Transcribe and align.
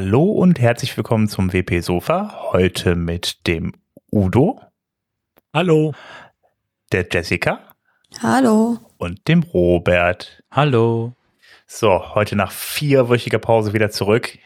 Hallo 0.00 0.22
und 0.22 0.60
herzlich 0.60 0.96
willkommen 0.96 1.26
zum 1.26 1.52
WP 1.52 1.80
Sofa. 1.80 2.52
Heute 2.52 2.94
mit 2.94 3.48
dem 3.48 3.72
Udo. 4.12 4.60
Hallo. 5.52 5.92
Der 6.92 7.04
Jessica. 7.10 7.58
Hallo. 8.22 8.78
Und 8.98 9.26
dem 9.26 9.42
Robert. 9.42 10.44
Hallo. 10.52 11.14
So, 11.66 12.14
heute 12.14 12.36
nach 12.36 12.52
vierwöchiger 12.52 13.40
Pause 13.40 13.72
wieder 13.72 13.90
zurück. 13.90 14.38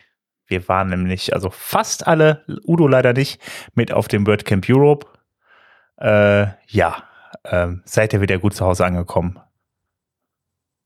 Wir 0.46 0.66
waren 0.68 0.88
nämlich, 0.88 1.34
also 1.34 1.50
fast 1.50 2.06
alle, 2.06 2.46
Udo 2.66 2.88
leider 2.88 3.12
nicht, 3.12 3.38
mit 3.74 3.92
auf 3.92 4.08
dem 4.08 4.26
WordCamp 4.26 4.64
Europe. 4.70 5.06
Äh, 5.98 6.46
ja, 6.68 7.04
äh, 7.42 7.68
seid 7.84 8.14
ihr 8.14 8.22
wieder 8.22 8.38
gut 8.38 8.54
zu 8.54 8.64
Hause 8.64 8.86
angekommen? 8.86 9.38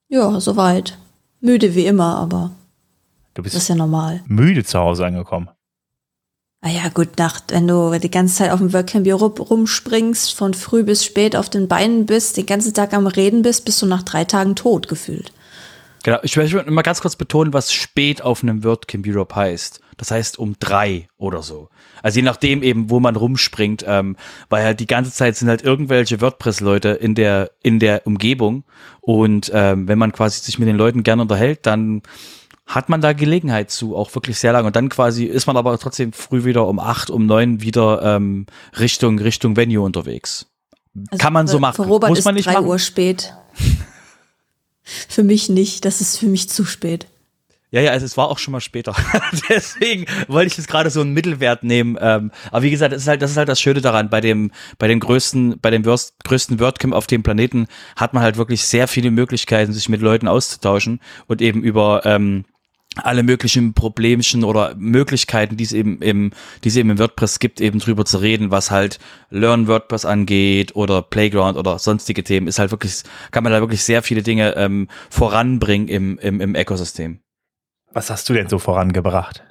Ja, 0.09 0.41
soweit. 0.41 0.99
Müde 1.41 1.77
wie 1.77 1.87
immer, 1.87 2.17
aber 2.17 2.51
Du 3.37 3.43
bist 3.43 3.55
das 3.55 3.65
ist 3.65 3.69
ja 3.69 3.75
normal. 3.75 4.23
müde 4.27 4.65
zu 4.65 4.79
Hause 4.79 5.05
angekommen. 5.05 5.51
Ah 6.63 6.71
ja, 6.71 6.89
gut 6.89 7.19
Nacht, 7.19 7.45
wenn 7.51 7.69
du 7.69 7.97
die 7.99 8.11
ganze 8.11 8.37
Zeit 8.37 8.51
auf 8.51 8.61
dem 8.61 8.73
WordCamp 8.73 9.07
Europe 9.07 9.43
rumspringst, 9.43 10.35
von 10.35 10.55
früh 10.55 10.83
bis 10.83 11.05
spät 11.05 11.37
auf 11.37 11.51
den 11.51 11.69
Beinen 11.69 12.07
bist, 12.07 12.39
den 12.39 12.47
ganzen 12.47 12.73
Tag 12.73 12.95
am 12.95 13.07
Reden 13.07 13.43
bist, 13.43 13.67
bist 13.67 13.83
du 13.83 13.87
nach 13.87 14.03
drei 14.03 14.25
Tagen 14.25 14.57
tot 14.57 14.89
gefühlt. 14.89 15.33
Genau, 16.03 16.19
ich 16.23 16.35
möchte 16.37 16.71
mal 16.71 16.83
ganz 16.83 17.03
kurz 17.03 17.15
betonen, 17.15 17.53
was 17.53 17.75
spät 17.75 18.23
auf 18.23 18.43
einem 18.43 18.65
WordCamp 18.65 19.07
Europe 19.07 19.37
heißt. 19.37 19.81
Das 19.99 20.11
heißt 20.11 20.39
um 20.39 20.57
drei 20.59 21.09
oder 21.19 21.43
so. 21.43 21.69
Also 22.03 22.21
je 22.21 22.23
nachdem 22.23 22.63
eben, 22.63 22.91
wo 22.91 23.01
man 23.01 23.17
rumspringt, 23.17 23.85
ähm, 23.87 24.17
weil 24.49 24.65
halt 24.65 24.81
die 24.81 24.87
ganze 24.87 25.13
Zeit 25.13 25.37
sind 25.37 25.49
halt 25.49 25.63
irgendwelche 25.63 26.21
WordPress-Leute 26.21 26.91
in 26.91 27.15
der, 27.15 27.51
in 27.63 27.81
der 27.81 28.07
Umgebung. 28.07 28.65
Und 29.01 29.51
ähm, 29.55 29.89
wenn 29.89 29.99
man 29.99 30.13
quasi 30.13 30.41
sich 30.41 30.59
mit 30.59 30.69
den 30.69 30.77
Leuten 30.77 31.03
gerne 31.03 31.23
unterhält, 31.23 31.67
dann 31.67 32.03
hat 32.67 32.89
man 32.89 33.01
da 33.01 33.13
Gelegenheit 33.13 33.71
zu, 33.71 33.97
auch 33.97 34.15
wirklich 34.15 34.39
sehr 34.39 34.53
lange. 34.53 34.67
Und 34.67 34.77
dann 34.77 34.89
quasi 34.89 35.25
ist 35.25 35.47
man 35.47 35.57
aber 35.57 35.79
trotzdem 35.79 36.13
früh 36.13 36.45
wieder 36.45 36.67
um 36.67 36.79
acht, 36.81 37.11
um 37.11 37.25
neun 37.27 37.61
wieder 37.63 38.03
ähm, 38.03 38.47
Richtung, 38.79 39.19
Richtung 39.21 39.57
Venue 39.57 39.83
unterwegs. 39.85 40.47
Also 41.11 41.23
Kann 41.23 41.33
man 41.33 41.47
so 41.47 41.59
für- 41.59 41.61
machen. 41.61 41.77
Für 41.77 41.89
Robert 41.89 42.11
Muss 42.11 42.19
ist 42.21 42.25
man 42.25 42.35
nicht 42.35 42.47
drei 42.47 42.55
machen. 42.55 42.67
Uhr 42.67 42.79
spät. 42.79 43.35
für 44.83 45.23
mich 45.23 45.49
nicht, 45.49 45.85
das 45.85 46.01
ist 46.01 46.19
für 46.19 46.27
mich 46.27 46.49
zu 46.49 46.65
spät. 46.65 47.07
Ja, 47.73 47.81
ja, 47.81 47.91
also 47.91 48.07
es 48.07 48.17
war 48.17 48.29
auch 48.29 48.39
schon 48.39 48.53
mal 48.53 48.61
später. 48.61 48.95
Deswegen 49.49 50.07
wollte 50.29 50.47
ich 50.47 50.57
jetzt 50.57 50.69
gerade 50.69 50.89
so 50.89 51.01
einen 51.01 51.13
Mittelwert 51.13 51.65
nehmen. 51.65 51.99
Ähm, 52.01 52.31
aber 52.51 52.63
wie 52.63 52.71
gesagt, 52.71 52.93
das 52.93 53.03
ist 53.03 53.09
halt, 53.09 53.21
das 53.23 53.33
ist 53.33 53.37
halt 53.37 53.49
das 53.49 53.61
Schöne 53.61 53.81
daran. 53.81 54.09
Bei 54.09 54.21
dem, 54.21 54.53
bei 54.79 54.87
dem 54.89 55.01
größten, 55.01 55.59
bei 55.61 55.71
dem 55.71 55.85
worst, 55.85 56.15
größten 56.25 56.61
WordCamp 56.61 56.95
auf 56.95 57.07
dem 57.09 57.23
Planeten 57.25 57.67
hat 57.97 58.15
man 58.15 58.23
halt 58.23 58.37
wirklich 58.37 58.65
sehr 58.65 58.87
viele 58.89 59.11
Möglichkeiten, 59.11 59.73
sich 59.73 59.89
mit 59.89 60.01
Leuten 60.01 60.29
auszutauschen 60.29 61.01
und 61.27 61.43
eben 61.43 61.63
über 61.63 62.03
ähm, 62.07 62.45
alle 62.97 63.23
möglichen 63.23 63.75
Problemchen 63.75 64.43
oder 64.45 64.75
Möglichkeiten, 64.77 65.57
die 65.57 65.65
es 65.65 65.73
eben 65.73 66.01
im, 66.01 66.33
die 66.65 66.69
es 66.69 66.77
eben 66.77 66.91
im 66.91 66.99
WordPress 66.99 67.39
gibt, 67.39 67.61
eben 67.61 67.79
drüber 67.79 68.05
zu 68.05 68.19
reden, 68.19 68.51
was 68.51 68.71
halt 68.71 68.99
Learn 69.31 69.69
WordPress 69.69 70.05
angeht 70.05 70.75
oder 70.77 71.03
Playground 71.03 71.59
oder 71.59 71.79
sonstige 71.79 72.25
Themen, 72.25 72.47
ist 72.47 72.59
halt 72.59 72.71
wirklich, 72.71 73.03
kann 73.33 73.45
man 73.45 73.53
da 73.53 73.61
wirklich 73.61 73.85
sehr 73.85 74.03
viele 74.03 74.23
Dinge 74.23 74.57
ähm, 74.57 74.89
voranbringen 75.11 75.89
im, 75.89 76.19
im, 76.19 76.41
im 76.41 76.55
Ökosystem. 76.55 77.21
Was 77.93 78.11
hast 78.11 78.29
du 78.29 78.35
denn 78.35 78.49
so 78.49 78.59
vorangebracht? 78.59 79.43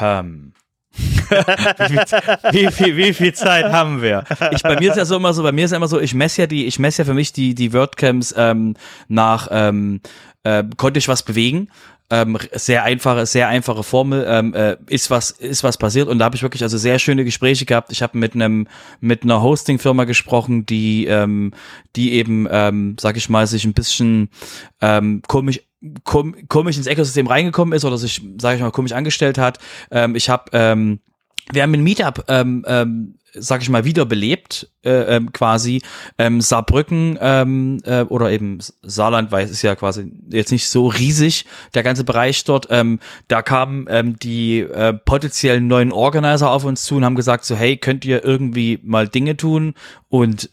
Ähm. 0.00 0.52
wie, 1.28 2.06
viel, 2.06 2.26
wie, 2.52 2.72
viel, 2.72 2.96
wie 2.96 3.12
viel 3.12 3.34
Zeit 3.34 3.70
haben 3.70 4.00
wir? 4.00 4.24
Ich, 4.50 4.62
bei 4.62 4.78
mir 4.78 4.90
ist 4.90 4.96
ja 4.96 5.04
so 5.04 5.16
immer 5.16 5.34
so, 5.34 5.42
bei 5.42 5.52
mir 5.52 5.66
ist 5.66 5.72
ja 5.72 5.76
immer 5.76 5.88
so, 5.88 6.00
ich 6.00 6.14
messe 6.14 6.42
ja 6.42 6.46
die, 6.46 6.64
ich 6.64 6.78
messe 6.78 7.02
ja 7.02 7.04
für 7.04 7.12
mich 7.12 7.34
die, 7.34 7.54
die 7.54 7.74
WordCamps 7.74 8.34
ähm, 8.36 8.76
nach, 9.08 9.48
ähm, 9.50 10.00
äh, 10.46 10.64
konnte 10.76 10.98
ich 10.98 11.08
was 11.08 11.24
bewegen? 11.24 11.68
Ähm, 12.08 12.38
sehr 12.52 12.84
einfache, 12.84 13.26
sehr 13.26 13.48
einfache 13.48 13.82
Formel, 13.82 14.24
ähm, 14.28 14.54
äh, 14.54 14.76
ist 14.88 15.10
was, 15.10 15.32
ist 15.32 15.64
was 15.64 15.76
passiert 15.76 16.06
und 16.06 16.20
da 16.20 16.26
habe 16.26 16.36
ich 16.36 16.42
wirklich 16.42 16.62
also 16.62 16.78
sehr 16.78 17.00
schöne 17.00 17.24
Gespräche 17.24 17.66
gehabt. 17.66 17.90
Ich 17.90 18.00
habe 18.00 18.16
mit 18.16 18.34
einem, 18.34 18.68
mit 19.00 19.24
einer 19.24 19.42
Hosting-Firma 19.42 20.04
gesprochen, 20.04 20.64
die, 20.66 21.06
ähm, 21.06 21.52
die 21.96 22.12
eben, 22.12 22.46
ähm, 22.48 22.94
sag 23.00 23.16
ich 23.16 23.28
mal, 23.28 23.48
sich 23.48 23.64
ein 23.64 23.72
bisschen 23.72 24.28
ähm, 24.80 25.20
komisch 25.26 25.60
kom 26.04 26.34
komisch 26.48 26.76
ins 26.76 26.86
Ökosystem 26.86 27.26
reingekommen 27.26 27.74
ist 27.74 27.84
oder 27.84 27.98
sich, 27.98 28.22
sage 28.40 28.56
ich 28.56 28.62
mal, 28.62 28.70
komisch 28.70 28.92
angestellt 28.92 29.38
hat. 29.38 29.58
Ähm, 29.90 30.14
ich 30.14 30.28
habe, 30.28 30.44
ähm, 30.52 31.00
wir 31.52 31.62
haben 31.62 31.74
ein 31.74 31.82
Meetup, 31.82 32.24
ähm, 32.28 32.64
ähm, 32.68 33.14
sag 33.38 33.62
ich 33.62 33.68
mal, 33.68 33.84
wiederbelebt, 33.84 34.68
äh, 34.84 35.16
ähm, 35.16 35.32
quasi 35.32 35.82
ähm, 36.18 36.40
Saarbrücken 36.40 37.18
ähm, 37.20 37.80
äh, 37.84 38.02
oder 38.02 38.30
eben 38.30 38.58
Saarland, 38.82 39.32
weil 39.32 39.44
es 39.44 39.50
ist 39.50 39.62
ja 39.62 39.74
quasi 39.74 40.10
jetzt 40.30 40.52
nicht 40.52 40.68
so 40.68 40.86
riesig, 40.86 41.46
der 41.74 41.82
ganze 41.82 42.04
Bereich 42.04 42.44
dort. 42.44 42.68
Ähm, 42.70 43.00
da 43.28 43.42
kamen 43.42 43.86
ähm, 43.88 44.18
die 44.18 44.60
äh, 44.60 44.92
potenziellen 44.92 45.66
neuen 45.66 45.92
Organizer 45.92 46.50
auf 46.50 46.64
uns 46.64 46.84
zu 46.84 46.96
und 46.96 47.04
haben 47.04 47.16
gesagt 47.16 47.44
so, 47.44 47.56
hey, 47.56 47.76
könnt 47.76 48.04
ihr 48.04 48.24
irgendwie 48.24 48.78
mal 48.82 49.08
Dinge 49.08 49.36
tun? 49.36 49.74
Und 50.08 50.50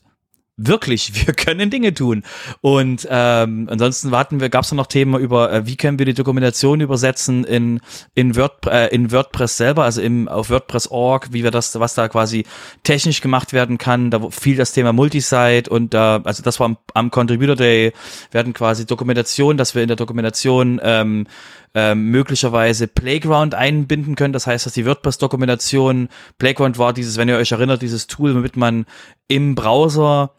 wirklich, 0.67 1.25
wir 1.27 1.33
können 1.33 1.69
Dinge 1.69 1.93
tun. 1.93 2.23
Und 2.61 3.07
ähm, 3.09 3.67
ansonsten 3.69 4.11
warten 4.11 4.39
wir, 4.39 4.49
gab 4.49 4.63
es 4.63 4.71
noch 4.71 4.87
Themen 4.87 5.19
über, 5.19 5.51
äh, 5.51 5.65
wie 5.65 5.75
können 5.75 5.99
wir 5.99 6.05
die 6.05 6.13
Dokumentation 6.13 6.81
übersetzen 6.81 7.43
in 7.43 7.79
in, 8.15 8.35
Word, 8.35 8.65
äh, 8.67 8.87
in 8.87 9.11
WordPress 9.11 9.57
selber, 9.57 9.83
also 9.83 10.01
im 10.01 10.27
auf 10.27 10.49
WordPress.org, 10.49 11.29
wie 11.31 11.43
wir 11.43 11.51
das, 11.51 11.79
was 11.79 11.93
da 11.93 12.07
quasi 12.07 12.45
technisch 12.83 13.21
gemacht 13.21 13.53
werden 13.53 13.77
kann. 13.77 14.11
Da 14.11 14.29
fiel 14.29 14.55
das 14.55 14.73
Thema 14.73 14.93
Multisite 14.93 15.69
und 15.69 15.93
da, 15.93 16.21
also 16.23 16.43
das 16.43 16.59
war 16.59 16.65
am, 16.65 16.77
am 16.93 17.11
Contributor 17.11 17.55
Day, 17.55 17.93
werden 18.31 18.53
quasi 18.53 18.85
Dokumentation, 18.85 19.57
dass 19.57 19.75
wir 19.75 19.81
in 19.81 19.87
der 19.87 19.97
Dokumentation 19.97 20.79
ähm, 20.83 21.27
ähm, 21.75 22.11
möglicherweise 22.11 22.87
Playground 22.87 23.55
einbinden 23.55 24.15
können. 24.15 24.33
Das 24.33 24.47
heißt, 24.47 24.65
dass 24.65 24.73
die 24.73 24.85
WordPress-Dokumentation, 24.85 26.09
Playground 26.37 26.77
war 26.77 26.93
dieses, 26.93 27.17
wenn 27.17 27.29
ihr 27.29 27.37
euch 27.37 27.51
erinnert, 27.51 27.81
dieses 27.81 28.07
Tool, 28.07 28.35
womit 28.35 28.57
man 28.57 28.85
im 29.27 29.55
Browser 29.55 30.31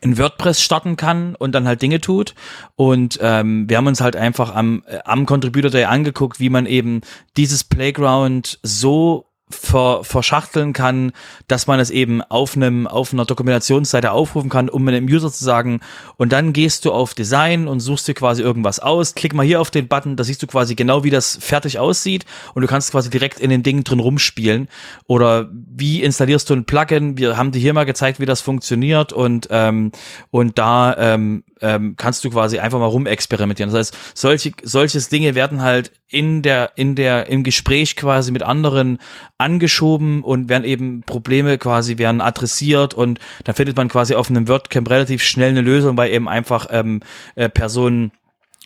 in 0.00 0.18
WordPress 0.18 0.62
starten 0.62 0.96
kann 0.96 1.34
und 1.34 1.52
dann 1.52 1.66
halt 1.66 1.82
Dinge 1.82 2.00
tut. 2.00 2.34
Und 2.76 3.18
ähm, 3.22 3.68
wir 3.68 3.76
haben 3.76 3.86
uns 3.86 4.00
halt 4.00 4.16
einfach 4.16 4.54
am, 4.54 4.82
äh, 4.86 4.98
am 5.04 5.26
Contributor 5.26 5.70
Day 5.70 5.84
angeguckt, 5.84 6.40
wie 6.40 6.50
man 6.50 6.66
eben 6.66 7.02
dieses 7.36 7.64
Playground 7.64 8.58
so 8.62 9.27
ver, 9.50 10.00
verschachteln 10.02 10.72
kann, 10.72 11.12
dass 11.46 11.66
man 11.66 11.80
es 11.80 11.90
eben 11.90 12.22
auf 12.22 12.56
einem 12.56 12.86
auf 12.86 13.12
einer 13.12 13.24
Dokumentationsseite 13.24 14.12
aufrufen 14.12 14.50
kann, 14.50 14.68
um 14.68 14.86
einem 14.88 15.06
User 15.06 15.32
zu 15.32 15.44
sagen, 15.44 15.80
und 16.16 16.32
dann 16.32 16.52
gehst 16.52 16.84
du 16.84 16.92
auf 16.92 17.14
Design 17.14 17.68
und 17.68 17.80
suchst 17.80 18.08
dir 18.08 18.14
quasi 18.14 18.42
irgendwas 18.42 18.80
aus, 18.80 19.14
klick 19.14 19.34
mal 19.34 19.44
hier 19.46 19.60
auf 19.60 19.70
den 19.70 19.88
Button, 19.88 20.16
da 20.16 20.24
siehst 20.24 20.42
du 20.42 20.46
quasi 20.46 20.74
genau, 20.74 21.04
wie 21.04 21.10
das 21.10 21.38
fertig 21.40 21.78
aussieht 21.78 22.24
und 22.54 22.62
du 22.62 22.68
kannst 22.68 22.90
quasi 22.90 23.10
direkt 23.10 23.40
in 23.40 23.50
den 23.50 23.62
Dingen 23.62 23.84
drin 23.84 24.00
rumspielen. 24.00 24.68
Oder 25.06 25.48
wie 25.52 26.02
installierst 26.02 26.50
du 26.50 26.54
ein 26.54 26.64
Plugin? 26.64 27.18
Wir 27.18 27.36
haben 27.36 27.52
dir 27.52 27.60
hier 27.60 27.74
mal 27.74 27.84
gezeigt, 27.84 28.20
wie 28.20 28.26
das 28.26 28.40
funktioniert 28.40 29.12
und 29.12 29.48
ähm, 29.50 29.92
und 30.30 30.58
da 30.58 30.96
ähm, 30.98 31.44
ähm, 31.60 31.94
kannst 31.96 32.24
du 32.24 32.30
quasi 32.30 32.58
einfach 32.58 32.78
mal 32.78 32.86
rumexperimentieren. 32.86 33.72
Das 33.72 33.78
heißt, 33.78 33.96
solche, 34.14 34.52
solches 34.62 35.08
Dinge 35.08 35.34
werden 35.34 35.62
halt 35.62 35.92
in 36.08 36.42
der, 36.42 36.72
in 36.76 36.94
der, 36.94 37.28
im 37.28 37.44
Gespräch 37.44 37.96
quasi 37.96 38.32
mit 38.32 38.42
anderen 38.42 38.98
angeschoben 39.36 40.22
und 40.22 40.48
werden 40.48 40.64
eben 40.64 41.02
Probleme 41.02 41.58
quasi 41.58 41.98
werden 41.98 42.20
adressiert 42.20 42.94
und 42.94 43.18
dann 43.44 43.54
findet 43.54 43.76
man 43.76 43.88
quasi 43.88 44.14
auf 44.14 44.30
einem 44.30 44.48
WordCamp 44.48 44.88
relativ 44.88 45.22
schnell 45.22 45.50
eine 45.50 45.60
Lösung, 45.60 45.96
weil 45.96 46.12
eben 46.12 46.28
einfach 46.28 46.68
ähm, 46.70 47.00
äh, 47.34 47.48
Personen 47.48 48.12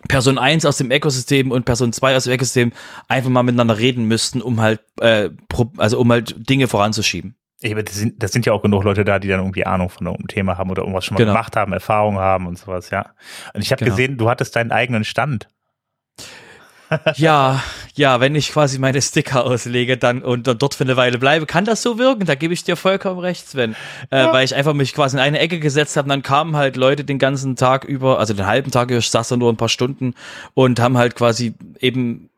Person 0.08 0.38
1 0.38 0.64
aus 0.64 0.78
dem 0.78 0.90
Ökosystem 0.90 1.50
und 1.50 1.64
Person 1.64 1.93
2 1.93 2.17
aus 2.17 2.25
dem 2.25 2.32
Ökosystem 2.32 2.72
einfach 3.08 3.31
mal 3.31 3.43
miteinander 3.43 3.78
reden 3.78 4.06
müssten, 4.06 4.43
um 4.43 4.61
halt, 4.61 4.81
äh, 5.00 5.31
also 5.76 6.00
um 6.00 6.11
halt 6.11 6.49
Dinge 6.49 6.67
voranzuschieben. 6.67 7.37
Ich, 7.62 7.75
das, 7.75 7.94
sind, 7.94 8.23
das 8.23 8.32
sind 8.32 8.44
ja 8.44 8.53
auch 8.53 8.62
genug 8.62 8.85
Leute 8.85 9.05
da, 9.05 9.19
die 9.19 9.29
dann 9.29 9.41
irgendwie 9.41 9.64
Ahnung 9.64 9.88
von 9.88 10.06
irgendeinem 10.06 10.29
Thema 10.29 10.59
haben 10.59 10.70
oder 10.70 10.82
irgendwas 10.82 11.05
schon 11.05 11.14
mal 11.14 11.19
Genau. 11.19 11.32
gemacht 11.32 11.56
haben, 11.56 11.73
Erfahrung 11.73 12.19
haben 12.19 12.47
und 12.47 12.59
sowas, 12.59 12.91
ja. 12.91 13.06
Und 13.55 13.62
ich 13.62 13.70
habe 13.73 13.85
Genau. 13.85 13.94
gesehen, 13.97 14.19
du 14.19 14.29
hattest 14.29 14.56
deinen 14.56 14.73
eigenen 14.73 15.05
Stand. 15.05 15.49
Ja, 17.17 17.62
ja, 17.94 18.20
wenn 18.20 18.35
ich 18.35 18.53
quasi 18.53 18.79
meine 18.79 19.00
Sticker 19.00 19.44
auslege 19.47 19.97
dann 19.97 20.23
und 20.23 20.47
dann 20.47 20.59
dort 20.59 20.75
für 20.75 20.85
eine 20.85 20.97
Weile 20.99 21.19
bleibe, 21.19 21.47
kann 21.47 21.64
das 21.64 21.81
so 21.82 21.97
wirken. 21.99 22.26
Da 22.26 22.35
gebe 22.35 22.53
ich 22.53 22.64
dir 22.64 22.76
vollkommen 22.76 23.19
recht, 23.19 23.49
Sven. 23.49 23.75
Äh, 24.11 24.26
Weil 24.26 24.44
ich 24.44 24.55
einfach 24.55 24.75
mich 24.75 24.93
quasi 24.93 25.17
in 25.17 25.23
eine 25.23 25.38
Ecke 25.38 25.58
gesetzt 25.58 25.97
habe 25.97 26.05
und 26.06 26.11
dann 26.11 26.23
kamen 26.23 26.55
halt 26.55 26.76
Leute 26.76 27.05
den 27.05 27.19
ganzen 27.19 27.56
Tag 27.56 27.85
über, 27.85 28.19
also 28.19 28.35
den 28.35 28.47
halben 28.47 28.70
Tag 28.70 28.91
über, 28.91 28.99
ich 28.99 29.08
saß 29.08 29.29
da 29.29 29.37
nur 29.38 29.50
ein 29.50 29.56
paar 29.56 29.70
Stunden 29.70 30.15
und 30.53 30.81
haben 30.81 30.99
halt 30.99 31.15
quasi 31.17 31.55
eben 31.81 32.29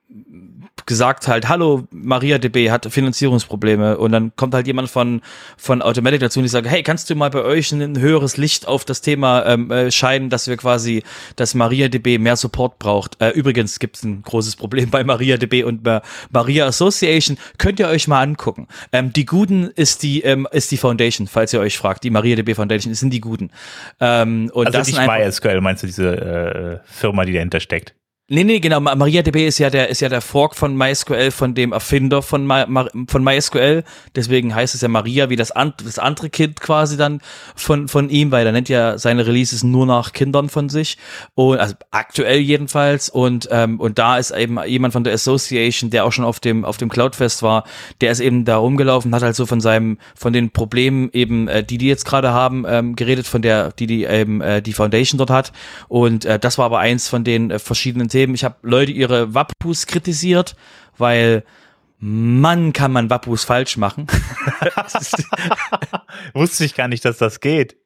gesagt 0.86 1.28
halt, 1.28 1.48
hallo, 1.48 1.84
MariaDB 1.90 2.70
hat 2.70 2.86
Finanzierungsprobleme 2.86 3.98
und 3.98 4.12
dann 4.12 4.34
kommt 4.36 4.54
halt 4.54 4.66
jemand 4.66 4.90
von, 4.90 5.22
von 5.56 5.82
Automatic 5.82 6.20
dazu 6.20 6.40
und 6.40 6.44
die 6.44 6.48
sagt, 6.48 6.68
hey, 6.68 6.82
kannst 6.82 7.08
du 7.10 7.14
mal 7.14 7.30
bei 7.30 7.42
euch 7.42 7.72
ein 7.72 7.98
höheres 7.98 8.36
Licht 8.36 8.68
auf 8.68 8.84
das 8.84 9.00
Thema 9.00 9.46
ähm, 9.46 9.70
äh, 9.70 9.90
scheinen, 9.90 10.30
dass 10.30 10.48
wir 10.48 10.56
quasi, 10.56 11.02
dass 11.36 11.54
MariaDB 11.54 12.18
mehr 12.18 12.36
Support 12.36 12.78
braucht. 12.78 13.20
Äh, 13.20 13.30
übrigens 13.30 13.78
gibt 13.78 13.96
es 13.96 14.04
ein 14.04 14.22
großes 14.22 14.56
Problem 14.56 14.90
bei 14.90 15.04
MariaDB 15.04 15.64
und 15.64 15.82
bei 15.82 16.02
Maria 16.30 16.66
Association, 16.66 17.38
könnt 17.58 17.80
ihr 17.80 17.88
euch 17.88 18.08
mal 18.08 18.22
angucken. 18.22 18.68
Ähm, 18.92 19.12
die 19.12 19.24
Guten 19.24 19.68
ist 19.74 20.02
die, 20.02 20.22
ähm, 20.22 20.46
ist 20.52 20.70
die 20.70 20.76
Foundation, 20.76 21.26
falls 21.26 21.52
ihr 21.52 21.60
euch 21.60 21.78
fragt, 21.78 22.04
die 22.04 22.10
MariaDB 22.10 22.54
Foundation, 22.54 22.94
sind 22.94 23.10
die 23.10 23.20
Guten. 23.20 23.50
Ähm, 24.00 24.50
und 24.52 24.66
Also 24.66 24.78
das 24.78 24.86
nicht 24.88 25.06
MySQL, 25.06 25.60
meinst 25.60 25.82
du 25.82 25.86
diese 25.86 26.10
äh, 26.14 26.78
Firma, 26.84 27.24
die 27.24 27.32
dahinter 27.32 27.60
steckt? 27.60 27.94
Nee, 28.26 28.42
nee, 28.44 28.58
genau. 28.58 28.80
MariaDB 28.80 29.46
ist 29.46 29.58
ja 29.58 29.68
der, 29.68 29.90
ist 29.90 30.00
ja 30.00 30.08
der 30.08 30.22
Fork 30.22 30.54
von 30.56 30.74
MySQL, 30.74 31.30
von 31.30 31.54
dem 31.54 31.72
Erfinder 31.72 32.22
von, 32.22 32.46
My, 32.46 32.64
von 33.06 33.22
MySQL. 33.22 33.84
Deswegen 34.16 34.54
heißt 34.54 34.74
es 34.74 34.80
ja 34.80 34.88
Maria, 34.88 35.28
wie 35.28 35.36
das, 35.36 35.50
an, 35.50 35.74
das 35.84 35.98
andere 35.98 36.30
Kind 36.30 36.58
quasi 36.58 36.96
dann 36.96 37.20
von, 37.54 37.86
von 37.86 38.08
ihm, 38.08 38.30
weil 38.30 38.46
er 38.46 38.52
nennt 38.52 38.70
ja 38.70 38.96
seine 38.96 39.26
Releases 39.26 39.62
nur 39.62 39.84
nach 39.84 40.14
Kindern 40.14 40.48
von 40.48 40.70
sich. 40.70 40.96
Und, 41.34 41.58
also 41.58 41.74
aktuell 41.90 42.38
jedenfalls. 42.38 43.10
Und, 43.10 43.46
ähm, 43.50 43.78
und 43.78 43.98
da 43.98 44.16
ist 44.16 44.30
eben 44.30 44.58
jemand 44.64 44.94
von 44.94 45.04
der 45.04 45.12
Association, 45.12 45.90
der 45.90 46.06
auch 46.06 46.12
schon 46.12 46.24
auf 46.24 46.40
dem, 46.40 46.64
auf 46.64 46.78
dem 46.78 46.88
Cloudfest 46.88 47.42
war, 47.42 47.64
der 48.00 48.10
ist 48.10 48.20
eben 48.20 48.46
da 48.46 48.56
rumgelaufen, 48.56 49.14
hat 49.14 49.22
halt 49.22 49.36
so 49.36 49.44
von 49.44 49.60
seinem, 49.60 49.98
von 50.14 50.32
den 50.32 50.48
Problemen 50.50 51.10
eben, 51.12 51.46
äh, 51.48 51.62
die 51.62 51.76
die 51.76 51.88
jetzt 51.88 52.06
gerade 52.06 52.32
haben, 52.32 52.64
ähm, 52.66 52.96
geredet, 52.96 53.26
von 53.26 53.42
der, 53.42 53.72
die 53.72 53.86
die 53.86 54.04
eben, 54.06 54.40
äh, 54.40 54.62
die 54.62 54.72
Foundation 54.72 55.18
dort 55.18 55.28
hat. 55.28 55.52
Und 55.88 56.24
äh, 56.24 56.38
das 56.38 56.56
war 56.56 56.64
aber 56.64 56.78
eins 56.78 57.06
von 57.06 57.22
den 57.22 57.50
äh, 57.50 57.58
verschiedenen 57.58 58.08
Themen. 58.14 58.34
Ich 58.34 58.44
habe 58.44 58.56
Leute 58.62 58.92
ihre 58.92 59.34
Wappus 59.34 59.86
kritisiert, 59.86 60.54
weil 60.96 61.44
Mann, 61.98 62.72
kann 62.72 62.92
man 62.92 63.10
Wappus 63.10 63.44
falsch 63.44 63.76
machen. 63.76 64.06
Wusste 66.34 66.64
ich 66.64 66.76
gar 66.76 66.86
nicht, 66.86 67.04
dass 67.04 67.18
das 67.18 67.40
geht. 67.40 67.76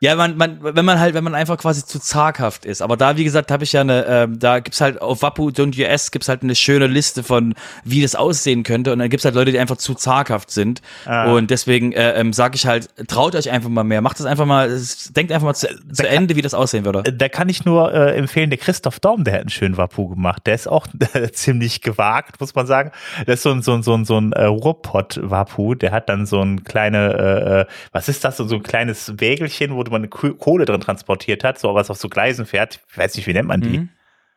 Ja, 0.00 0.14
man, 0.14 0.36
man, 0.36 0.58
wenn 0.60 0.84
man 0.84 1.00
halt, 1.00 1.14
wenn 1.14 1.24
man 1.24 1.34
einfach 1.34 1.58
quasi 1.58 1.84
zu 1.84 1.98
zaghaft 1.98 2.64
ist. 2.64 2.82
Aber 2.82 2.96
da, 2.96 3.16
wie 3.16 3.24
gesagt, 3.24 3.50
habe 3.50 3.64
ich 3.64 3.72
ja 3.72 3.80
eine, 3.80 4.06
ähm, 4.06 4.38
da 4.38 4.60
gibt's 4.60 4.80
halt 4.80 5.02
auf 5.02 5.22
Wappu.us 5.22 6.10
gibt's 6.12 6.28
halt 6.28 6.44
eine 6.44 6.54
schöne 6.54 6.86
Liste 6.86 7.24
von, 7.24 7.54
wie 7.82 8.00
das 8.00 8.14
aussehen 8.14 8.62
könnte. 8.62 8.92
Und 8.92 9.00
dann 9.00 9.10
gibt's 9.10 9.24
halt 9.24 9.34
Leute, 9.34 9.50
die 9.50 9.58
einfach 9.58 9.76
zu 9.76 9.94
zaghaft 9.94 10.52
sind. 10.52 10.82
Ah. 11.04 11.32
Und 11.32 11.50
deswegen 11.50 11.92
äh, 11.92 12.12
ähm, 12.12 12.32
sage 12.32 12.54
ich 12.54 12.64
halt, 12.66 12.90
traut 13.08 13.34
euch 13.34 13.50
einfach 13.50 13.70
mal 13.70 13.82
mehr. 13.82 14.00
Macht 14.00 14.20
das 14.20 14.26
einfach 14.26 14.46
mal, 14.46 14.80
denkt 15.16 15.32
einfach 15.32 15.46
mal 15.46 15.54
zu, 15.54 15.66
zu 15.92 16.08
Ende, 16.08 16.36
wie 16.36 16.42
das 16.42 16.54
aussehen 16.54 16.84
würde. 16.84 17.02
Da 17.02 17.28
kann 17.28 17.48
ich 17.48 17.64
nur 17.64 17.92
äh, 17.92 18.14
empfehlen, 18.14 18.50
der 18.50 18.58
Christoph 18.58 19.00
Daum, 19.00 19.24
der 19.24 19.34
hat 19.34 19.40
einen 19.40 19.50
schönen 19.50 19.78
Wappu 19.78 20.10
gemacht. 20.10 20.46
Der 20.46 20.54
ist 20.54 20.68
auch 20.68 20.86
äh, 21.12 21.28
ziemlich 21.32 21.80
gewagt, 21.80 22.40
muss 22.40 22.54
man 22.54 22.68
sagen. 22.68 22.92
Der 23.26 23.34
ist 23.34 23.42
so 23.42 23.50
ein, 23.50 23.62
so 23.62 23.74
ein, 23.74 23.82
so 23.82 23.94
ein, 23.94 24.04
so 24.04 24.16
ein 24.16 24.32
äh, 24.32 24.44
Ruhrpott-Wappu. 24.44 25.74
Der 25.74 25.90
hat 25.90 26.08
dann 26.08 26.24
so 26.24 26.40
ein 26.40 26.62
kleine, 26.62 27.14
äh, 27.14 27.60
äh 27.62 27.66
was 27.90 28.08
ist 28.08 28.22
das, 28.22 28.36
so 28.36 28.44
ein 28.54 28.62
kleines 28.62 29.14
Wägelchen, 29.18 29.74
wo 29.74 29.87
man 29.90 30.10
Kohle 30.10 30.64
drin 30.64 30.80
transportiert 30.80 31.44
hat, 31.44 31.58
so 31.58 31.74
was 31.74 31.90
auf 31.90 31.98
so 31.98 32.08
Gleisen 32.08 32.46
fährt. 32.46 32.80
Ich 32.90 32.98
weiß 32.98 33.16
nicht, 33.16 33.26
wie 33.26 33.32
nennt 33.32 33.48
man 33.48 33.60
die? 33.60 33.78
Mhm. 33.78 33.88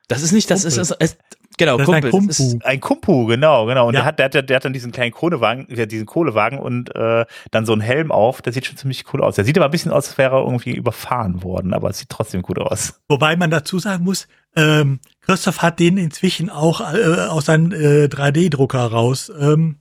Das 0.08 0.24
ist 0.24 0.34
nicht, 0.34 0.52
das 0.52 0.66
ist, 0.66 0.78
ist, 0.78 0.92
ist, 0.92 1.18
genau, 1.58 1.78
das 1.78 1.86
Kumpel. 1.86 2.04
Ist 2.04 2.06
ein 2.06 2.12
Kumpu. 2.12 2.30
Ist 2.30 2.66
ein 2.66 2.80
Kumpu, 2.82 3.26
genau, 3.28 3.66
genau. 3.66 3.88
Und 3.88 3.94
ja. 3.94 4.02
der, 4.02 4.06
hat, 4.06 4.20
der, 4.20 4.26
hat, 4.26 4.50
der 4.50 4.56
hat 4.58 4.66
dann 4.66 4.74
diesen 4.74 4.92
kleinen 4.92 5.12
Kohlewagen, 5.12 5.68
diesen 5.70 6.06
Kohlewagen 6.06 6.60
und 6.60 6.94
äh, 6.96 7.26
dann 7.52 7.66
so 7.66 7.72
einen 7.72 7.82
Helm 7.82 8.12
auf. 8.12 8.42
Der 8.42 8.52
sieht 8.52 8.66
schon 8.66 8.76
ziemlich 8.76 9.06
cool 9.14 9.24
aus. 9.24 9.36
Der 9.36 9.46
sieht 9.46 9.58
aber 9.58 9.66
ein 9.66 9.72
bisschen 9.72 9.92
aus, 9.92 10.10
als 10.10 10.18
wäre 10.18 10.36
er 10.36 10.44
irgendwie 10.44 10.76
überfahren 10.76 11.44
worden, 11.44 11.74
aber 11.74 11.90
es 11.90 12.00
sieht 12.00 12.10
trotzdem 12.10 12.42
gut 12.42 12.60
aus. 12.60 13.02
Wobei 13.08 13.38
man 13.38 13.52
dazu 13.52 13.80
sagen 13.80 14.04
muss, 14.04 14.28
ähm, 14.56 15.00
Christoph 15.22 15.62
hat 15.62 15.80
den 15.80 15.98
inzwischen 15.98 16.50
auch 16.50 16.82
äh, 16.94 17.28
aus 17.30 17.46
seinem 17.46 17.72
äh, 17.72 18.06
3D-Drucker 18.08 18.88
raus 18.88 19.32
ähm, 19.40 19.78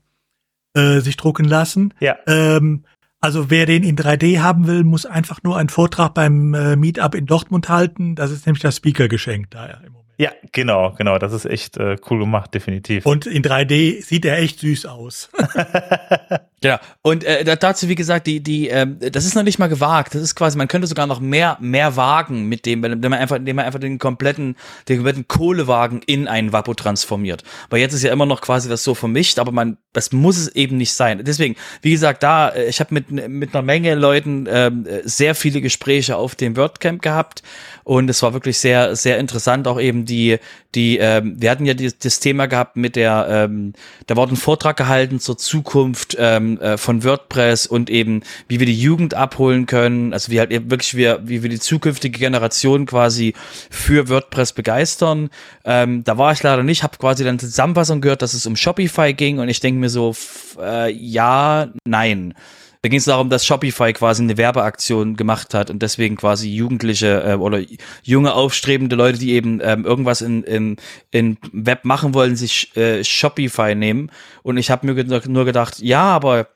äh, 0.74 1.00
sich 1.00 1.16
drucken 1.16 1.46
lassen. 1.46 1.92
Ja. 1.98 2.16
Ähm, 2.28 2.84
also 3.20 3.50
wer 3.50 3.66
den 3.66 3.82
in 3.82 3.96
3D 3.96 4.40
haben 4.40 4.66
will, 4.66 4.84
muss 4.84 5.06
einfach 5.06 5.42
nur 5.42 5.56
einen 5.56 5.68
Vortrag 5.68 6.14
beim 6.14 6.54
äh, 6.54 6.76
Meetup 6.76 7.14
in 7.14 7.26
Dortmund 7.26 7.68
halten. 7.68 8.14
Das 8.14 8.30
ist 8.30 8.46
nämlich 8.46 8.62
das 8.62 8.76
Speaker-Geschenk 8.76 9.50
da 9.50 9.66
im 9.66 9.92
Moment. 9.92 10.00
Ja, 10.16 10.32
genau, 10.52 10.92
genau. 10.98 11.18
Das 11.18 11.32
ist 11.32 11.46
echt 11.46 11.78
äh, 11.78 11.96
cool 12.10 12.18
gemacht, 12.18 12.52
definitiv. 12.52 13.06
Und 13.06 13.26
in 13.26 13.42
3D 13.42 14.04
sieht 14.04 14.24
er 14.24 14.38
echt 14.38 14.60
süß 14.60 14.86
aus. 14.86 15.30
Ja, 16.62 16.78
und 17.00 17.24
äh, 17.24 17.56
dazu, 17.56 17.88
wie 17.88 17.94
gesagt, 17.94 18.26
die, 18.26 18.42
die, 18.42 18.68
ähm, 18.68 18.98
das 19.00 19.24
ist 19.24 19.34
noch 19.34 19.42
nicht 19.42 19.58
mal 19.58 19.68
gewagt. 19.68 20.14
Das 20.14 20.20
ist 20.20 20.34
quasi, 20.34 20.58
man 20.58 20.68
könnte 20.68 20.86
sogar 20.86 21.06
noch 21.06 21.18
mehr, 21.18 21.56
mehr 21.58 21.96
wagen 21.96 22.50
mit 22.50 22.66
dem, 22.66 22.82
wenn 22.82 23.00
man 23.00 23.14
einfach, 23.14 23.36
indem 23.36 23.56
man 23.56 23.64
einfach 23.64 23.80
den 23.80 23.98
kompletten, 23.98 24.56
den 24.86 24.98
kompletten 24.98 25.26
Kohlewagen 25.26 26.02
in 26.04 26.28
einen 26.28 26.52
Wappo 26.52 26.74
transformiert. 26.74 27.44
Weil 27.70 27.80
jetzt 27.80 27.94
ist 27.94 28.02
ja 28.02 28.12
immer 28.12 28.26
noch 28.26 28.42
quasi 28.42 28.68
das 28.68 28.84
so 28.84 28.94
vermischt, 28.94 29.38
aber 29.38 29.52
man, 29.52 29.78
das 29.94 30.12
muss 30.12 30.36
es 30.36 30.48
eben 30.48 30.76
nicht 30.76 30.92
sein. 30.92 31.24
Deswegen, 31.24 31.56
wie 31.80 31.92
gesagt, 31.92 32.22
da, 32.22 32.50
äh, 32.50 32.68
ich 32.68 32.80
habe 32.80 32.92
mit, 32.92 33.10
mit 33.10 33.54
einer 33.54 33.62
Menge 33.62 33.94
Leuten 33.94 34.46
ähm, 34.46 34.86
sehr 35.04 35.34
viele 35.34 35.62
Gespräche 35.62 36.16
auf 36.16 36.34
dem 36.34 36.58
WordCamp 36.58 37.00
gehabt 37.00 37.42
und 37.84 38.10
es 38.10 38.22
war 38.22 38.34
wirklich 38.34 38.58
sehr, 38.58 38.94
sehr 38.96 39.18
interessant, 39.18 39.66
auch 39.66 39.80
eben 39.80 40.04
die, 40.04 40.38
die, 40.74 40.98
ähm, 40.98 41.34
wir 41.40 41.50
hatten 41.50 41.66
ja 41.66 41.74
die, 41.74 41.90
das 41.96 42.20
Thema 42.20 42.46
gehabt 42.46 42.76
mit 42.76 42.96
der, 42.96 43.26
ähm, 43.28 43.72
da 44.06 44.16
wurde 44.16 44.34
ein 44.34 44.36
Vortrag 44.36 44.76
gehalten 44.76 45.18
zur 45.18 45.38
Zukunft, 45.38 46.16
ähm, 46.18 46.49
äh, 46.58 46.78
von 46.78 47.04
WordPress 47.04 47.66
und 47.66 47.90
eben, 47.90 48.22
wie 48.48 48.58
wir 48.58 48.66
die 48.66 48.80
Jugend 48.80 49.14
abholen 49.14 49.66
können, 49.66 50.12
also 50.12 50.32
wie 50.32 50.40
halt 50.40 50.50
wirklich 50.70 50.94
wir, 50.94 51.20
wie 51.24 51.42
wir 51.42 51.50
die 51.50 51.60
zukünftige 51.60 52.18
Generation 52.18 52.86
quasi 52.86 53.34
für 53.70 54.08
WordPress 54.08 54.52
begeistern. 54.52 55.30
Ähm, 55.64 56.04
da 56.04 56.18
war 56.18 56.32
ich 56.32 56.42
leider 56.42 56.62
nicht, 56.62 56.82
habe 56.82 56.96
quasi 56.98 57.24
dann 57.24 57.38
Zusammenfassung 57.38 58.00
gehört, 58.00 58.22
dass 58.22 58.34
es 58.34 58.46
um 58.46 58.56
Shopify 58.56 59.12
ging 59.12 59.38
und 59.38 59.48
ich 59.48 59.60
denke 59.60 59.80
mir 59.80 59.90
so, 59.90 60.14
äh, 60.60 60.90
ja, 60.92 61.68
nein. 61.84 62.34
Da 62.82 62.88
ging 62.88 62.98
es 62.98 63.04
darum, 63.04 63.28
dass 63.28 63.44
Shopify 63.44 63.92
quasi 63.92 64.22
eine 64.22 64.38
Werbeaktion 64.38 65.16
gemacht 65.16 65.52
hat 65.52 65.68
und 65.68 65.82
deswegen 65.82 66.16
quasi 66.16 66.48
Jugendliche 66.48 67.22
äh, 67.22 67.34
oder 67.34 67.62
junge 68.02 68.32
aufstrebende 68.32 68.96
Leute, 68.96 69.18
die 69.18 69.32
eben 69.32 69.60
ähm, 69.62 69.84
irgendwas 69.84 70.22
in, 70.22 70.42
in, 70.44 70.76
in 71.10 71.36
Web 71.52 71.84
machen 71.84 72.14
wollen, 72.14 72.36
sich 72.36 72.74
äh, 72.76 73.04
Shopify 73.04 73.74
nehmen. 73.74 74.10
Und 74.42 74.56
ich 74.56 74.70
habe 74.70 74.86
mir 74.86 75.20
nur 75.28 75.44
gedacht, 75.44 75.78
ja, 75.80 76.04
aber 76.04 76.48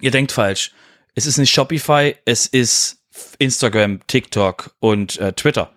ihr 0.00 0.10
denkt 0.10 0.32
falsch. 0.32 0.72
Es 1.14 1.24
ist 1.24 1.38
nicht 1.38 1.52
Shopify, 1.52 2.16
es 2.26 2.46
ist 2.46 2.98
Instagram, 3.38 4.00
TikTok 4.06 4.74
und 4.78 5.18
äh, 5.18 5.32
Twitter 5.32 5.71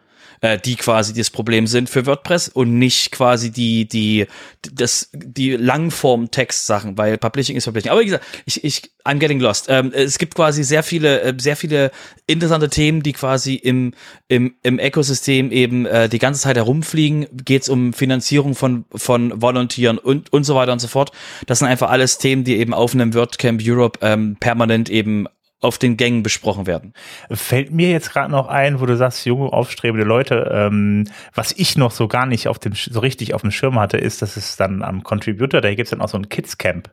äh, 0.45 0.59
die 0.59 0.75
quasi 0.75 1.13
das 1.13 1.30
Problem 1.30 1.65
sind 1.65 1.89
für 1.89 2.06
WordPress 2.06 2.50
und 2.50 2.77
nicht 2.77 3.12
quasi 3.12 3.51
die, 3.51 3.88
die, 3.88 4.27
das, 4.62 5.09
die 5.12 5.51
Langform-Text-Sachen, 5.56 6.97
weil 6.97 7.18
Publishing 7.18 7.56
ist 7.56 7.65
Publishing. 7.65 7.92
Aber 7.92 8.01
wie 8.01 8.06
gesagt, 8.06 8.25
ich, 8.45 8.63
ich, 8.63 8.92
I'm 9.03 9.18
getting 9.18 9.39
lost. 9.39 9.65
Ähm, 9.69 9.92
es 9.94 10.19
gibt 10.19 10.36
quasi 10.36 10.63
sehr 10.63 10.83
viele, 10.83 11.21
äh, 11.21 11.33
sehr 11.38 11.56
viele 11.56 11.92
interessante 12.27 12.69
Themen, 12.69 13.01
die 13.01 13.13
quasi 13.13 13.56
im, 13.56 13.94
im, 14.27 14.56
im 14.62 14.80
Ökosystem 14.80 15.51
eben 15.51 15.87
äh, 15.87 16.09
die 16.09 16.19
ganze 16.19 16.42
Zeit 16.42 16.57
herumfliegen. 16.57 17.25
Geht 17.44 17.64
es 17.64 17.69
um 17.69 17.94
Finanzierung 17.94 18.54
von, 18.54 18.85
von 18.94 19.42
Volontieren 19.42 19.97
und, 19.97 20.31
und 20.31 20.44
so 20.44 20.54
weiter 20.54 20.73
und 20.73 20.80
so 20.80 20.87
fort. 20.87 21.11
Das 21.47 21.59
sind 21.59 21.68
einfach 21.68 21.90
alles 21.90 22.19
Themen, 22.19 22.44
die 22.44 22.57
eben 22.57 22.73
auf 22.73 22.94
einem 22.94 23.16
WordCamp 23.16 23.61
Europe 23.64 23.99
ähm, 24.02 24.37
permanent 24.40 24.90
eben 24.90 25.28
auf 25.62 25.78
den 25.78 25.97
Gängen 25.97 26.21
besprochen 26.21 26.68
werden. 26.68 26.94
Fällt 27.31 27.71
mir 27.71 27.90
jetzt 27.90 28.12
gerade 28.12 28.31
noch 28.31 28.47
ein, 28.47 28.80
wo 28.80 28.85
du 28.85 28.95
sagst, 28.95 29.26
junge, 29.26 29.52
aufstrebende 29.52 30.06
Leute, 30.06 30.52
ähm, 30.54 31.06
was 31.33 31.54
ich 31.54 31.78
noch 31.78 31.92
so 31.92 32.07
gar 32.07 32.26
nicht 32.26 32.47
auf 32.47 32.59
dem, 32.59 32.74
so 32.74 33.00
richtig 33.00 33.33
auf 33.33 33.42
dem 33.42 33.52
Schirm 33.52 33.80
hatte, 33.80 33.97
ist, 33.97 34.21
dass 34.21 34.38
es 34.38 34.57
dann 34.57 34.83
am 34.83 35.04
Contributor, 35.04 35.62
da 35.62 35.69
gibt 35.74 35.88
es 35.88 35.92
dann 35.92 36.02
auch 36.02 36.09
so 36.09 36.18
ein 36.18 36.30
Kids 36.30 36.57
Camp. 36.57 36.92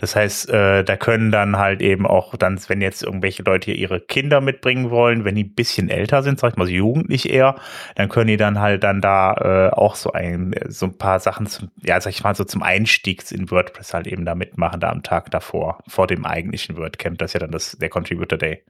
Das 0.00 0.16
heißt, 0.16 0.48
äh, 0.48 0.82
da 0.82 0.96
können 0.96 1.30
dann 1.30 1.58
halt 1.58 1.82
eben 1.82 2.06
auch 2.06 2.34
dann, 2.34 2.58
wenn 2.68 2.80
jetzt 2.80 3.02
irgendwelche 3.02 3.42
Leute 3.42 3.70
ihre 3.72 4.00
Kinder 4.00 4.40
mitbringen 4.40 4.90
wollen, 4.90 5.26
wenn 5.26 5.34
die 5.34 5.44
ein 5.44 5.54
bisschen 5.54 5.90
älter 5.90 6.22
sind, 6.22 6.40
sag 6.40 6.52
ich 6.52 6.56
mal 6.56 6.64
so 6.64 6.72
jugendlich 6.72 7.28
eher, 7.28 7.56
dann 7.96 8.08
können 8.08 8.28
die 8.28 8.38
dann 8.38 8.60
halt 8.60 8.82
dann 8.82 9.02
da 9.02 9.34
äh, 9.34 9.70
auch 9.74 9.96
so 9.96 10.12
ein 10.12 10.54
so 10.68 10.86
ein 10.86 10.96
paar 10.96 11.20
Sachen 11.20 11.46
zum, 11.46 11.70
ja, 11.82 12.00
sag 12.00 12.12
ich 12.12 12.24
mal 12.24 12.34
so 12.34 12.44
zum 12.44 12.62
Einstieg 12.62 13.30
in 13.30 13.50
WordPress 13.50 13.92
halt 13.92 14.06
eben 14.06 14.24
da 14.24 14.34
mitmachen, 14.34 14.80
da 14.80 14.88
am 14.88 15.02
Tag 15.02 15.30
davor, 15.32 15.80
vor 15.86 16.06
dem 16.06 16.24
eigentlichen 16.24 16.78
WordCamp. 16.78 17.18
Das 17.18 17.30
ist 17.30 17.34
ja 17.34 17.40
dann 17.40 17.50
das 17.50 17.76
der 17.76 17.90
Contributor 17.90 18.38
Day. 18.38 18.64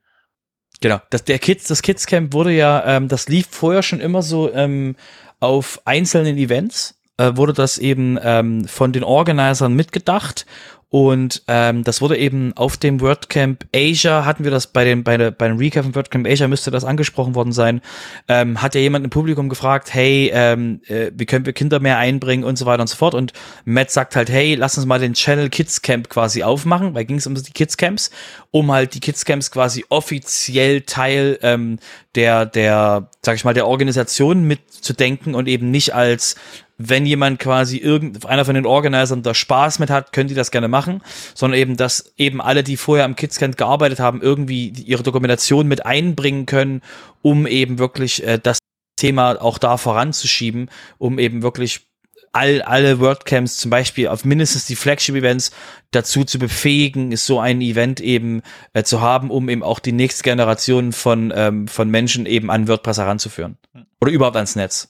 Genau, 0.81 1.01
das, 1.11 1.23
der 1.23 1.39
Kids, 1.39 1.69
das 1.69 1.83
Kids 1.83 2.07
Camp 2.07 2.33
wurde 2.33 2.51
ja, 2.51 2.85
ähm, 2.85 3.07
das 3.07 3.29
lief 3.29 3.47
vorher 3.49 3.85
schon 3.85 4.01
immer 4.01 4.23
so 4.23 4.53
ähm, 4.53 4.97
auf 5.39 5.81
einzelnen 5.85 6.39
Events, 6.39 7.01
äh, 7.19 7.37
wurde 7.37 7.53
das 7.53 7.79
eben 7.79 8.19
ähm, 8.21 8.65
von 8.67 8.93
den 8.93 9.05
Organisern 9.05 9.75
mitgedacht 9.75 10.45
und 10.91 11.45
ähm, 11.47 11.85
das 11.85 12.01
wurde 12.01 12.17
eben 12.17 12.53
auf 12.57 12.77
dem 12.77 13.01
WordCamp 13.01 13.65
Asia, 13.73 14.25
hatten 14.25 14.43
wir 14.43 14.51
das 14.51 14.67
bei 14.67 14.85
dem, 14.85 15.05
bei, 15.05 15.17
der, 15.17 15.31
bei 15.31 15.47
dem 15.47 15.57
Recap 15.57 15.85
von 15.85 15.95
WordCamp 15.95 16.27
Asia, 16.27 16.49
müsste 16.49 16.73
das 16.73 16.85
angesprochen 16.85 17.37
worden 17.37 17.53
sein, 17.53 17.81
ähm, 18.27 18.61
hat 18.61 18.75
ja 18.75 18.81
jemand 18.81 19.05
im 19.05 19.11
Publikum 19.11 19.49
gefragt, 19.49 19.95
hey, 19.95 20.33
ähm, 20.35 20.81
äh, 20.89 21.13
wie 21.15 21.27
können 21.27 21.47
wir 21.47 21.53
Kinder 21.53 21.79
mehr 21.79 21.99
einbringen 21.99 22.43
und 22.43 22.59
so 22.59 22.67
weiter 22.67 22.83
und 22.83 22.89
so 22.89 22.97
fort. 22.97 23.15
Und 23.15 23.33
Matt 23.65 23.93
sagt 23.93 24.17
halt, 24.17 24.31
hey, 24.31 24.57
lass 24.57 24.77
uns 24.77 24.87
mal 24.87 24.99
den 24.99 25.15
Channel 25.15 25.49
Kids 25.49 25.81
Camp 25.83 26.09
quasi 26.09 26.43
aufmachen, 26.43 26.93
weil 26.93 27.05
ging 27.05 27.19
es 27.19 27.27
um 27.29 27.37
die 27.37 27.53
Kids 27.53 27.77
Camps, 27.77 28.11
um 28.51 28.73
halt 28.73 28.95
die 28.95 29.01
Kids 29.01 29.25
Camps 29.25 29.53
quasi 29.53 29.85
offiziell 29.91 30.81
Teil 30.81 31.39
ähm, 31.43 31.79
der, 32.17 32.47
der, 32.47 33.09
sag 33.23 33.37
ich 33.37 33.45
mal, 33.45 33.55
der 33.55 33.69
Organisation 33.69 34.43
mitzudenken 34.43 35.37
und 35.37 35.47
eben 35.47 35.71
nicht 35.71 35.95
als 35.95 36.35
wenn 36.83 37.05
jemand 37.05 37.39
quasi 37.39 37.77
irgend, 37.77 38.25
einer 38.25 38.47
von 38.47 38.55
den 38.55 38.65
Organisern 38.65 39.23
da 39.23 39.35
Spaß 39.35 39.79
mit 39.81 39.91
hat, 39.91 40.13
können 40.13 40.29
die 40.29 40.35
das 40.35 40.51
gerne 40.51 40.69
machen, 40.69 41.03
sondern 41.35 41.61
eben, 41.61 41.77
dass 41.77 42.13
eben 42.17 42.41
alle, 42.41 42.65
die 42.65 42.79
vorher 42.79 43.05
am 43.05 43.17
Kidscamp 43.17 43.59
gearbeitet 43.59 44.01
haben, 44.01 44.23
irgendwie 44.23 44.69
ihre 44.69 45.03
Dokumentation 45.03 45.69
mit 45.69 45.85
einbringen 45.85 46.47
können, 46.47 46.81
um 47.21 47.47
eben 47.47 47.79
wirklich 47.79 48.27
äh, 48.27 48.39
das 48.43 48.59
Thema 48.97 49.41
auch 49.41 49.59
da 49.59 49.77
voranzuschieben, 49.77 50.71
um 50.99 51.19
eben 51.19 51.43
wirklich 51.43 51.91
all, 52.33 52.63
alle 52.63 53.01
WordCamps 53.01 53.59
zum 53.59 53.71
Beispiel 53.71 54.09
auf 54.09 54.25
mindestens 54.25 54.67
die 54.67 54.77
Flagship-Events 54.77 55.51
dazu 55.91 56.25
zu 56.25 56.39
befähigen, 56.39 57.13
ist 57.13 57.27
so 57.27 57.41
ein 57.41 57.61
Event 57.61 58.01
eben 58.01 58.43
äh, 58.73 58.85
zu 58.85 59.03
haben, 59.03 59.31
um 59.31 59.49
eben 59.51 59.63
auch 59.63 59.81
die 59.81 59.93
nächste 59.93 60.23
Generation 60.23 60.93
von, 60.93 61.33
ähm, 61.35 61.69
von 61.69 61.91
Menschen 61.91 62.25
eben 62.25 62.51
an 62.51 62.69
WordPress 62.69 62.99
heranzuführen. 62.99 63.59
Oder 64.01 64.13
überhaupt 64.13 64.37
ans 64.37 64.57
Netz. 64.57 64.89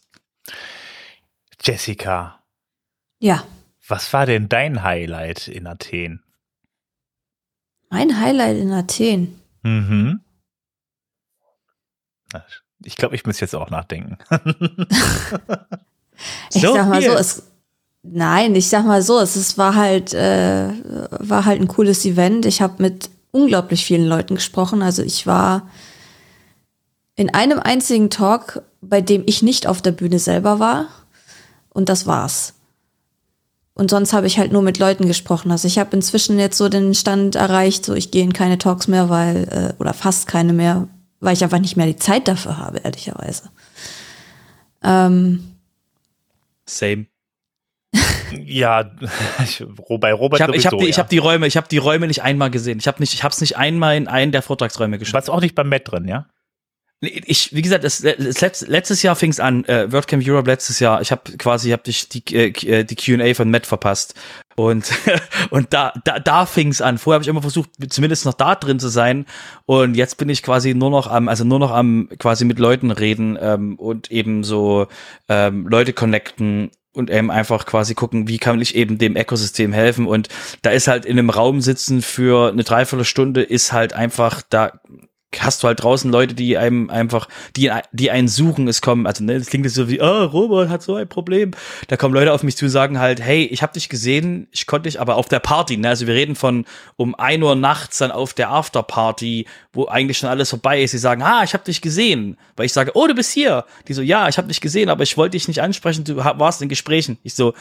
Jessica, 1.63 2.41
Ja, 3.19 3.45
was 3.89 4.13
war 4.13 4.25
denn 4.27 4.49
dein 4.49 4.83
Highlight 4.83 5.49
in 5.49 5.67
Athen? 5.67 6.23
mein 7.93 8.21
Highlight 8.21 8.57
in 8.57 8.71
Athen. 8.73 9.41
Mhm. 9.63 10.21
Ich 12.85 12.95
glaube, 12.97 13.15
ich 13.17 13.27
muss 13.27 13.41
jetzt 13.41 13.55
auch 13.55 13.71
nachdenken. 13.71 14.17
Ich 16.53 16.61
So 16.61 16.75
sag 16.75 16.87
mal 16.89 17.01
viel. 17.01 17.11
so, 17.11 17.17
es. 17.17 17.43
Nein, 18.03 18.55
ich 18.55 18.69
sag 18.69 18.85
mal 18.85 19.01
so, 19.01 19.19
es, 19.21 19.37
es 19.37 19.57
war 19.57 19.75
halt, 19.75 20.13
äh, 20.13 20.69
war 21.19 21.47
halt 21.47 21.61
ein 21.63 21.69
cooles 21.69 22.05
Event. 22.05 22.45
Ich 22.45 22.61
habe 22.61 22.83
mit 22.83 23.09
unglaublich 23.31 23.85
vielen 23.87 24.07
Leuten 24.07 24.35
gesprochen. 24.35 24.83
Also 24.83 25.03
ich 25.03 25.27
war 25.27 25.71
in 27.17 27.33
einem 27.33 27.59
einzigen 27.59 28.11
Talk, 28.11 28.63
bei 28.83 29.01
dem 29.01 29.23
ich 29.27 29.43
nicht 29.43 29.67
auf 29.67 29.81
der 29.81 29.93
Bühne 29.93 30.19
selber 30.19 30.59
war. 30.59 30.89
Und 31.73 31.89
das 31.89 32.07
war's. 32.07 32.55
Und 33.75 33.91
sonst 33.91 34.13
habe 34.13 34.27
ich 34.27 34.39
halt 34.39 34.53
nur 34.53 34.63
mit 34.63 34.79
Leuten 34.79 35.07
gesprochen. 35.07 35.51
Also 35.51 35.67
ich 35.67 35.79
habe 35.79 35.97
inzwischen 35.97 36.39
jetzt 36.39 36.59
so 36.59 36.69
den 36.69 36.95
Stand 36.95 37.35
erreicht, 37.35 37.85
so 37.85 37.95
ich 37.95 38.11
gehe 38.11 38.23
in 38.23 38.33
keine 38.33 38.59
Talks 38.59 38.89
mehr, 38.89 39.09
weil, 39.09 39.49
äh, 39.49 39.81
oder 39.81 39.95
fast 39.95 40.27
keine 40.27 40.53
mehr, 40.53 40.89
weil 41.21 41.33
ich 41.33 41.43
einfach 41.43 41.61
nicht 41.61 41.77
mehr 41.77 41.87
die 41.87 41.97
Zeit 41.97 42.29
dafür 42.29 42.59
habe, 42.59 42.79
ehrlicherweise. 42.79 43.51
Ähm, 44.83 45.57
Same. 46.67 47.07
ja, 48.45 48.91
ich, 49.43 49.65
bei 49.99 50.13
Robert 50.13 50.41
Ich 50.41 50.43
habe 50.43 50.57
ich 50.57 50.67
hab 50.67 50.79
die, 50.79 50.87
ich 50.87 50.97
ja. 50.97 51.03
hab 51.03 51.09
die 51.09 51.19
Räume, 51.19 51.47
ich 51.47 51.57
habe 51.57 51.69
die 51.69 51.79
Räume 51.79 52.07
nicht 52.07 52.23
einmal 52.23 52.51
gesehen. 52.51 52.79
Ich 52.79 52.87
habe 52.87 53.01
nicht, 53.01 53.15
ich 53.15 53.25
habe 53.25 53.33
es 53.33 53.41
nicht 53.41 53.57
einmal 53.57 53.97
in 53.97 54.09
einen 54.09 54.33
der 54.33 54.43
Vortragsräume 54.43 54.99
geschafft. 54.99 55.29
Was 55.29 55.35
auch 55.35 55.41
nicht 55.41 55.55
beim 55.55 55.69
Met 55.69 55.91
drin, 55.91 56.07
ja? 56.07 56.27
Ich, 57.03 57.55
wie 57.55 57.63
gesagt, 57.63 57.83
das, 57.85 58.03
das 58.03 58.41
letzt, 58.43 58.69
letztes 58.69 59.03
Jahr 59.03 59.17
fing 59.17 59.31
es 59.31 59.41
an, 59.41 59.65
äh, 59.65 59.91
WordCamp 59.91 60.23
Europe 60.27 60.51
letztes 60.51 60.81
Jahr. 60.81 61.01
Ich 61.01 61.11
habe 61.11 61.23
quasi, 61.39 61.71
hab 61.71 61.83
dich 61.83 62.11
die 62.11 62.23
äh, 62.35 62.85
die 62.85 62.97
Q&A 62.97 63.33
von 63.33 63.51
Matt 63.51 63.65
verpasst 63.65 64.15
und 64.55 64.93
und 65.51 65.73
da 65.73 65.95
da, 66.05 66.19
da 66.19 66.45
fing 66.45 66.69
es 66.69 66.83
an. 66.83 66.99
Vorher 66.99 67.15
habe 67.15 67.23
ich 67.23 67.29
immer 67.29 67.41
versucht, 67.41 67.71
zumindest 67.89 68.27
noch 68.27 68.35
da 68.35 68.55
drin 68.55 68.79
zu 68.79 68.89
sein 68.89 69.25
und 69.65 69.95
jetzt 69.95 70.19
bin 70.19 70.29
ich 70.29 70.43
quasi 70.43 70.75
nur 70.75 70.91
noch 70.91 71.07
am, 71.07 71.29
also 71.29 71.45
nur 71.45 71.59
noch 71.59 71.71
am 71.71 72.11
quasi 72.19 72.45
mit 72.45 72.59
Leuten 72.59 72.91
reden 72.91 73.39
ähm, 73.41 73.77
und 73.77 74.11
eben 74.11 74.45
so 74.45 74.87
ähm, 75.31 75.67
Leute 75.69 75.95
connecten 75.95 76.71
und 76.93 77.09
eben 77.09 77.31
einfach 77.31 77.65
quasi 77.65 77.95
gucken, 77.95 78.29
wie 78.29 78.39
kann 78.39 78.61
ich 78.61 78.75
eben 78.75 78.99
dem 78.99 79.17
Ökosystem 79.17 79.73
helfen 79.73 80.07
und 80.07 80.29
da 80.61 80.69
ist 80.69 80.87
halt 80.87 81.07
in 81.07 81.19
einem 81.19 81.31
Raum 81.31 81.63
sitzen 81.63 82.03
für 82.03 82.51
eine 82.51 82.65
Dreiviertelstunde 82.65 83.43
ist 83.43 83.73
halt 83.73 83.95
einfach 83.95 84.43
da 84.51 84.81
hast 85.39 85.63
du 85.63 85.69
halt 85.69 85.83
draußen 85.83 86.11
Leute, 86.11 86.35
die 86.35 86.59
einem 86.59 86.91
einfach, 86.91 87.29
die, 87.57 87.71
die 87.93 88.11
einen 88.11 88.29
suchen, 88.29 88.67
es 88.67 88.83
kommen, 88.83 89.07
also 89.07 89.23
ne, 89.23 89.39
das 89.39 89.49
klingt 89.49 89.65
jetzt 89.65 89.75
so 89.75 89.89
wie, 89.89 90.01
oh, 90.01 90.25
Robert 90.25 90.69
hat 90.69 90.83
so 90.83 90.97
ein 90.97 91.09
Problem. 91.09 91.53
Da 91.89 91.97
kommen 91.97 92.15
Leute 92.15 92.33
auf 92.33 92.43
mich 92.43 92.57
zu 92.57 92.65
und 92.65 92.71
sagen 92.71 92.99
halt, 92.99 93.21
hey, 93.21 93.45
ich 93.45 93.63
habe 93.63 93.73
dich 93.73 93.89
gesehen, 93.89 94.49
ich 94.51 94.67
konnte 94.67 94.89
dich, 94.89 95.01
aber 95.01 95.17
auf 95.17 95.29
der 95.29 95.39
Party, 95.39 95.77
ne? 95.77 95.89
Also 95.89 96.07
wir 96.07 96.15
reden 96.15 96.35
von 96.35 96.65
um 96.97 97.15
ein 97.15 97.43
Uhr 97.43 97.55
nachts 97.55 97.99
dann 97.99 98.11
auf 98.11 98.35
der 98.35 98.51
Afterparty, 98.51 99.47
wo 99.73 99.87
eigentlich 99.87 100.19
schon 100.19 100.29
alles 100.29 100.51
vorbei 100.51 100.83
ist. 100.83 100.91
Sie 100.91 100.99
sagen, 100.99 101.23
ah, 101.23 101.43
ich 101.45 101.55
habe 101.55 101.65
dich 101.65 101.81
gesehen. 101.81 102.37
Weil 102.57 102.67
ich 102.67 102.73
sage, 102.73 102.93
oh, 102.95 103.07
du 103.07 103.15
bist 103.15 103.33
hier. 103.33 103.65
Die 103.87 103.95
so, 103.95 104.03
ja, 104.03 104.29
ich 104.29 104.37
habe 104.37 104.49
dich 104.49 104.61
gesehen, 104.61 104.89
aber 104.89 105.05
ich 105.05 105.17
wollte 105.17 105.33
dich 105.33 105.49
nicht 105.49 105.63
ansprechen, 105.63 106.05
du 106.05 106.17
warst 106.17 106.61
in 106.63 106.69
Gesprächen. 106.69 107.19
Ich 107.23 107.35
so, 107.35 107.55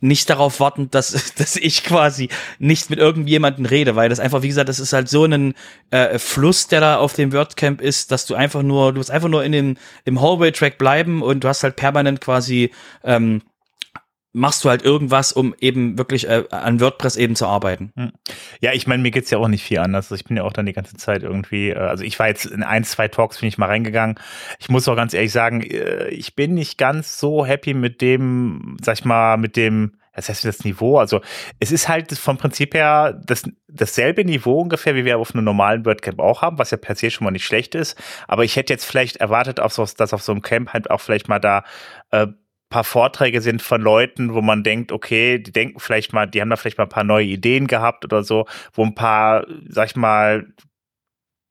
nicht 0.00 0.28
darauf 0.30 0.60
warten, 0.60 0.90
dass, 0.90 1.34
dass 1.38 1.56
ich 1.56 1.84
quasi 1.84 2.28
nicht 2.58 2.90
mit 2.90 2.98
irgendjemanden 2.98 3.66
rede, 3.66 3.96
weil 3.96 4.08
das 4.08 4.20
einfach, 4.20 4.42
wie 4.42 4.48
gesagt, 4.48 4.68
das 4.68 4.80
ist 4.80 4.92
halt 4.92 5.08
so 5.08 5.24
ein 5.24 5.54
äh, 5.90 6.18
Fluss, 6.18 6.68
der 6.68 6.80
da 6.80 6.96
auf 6.98 7.14
dem 7.14 7.32
WordCamp 7.32 7.80
ist, 7.80 8.12
dass 8.12 8.26
du 8.26 8.34
einfach 8.34 8.62
nur, 8.62 8.92
du 8.92 8.98
musst 8.98 9.10
einfach 9.10 9.28
nur 9.28 9.44
in 9.44 9.52
dem, 9.52 9.76
im 10.04 10.20
Hallway-Track 10.20 10.78
bleiben 10.78 11.22
und 11.22 11.44
du 11.44 11.48
hast 11.48 11.62
halt 11.62 11.76
permanent 11.76 12.20
quasi, 12.20 12.70
ähm, 13.04 13.42
machst 14.36 14.64
du 14.64 14.68
halt 14.68 14.82
irgendwas, 14.82 15.32
um 15.32 15.54
eben 15.60 15.96
wirklich 15.96 16.28
äh, 16.28 16.44
an 16.50 16.78
WordPress 16.78 17.16
eben 17.16 17.36
zu 17.36 17.46
arbeiten. 17.46 17.90
Ja, 18.60 18.74
ich 18.74 18.86
meine, 18.86 19.02
mir 19.02 19.10
geht's 19.10 19.30
ja 19.30 19.38
auch 19.38 19.48
nicht 19.48 19.64
viel 19.64 19.78
anders. 19.78 20.10
Ich 20.10 20.26
bin 20.26 20.36
ja 20.36 20.42
auch 20.42 20.52
dann 20.52 20.66
die 20.66 20.74
ganze 20.74 20.94
Zeit 20.98 21.22
irgendwie, 21.22 21.70
äh, 21.70 21.78
also 21.78 22.04
ich 22.04 22.18
war 22.18 22.28
jetzt 22.28 22.44
in 22.44 22.62
ein, 22.62 22.84
zwei 22.84 23.08
Talks, 23.08 23.38
bin 23.38 23.48
ich 23.48 23.56
mal 23.56 23.66
reingegangen. 23.66 24.20
Ich 24.58 24.68
muss 24.68 24.86
auch 24.88 24.94
ganz 24.94 25.14
ehrlich 25.14 25.32
sagen, 25.32 25.62
äh, 25.62 26.08
ich 26.08 26.36
bin 26.36 26.52
nicht 26.52 26.76
ganz 26.76 27.18
so 27.18 27.46
happy 27.46 27.72
mit 27.72 28.02
dem, 28.02 28.76
sag 28.82 28.98
ich 28.98 29.04
mal, 29.06 29.38
mit 29.38 29.56
dem, 29.56 29.94
das 30.12 30.28
heißt 30.28 30.44
das 30.44 30.64
Niveau. 30.64 30.98
Also 30.98 31.22
es 31.58 31.72
ist 31.72 31.88
halt 31.88 32.12
vom 32.12 32.36
Prinzip 32.36 32.74
her 32.74 33.18
das, 33.24 33.44
dasselbe 33.68 34.22
Niveau 34.22 34.60
ungefähr, 34.60 34.94
wie 34.94 35.06
wir 35.06 35.16
auf 35.16 35.34
einem 35.34 35.44
normalen 35.44 35.86
WordCamp 35.86 36.20
auch 36.20 36.42
haben, 36.42 36.58
was 36.58 36.70
ja 36.72 36.76
per 36.76 36.94
se 36.94 37.10
schon 37.10 37.24
mal 37.24 37.30
nicht 37.30 37.46
schlecht 37.46 37.74
ist. 37.74 37.98
Aber 38.28 38.44
ich 38.44 38.56
hätte 38.56 38.74
jetzt 38.74 38.84
vielleicht 38.84 39.16
erwartet, 39.16 39.60
auf 39.60 39.72
so, 39.72 39.86
dass 39.96 40.12
auf 40.12 40.22
so 40.22 40.32
einem 40.32 40.42
Camp 40.42 40.74
halt 40.74 40.90
auch 40.90 41.00
vielleicht 41.00 41.28
mal 41.28 41.38
da 41.38 41.64
äh, 42.10 42.26
paar 42.76 42.84
Vorträge 42.84 43.40
sind 43.40 43.62
von 43.62 43.80
Leuten, 43.80 44.34
wo 44.34 44.42
man 44.42 44.62
denkt, 44.62 44.92
okay, 44.92 45.38
die 45.38 45.50
denken 45.50 45.80
vielleicht 45.80 46.12
mal, 46.12 46.26
die 46.26 46.42
haben 46.42 46.50
da 46.50 46.56
vielleicht 46.56 46.76
mal 46.76 46.84
ein 46.84 46.90
paar 46.90 47.04
neue 47.04 47.24
Ideen 47.24 47.68
gehabt 47.68 48.04
oder 48.04 48.22
so, 48.22 48.44
wo 48.74 48.84
ein 48.84 48.94
paar, 48.94 49.46
sag 49.66 49.86
ich 49.88 49.96
mal, 49.96 50.46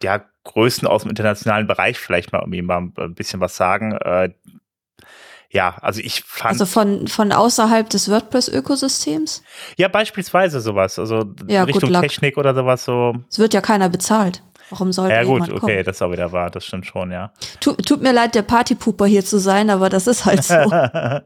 ja, 0.03 0.23
Größen 0.43 0.87
aus 0.87 1.01
dem 1.01 1.09
internationalen 1.09 1.65
Bereich 1.65 1.97
vielleicht 1.97 2.31
mal 2.31 2.41
irgendwie 2.41 2.61
mal 2.61 2.91
ein 2.97 3.15
bisschen 3.15 3.39
was 3.39 3.55
sagen. 3.55 3.93
Äh, 3.93 4.33
ja, 5.49 5.75
also 5.81 5.99
ich 5.99 6.21
fand, 6.21 6.51
Also 6.51 6.67
von, 6.67 7.07
von 7.07 7.31
außerhalb 7.31 7.89
des 7.89 8.07
WordPress-Ökosystems? 8.11 9.41
ja, 9.77 9.87
beispielsweise 9.87 10.59
sowas, 10.59 10.99
also 10.99 11.25
Ja, 11.47 11.63
Richtung. 11.63 11.91
Technik 11.91 12.37
oder 12.37 12.53
sowas 12.53 12.85
so. 12.85 13.15
Es 13.31 13.39
wird 13.39 13.55
ja 13.55 13.61
keiner 13.61 13.89
bezahlt. 13.89 14.43
Warum 14.71 14.91
sollte 14.91 15.13
Ja, 15.13 15.23
gut, 15.23 15.41
okay, 15.43 15.59
kommen? 15.59 15.83
das 15.85 15.97
ist 15.97 16.01
auch 16.01 16.11
wieder 16.11 16.31
wahr, 16.31 16.49
das 16.49 16.65
stimmt 16.65 16.85
schon, 16.87 17.11
ja. 17.11 17.31
Tut, 17.59 17.85
tut 17.85 18.01
mir 18.01 18.11
leid, 18.13 18.33
der 18.33 18.41
Partypooper 18.41 19.05
hier 19.05 19.23
zu 19.23 19.37
sein, 19.39 19.69
aber 19.69 19.89
das 19.89 20.07
ist 20.07 20.25
halt 20.25 20.43
so. 20.43 20.53
ja, 20.71 21.21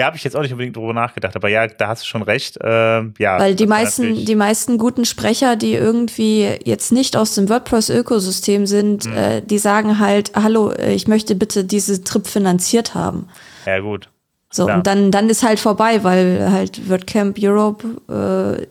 habe 0.00 0.16
ich 0.16 0.24
jetzt 0.24 0.34
auch 0.36 0.40
nicht 0.42 0.52
unbedingt 0.52 0.76
drüber 0.76 0.94
nachgedacht, 0.94 1.36
aber 1.36 1.48
ja, 1.48 1.66
da 1.66 1.88
hast 1.88 2.02
du 2.02 2.06
schon 2.06 2.22
recht. 2.22 2.56
Äh, 2.62 3.02
ja, 3.18 3.38
Weil 3.38 3.54
die 3.54 3.66
meisten, 3.66 4.24
die 4.24 4.34
meisten 4.34 4.78
guten 4.78 5.04
Sprecher, 5.04 5.56
die 5.56 5.74
irgendwie 5.74 6.48
jetzt 6.64 6.90
nicht 6.92 7.16
aus 7.16 7.34
dem 7.34 7.48
WordPress-Ökosystem 7.48 8.66
sind, 8.66 9.04
Mhm. 9.06 9.16
äh, 9.16 9.40
die 9.42 9.58
sagen 9.58 9.98
halt, 9.98 10.32
hallo, 10.34 10.70
äh, 10.70 10.94
ich 10.94 11.08
möchte 11.08 11.34
bitte 11.34 11.64
diese 11.64 12.02
Trip 12.04 12.26
finanziert 12.26 12.94
haben. 12.94 13.28
Ja, 13.66 13.80
gut. 13.80 14.08
So, 14.50 14.64
Klar. 14.64 14.78
und 14.78 14.86
dann, 14.86 15.10
dann 15.10 15.28
ist 15.28 15.42
halt 15.42 15.60
vorbei, 15.60 16.04
weil 16.04 16.50
halt 16.50 16.88
WordCamp 16.88 17.36
Europe, 17.38 17.86
äh, 18.08 18.66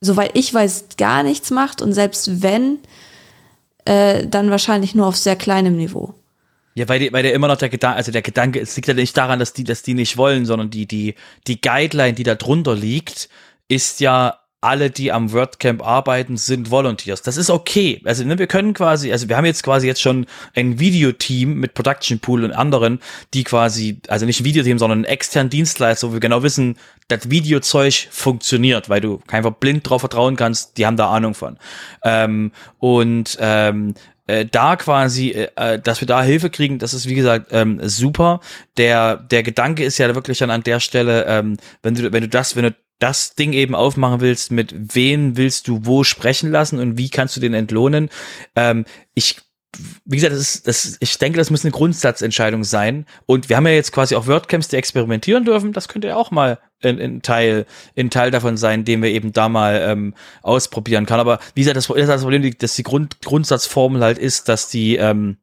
soweit 0.00 0.36
ich 0.36 0.52
weiß, 0.52 0.86
gar 0.96 1.22
nichts 1.22 1.50
macht 1.50 1.82
und 1.82 1.92
selbst 1.92 2.42
wenn, 2.42 2.78
äh, 3.84 4.26
dann 4.26 4.50
wahrscheinlich 4.50 4.94
nur 4.94 5.06
auf 5.06 5.16
sehr 5.16 5.36
kleinem 5.36 5.76
Niveau. 5.76 6.14
Ja, 6.74 6.86
weil, 6.88 6.98
die, 6.98 7.12
weil 7.12 7.22
der 7.22 7.32
immer 7.32 7.48
noch 7.48 7.56
der 7.56 7.70
Gedanke, 7.70 7.96
also 7.96 8.12
der 8.12 8.20
Gedanke, 8.20 8.60
es 8.60 8.76
liegt 8.76 8.88
ja 8.88 8.92
nicht 8.92 9.16
daran, 9.16 9.38
dass 9.38 9.54
die, 9.54 9.64
dass 9.64 9.82
die 9.82 9.94
nicht 9.94 10.18
wollen, 10.18 10.44
sondern 10.44 10.68
die, 10.68 10.86
die, 10.86 11.14
die 11.46 11.60
Guideline, 11.60 12.12
die 12.12 12.22
da 12.22 12.34
drunter 12.34 12.74
liegt, 12.74 13.30
ist 13.68 14.00
ja, 14.00 14.40
alle, 14.66 14.90
die 14.90 15.12
am 15.12 15.32
WordCamp 15.32 15.80
arbeiten, 15.86 16.36
sind 16.36 16.72
Volunteers. 16.72 17.22
Das 17.22 17.36
ist 17.36 17.50
okay. 17.50 18.02
Also 18.04 18.24
ne, 18.24 18.36
wir 18.36 18.48
können 18.48 18.74
quasi, 18.74 19.12
also 19.12 19.28
wir 19.28 19.36
haben 19.36 19.44
jetzt 19.44 19.62
quasi 19.62 19.86
jetzt 19.86 20.02
schon 20.02 20.26
ein 20.56 20.80
Videoteam 20.80 21.54
mit 21.54 21.74
Production 21.74 22.18
Pool 22.18 22.42
und 22.42 22.50
anderen, 22.50 23.00
die 23.32 23.44
quasi, 23.44 24.00
also 24.08 24.26
nicht 24.26 24.40
ein 24.40 24.44
Videoteam, 24.44 24.78
sondern 24.78 24.98
einen 24.98 25.04
externen 25.04 25.50
Dienstleister, 25.50 26.08
wo 26.08 26.14
wir 26.14 26.20
genau 26.20 26.42
wissen, 26.42 26.76
das 27.06 27.30
Videozeug 27.30 28.08
funktioniert, 28.10 28.88
weil 28.88 29.00
du 29.00 29.20
einfach 29.28 29.52
blind 29.52 29.88
drauf 29.88 30.00
vertrauen 30.00 30.34
kannst, 30.34 30.78
die 30.78 30.84
haben 30.84 30.96
da 30.96 31.10
Ahnung 31.10 31.34
von. 31.34 31.58
Ähm, 32.02 32.50
und 32.80 33.38
ähm, 33.40 33.94
äh, 34.26 34.44
da 34.44 34.74
quasi, 34.74 35.30
äh, 35.30 35.48
äh, 35.54 35.78
dass 35.78 36.00
wir 36.00 36.08
da 36.08 36.22
Hilfe 36.22 36.50
kriegen, 36.50 36.80
das 36.80 36.92
ist 36.92 37.08
wie 37.08 37.14
gesagt 37.14 37.50
ähm, 37.52 37.78
super. 37.84 38.40
Der 38.76 39.16
der 39.16 39.44
Gedanke 39.44 39.84
ist 39.84 39.98
ja 39.98 40.12
wirklich 40.16 40.38
dann 40.38 40.50
an 40.50 40.64
der 40.64 40.80
Stelle, 40.80 41.24
ähm, 41.26 41.56
wenn 41.82 41.94
du 41.94 42.12
wenn 42.12 42.22
du 42.22 42.28
das 42.28 42.56
wenn 42.56 42.64
du 42.64 42.74
das 42.98 43.34
Ding 43.34 43.52
eben 43.52 43.74
aufmachen 43.74 44.20
willst, 44.20 44.50
mit 44.50 44.74
wen 44.94 45.36
willst 45.36 45.68
du 45.68 45.80
wo 45.84 46.04
sprechen 46.04 46.50
lassen 46.50 46.78
und 46.78 46.96
wie 46.96 47.10
kannst 47.10 47.36
du 47.36 47.40
den 47.40 47.54
entlohnen? 47.54 48.08
Ähm, 48.54 48.84
ich 49.14 49.36
wie 50.04 50.16
gesagt, 50.16 50.32
das 50.32 50.40
ist, 50.40 50.66
das, 50.66 50.96
ich 51.00 51.18
denke, 51.18 51.38
das 51.38 51.50
muss 51.50 51.64
eine 51.64 51.72
Grundsatzentscheidung 51.72 52.64
sein. 52.64 53.06
Und 53.26 53.48
wir 53.48 53.56
haben 53.56 53.66
ja 53.66 53.72
jetzt 53.72 53.92
quasi 53.92 54.14
auch 54.14 54.26
WordCamps, 54.26 54.68
die 54.68 54.76
experimentieren 54.76 55.44
dürfen. 55.44 55.72
Das 55.72 55.88
könnte 55.88 56.08
ja 56.08 56.16
auch 56.16 56.30
mal 56.30 56.58
ein, 56.82 57.22
Teil, 57.22 57.66
ein 57.96 58.10
Teil 58.10 58.30
davon 58.30 58.56
sein, 58.56 58.84
den 58.84 59.02
wir 59.02 59.10
eben 59.10 59.32
da 59.32 59.48
mal 59.48 59.84
ähm, 59.86 60.14
ausprobieren 60.42 61.06
kann. 61.06 61.20
Aber 61.20 61.40
wie 61.54 61.60
gesagt, 61.60 61.76
das, 61.76 61.86
das 61.86 62.06
das 62.06 62.22
Problem, 62.22 62.50
dass 62.58 62.76
die 62.76 62.82
Grund, 62.82 63.20
Grundsatzformel 63.22 64.02
halt 64.02 64.18
ist, 64.18 64.48
dass 64.48 64.68
die, 64.68 64.96
ähm, 64.96 65.38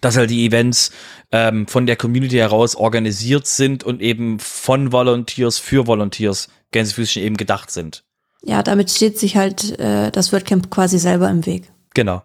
dass 0.00 0.16
halt 0.16 0.30
die 0.30 0.46
Events 0.46 0.92
ähm, 1.32 1.66
von 1.66 1.86
der 1.86 1.96
Community 1.96 2.36
heraus 2.36 2.76
organisiert 2.76 3.46
sind 3.46 3.84
und 3.84 4.00
eben 4.00 4.38
von 4.38 4.92
Volunteers 4.92 5.58
für 5.58 5.86
Volunteers 5.86 6.48
Gänsefüßchen 6.72 7.22
eben 7.22 7.36
gedacht 7.36 7.70
sind. 7.70 8.04
Ja, 8.42 8.62
damit 8.62 8.90
steht 8.90 9.18
sich 9.18 9.36
halt 9.36 9.78
äh, 9.78 10.10
das 10.10 10.32
WordCamp 10.32 10.70
quasi 10.70 10.98
selber 10.98 11.28
im 11.30 11.46
Weg. 11.46 11.72
Genau. 11.94 12.22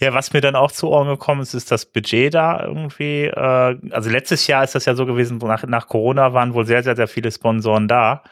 Ja, 0.00 0.14
was 0.14 0.32
mir 0.32 0.40
dann 0.40 0.56
auch 0.56 0.72
zu 0.72 0.88
Ohren 0.88 1.06
gekommen 1.06 1.42
ist, 1.42 1.52
ist 1.52 1.70
das 1.70 1.84
Budget 1.84 2.32
da 2.32 2.64
irgendwie. 2.64 3.24
Äh, 3.24 3.76
also 3.90 4.08
letztes 4.08 4.46
Jahr 4.46 4.64
ist 4.64 4.74
das 4.74 4.86
ja 4.86 4.94
so 4.94 5.04
gewesen, 5.04 5.36
nach, 5.38 5.64
nach 5.66 5.86
Corona 5.86 6.32
waren 6.32 6.54
wohl 6.54 6.64
sehr, 6.64 6.82
sehr, 6.82 6.96
sehr 6.96 7.08
viele 7.08 7.30
Sponsoren 7.30 7.86
da 7.86 8.22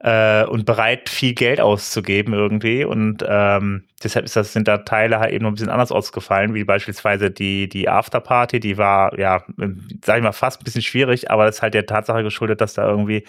äh, 0.00 0.44
und 0.44 0.66
bereit, 0.66 1.08
viel 1.08 1.34
Geld 1.34 1.60
auszugeben 1.60 2.34
irgendwie. 2.34 2.84
Und 2.84 3.24
ähm, 3.26 3.84
deshalb 4.02 4.24
ist 4.24 4.34
das, 4.34 4.52
sind 4.52 4.66
da 4.66 4.78
Teile 4.78 5.20
halt 5.20 5.32
eben 5.32 5.44
noch 5.44 5.52
ein 5.52 5.54
bisschen 5.54 5.70
anders 5.70 5.92
ausgefallen, 5.92 6.54
wie 6.54 6.64
beispielsweise 6.64 7.30
die, 7.30 7.68
die 7.68 7.88
Afterparty, 7.88 8.58
die 8.58 8.78
war, 8.78 9.16
ja, 9.16 9.44
sag 10.04 10.16
ich 10.16 10.22
mal, 10.24 10.32
fast 10.32 10.60
ein 10.60 10.64
bisschen 10.64 10.82
schwierig, 10.82 11.30
aber 11.30 11.46
das 11.46 11.56
ist 11.56 11.62
halt 11.62 11.74
der 11.74 11.86
Tatsache 11.86 12.24
geschuldet, 12.24 12.60
dass 12.60 12.74
da 12.74 12.88
irgendwie 12.88 13.24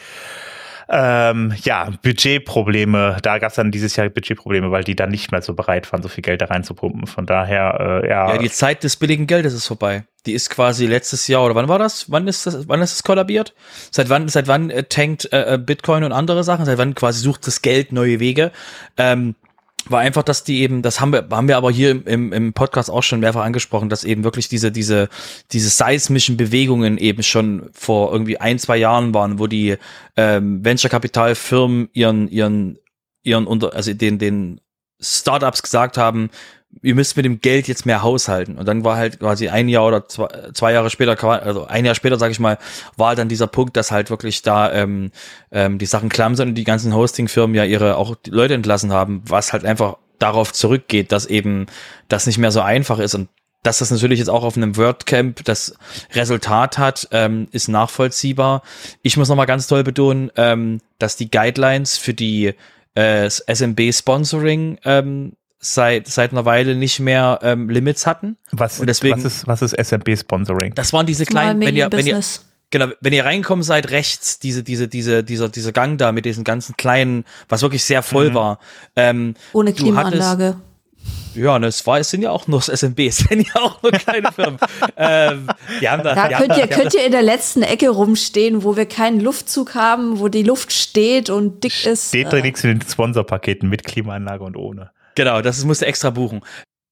ähm, 0.92 1.54
ja, 1.64 1.92
Budgetprobleme, 2.02 3.18
da 3.22 3.38
gab 3.38 3.50
es 3.50 3.56
dann 3.56 3.70
dieses 3.70 3.96
Jahr 3.96 4.10
Budgetprobleme, 4.10 4.72
weil 4.72 4.84
die 4.84 4.96
dann 4.96 5.10
nicht 5.10 5.32
mehr 5.32 5.42
so 5.44 5.54
bereit 5.54 5.92
waren, 5.92 6.02
so 6.02 6.10
viel 6.10 6.24
Geld 6.24 6.42
da 6.42 6.46
reinzupumpen. 6.46 7.06
Von 7.06 7.28
daher, 7.28 8.02
äh, 8.04 8.10
ja. 8.10 8.34
Ja, 8.34 8.38
die 8.40 8.50
Zeit 8.50 8.84
des 8.84 8.98
billigen 8.98 9.28
Geldes 9.28 9.54
ist 9.54 9.68
vorbei. 9.68 10.06
Die 10.26 10.34
ist 10.34 10.50
quasi 10.50 10.88
letztes 10.88 11.28
Jahr, 11.28 11.46
oder 11.46 11.54
wann 11.54 11.68
war 11.68 11.78
das? 11.78 12.12
Wann 12.12 12.28
ist 12.28 12.48
das, 12.48 12.68
wann 12.68 12.82
ist 12.82 12.96
das 12.96 13.04
kollabiert? 13.04 13.54
Seit 13.92 14.10
wann, 14.10 14.28
seit 14.30 14.48
wann 14.48 14.72
äh, 14.72 14.84
tankt 14.84 15.32
äh, 15.32 15.60
Bitcoin 15.64 16.04
und 16.04 16.12
andere 16.12 16.44
Sachen? 16.44 16.66
Seit 16.66 16.80
wann 16.80 16.96
quasi 16.96 17.22
sucht 17.22 17.46
das 17.46 17.62
Geld 17.62 17.92
neue 17.92 18.20
Wege? 18.20 18.52
Ähm, 18.98 19.36
war 19.88 20.00
einfach, 20.00 20.24
dass 20.24 20.44
die 20.44 20.62
eben, 20.62 20.82
das 20.82 21.00
haben 21.00 21.14
wir, 21.14 21.28
haben 21.32 21.48
wir 21.48 21.58
aber 21.58 21.72
hier 21.72 22.06
im, 22.06 22.34
im 22.34 22.54
Podcast 22.54 22.90
auch 22.90 23.04
schon 23.04 23.20
mehrfach 23.20 23.44
angesprochen, 23.44 23.90
dass 23.90 24.04
eben 24.04 24.24
wirklich 24.24 24.50
diese, 24.50 24.72
diese, 24.72 25.10
diese 25.52 25.70
seismischen 25.70 26.38
Bewegungen 26.38 26.98
eben 26.98 27.24
schon 27.24 27.70
vor 27.74 28.12
irgendwie 28.12 28.40
ein, 28.40 28.60
zwei 28.60 28.78
Jahren 28.78 29.14
waren, 29.14 29.40
wo 29.40 29.48
die 29.48 29.78
ähm, 30.18 30.64
Venture-Kapital-Firmen 30.64 31.90
ihren, 31.94 32.28
ihren, 32.28 32.78
ihren 33.24 33.48
unter, 33.48 33.74
also 33.74 33.94
den, 33.94 34.20
den 34.20 34.62
Startups 35.00 35.64
gesagt 35.64 35.98
haben, 35.98 36.30
ihr 36.82 36.96
müsst 36.96 37.18
mit 37.18 37.26
dem 37.26 37.42
Geld 37.42 37.68
jetzt 37.68 37.86
mehr 37.86 38.04
haushalten. 38.04 38.58
Und 38.58 38.68
dann 38.68 38.84
war 38.84 38.96
halt 38.96 39.20
quasi 39.20 39.50
ein 39.50 39.70
Jahr 39.70 39.88
oder 39.88 40.08
zwei, 40.08 40.28
zwei 40.54 40.72
Jahre 40.72 40.90
später, 40.90 41.22
also 41.44 41.66
ein 41.66 41.86
Jahr 41.86 41.96
später, 41.96 42.18
sage 42.18 42.32
ich 42.32 42.40
mal, 42.40 42.58
war 42.96 43.16
dann 43.16 43.30
dieser 43.30 43.48
Punkt, 43.48 43.76
dass 43.76 43.92
halt 43.92 44.10
wirklich 44.10 44.42
da 44.42 44.72
ähm, 44.72 45.12
ähm, 45.52 45.78
die 45.78 45.86
Sachen 45.86 46.10
klamm 46.10 46.36
sind 46.36 46.50
und 46.50 46.56
die 46.56 46.64
ganzen 46.64 46.94
Hosting-Firmen 46.94 47.56
ja 47.56 47.66
ihre 47.66 47.98
auch 47.98 48.16
die 48.16 48.32
Leute 48.32 48.54
entlassen 48.54 48.94
haben, 48.94 49.22
was 49.26 49.52
halt 49.54 49.66
einfach 49.66 49.98
darauf 50.20 50.54
zurückgeht, 50.54 51.12
dass 51.12 51.26
eben 51.26 51.68
das 52.08 52.28
nicht 52.28 52.38
mehr 52.38 52.52
so 52.52 52.62
einfach 52.62 53.00
ist 53.00 53.16
und 53.16 53.30
dass 53.64 53.80
das 53.80 53.92
natürlich 53.92 54.20
jetzt 54.20 54.30
auch 54.30 54.44
auf 54.44 54.56
einem 54.56 54.78
WordCamp 54.78 55.44
das 55.44 55.76
Resultat 56.14 56.78
hat, 56.78 57.10
ähm, 57.12 57.50
ist 57.52 57.68
nachvollziehbar. 57.68 58.62
Ich 59.02 59.18
muss 59.18 59.28
nochmal 59.28 59.48
ganz 59.48 59.68
toll 59.68 59.84
betonen, 59.84 60.32
ähm, 60.38 60.80
dass 60.98 61.18
die 61.18 61.30
Guidelines 61.30 61.98
für 61.98 62.14
die 62.14 62.54
äh, 62.96 63.30
SMB 63.30 63.94
Sponsoring 63.94 64.80
ähm, 64.86 65.34
seit 65.60 66.08
seit 66.08 66.32
einer 66.32 66.46
Weile 66.46 66.76
nicht 66.76 67.00
mehr 67.00 67.40
ähm, 67.44 67.70
Limits 67.70 68.08
hatten. 68.08 68.38
Was, 68.52 68.80
und 68.80 68.88
deswegen, 68.88 69.18
was 69.18 69.26
ist 69.26 69.48
was 69.48 69.62
ist 69.62 69.74
SMB 69.78 70.18
Sponsoring? 70.18 70.74
Das 70.74 70.94
waren 70.94 71.06
diese 71.06 71.26
kleinen, 71.26 71.62
wenn 71.62 71.76
ihr, 71.76 71.92
wenn 71.92 72.08
ihr 72.08 72.22
genau, 72.72 72.88
wenn 73.02 73.14
ihr 73.14 73.26
reinkommen 73.26 73.64
seid 73.64 73.92
rechts, 73.92 74.40
diese 74.40 74.64
diese 74.64 74.88
diese 74.88 75.24
dieser 75.24 75.50
dieser 75.50 75.72
Gang 75.72 75.98
da 75.98 76.12
mit 76.12 76.26
diesen 76.26 76.44
ganzen 76.44 76.78
kleinen, 76.78 77.26
was 77.50 77.62
wirklich 77.62 77.84
sehr 77.84 78.02
voll 78.02 78.30
mhm. 78.30 78.36
war. 78.36 78.60
Ähm, 78.96 79.36
Ohne 79.54 79.74
Klimaanlage. 79.74 80.56
Ja, 81.36 81.60
ne, 81.60 81.68
es, 81.68 81.86
war, 81.86 82.00
es 82.00 82.10
sind 82.10 82.24
ja 82.24 82.32
auch 82.32 82.48
nur 82.48 82.62
SMB, 82.62 83.00
es 83.08 83.18
sind 83.18 83.48
ja 83.48 83.62
auch 83.62 83.82
nur 83.82 83.92
kleine 83.92 84.32
Firmen. 84.32 84.60
ähm, 84.98 85.48
die 85.80 85.88
haben 85.88 86.04
da, 86.04 86.16
da 86.16 86.28
die 86.28 86.36
könnt, 86.36 86.52
haben 86.52 86.60
ihr, 86.60 86.68
da, 86.68 86.76
könnt 86.76 86.94
ihr 86.94 87.06
in 87.06 87.12
der 87.12 87.22
letzten 87.22 87.62
Ecke 87.62 87.90
rumstehen, 87.90 88.64
wo 88.64 88.76
wir 88.76 88.86
keinen 88.86 89.20
Luftzug 89.20 89.76
haben, 89.76 90.20
wo 90.20 90.28
die 90.28 90.44
Luft 90.44 90.74
steht 90.74 91.30
und 91.30 91.64
dick 91.64 91.86
ist. 91.86 92.10
Steht 92.10 92.34
äh, 92.34 92.42
nichts 92.42 92.64
in 92.64 92.80
den 92.80 92.82
Sponsorpaketen 92.82 93.70
mit 93.70 93.84
Klimaanlage 93.84 94.44
und 94.44 94.58
ohne. 94.58 94.92
Genau, 95.20 95.42
das 95.42 95.66
musste 95.66 95.86
extra 95.86 96.12
buchen. 96.12 96.40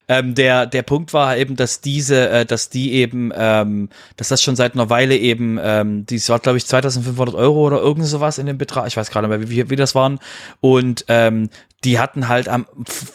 Ähm, 0.09 0.35
der, 0.35 0.65
der 0.65 0.81
Punkt 0.81 1.13
war 1.13 1.37
eben, 1.37 1.55
dass 1.55 1.79
diese, 1.79 2.27
äh, 2.27 2.45
dass 2.45 2.67
die 2.67 2.91
eben, 2.91 3.31
ähm, 3.33 3.87
dass 4.17 4.27
das 4.27 4.43
schon 4.43 4.57
seit 4.57 4.73
einer 4.73 4.89
Weile 4.89 5.15
eben, 5.15 5.57
ähm, 5.63 6.05
dies 6.05 6.27
war 6.27 6.39
glaube 6.39 6.57
ich 6.57 6.65
2500 6.65 7.35
Euro 7.35 7.65
oder 7.65 7.79
irgend 7.79 8.05
sowas 8.05 8.37
in 8.37 8.45
dem 8.45 8.57
Betrag, 8.57 8.85
ich 8.87 8.97
weiß 8.97 9.11
gerade 9.11 9.29
nicht 9.29 9.39
mehr, 9.39 9.49
wie, 9.49 9.69
wie 9.69 9.75
das 9.77 9.95
waren. 9.95 10.19
Und 10.59 11.05
ähm, 11.07 11.49
die 11.85 11.99
hatten 11.99 12.27
halt 12.27 12.49
am, 12.49 12.65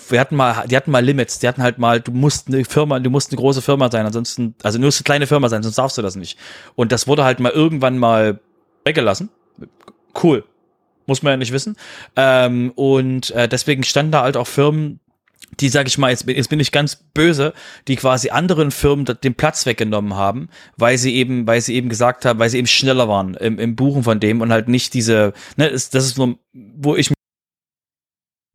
wir 0.09 0.19
hatten 0.19 0.35
mal, 0.35 0.67
die 0.67 0.79
hatten 0.79 0.91
mal 0.91 1.05
Limits, 1.05 1.41
die 1.41 1.49
hatten 1.49 1.63
halt 1.63 1.77
mal, 1.77 2.01
du 2.01 2.11
musst 2.11 2.49
eine 2.49 2.65
Firma, 2.65 2.99
du 3.01 3.11
musst 3.11 3.33
eine 3.33 3.37
große 3.39 3.61
Firma 3.61 3.91
sein, 3.91 4.07
ansonsten, 4.07 4.55
also 4.63 4.79
nur 4.79 4.89
eine 4.89 5.03
kleine 5.05 5.27
Firma 5.27 5.51
sein, 5.51 5.63
sonst 5.63 5.77
darfst 5.77 5.99
du 5.99 6.03
das 6.03 6.17
nicht. 6.17 6.39
Und 6.75 6.91
das 6.91 7.07
wurde 7.07 7.25
halt 7.25 7.39
mal 7.39 7.53
irgendwann 7.53 7.99
mal 7.99 8.41
weggelassen. 8.83 9.29
Cool. 10.23 10.43
Muss 11.07 11.23
man 11.23 11.33
ja 11.33 11.37
nicht 11.37 11.53
wissen. 11.53 11.77
Ähm, 12.17 12.73
und 12.77 13.31
äh, 13.33 13.49
deswegen 13.49 13.83
standen 13.83 14.13
da 14.13 14.23
halt 14.23 14.37
auch 14.37 14.47
Firmen, 14.47 15.01
die, 15.61 15.69
sag 15.69 15.87
ich 15.87 15.99
mal, 15.99 16.11
jetzt, 16.11 16.27
jetzt 16.27 16.49
bin 16.49 16.61
ich 16.61 16.73
ganz 16.73 16.97
böse, 16.97 17.53
die 17.89 17.97
quasi 17.97 18.31
anderen 18.31 18.71
Firmen 18.71 19.05
den 19.05 19.35
Platz 19.35 19.67
weggenommen 19.67 20.15
haben, 20.15 20.49
weil 20.77 20.99
sie 20.99 21.15
eben, 21.15 21.47
weil 21.47 21.61
sie 21.61 21.75
eben 21.75 21.89
gesagt 21.89 22.25
haben, 22.25 22.39
weil 22.39 22.51
sie 22.51 22.59
eben 22.59 22.67
schneller 22.67 23.09
waren 23.09 23.35
im, 23.35 23.59
im 23.59 23.77
Buchen 23.77 24.03
von 24.03 24.21
dem 24.21 24.41
und 24.41 24.53
halt 24.53 24.69
nicht 24.69 24.95
diese, 24.95 25.33
ne, 25.57 25.71
das, 25.71 25.93
ist 25.95 26.19
nur, 26.19 26.39
wo 26.53 26.97
ich 26.97 27.13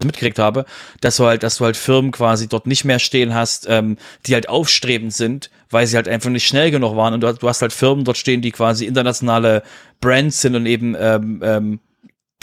mitgekriegt 0.04 0.40
habe, 0.40 0.66
dass 1.02 1.18
du 1.18 1.26
halt, 1.26 1.44
dass 1.44 1.58
du 1.58 1.66
halt 1.66 1.76
Firmen 1.76 2.12
quasi 2.12 2.48
dort 2.48 2.68
nicht 2.68 2.86
mehr 2.86 3.00
stehen 3.00 3.34
hast, 3.34 3.68
ähm, 3.68 3.98
die 4.26 4.34
halt 4.34 4.48
aufstrebend 4.48 5.14
sind, 5.14 5.50
weil 5.70 5.88
sie 5.88 5.96
halt 5.96 6.08
einfach 6.08 6.30
nicht 6.30 6.48
schnell 6.48 6.72
genug 6.72 6.96
waren 6.96 7.14
und 7.14 7.22
du, 7.22 7.34
du 7.34 7.48
hast 7.48 7.62
halt 7.62 7.74
Firmen 7.74 8.06
dort 8.06 8.18
stehen, 8.18 8.42
die 8.42 8.52
quasi 8.52 8.86
internationale 8.86 9.64
Brands 10.00 10.42
sind 10.42 10.56
und 10.56 10.66
eben 10.66 10.96
ähm, 11.00 11.42
ähm, 11.44 11.80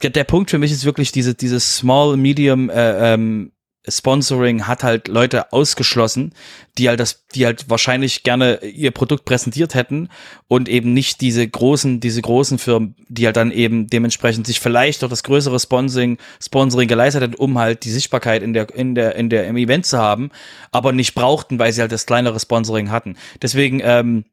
der 0.03 0.25
Punkt 0.25 0.51
für 0.51 0.59
mich 0.59 0.73
ist 0.73 0.85
wirklich 0.85 1.12
diese, 1.12 1.35
dieses 1.35 1.77
Small, 1.77 2.17
Medium 2.17 2.69
äh, 2.69 3.14
ähm, 3.14 3.53
Sponsoring 3.87 4.66
hat 4.66 4.83
halt 4.83 5.09
Leute 5.09 5.53
ausgeschlossen, 5.53 6.33
die 6.79 6.88
halt 6.88 7.01
das, 7.01 7.27
die 7.35 7.44
halt 7.44 7.68
wahrscheinlich 7.68 8.23
gerne 8.23 8.64
ihr 8.64 8.90
Produkt 8.92 9.27
präsentiert 9.27 9.75
hätten 9.75 10.09
und 10.49 10.68
eben 10.68 10.94
nicht 10.94 11.20
diese 11.20 11.47
großen, 11.47 12.01
diese 12.01 12.23
großen 12.23 12.59
Firmen, 12.59 12.94
die 13.09 13.27
halt 13.27 13.37
dann 13.37 13.51
eben 13.51 13.87
dementsprechend 13.87 14.47
sich 14.47 14.59
vielleicht 14.61 15.05
auch 15.05 15.11
das 15.11 15.23
größere 15.23 15.61
Sponsoring, 15.61 16.18
Sponsoring 16.42 16.88
geleistet 16.88 17.23
hätten, 17.23 17.35
um 17.35 17.59
halt 17.59 17.85
die 17.85 17.90
Sichtbarkeit 17.90 18.42
in 18.42 18.55
der, 18.55 18.75
in 18.75 18.94
der, 18.94 19.16
in 19.16 19.29
der, 19.29 19.47
im 19.47 19.57
Event 19.57 19.85
zu 19.85 19.99
haben, 19.99 20.31
aber 20.73 20.92
nicht 20.92 21.14
brauchten, 21.14 21.59
weil 21.59 21.73
sie 21.73 21.83
halt 21.83 21.92
das 21.92 22.07
kleinere 22.07 22.40
Sponsoring 22.40 22.90
hatten. 22.90 23.16
Deswegen, 23.42 23.81
ähm, 23.85 24.25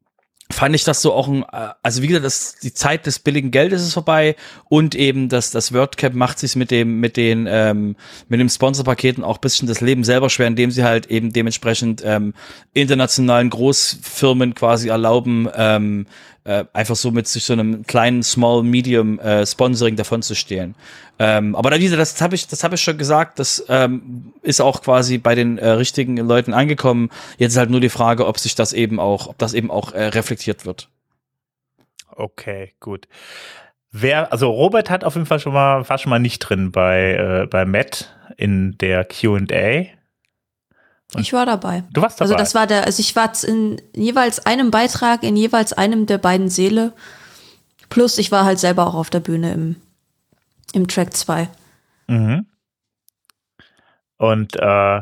fand 0.51 0.75
ich 0.75 0.83
das 0.83 1.01
so 1.01 1.13
auch 1.13 1.27
ein, 1.27 1.43
äh, 1.43 1.69
also 1.83 2.01
wie 2.01 2.07
gesagt, 2.07 2.25
das, 2.25 2.55
die 2.61 2.73
Zeit 2.73 3.05
des 3.05 3.19
billigen 3.19 3.51
Geldes 3.51 3.81
ist 3.81 3.93
vorbei 3.93 4.35
und 4.69 4.95
eben 4.95 5.29
das, 5.29 5.51
das 5.51 5.73
WordCap 5.73 6.13
macht 6.13 6.39
sich 6.39 6.55
mit 6.55 6.71
dem, 6.71 6.99
mit 6.99 7.17
den, 7.17 7.47
ähm, 7.49 7.95
mit 8.27 8.39
dem 8.39 8.49
Sponsorpaketen 8.49 9.23
auch 9.23 9.37
bisschen 9.37 9.67
das 9.67 9.81
Leben 9.81 10.03
selber 10.03 10.29
schwer, 10.29 10.47
indem 10.47 10.71
sie 10.71 10.83
halt 10.83 11.07
eben 11.07 11.33
dementsprechend 11.33 12.01
ähm, 12.05 12.33
internationalen 12.73 13.49
Großfirmen 13.49 14.55
quasi 14.55 14.89
erlauben, 14.89 15.49
ähm, 15.55 16.05
äh, 16.43 16.65
einfach 16.73 16.95
so 16.95 17.11
mit 17.11 17.27
sich 17.27 17.43
so 17.43 17.53
einem 17.53 17.83
kleinen 17.85 18.23
Small 18.23 18.63
Medium 18.63 19.19
äh, 19.19 19.45
Sponsoring 19.45 19.95
davon 19.95 20.21
zu 20.21 20.35
stehlen. 20.35 20.75
Ähm, 21.19 21.55
aber 21.55 21.69
da 21.69 21.77
diese, 21.77 21.97
das 21.97 22.19
habe 22.21 22.35
ich, 22.35 22.47
das 22.47 22.63
habe 22.63 22.75
ich 22.75 22.81
schon 22.81 22.97
gesagt, 22.97 23.37
das 23.37 23.63
ähm, 23.69 24.33
ist 24.41 24.59
auch 24.61 24.81
quasi 24.81 25.17
bei 25.17 25.35
den 25.35 25.57
äh, 25.57 25.69
richtigen 25.69 26.17
Leuten 26.17 26.53
angekommen. 26.53 27.09
Jetzt 27.37 27.53
ist 27.53 27.57
halt 27.57 27.69
nur 27.69 27.81
die 27.81 27.89
Frage, 27.89 28.25
ob 28.25 28.39
sich 28.39 28.55
das 28.55 28.73
eben 28.73 28.99
auch, 28.99 29.27
ob 29.27 29.37
das 29.37 29.53
eben 29.53 29.69
auch 29.69 29.93
äh, 29.93 30.05
reflektiert 30.05 30.65
wird. 30.65 30.89
Okay, 32.09 32.73
gut. 32.79 33.07
Wer, 33.91 34.31
also 34.31 34.49
Robert 34.49 34.89
hat 34.89 35.03
auf 35.03 35.15
jeden 35.15 35.27
Fall 35.27 35.39
schon 35.39 35.53
mal, 35.53 35.87
war 35.87 35.97
schon 35.97 36.09
mal 36.09 36.19
nicht 36.19 36.39
drin 36.39 36.71
bei, 36.71 37.13
äh, 37.43 37.47
bei 37.47 37.65
Matt 37.65 38.15
in 38.37 38.77
der 38.77 39.05
Q&A. 39.05 39.85
Ich 41.17 41.33
war 41.33 41.45
dabei. 41.45 41.83
Du 41.91 42.01
warst 42.01 42.21
dabei. 42.21 42.31
Also 42.31 42.37
das 42.37 42.55
war 42.55 42.67
der, 42.67 42.85
also 42.85 43.01
ich 43.01 43.15
war 43.15 43.31
in 43.43 43.81
jeweils 43.93 44.45
einem 44.45 44.71
Beitrag 44.71 45.23
in 45.23 45.35
jeweils 45.35 45.73
einem 45.73 46.05
der 46.05 46.17
beiden 46.17 46.49
Seele. 46.49 46.93
Plus 47.89 48.17
ich 48.17 48.31
war 48.31 48.45
halt 48.45 48.59
selber 48.59 48.87
auch 48.87 48.95
auf 48.95 49.09
der 49.09 49.19
Bühne 49.19 49.53
im, 49.53 49.75
im 50.73 50.87
Track 50.87 51.13
2. 51.15 51.49
Mhm. 52.07 52.45
Und 54.17 54.55
äh, 54.55 55.01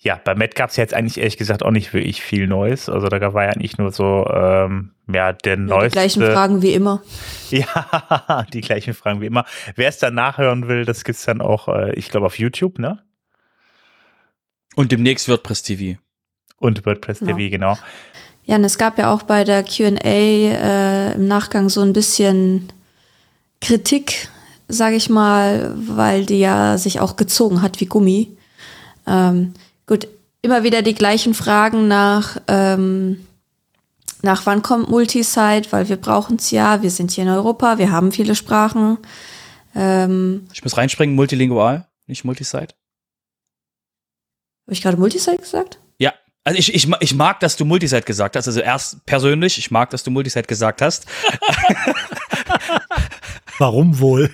ja, 0.00 0.20
bei 0.22 0.34
Matt 0.34 0.54
gab 0.54 0.70
es 0.70 0.76
jetzt 0.76 0.94
eigentlich 0.94 1.18
ehrlich 1.18 1.36
gesagt 1.36 1.64
auch 1.64 1.70
nicht 1.70 1.92
wirklich 1.92 2.22
viel 2.22 2.46
Neues. 2.46 2.88
Also 2.88 3.08
da 3.08 3.34
war 3.34 3.44
ja 3.44 3.50
eigentlich 3.50 3.78
nur 3.78 3.90
so, 3.90 4.26
ähm, 4.32 4.92
ja, 5.12 5.32
der 5.32 5.54
ja, 5.54 5.60
neueste. 5.60 5.88
Die 5.88 5.92
gleichen 5.92 6.22
Fragen 6.22 6.62
wie 6.62 6.72
immer. 6.72 7.02
Ja, 7.50 8.44
die 8.52 8.60
gleichen 8.60 8.92
Fragen 8.92 9.22
wie 9.22 9.26
immer. 9.26 9.46
Wer 9.74 9.88
es 9.88 9.98
dann 9.98 10.14
nachhören 10.14 10.68
will, 10.68 10.84
das 10.84 11.02
gibt's 11.02 11.24
dann 11.24 11.40
auch, 11.40 11.68
äh, 11.68 11.94
ich 11.94 12.10
glaube, 12.10 12.26
auf 12.26 12.38
YouTube, 12.38 12.78
ne? 12.78 13.02
Und 14.78 14.92
demnächst 14.92 15.28
WordPress 15.28 15.64
TV. 15.64 15.98
Und 16.58 16.86
WordPress 16.86 17.18
genau. 17.18 17.36
TV, 17.36 17.50
genau. 17.50 17.76
Ja, 18.44 18.54
und 18.54 18.62
es 18.62 18.78
gab 18.78 18.96
ja 18.96 19.12
auch 19.12 19.24
bei 19.24 19.42
der 19.42 19.64
QA 19.64 19.98
äh, 20.04 21.14
im 21.14 21.26
Nachgang 21.26 21.68
so 21.68 21.80
ein 21.80 21.92
bisschen 21.92 22.68
Kritik, 23.60 24.28
sage 24.68 24.94
ich 24.94 25.10
mal, 25.10 25.74
weil 25.74 26.26
die 26.26 26.38
ja 26.38 26.78
sich 26.78 27.00
auch 27.00 27.16
gezogen 27.16 27.60
hat 27.60 27.80
wie 27.80 27.86
Gummi. 27.86 28.36
Ähm, 29.04 29.54
gut, 29.88 30.06
immer 30.42 30.62
wieder 30.62 30.82
die 30.82 30.94
gleichen 30.94 31.34
Fragen 31.34 31.88
nach, 31.88 32.40
ähm, 32.46 33.26
nach 34.22 34.46
wann 34.46 34.62
kommt 34.62 34.88
Multisite, 34.88 35.72
weil 35.72 35.88
wir 35.88 35.96
brauchen 35.96 36.36
es 36.36 36.52
ja, 36.52 36.82
wir 36.82 36.92
sind 36.92 37.10
hier 37.10 37.24
in 37.24 37.30
Europa, 37.30 37.78
wir 37.78 37.90
haben 37.90 38.12
viele 38.12 38.36
Sprachen. 38.36 38.98
Ähm, 39.74 40.46
ich 40.52 40.62
muss 40.62 40.76
reinspringen, 40.76 41.16
multilingual, 41.16 41.88
nicht 42.06 42.24
Multisite. 42.24 42.76
Habe 44.68 44.74
ich 44.74 44.82
gerade 44.82 44.98
Multisite 44.98 45.38
gesagt? 45.38 45.80
Ja. 45.96 46.12
Also 46.44 46.58
ich, 46.58 46.74
ich, 46.74 46.86
ich 47.00 47.14
mag, 47.14 47.40
dass 47.40 47.56
du 47.56 47.64
Multisite 47.64 48.02
gesagt 48.02 48.36
hast. 48.36 48.46
Also 48.48 48.60
erst 48.60 49.06
persönlich, 49.06 49.56
ich 49.56 49.70
mag, 49.70 49.88
dass 49.88 50.02
du 50.02 50.10
Multisite 50.10 50.46
gesagt 50.46 50.82
hast. 50.82 51.06
Warum 53.58 53.98
wohl? 53.98 54.30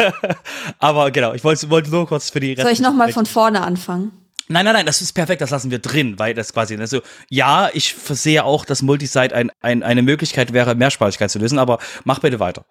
Aber 0.80 1.10
genau, 1.12 1.32
ich 1.32 1.42
wollte, 1.44 1.70
wollte 1.70 1.88
nur 1.88 2.06
kurz 2.06 2.28
für 2.28 2.40
die 2.40 2.54
Soll 2.56 2.72
ich 2.72 2.80
nochmal 2.80 3.10
von 3.10 3.24
vorne 3.24 3.62
anfangen? 3.62 4.12
Nein, 4.48 4.66
nein, 4.66 4.74
nein, 4.74 4.84
das 4.84 5.00
ist 5.00 5.14
perfekt, 5.14 5.40
das 5.40 5.48
lassen 5.48 5.70
wir 5.70 5.78
drin, 5.78 6.18
weil 6.18 6.34
das 6.34 6.52
quasi, 6.52 6.76
also 6.76 7.00
ja, 7.30 7.70
ich 7.72 7.96
sehe 8.10 8.44
auch, 8.44 8.66
dass 8.66 8.82
Multisite 8.82 9.34
ein, 9.34 9.50
ein, 9.62 9.82
eine 9.82 10.02
Möglichkeit 10.02 10.52
wäre, 10.52 10.74
Mehrsprachigkeit 10.74 11.30
zu 11.30 11.38
lösen, 11.38 11.58
aber 11.58 11.78
mach 12.04 12.18
bitte 12.18 12.38
weiter. 12.38 12.66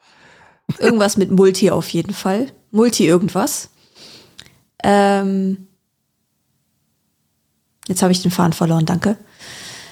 Irgendwas 0.77 1.17
mit 1.17 1.31
Multi 1.31 1.71
auf 1.71 1.89
jeden 1.89 2.13
Fall. 2.13 2.51
Multi 2.69 3.07
irgendwas. 3.07 3.71
Ähm, 4.83 5.69
jetzt 7.87 8.01
habe 8.01 8.11
ich 8.11 8.21
den 8.21 8.31
Faden 8.31 8.53
verloren, 8.53 8.85
danke. 8.85 9.17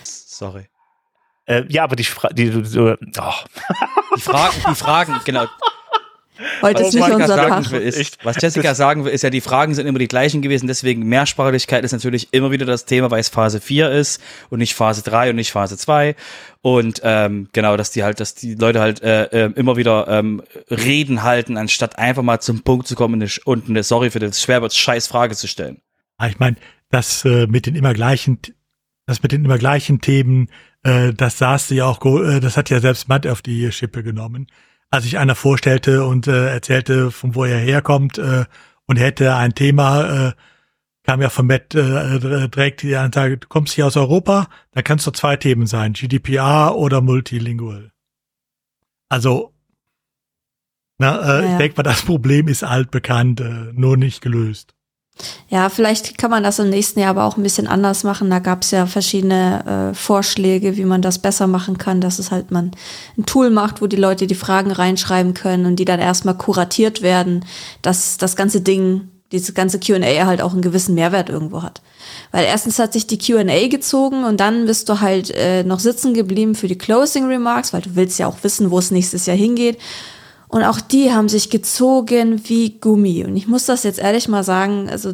Sorry. 0.03 0.67
Äh, 1.45 1.63
ja, 1.69 1.83
aber 1.83 1.95
die, 1.95 2.03
Fra 2.03 2.29
die, 2.29 2.49
die, 2.49 2.61
die, 2.61 2.79
oh. 2.79 2.95
die 4.15 4.21
Fragen, 4.21 4.55
die 4.69 4.75
Fragen, 4.75 5.19
genau. 5.25 5.47
Heute 6.61 6.83
ist 6.83 6.93
nicht 6.93 7.09
unser 7.09 7.35
Tag. 7.35 7.71
Will, 7.71 7.81
ist, 7.81 8.23
was 8.23 8.41
Jessica 8.41 8.73
sagen 8.75 9.05
will, 9.05 9.11
ist 9.11 9.23
ja, 9.23 9.29
die 9.29 9.41
Fragen 9.41 9.73
sind 9.73 9.85
immer 9.87 9.99
die 9.99 10.07
gleichen 10.07 10.41
gewesen, 10.41 10.67
deswegen 10.67 11.03
Mehrsprachigkeit 11.03 11.83
ist 11.83 11.91
natürlich 11.91 12.29
immer 12.31 12.51
wieder 12.51 12.65
das 12.65 12.85
Thema, 12.85 13.11
weil 13.11 13.19
es 13.19 13.29
Phase 13.29 13.61
4 13.61 13.91
ist 13.91 14.21
und 14.49 14.59
nicht 14.59 14.73
Phase 14.73 15.01
3 15.03 15.31
und 15.31 15.35
nicht 15.35 15.51
Phase 15.51 15.77
2. 15.77 16.15
Und 16.61 17.01
ähm, 17.03 17.49
genau, 17.53 17.77
dass 17.77 17.91
die 17.91 18.03
halt, 18.03 18.19
dass 18.19 18.35
die 18.35 18.55
Leute 18.55 18.79
halt 18.79 19.01
äh, 19.01 19.25
äh, 19.25 19.51
immer 19.55 19.77
wieder 19.77 20.07
ähm, 20.07 20.41
Reden 20.69 21.23
halten, 21.23 21.57
anstatt 21.57 21.97
einfach 21.97 22.23
mal 22.23 22.39
zum 22.39 22.61
Punkt 22.61 22.87
zu 22.87 22.95
kommen 22.95 23.27
und 23.45 23.69
eine 23.69 23.83
Sorry 23.83 24.09
für 24.09 24.19
das 24.19 24.41
Schwerwort 24.41 24.73
scheiß 24.73 25.07
Frage 25.07 25.35
zu 25.35 25.47
stellen. 25.47 25.81
Ich 26.27 26.39
meine, 26.39 26.55
das 26.91 27.25
äh, 27.25 27.47
mit 27.47 27.65
den 27.65 27.75
immer 27.75 27.93
gleichen, 27.93 28.39
das 29.05 29.23
mit 29.23 29.31
den 29.31 29.45
immer 29.45 29.57
gleichen 29.57 30.01
Themen, 30.01 30.49
äh, 30.83 31.13
das 31.13 31.37
saß 31.37 31.69
ja 31.71 31.85
auch, 31.85 32.05
äh, 32.05 32.39
das 32.39 32.57
hat 32.57 32.69
ja 32.69 32.79
selbst 32.79 33.09
Matt 33.09 33.25
auf 33.25 33.41
die 33.41 33.71
Schippe 33.71 34.03
genommen 34.03 34.47
als 34.91 35.05
sich 35.05 35.17
einer 35.17 35.35
vorstellte 35.35 36.05
und 36.05 36.27
äh, 36.27 36.49
erzählte, 36.49 37.11
von 37.11 37.33
wo 37.33 37.45
er 37.45 37.57
herkommt 37.57 38.17
äh, 38.17 38.45
und 38.85 38.97
hätte 38.97 39.35
ein 39.35 39.55
Thema, 39.55 40.27
äh, 40.27 40.33
kam 41.03 41.21
ja 41.21 41.29
von 41.29 41.47
Matt 41.47 41.73
äh, 41.73 42.19
direkt 42.49 42.83
die 42.83 42.95
Ansage, 42.95 43.37
du 43.37 43.47
kommst 43.47 43.73
hier 43.73 43.87
aus 43.87 43.95
Europa, 43.95 44.47
da 44.71 44.81
kannst 44.81 45.07
du 45.07 45.11
zwei 45.11 45.37
Themen 45.37 45.65
sein, 45.65 45.93
GDPR 45.93 46.75
oder 46.75 46.99
Multilingual. 46.99 47.91
Also, 49.07 49.53
na, 50.97 51.19
äh, 51.19 51.25
naja. 51.25 51.51
ich 51.53 51.57
denke 51.57 51.77
mal, 51.77 51.83
das 51.83 52.03
Problem 52.03 52.49
ist 52.49 52.63
altbekannt, 52.63 53.39
äh, 53.39 53.71
nur 53.73 53.95
nicht 53.95 54.21
gelöst. 54.21 54.75
Ja, 55.49 55.69
vielleicht 55.69 56.17
kann 56.17 56.31
man 56.31 56.43
das 56.43 56.59
im 56.59 56.69
nächsten 56.69 56.99
Jahr 56.99 57.11
aber 57.11 57.25
auch 57.25 57.37
ein 57.37 57.43
bisschen 57.43 57.67
anders 57.67 58.03
machen. 58.03 58.29
Da 58.29 58.39
gab 58.39 58.63
es 58.63 58.71
ja 58.71 58.85
verschiedene 58.85 59.91
äh, 59.91 59.93
Vorschläge, 59.93 60.77
wie 60.77 60.85
man 60.85 61.01
das 61.01 61.19
besser 61.19 61.47
machen 61.47 61.77
kann, 61.77 62.01
dass 62.01 62.19
es 62.19 62.31
halt 62.31 62.51
man 62.51 62.71
ein 63.17 63.25
Tool 63.25 63.49
macht, 63.49 63.81
wo 63.81 63.87
die 63.87 63.97
Leute 63.97 64.27
die 64.27 64.35
Fragen 64.35 64.71
reinschreiben 64.71 65.33
können 65.33 65.65
und 65.65 65.75
die 65.75 65.85
dann 65.85 65.99
erstmal 65.99 66.37
kuratiert 66.37 67.01
werden, 67.01 67.45
dass 67.81 68.17
das 68.17 68.35
ganze 68.35 68.61
Ding, 68.61 69.09
dieses 69.31 69.53
ganze 69.53 69.79
QA 69.79 70.25
halt 70.25 70.41
auch 70.41 70.53
einen 70.53 70.61
gewissen 70.61 70.95
Mehrwert 70.95 71.29
irgendwo 71.29 71.61
hat. 71.61 71.81
Weil 72.31 72.45
erstens 72.45 72.79
hat 72.79 72.93
sich 72.93 73.05
die 73.05 73.17
QA 73.17 73.67
gezogen 73.67 74.23
und 74.23 74.39
dann 74.39 74.65
bist 74.65 74.87
du 74.89 75.01
halt 75.01 75.31
äh, 75.31 75.63
noch 75.63 75.79
sitzen 75.79 76.13
geblieben 76.13 76.55
für 76.55 76.67
die 76.67 76.77
Closing 76.77 77.27
Remarks, 77.27 77.73
weil 77.73 77.81
du 77.81 77.95
willst 77.95 78.17
ja 78.19 78.27
auch 78.27 78.37
wissen, 78.43 78.71
wo 78.71 78.79
es 78.79 78.91
nächstes 78.91 79.25
Jahr 79.25 79.37
hingeht. 79.37 79.77
Und 80.51 80.63
auch 80.65 80.81
die 80.81 81.13
haben 81.13 81.29
sich 81.29 81.49
gezogen 81.49 82.41
wie 82.49 82.77
Gummi. 82.79 83.23
Und 83.23 83.37
ich 83.37 83.47
muss 83.47 83.65
das 83.65 83.83
jetzt 83.83 83.99
ehrlich 83.99 84.27
mal 84.27 84.43
sagen, 84.43 84.89
also 84.89 85.13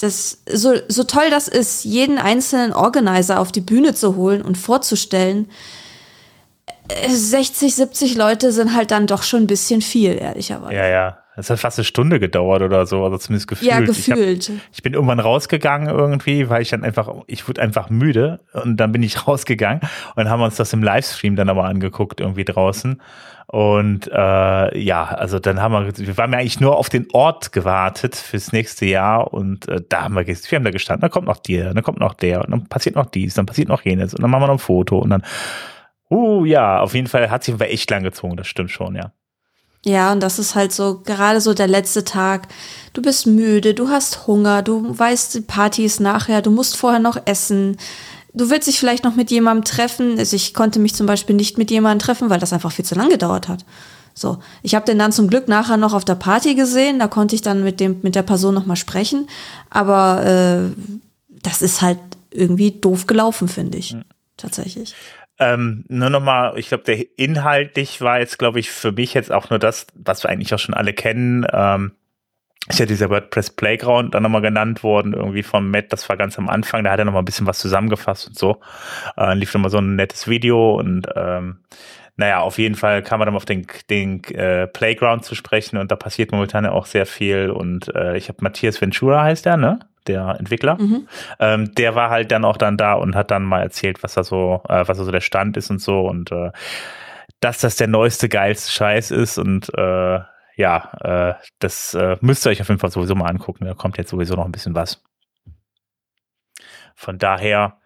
das, 0.00 0.42
so, 0.52 0.74
so 0.88 1.04
toll 1.04 1.30
das 1.30 1.46
ist, 1.46 1.84
jeden 1.84 2.18
einzelnen 2.18 2.72
Organizer 2.72 3.38
auf 3.38 3.52
die 3.52 3.60
Bühne 3.60 3.94
zu 3.94 4.16
holen 4.16 4.42
und 4.42 4.58
vorzustellen, 4.58 5.48
60, 7.08 7.68
äh, 7.68 7.70
70 7.70 8.16
Leute 8.16 8.50
sind 8.50 8.74
halt 8.74 8.90
dann 8.90 9.06
doch 9.06 9.22
schon 9.22 9.44
ein 9.44 9.46
bisschen 9.46 9.82
viel, 9.82 10.18
ehrlicherweise. 10.18 10.74
Ja, 10.74 10.88
ja. 10.88 11.18
Es 11.34 11.48
hat 11.48 11.58
fast 11.58 11.78
eine 11.78 11.84
Stunde 11.84 12.20
gedauert 12.20 12.60
oder 12.60 12.84
so, 12.84 13.04
also 13.04 13.16
zumindest 13.16 13.48
gefühlt. 13.48 13.70
Ja, 13.70 13.80
gefühlt. 13.80 14.48
Ich, 14.48 14.54
hab, 14.54 14.72
ich, 14.72 14.82
bin 14.82 14.92
irgendwann 14.92 15.18
rausgegangen 15.18 15.88
irgendwie, 15.88 16.50
weil 16.50 16.60
ich 16.60 16.68
dann 16.68 16.84
einfach, 16.84 17.10
ich 17.26 17.48
wurde 17.48 17.62
einfach 17.62 17.88
müde 17.88 18.40
und 18.52 18.76
dann 18.76 18.92
bin 18.92 19.02
ich 19.02 19.26
rausgegangen 19.26 19.80
und 20.14 20.28
haben 20.28 20.42
uns 20.42 20.56
das 20.56 20.72
im 20.74 20.82
Livestream 20.82 21.34
dann 21.34 21.48
aber 21.48 21.64
angeguckt 21.64 22.20
irgendwie 22.20 22.44
draußen. 22.44 23.00
Und 23.46 24.08
äh, 24.12 24.78
ja, 24.78 25.04
also 25.04 25.38
dann 25.38 25.60
haben 25.60 25.72
wir, 25.72 25.96
wir 25.96 26.16
waren 26.16 26.32
ja 26.32 26.38
eigentlich 26.38 26.60
nur 26.60 26.76
auf 26.76 26.88
den 26.88 27.06
Ort 27.12 27.52
gewartet 27.52 28.14
fürs 28.14 28.52
nächste 28.52 28.86
Jahr 28.86 29.32
und 29.32 29.68
äh, 29.68 29.82
da 29.88 30.04
haben 30.04 30.14
wir, 30.14 30.26
wir 30.26 30.36
haben 30.36 30.64
da 30.64 30.70
gestanden, 30.70 31.02
da 31.02 31.08
kommt 31.08 31.26
noch 31.26 31.38
der, 31.38 31.74
dann 31.74 31.82
kommt 31.82 31.98
noch 31.98 32.14
der 32.14 32.42
und 32.42 32.50
dann 32.50 32.66
passiert 32.66 32.94
noch 32.94 33.06
dies, 33.06 33.34
dann 33.34 33.46
passiert 33.46 33.68
noch 33.68 33.82
jenes 33.82 34.14
und 34.14 34.22
dann 34.22 34.30
machen 34.30 34.42
wir 34.42 34.46
noch 34.46 34.54
ein 34.54 34.58
Foto 34.58 34.98
und 34.98 35.10
dann, 35.10 35.22
uh 36.10 36.44
ja, 36.44 36.80
auf 36.80 36.94
jeden 36.94 37.08
Fall 37.08 37.30
hat 37.30 37.44
sich 37.44 37.60
echt 37.60 37.90
lang 37.90 38.02
gezogen, 38.02 38.36
das 38.36 38.46
stimmt 38.46 38.70
schon, 38.70 38.94
ja. 38.94 39.12
Ja, 39.84 40.12
und 40.12 40.20
das 40.20 40.38
ist 40.38 40.54
halt 40.54 40.72
so, 40.72 41.00
gerade 41.04 41.40
so 41.40 41.54
der 41.54 41.66
letzte 41.66 42.04
Tag. 42.04 42.48
Du 42.92 43.02
bist 43.02 43.26
müde, 43.26 43.74
du 43.74 43.88
hast 43.88 44.26
Hunger, 44.26 44.62
du 44.62 44.96
weißt, 44.96 45.34
die 45.34 45.40
Party 45.40 45.84
ist 45.84 45.98
nachher, 45.98 46.40
du 46.40 46.50
musst 46.50 46.76
vorher 46.76 47.00
noch 47.00 47.16
essen. 47.24 47.76
Du 48.32 48.48
willst 48.48 48.68
dich 48.68 48.78
vielleicht 48.78 49.04
noch 49.04 49.16
mit 49.16 49.30
jemandem 49.30 49.64
treffen. 49.64 50.18
Also 50.18 50.36
ich 50.36 50.54
konnte 50.54 50.78
mich 50.78 50.94
zum 50.94 51.06
Beispiel 51.06 51.34
nicht 51.34 51.58
mit 51.58 51.70
jemandem 51.70 52.04
treffen, 52.04 52.30
weil 52.30 52.38
das 52.38 52.52
einfach 52.52 52.72
viel 52.72 52.84
zu 52.84 52.94
lang 52.94 53.08
gedauert 53.08 53.48
hat. 53.48 53.64
So, 54.14 54.38
ich 54.62 54.74
habe 54.74 54.86
den 54.86 54.98
dann 54.98 55.12
zum 55.12 55.28
Glück 55.28 55.48
nachher 55.48 55.76
noch 55.76 55.94
auf 55.94 56.04
der 56.04 56.14
Party 56.14 56.54
gesehen. 56.54 56.98
Da 56.98 57.08
konnte 57.08 57.34
ich 57.34 57.42
dann 57.42 57.64
mit 57.64 57.80
dem 57.80 57.98
mit 58.02 58.14
der 58.14 58.22
Person 58.22 58.54
noch 58.54 58.66
mal 58.66 58.76
sprechen. 58.76 59.26
Aber 59.68 60.24
äh, 60.24 60.82
das 61.42 61.60
ist 61.60 61.82
halt 61.82 61.98
irgendwie 62.30 62.70
doof 62.70 63.06
gelaufen, 63.06 63.48
finde 63.48 63.78
ich. 63.78 63.94
Mhm. 63.94 64.04
Tatsächlich. 64.36 64.94
Ähm, 65.42 65.84
nur 65.88 66.08
nochmal, 66.08 66.56
ich 66.56 66.68
glaube, 66.68 66.84
der 66.84 67.04
inhaltlich 67.18 68.00
war 68.00 68.20
jetzt, 68.20 68.38
glaube 68.38 68.60
ich, 68.60 68.70
für 68.70 68.92
mich 68.92 69.12
jetzt 69.14 69.32
auch 69.32 69.50
nur 69.50 69.58
das, 69.58 69.88
was 69.94 70.22
wir 70.22 70.30
eigentlich 70.30 70.54
auch 70.54 70.58
schon 70.58 70.74
alle 70.74 70.92
kennen. 70.92 71.44
Ähm, 71.52 71.92
ist 72.68 72.78
ja 72.78 72.86
dieser 72.86 73.10
WordPress 73.10 73.50
Playground 73.50 74.14
dann 74.14 74.22
nochmal 74.22 74.40
genannt 74.40 74.84
worden, 74.84 75.14
irgendwie 75.14 75.42
von 75.42 75.68
Matt, 75.68 75.92
das 75.92 76.08
war 76.08 76.16
ganz 76.16 76.38
am 76.38 76.48
Anfang, 76.48 76.84
da 76.84 76.92
hat 76.92 77.00
er 77.00 77.04
nochmal 77.04 77.22
ein 77.22 77.24
bisschen 77.24 77.46
was 77.46 77.58
zusammengefasst 77.58 78.28
und 78.28 78.38
so. 78.38 78.60
Äh, 79.16 79.34
lief 79.34 79.52
nochmal 79.52 79.70
so 79.70 79.78
ein 79.78 79.96
nettes 79.96 80.28
Video 80.28 80.78
und 80.78 81.08
ähm, 81.16 81.64
naja, 82.16 82.38
auf 82.40 82.58
jeden 82.58 82.76
Fall 82.76 83.02
kam 83.02 83.18
man 83.18 83.26
dann 83.26 83.34
auf 83.34 83.46
den, 83.46 83.66
den 83.90 84.22
äh, 84.24 84.68
Playground 84.68 85.24
zu 85.24 85.34
sprechen 85.34 85.76
und 85.76 85.90
da 85.90 85.96
passiert 85.96 86.30
momentan 86.30 86.64
ja 86.64 86.70
auch 86.70 86.86
sehr 86.86 87.06
viel 87.06 87.50
und 87.50 87.92
äh, 87.96 88.16
ich 88.16 88.28
habe 88.28 88.38
Matthias 88.42 88.80
Ventura 88.80 89.24
heißt 89.24 89.44
der, 89.44 89.56
ne? 89.56 89.80
Der 90.08 90.36
Entwickler, 90.38 90.80
mhm. 90.80 91.08
ähm, 91.38 91.74
der 91.74 91.94
war 91.94 92.10
halt 92.10 92.30
dann 92.32 92.44
auch 92.44 92.56
dann 92.56 92.76
da 92.76 92.94
und 92.94 93.14
hat 93.14 93.30
dann 93.30 93.44
mal 93.44 93.62
erzählt, 93.62 94.02
was 94.02 94.14
da 94.14 94.24
so, 94.24 94.62
äh, 94.68 94.86
was 94.86 94.98
da 94.98 95.04
so 95.04 95.10
der 95.10 95.20
Stand 95.20 95.56
ist 95.56 95.70
und 95.70 95.80
so 95.80 96.00
und 96.00 96.32
äh, 96.32 96.50
dass 97.40 97.60
das 97.60 97.76
der 97.76 97.88
neueste, 97.88 98.28
geilste 98.28 98.70
Scheiß 98.70 99.10
ist 99.10 99.38
und 99.38 99.68
äh, 99.76 100.20
ja, 100.56 100.92
äh, 101.00 101.34
das 101.58 101.94
äh, 101.94 102.16
müsst 102.20 102.46
ihr 102.46 102.50
euch 102.50 102.60
auf 102.60 102.68
jeden 102.68 102.80
Fall 102.80 102.90
sowieso 102.90 103.14
mal 103.14 103.28
angucken. 103.28 103.64
Da 103.64 103.74
kommt 103.74 103.98
jetzt 103.98 104.10
sowieso 104.10 104.34
noch 104.34 104.44
ein 104.44 104.52
bisschen 104.52 104.74
was. 104.74 105.02
Von 106.94 107.18
daher, 107.18 107.78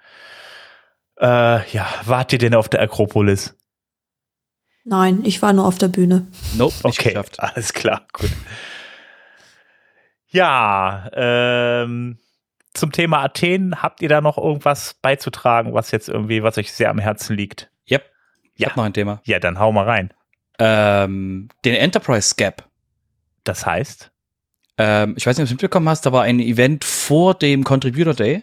äh, 1.21 1.71
ja, 1.71 1.87
wart 2.05 2.33
ihr 2.33 2.39
denn 2.39 2.55
auf 2.55 2.69
der 2.69 2.83
Akropolis? 2.83 3.57
Nein, 4.85 5.23
ich 5.25 5.43
war 5.43 5.53
nur 5.53 5.67
auf 5.67 5.79
der 5.79 5.89
Bühne. 5.89 6.27
Nope, 6.57 6.75
okay, 6.83 7.09
geschafft. 7.09 7.41
alles 7.41 7.73
klar, 7.73 8.07
gut. 8.13 8.31
Ja, 10.37 11.09
ähm, 11.15 12.19
zum 12.75 12.93
Thema 12.93 13.23
Athen, 13.23 13.83
habt 13.83 14.03
ihr 14.03 14.11
da 14.11 14.21
noch 14.21 14.37
irgendwas 14.37 14.95
beizutragen, 15.01 15.73
was 15.73 15.93
jetzt 15.93 16.11
irgendwie, 16.11 16.43
was 16.43 16.59
euch 16.59 16.75
sehr 16.75 16.91
am 16.91 16.99
Herzen 16.99 17.35
liegt? 17.35 17.71
Yep. 17.91 18.05
Ich 18.55 18.61
ja. 18.61 18.69
hab 18.69 18.77
noch 18.77 18.85
ein 18.85 18.93
Thema. 18.93 19.23
Ja, 19.25 19.39
dann 19.39 19.59
hau 19.59 19.73
mal 19.73 19.87
rein. 19.87 20.13
Ähm, 20.59 21.49
den 21.65 21.75
Enterprise 21.75 22.35
Gap. 22.37 22.65
Das 23.45 23.65
heißt? 23.65 24.11
Ähm, 24.77 25.15
ich 25.17 25.27
weiß 25.27 25.39
nicht, 25.39 25.45
ob 25.45 25.49
du 25.49 25.55
es 25.55 25.63
mitbekommen 25.63 25.89
hast, 25.89 26.05
da 26.05 26.13
war 26.13 26.25
ein 26.25 26.39
Event 26.39 26.85
vor 26.85 27.33
dem 27.33 27.65
Contributor 27.65 28.13
Day, 28.13 28.43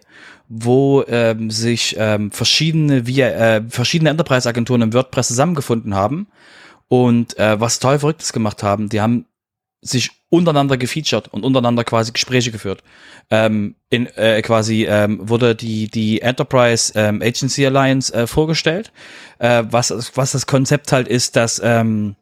wo 0.49 1.03
ähm, 1.07 1.51
sich 1.51 1.95
ähm, 1.99 2.31
verschiedene, 2.31 3.05
via, 3.05 3.27
äh, 3.27 3.63
verschiedene 3.69 4.09
Enterprise-Agenturen 4.09 4.81
im 4.81 4.93
WordPress 4.93 5.27
zusammengefunden 5.27 5.93
haben 5.93 6.25
und 6.87 7.37
äh, 7.37 7.59
was 7.59 7.77
total 7.77 7.99
Verrücktes 7.99 8.33
gemacht 8.33 8.63
haben. 8.63 8.89
Die 8.89 8.99
haben 8.99 9.27
sich 9.83 10.11
untereinander 10.29 10.77
gefeatured 10.77 11.27
und 11.27 11.43
untereinander 11.43 11.83
quasi 11.83 12.11
Gespräche 12.11 12.51
geführt. 12.51 12.83
Ähm, 13.29 13.75
in 13.89 14.07
äh, 14.07 14.41
quasi 14.41 14.85
ähm, 14.89 15.19
wurde 15.29 15.55
die 15.55 15.87
die 15.87 16.21
Enterprise 16.21 16.93
ähm, 16.95 17.21
Agency 17.21 17.65
Alliance 17.65 18.13
äh, 18.13 18.25
vorgestellt, 18.25 18.91
äh, 19.39 19.63
was 19.69 19.91
was 20.15 20.31
das 20.31 20.47
Konzept 20.47 20.91
halt 20.91 21.07
ist, 21.07 21.35
dass 21.35 21.61
ähm, 21.63 22.15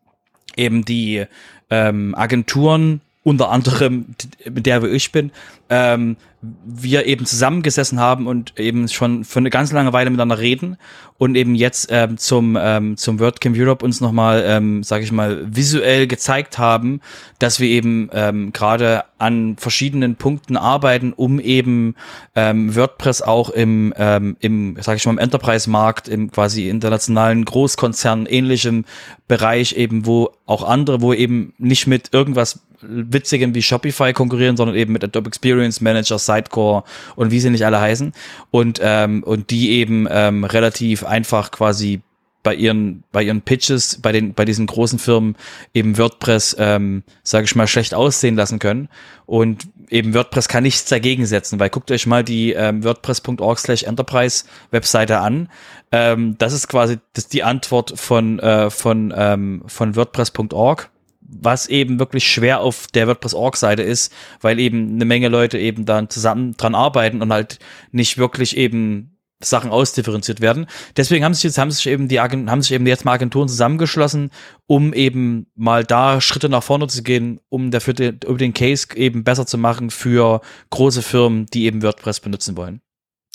eben 0.58 0.84
die 0.84 1.26
ähm, 1.70 2.16
Agenturen 2.16 3.02
unter 3.24 3.50
anderem 3.50 4.16
mit 4.50 4.66
der 4.66 4.84
ich 4.84 5.12
bin 5.12 5.32
ähm, 5.70 6.18
wir 6.42 7.06
eben 7.06 7.26
zusammengesessen 7.26 8.00
haben 8.00 8.26
und 8.26 8.58
eben 8.58 8.88
schon 8.88 9.24
für 9.24 9.40
eine 9.40 9.52
ganz 9.52 9.72
lange 9.72 9.94
Weile 9.94 10.10
miteinander 10.10 10.40
reden 10.40 10.78
und 11.20 11.36
eben 11.36 11.54
jetzt 11.54 11.90
ähm, 11.92 12.18
zum 12.18 12.58
ähm, 12.60 12.98
zum 12.98 13.20
WordCamp 13.20 13.56
Europe 13.56 13.86
uns 13.86 14.02
nochmal, 14.02 14.44
ähm, 14.48 14.82
sage 14.82 15.04
ich 15.04 15.12
mal, 15.12 15.46
visuell 15.56 16.08
gezeigt 16.08 16.58
haben, 16.58 17.00
dass 17.38 17.60
wir 17.60 17.68
eben 17.68 18.10
ähm, 18.12 18.54
gerade 18.54 19.04
an 19.20 19.56
verschiedenen 19.58 20.16
Punkten 20.16 20.58
arbeiten, 20.58 21.14
um 21.14 21.40
eben 21.40 21.94
ähm, 22.36 22.76
WordPress 22.76 23.22
auch 23.22 23.52
im 23.52 23.94
ähm, 23.98 24.36
im, 24.40 24.78
sage 24.82 24.98
ich 24.98 25.06
mal, 25.06 25.12
im 25.12 25.20
Enterprise-Markt, 25.20 26.08
im 26.08 26.32
quasi 26.32 26.70
internationalen 26.70 27.46
Großkonzern 27.46 28.26
ähnlichem 28.26 28.86
Bereich 29.28 29.74
eben, 29.74 30.08
wo 30.08 30.32
auch 30.48 30.64
andere, 30.64 31.02
wo 31.02 31.14
eben 31.14 31.54
nicht 31.60 31.86
mit 31.86 32.14
irgendwas 32.14 32.62
witzigem 32.82 33.54
wie 33.54 33.62
Shopify 33.62 34.14
konkurrieren, 34.14 34.58
sondern 34.58 34.76
eben 34.76 34.94
mit 34.94 35.04
Adobe 35.04 35.28
Experience 35.28 35.82
Manager, 35.82 36.18
Sidecore 36.32 36.84
und 37.16 37.32
wie 37.32 37.40
sie 37.40 37.50
nicht 37.50 37.66
alle 37.66 37.80
heißen. 37.80 38.14
Und, 38.52 38.80
ähm, 38.82 39.24
und 39.24 39.50
die 39.50 39.72
eben 39.72 40.08
ähm, 40.10 40.44
relativ 40.44 41.04
einfach 41.04 41.52
quasi 41.52 42.02
bei 42.44 42.56
ihren 42.56 43.04
bei 43.12 43.24
ihren 43.24 43.42
Pitches 43.42 44.00
bei 44.02 44.12
den 44.12 44.34
bei 44.34 44.46
diesen 44.46 44.66
großen 44.66 45.00
Firmen 45.00 45.36
eben 45.74 45.98
WordPress 45.98 46.56
ähm, 46.60 47.04
sage 47.24 47.46
ich 47.46 47.56
mal 47.56 47.68
schlecht 47.68 47.94
aussehen 47.94 48.36
lassen 48.36 48.60
können. 48.60 48.90
Und 49.26 49.68
eben 49.90 50.14
WordPress 50.14 50.48
kann 50.48 50.64
nichts 50.64 50.86
dagegen 50.86 51.26
setzen 51.26 51.60
weil 51.60 51.70
guckt 51.70 51.92
euch 51.92 52.08
mal 52.08 52.24
die 52.24 52.54
ähm, 52.54 52.84
WordPress.org/enterprise 52.84 54.46
Webseite 54.72 55.20
an. 55.20 55.50
Ähm, 55.92 56.36
das 56.38 56.54
ist 56.54 56.68
quasi 56.68 56.98
das 57.14 57.28
die 57.28 57.44
Antwort 57.44 58.00
von 58.00 58.40
äh, 58.40 58.70
von 58.70 59.14
ähm, 59.16 59.64
von 59.68 59.96
WordPress.org 59.96 60.90
was 61.32 61.68
eben 61.68 62.00
wirklich 62.00 62.30
schwer 62.30 62.60
auf 62.60 62.88
der 62.88 63.08
WordPress-Org-Seite 63.08 63.82
ist, 63.82 64.14
weil 64.42 64.60
eben 64.60 64.96
eine 64.96 65.06
Menge 65.06 65.30
Leute 65.30 65.58
eben 65.58 65.86
dann 65.86 66.10
zusammen 66.10 66.56
dran 66.58 66.76
arbeiten 66.76 67.22
und 67.22 67.32
halt 67.32 67.60
nicht 67.92 68.18
wirklich 68.18 68.58
eben 68.58 69.18
Sachen 69.44 69.72
ausdifferenziert 69.72 70.42
werden. 70.42 70.68
Deswegen 70.98 71.26
haben 71.26 71.34
sich 71.34 71.44
jetzt 71.44 71.58
haben 71.58 71.72
sich 71.72 71.88
eben 71.88 72.08
die 72.08 72.20
haben 72.20 72.62
sich 72.62 72.72
eben 72.72 72.86
jetzt 72.86 73.06
mal 73.06 73.14
Agenturen 73.14 73.48
zusammengeschlossen, 73.48 74.30
um 74.68 74.94
eben 74.94 75.48
mal 75.56 75.84
da 75.84 76.22
Schritte 76.22 76.50
nach 76.50 76.64
vorne 76.64 76.88
zu 76.88 77.04
gehen, 77.04 77.40
um 77.50 77.72
dafür 77.72 77.94
den, 77.94 78.20
um 78.26 78.38
den 78.38 78.54
Case 78.54 78.88
eben 78.96 79.24
besser 79.24 79.46
zu 79.46 79.58
machen 79.58 79.90
für 79.90 80.42
große 80.70 81.02
Firmen, 81.02 81.48
die 81.48 81.66
eben 81.66 81.82
WordPress 81.82 82.20
benutzen 82.20 82.56
wollen. 82.58 82.82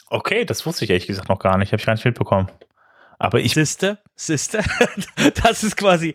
Okay, 0.09 0.45
das 0.45 0.65
wusste 0.67 0.85
ich 0.85 0.91
ehrlich 0.91 1.09
gesagt 1.09 1.29
noch 1.29 1.41
gar 1.41 1.59
nicht, 1.59 1.73
habe 1.73 1.81
ich 1.81 1.87
gar 1.87 1.95
nicht 1.95 2.05
mitbekommen. 2.05 2.49
Aber 3.18 3.40
ich. 3.40 3.55
Siste, 3.55 3.98
Siste, 4.14 4.61
das 5.42 5.62
ist 5.62 5.76
quasi. 5.76 6.14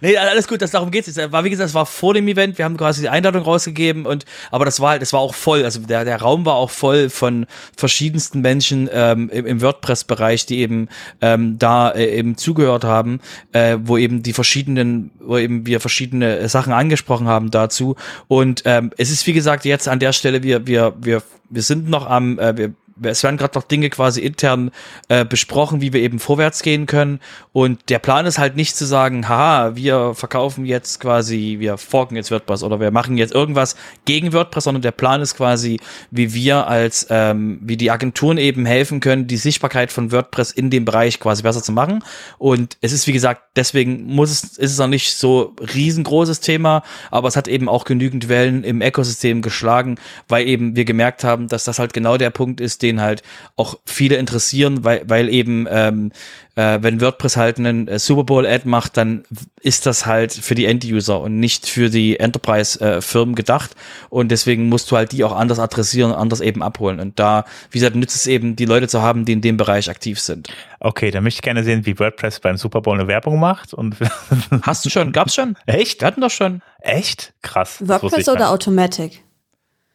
Nee, 0.00 0.16
alles 0.16 0.48
gut, 0.48 0.62
das, 0.62 0.72
darum 0.72 0.90
geht's 0.90 1.06
jetzt. 1.06 1.32
War, 1.32 1.44
wie 1.44 1.50
gesagt, 1.50 1.68
das 1.68 1.74
war 1.74 1.86
vor 1.86 2.14
dem 2.14 2.26
Event, 2.28 2.58
wir 2.58 2.64
haben 2.64 2.76
quasi 2.76 3.02
die 3.02 3.08
Einladung 3.08 3.42
rausgegeben 3.42 4.06
und, 4.06 4.24
aber 4.50 4.64
das 4.64 4.80
war 4.80 4.90
halt, 4.90 5.02
das 5.02 5.12
war 5.12 5.20
auch 5.20 5.34
voll. 5.34 5.64
Also 5.64 5.80
der, 5.80 6.04
der 6.04 6.20
Raum 6.20 6.44
war 6.44 6.54
auch 6.54 6.70
voll 6.70 7.10
von 7.10 7.46
verschiedensten 7.76 8.40
Menschen 8.40 8.88
ähm, 8.92 9.30
im, 9.30 9.46
im 9.46 9.60
WordPress-Bereich, 9.60 10.46
die 10.46 10.58
eben 10.58 10.88
ähm, 11.20 11.58
da 11.58 11.90
äh, 11.90 12.16
eben 12.18 12.36
zugehört 12.36 12.84
haben, 12.84 13.20
äh, 13.52 13.78
wo 13.80 13.96
eben 13.96 14.22
die 14.22 14.32
verschiedenen, 14.32 15.10
wo 15.20 15.38
eben 15.38 15.66
wir 15.66 15.80
verschiedene 15.80 16.48
Sachen 16.48 16.72
angesprochen 16.72 17.28
haben 17.28 17.50
dazu. 17.50 17.96
Und 18.28 18.62
ähm, 18.64 18.90
es 18.98 19.10
ist, 19.10 19.26
wie 19.26 19.32
gesagt, 19.32 19.64
jetzt 19.64 19.88
an 19.88 20.00
der 20.00 20.12
Stelle, 20.12 20.42
wir, 20.42 20.66
wir, 20.66 20.94
wir, 21.00 21.22
wir 21.50 21.62
sind 21.62 21.88
noch 21.88 22.08
am, 22.08 22.38
äh, 22.38 22.56
wir 22.56 22.74
es 23.04 23.22
werden 23.22 23.36
gerade 23.36 23.58
noch 23.58 23.64
Dinge 23.64 23.90
quasi 23.90 24.20
intern 24.20 24.70
äh, 25.08 25.24
besprochen, 25.24 25.80
wie 25.80 25.92
wir 25.92 26.00
eben 26.00 26.18
vorwärts 26.18 26.62
gehen 26.62 26.86
können. 26.86 27.20
Und 27.52 27.88
der 27.88 27.98
Plan 27.98 28.26
ist 28.26 28.38
halt 28.38 28.56
nicht 28.56 28.76
zu 28.76 28.84
sagen, 28.84 29.28
haha, 29.28 29.76
wir 29.76 30.14
verkaufen 30.14 30.64
jetzt 30.64 31.00
quasi, 31.00 31.56
wir 31.58 31.78
forken 31.78 32.16
jetzt 32.16 32.30
WordPress 32.30 32.62
oder 32.62 32.80
wir 32.80 32.90
machen 32.90 33.16
jetzt 33.16 33.34
irgendwas 33.34 33.76
gegen 34.04 34.32
WordPress, 34.32 34.64
sondern 34.64 34.82
der 34.82 34.92
Plan 34.92 35.20
ist 35.20 35.36
quasi, 35.36 35.80
wie 36.10 36.34
wir 36.34 36.66
als, 36.66 37.06
ähm, 37.10 37.58
wie 37.62 37.76
die 37.76 37.90
Agenturen 37.90 38.38
eben 38.38 38.66
helfen 38.66 39.00
können, 39.00 39.26
die 39.26 39.36
Sichtbarkeit 39.36 39.92
von 39.92 40.12
WordPress 40.12 40.52
in 40.52 40.70
dem 40.70 40.84
Bereich 40.84 41.20
quasi 41.20 41.42
besser 41.42 41.62
zu 41.62 41.72
machen. 41.72 42.04
Und 42.38 42.76
es 42.80 42.92
ist, 42.92 43.06
wie 43.06 43.12
gesagt, 43.12 43.42
deswegen 43.56 44.04
muss 44.04 44.30
es, 44.30 44.58
ist 44.58 44.72
es 44.72 44.78
noch 44.78 44.88
nicht 44.88 45.14
so 45.14 45.54
riesengroßes 45.74 46.40
Thema, 46.40 46.82
aber 47.10 47.28
es 47.28 47.36
hat 47.36 47.48
eben 47.48 47.68
auch 47.68 47.84
genügend 47.84 48.28
Wellen 48.28 48.64
im 48.64 48.82
Ökosystem 48.82 49.42
geschlagen, 49.42 49.96
weil 50.28 50.46
eben 50.46 50.76
wir 50.76 50.84
gemerkt 50.84 51.24
haben, 51.24 51.48
dass 51.48 51.64
das 51.64 51.78
halt 51.78 51.92
genau 51.92 52.16
der 52.16 52.30
Punkt 52.30 52.60
ist, 52.60 52.82
den 52.82 52.91
halt 53.00 53.22
auch 53.56 53.78
viele 53.84 54.16
interessieren, 54.16 54.84
weil, 54.84 55.02
weil 55.06 55.28
eben 55.28 55.66
ähm, 55.70 56.12
äh, 56.54 56.78
wenn 56.82 57.00
WordPress 57.00 57.36
halt 57.36 57.58
einen 57.58 57.88
äh, 57.88 57.98
Super 57.98 58.24
Bowl 58.24 58.46
Ad 58.46 58.68
macht, 58.68 58.96
dann 58.96 59.24
ist 59.60 59.86
das 59.86 60.04
halt 60.04 60.32
für 60.32 60.54
die 60.54 60.66
End-User 60.66 61.20
und 61.20 61.40
nicht 61.40 61.66
für 61.66 61.88
die 61.88 62.20
Enterprise-Firmen 62.20 63.34
äh, 63.34 63.36
gedacht. 63.36 63.74
Und 64.10 64.28
deswegen 64.28 64.68
musst 64.68 64.90
du 64.90 64.96
halt 64.96 65.12
die 65.12 65.24
auch 65.24 65.32
anders 65.32 65.58
adressieren 65.58 66.12
anders 66.12 66.40
eben 66.40 66.62
abholen. 66.62 67.00
Und 67.00 67.18
da, 67.18 67.44
wie 67.70 67.78
gesagt, 67.78 67.96
nützt 67.96 68.16
es 68.16 68.26
eben, 68.26 68.54
die 68.56 68.66
Leute 68.66 68.88
zu 68.88 69.00
haben, 69.00 69.24
die 69.24 69.32
in 69.32 69.40
dem 69.40 69.56
Bereich 69.56 69.88
aktiv 69.88 70.20
sind. 70.20 70.48
Okay, 70.80 71.10
dann 71.10 71.24
möchte 71.24 71.38
ich 71.38 71.42
gerne 71.42 71.64
sehen, 71.64 71.86
wie 71.86 71.98
WordPress 71.98 72.40
beim 72.40 72.56
Super 72.56 72.82
Bowl 72.82 72.98
eine 72.98 73.08
Werbung 73.08 73.40
macht. 73.40 73.72
Und 73.72 73.96
Hast 74.62 74.84
du 74.84 74.90
schon? 74.90 75.12
Gab's 75.12 75.34
schon? 75.34 75.56
Echt? 75.66 76.00
Wir 76.00 76.06
hatten 76.06 76.20
doch 76.20 76.30
schon. 76.30 76.62
Echt? 76.80 77.32
Krass. 77.42 77.78
WordPress 77.80 78.28
oder 78.28 78.50
Automatic? 78.50 79.22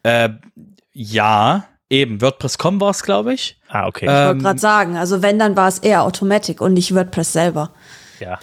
Äh, 0.02 0.30
ja. 0.92 1.68
Eben, 1.90 2.20
WordPress.com 2.20 2.80
war 2.80 2.90
es, 2.90 3.02
glaube 3.02 3.32
ich. 3.32 3.58
Ah, 3.68 3.86
okay. 3.86 4.04
Ich 4.04 4.12
wollte 4.12 4.42
gerade 4.42 4.58
sagen, 4.58 4.96
also 4.96 5.22
wenn, 5.22 5.38
dann 5.38 5.56
war 5.56 5.68
es 5.68 5.78
eher 5.78 6.02
Automatic 6.02 6.60
und 6.60 6.74
nicht 6.74 6.94
WordPress 6.94 7.32
selber. 7.32 7.70
Ja. 8.20 8.38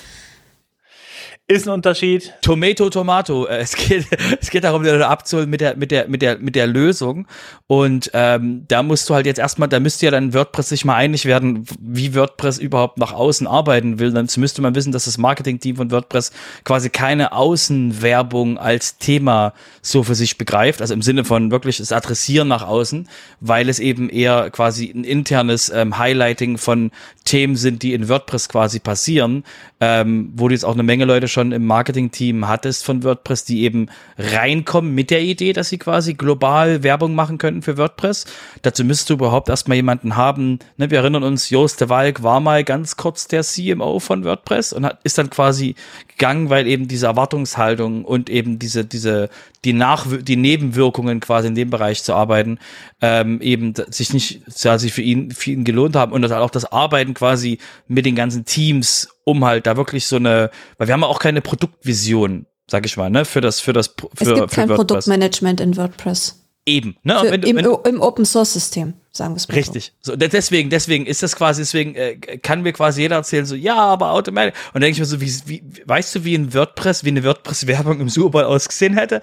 Ist 1.48 1.68
ein 1.68 1.74
Unterschied. 1.76 2.34
Tomato, 2.42 2.90
Tomato. 2.90 3.46
Äh, 3.46 3.60
es 3.60 3.76
geht, 3.76 4.08
es 4.42 4.50
geht 4.50 4.64
darum, 4.64 4.82
den 4.82 5.00
abzuholen 5.04 5.48
mit 5.48 5.62
der, 5.62 5.76
mit 5.76 5.92
der, 5.92 6.08
mit 6.08 6.24
der, 6.24 6.40
mit 6.40 6.56
der 6.56 6.66
Lösung. 6.66 7.28
Und 7.68 8.10
ähm, 8.16 8.66
da 8.68 8.82
musst 8.82 9.08
du 9.08 9.14
halt 9.14 9.28
jetzt 9.28 9.38
erstmal, 9.38 9.70
da 9.70 9.80
müsste 9.80 10.08
ja 10.08 10.12
dann 10.12 10.34
WordPress 10.34 10.70
sich 10.70 10.86
mal 10.86 10.96
einig 10.96 11.26
werden, 11.26 11.68
wie 11.80 12.16
WordPress 12.16 12.58
überhaupt 12.58 12.98
nach 12.98 13.14
außen 13.14 13.46
arbeiten 13.46 14.00
will. 14.00 14.12
Dann 14.12 14.28
müsste 14.38 14.64
man 14.64 14.74
wissen, 14.74 14.92
dass 14.92 15.06
das 15.06 15.20
Marketing-Team 15.20 15.76
von 15.76 15.92
WordPress 15.92 16.32
quasi 16.64 16.90
keine 16.90 17.32
Außenwerbung 17.32 18.58
als 18.58 18.98
Thema 18.98 19.54
so 19.84 20.02
für 20.02 20.16
sich 20.16 20.40
begreift. 20.40 20.82
Also 20.82 20.96
im 20.96 21.04
Sinne 21.04 21.26
von 21.26 21.52
wirklich 21.52 21.78
das 21.78 21.92
Adressieren 21.92 22.48
nach 22.48 22.64
außen, 22.64 23.08
weil 23.40 23.70
es 23.70 23.78
eben 23.78 24.10
eher 24.10 24.50
quasi 24.50 24.90
ein 24.90 25.04
internes 25.04 25.70
ähm, 25.70 26.00
Highlighting 26.00 26.58
von 26.58 26.90
Themen 27.24 27.56
sind, 27.56 27.84
die 27.84 27.94
in 27.94 28.10
WordPress 28.10 28.50
quasi 28.50 28.80
passieren, 28.80 29.44
ähm, 29.80 30.32
wo 30.36 30.48
du 30.48 30.56
jetzt 30.56 30.66
auch 30.66 30.74
eine 30.74 30.84
Menge 30.84 31.06
Leute 31.06 31.28
schon 31.36 31.52
im 31.52 31.66
Marketing-Team 31.66 32.48
hattest 32.48 32.84
von 32.84 33.04
WordPress, 33.04 33.46
die 33.46 33.62
eben 33.62 33.90
reinkommen 34.18 34.96
mit 34.96 35.12
der 35.12 35.22
Idee, 35.22 35.54
dass 35.54 35.70
sie 35.70 35.78
quasi 35.78 36.16
global 36.16 36.82
Werbung 36.82 37.14
machen 37.14 37.38
könnten 37.38 37.62
für 37.62 37.78
WordPress. 37.78 38.26
Dazu 38.64 38.84
müsstest 38.84 39.10
du 39.12 39.16
überhaupt 39.16 39.50
erstmal 39.50 39.76
jemanden 39.76 40.16
haben. 40.16 40.60
Ne, 40.78 40.90
wir 40.90 41.00
erinnern 41.00 41.24
uns, 41.24 41.50
Joost 41.50 41.82
de 41.82 41.90
Walk 41.90 42.24
war 42.24 42.40
mal 42.40 42.64
ganz 42.64 42.98
kurz 42.98 43.28
der 43.28 43.44
CMO 43.44 44.00
von 44.00 44.24
WordPress 44.24 44.74
und 44.74 44.86
hat, 44.86 45.00
ist 45.04 45.18
dann 45.18 45.30
quasi 45.30 45.76
gegangen, 46.08 46.50
weil 46.50 46.66
eben 46.66 46.88
diese 46.88 47.08
Erwartungshaltung 47.08 48.06
und 48.06 48.30
eben 48.30 48.58
diese, 48.58 48.86
diese, 48.86 49.30
die 49.66 49.74
Nach 49.74 50.06
die 50.08 50.36
Nebenwirkungen 50.36 51.20
quasi 51.20 51.48
in 51.48 51.56
dem 51.56 51.70
Bereich 51.70 52.04
zu 52.04 52.14
arbeiten, 52.14 52.60
ähm, 53.02 53.42
eben 53.42 53.74
sich 53.90 54.14
nicht, 54.14 54.42
ja, 54.64 54.78
sich 54.78 54.94
für 54.94 55.02
ihn, 55.02 55.32
für 55.32 55.52
ihn 55.52 55.64
gelohnt 55.64 55.96
haben 55.96 56.12
und 56.12 56.22
das 56.22 56.32
auch 56.32 56.50
das 56.50 56.72
Arbeiten 56.72 57.14
quasi 57.14 57.58
mit 57.88 58.06
den 58.06 58.16
ganzen 58.16 58.46
Teams 58.46 59.10
um 59.26 59.44
halt 59.44 59.66
da 59.68 59.76
wirklich 59.76 60.06
so 60.06 60.18
eine, 60.18 60.52
weil 60.78 60.88
wir 60.88 60.94
haben 60.94 61.04
auch 61.04 61.20
keine 61.20 61.42
Produktvision, 61.42 62.46
sag 62.68 62.86
ich 62.86 62.96
mal, 62.96 63.10
ne, 63.10 63.26
für 63.26 63.42
das, 63.42 63.60
für 63.60 63.74
das, 63.74 63.88
für, 63.88 64.08
es 64.14 64.20
gibt 64.20 64.52
für 64.52 64.56
kein 64.56 64.70
WordPress. 64.70 64.88
Produktmanagement 64.88 65.60
in 65.60 65.76
WordPress. 65.76 66.46
Eben, 66.66 66.96
ne? 67.04 67.20
Für, 67.20 67.38
du, 67.38 67.48
im, 67.48 67.58
Im 67.58 68.02
Open 68.02 68.26
Source 68.26 68.54
System 68.54 68.94
sagen 69.16 69.34
wir 69.34 69.38
es 69.38 69.48
mal 69.48 69.56
Richtig. 69.56 69.94
So. 70.02 70.12
so. 70.12 70.18
deswegen, 70.18 70.70
deswegen 70.70 71.06
ist 71.06 71.24
das 71.24 71.36
quasi, 71.36 71.62
deswegen 71.62 71.96
äh, 71.96 72.18
kann 72.18 72.62
mir 72.62 72.74
quasi 72.74 73.02
jeder 73.02 73.16
erzählen, 73.16 73.46
so, 73.46 73.56
ja, 73.56 73.76
aber 73.76 74.12
Automatic. 74.12 74.54
Und 74.68 74.76
dann 74.76 74.82
denke 74.82 74.94
ich 74.94 75.00
mir 75.00 75.06
so, 75.06 75.22
wie, 75.22 75.34
wie, 75.46 75.64
weißt 75.86 76.16
du, 76.16 76.24
wie 76.26 76.36
ein 76.36 76.54
WordPress, 76.54 77.06
wie 77.06 77.10
eine 77.10 77.24
WordPress-Werbung 77.24 78.02
im 78.02 78.10
Super 78.10 78.30
Bowl 78.30 78.44
ausgesehen 78.44 78.98
hätte? 78.98 79.22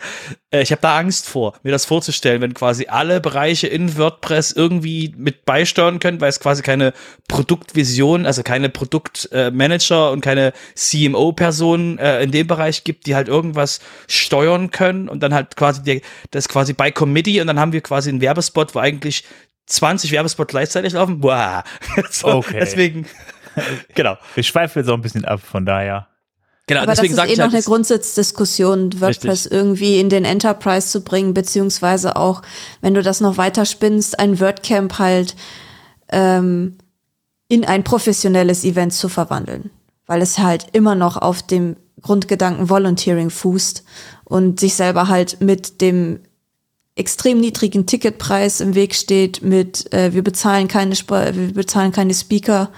Äh, 0.50 0.62
ich 0.62 0.72
habe 0.72 0.80
da 0.80 0.98
Angst 0.98 1.28
vor, 1.28 1.54
mir 1.62 1.72
das 1.72 1.84
vorzustellen, 1.84 2.40
wenn 2.40 2.54
quasi 2.54 2.86
alle 2.88 3.20
Bereiche 3.20 3.66
in 3.66 3.98
WordPress 3.98 4.52
irgendwie 4.52 5.14
mit 5.16 5.44
beisteuern 5.44 5.98
können, 5.98 6.20
weil 6.22 6.30
es 6.30 6.40
quasi 6.40 6.62
keine 6.62 6.94
Produktvision, 7.28 8.24
also 8.24 8.42
keine 8.42 8.70
Produktmanager 8.70 10.08
äh, 10.08 10.12
und 10.12 10.22
keine 10.22 10.54
CMO-Personen 10.74 11.98
äh, 11.98 12.22
in 12.22 12.30
dem 12.30 12.46
Bereich 12.46 12.84
gibt, 12.84 13.06
die 13.06 13.14
halt 13.14 13.28
irgendwas 13.28 13.80
steuern 14.08 14.70
können 14.70 15.10
und 15.10 15.22
dann 15.22 15.34
halt 15.34 15.56
quasi 15.56 15.82
die, 15.82 16.02
das 16.30 16.48
quasi 16.48 16.72
bei 16.72 16.90
Committee 16.90 17.42
und 17.42 17.46
dann 17.46 17.60
haben 17.60 17.72
wir 17.72 17.82
quasi 17.82 18.08
einen 18.08 18.22
Werbespot, 18.22 18.74
wo 18.74 18.78
eigentlich 18.78 19.24
20 19.72 20.12
Werbespots 20.12 20.50
gleichzeitig 20.50 20.92
laufen. 20.92 21.20
Boah. 21.20 21.64
so, 22.10 22.28
okay. 22.28 22.58
Deswegen, 22.60 23.06
genau. 23.94 24.16
Wir 24.34 24.42
schweifen 24.42 24.84
so 24.84 24.94
ein 24.94 25.00
bisschen 25.00 25.24
ab, 25.24 25.40
von 25.40 25.64
daher. 25.64 26.08
Genau, 26.66 26.82
Aber 26.82 26.92
deswegen 26.92 27.16
das 27.16 27.26
ist 27.26 27.32
eh 27.32 27.36
noch 27.36 27.44
halt, 27.44 27.54
eine 27.54 27.62
Grundsatzdiskussion, 27.62 29.00
WordPress 29.00 29.44
richtig. 29.44 29.52
irgendwie 29.52 29.98
in 29.98 30.08
den 30.08 30.24
Enterprise 30.24 30.88
zu 30.88 31.02
bringen, 31.02 31.34
beziehungsweise 31.34 32.16
auch, 32.16 32.42
wenn 32.80 32.94
du 32.94 33.02
das 33.02 33.20
noch 33.20 33.36
weiter 33.36 33.66
spinnst, 33.66 34.18
ein 34.18 34.38
WordCamp 34.38 34.98
halt 34.98 35.34
ähm, 36.08 36.78
in 37.48 37.64
ein 37.64 37.82
professionelles 37.82 38.64
Event 38.64 38.92
zu 38.92 39.08
verwandeln. 39.08 39.70
Weil 40.06 40.22
es 40.22 40.38
halt 40.38 40.66
immer 40.72 40.94
noch 40.94 41.16
auf 41.16 41.42
dem 41.42 41.76
Grundgedanken 42.00 42.68
Volunteering 42.68 43.30
fußt 43.30 43.84
und 44.24 44.60
sich 44.60 44.74
selber 44.74 45.08
halt 45.08 45.40
mit 45.40 45.80
dem 45.80 46.20
extrem 46.94 47.40
niedrigen 47.40 47.86
Ticketpreis 47.86 48.60
im 48.60 48.74
Weg 48.74 48.94
steht 48.94 49.42
mit 49.42 49.92
äh, 49.92 50.12
wir 50.12 50.22
bezahlen 50.22 50.68
keine 50.68 50.92
Sp 50.92 51.10
wir 51.32 51.54
bezahlen 51.54 51.92
keine 51.92 52.12
Speaker 52.12 52.70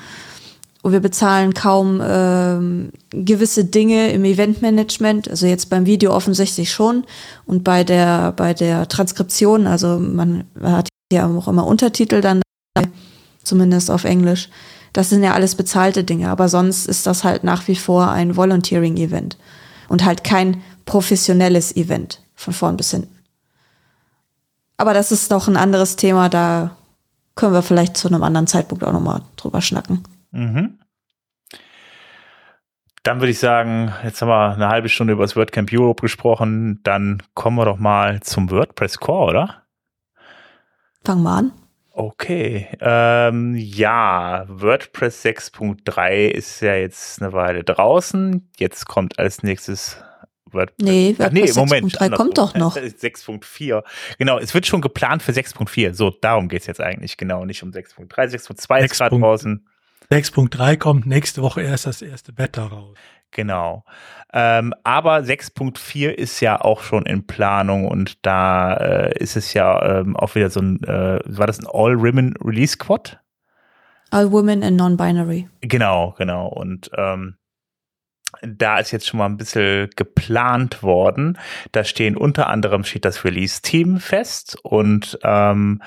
und 0.83 0.92
wir 0.92 1.00
bezahlen 1.00 1.55
kaum 1.55 2.00
ähm, 2.05 2.90
gewisse 3.11 3.64
Dinge 3.64 4.12
im 4.12 4.24
Eventmanagement, 4.24 5.31
also 5.31 5.46
jetzt 5.46 5.70
beim 5.70 5.87
Video 5.87 6.12
offensichtlich 6.12 6.70
schon 6.70 7.05
und 7.46 7.64
bei 7.64 7.85
der 7.85 8.33
bei 8.33 8.55
der 8.55 8.87
Transkription, 8.87 9.66
also 9.66 9.98
man 9.98 10.44
hat 10.62 10.88
ja 11.12 11.27
auch 11.27 11.48
immer 11.48 11.66
Untertitel 11.66 12.20
dann 12.20 12.42
zumindest 13.42 13.90
auf 13.90 14.05
Englisch. 14.05 14.48
Das 14.92 15.11
sind 15.11 15.24
ja 15.24 15.35
alles 15.35 15.55
bezahlte 15.55 16.05
Dinge, 16.05 16.29
aber 16.29 16.48
sonst 16.48 16.87
ist 16.87 17.07
das 17.07 17.24
halt 17.24 17.42
nach 17.42 17.66
wie 17.66 17.77
vor 17.77 18.11
ein 18.11 18.37
Volunteering 18.37 18.96
Event 18.96 19.37
und 19.88 20.05
halt 20.05 20.22
kein 20.22 20.62
professionelles 20.87 21.74
Event 21.74 22.22
von 22.35 22.53
vorn 22.53 22.77
bis 22.77 22.92
hinten. 22.92 23.13
Aber 24.76 24.94
das 24.94 25.12
ist 25.12 25.30
doch 25.30 25.48
ein 25.48 25.56
anderes 25.56 25.96
Thema, 25.96 26.28
da 26.28 26.76
können 27.34 27.52
wir 27.52 27.62
vielleicht 27.62 27.96
zu 27.96 28.08
einem 28.08 28.22
anderen 28.22 28.46
Zeitpunkt 28.46 28.84
auch 28.84 28.92
nochmal 28.92 29.22
drüber 29.37 29.60
schnacken. 29.60 30.02
Mhm. 30.30 30.78
Dann 33.02 33.20
würde 33.20 33.32
ich 33.32 33.38
sagen, 33.38 33.92
jetzt 34.02 34.22
haben 34.22 34.28
wir 34.28 34.54
eine 34.54 34.68
halbe 34.68 34.88
Stunde 34.88 35.12
über 35.12 35.24
das 35.24 35.37
WordCamp 35.37 35.70
Europe 35.72 36.00
gesprochen, 36.00 36.80
dann 36.84 37.22
kommen 37.34 37.58
wir 37.58 37.66
doch 37.66 37.76
mal 37.76 38.20
zum 38.20 38.50
WordPress 38.50 38.98
Core, 38.98 39.30
oder? 39.30 39.62
Fangen 41.04 41.22
wir 41.22 41.30
an. 41.30 41.52
Okay, 41.96 42.68
ähm, 42.80 43.54
ja, 43.56 44.46
WordPress 44.48 45.24
6.3 45.24 46.26
ist 46.28 46.60
ja 46.60 46.74
jetzt 46.74 47.22
eine 47.22 47.32
Weile 47.32 47.62
draußen. 47.62 48.50
Jetzt 48.58 48.87
kommt 48.88 49.18
als 49.18 49.44
nächstes 49.44 50.02
WordPress. 50.54 50.86
Nee, 50.86 51.14
WordPress 51.18 51.54
nee, 51.54 51.60
Moment. 51.60 51.96
6.3 51.96 52.16
kommt 52.16 52.38
doch 52.38 52.54
noch. 52.54 52.76
6.4. 52.76 53.82
Genau, 54.18 54.38
es 54.38 54.54
wird 54.54 54.66
schon 54.66 54.80
geplant 54.80 55.22
für 55.22 55.32
6.4. 55.32 55.94
So, 55.94 56.10
darum 56.10 56.48
geht 56.48 56.62
es 56.62 56.66
jetzt 56.66 56.80
eigentlich 56.80 57.16
genau, 57.16 57.44
nicht 57.44 57.62
um 57.62 57.70
6.3. 57.70 58.08
6.2 58.08 58.84
ist 58.84 58.96
gerade 58.96 59.18
draußen. 59.18 59.66
6.3 60.10 60.76
kommt 60.76 61.06
nächste 61.06 61.42
Woche 61.42 61.62
erst 61.62 61.86
das 61.86 62.02
erste 62.02 62.32
Beta 62.32 62.66
raus. 62.66 62.96
Genau. 63.30 63.84
Ähm, 64.32 64.72
aber 64.84 65.18
6.4 65.18 66.10
ist 66.10 66.40
ja 66.40 66.60
auch 66.60 66.82
schon 66.82 67.04
in 67.04 67.26
Planung 67.26 67.88
und 67.88 68.24
da 68.24 68.74
äh, 68.74 69.18
ist 69.18 69.36
es 69.36 69.54
ja 69.54 70.00
ähm, 70.00 70.16
auch 70.16 70.34
wieder 70.36 70.50
so 70.50 70.60
ein, 70.60 70.82
äh, 70.84 71.18
war 71.24 71.46
das 71.46 71.58
ein 71.58 71.66
All-Women 71.66 72.36
Release 72.42 72.74
Squad? 72.74 73.20
All 74.10 74.30
Women 74.30 74.62
and 74.62 74.76
Non-Binary. 74.76 75.48
Genau, 75.62 76.14
genau. 76.16 76.46
Und 76.46 76.90
ähm, 76.96 77.36
da 78.42 78.79
ist 78.79 78.90
jetzt 78.90 79.07
schon 79.07 79.18
mal 79.18 79.27
ein 79.27 79.37
bisschen 79.37 79.90
geplant 79.97 80.83
worden. 80.83 81.38
Da 81.73 81.85
stehen 81.85 82.16
unter 82.16 82.49
anderem 82.49 82.85
steht 82.85 83.05
das 83.05 83.25
Release-Team 83.25 83.99
fest 83.99 84.57
und 84.62 85.18
ähm, 85.23 85.83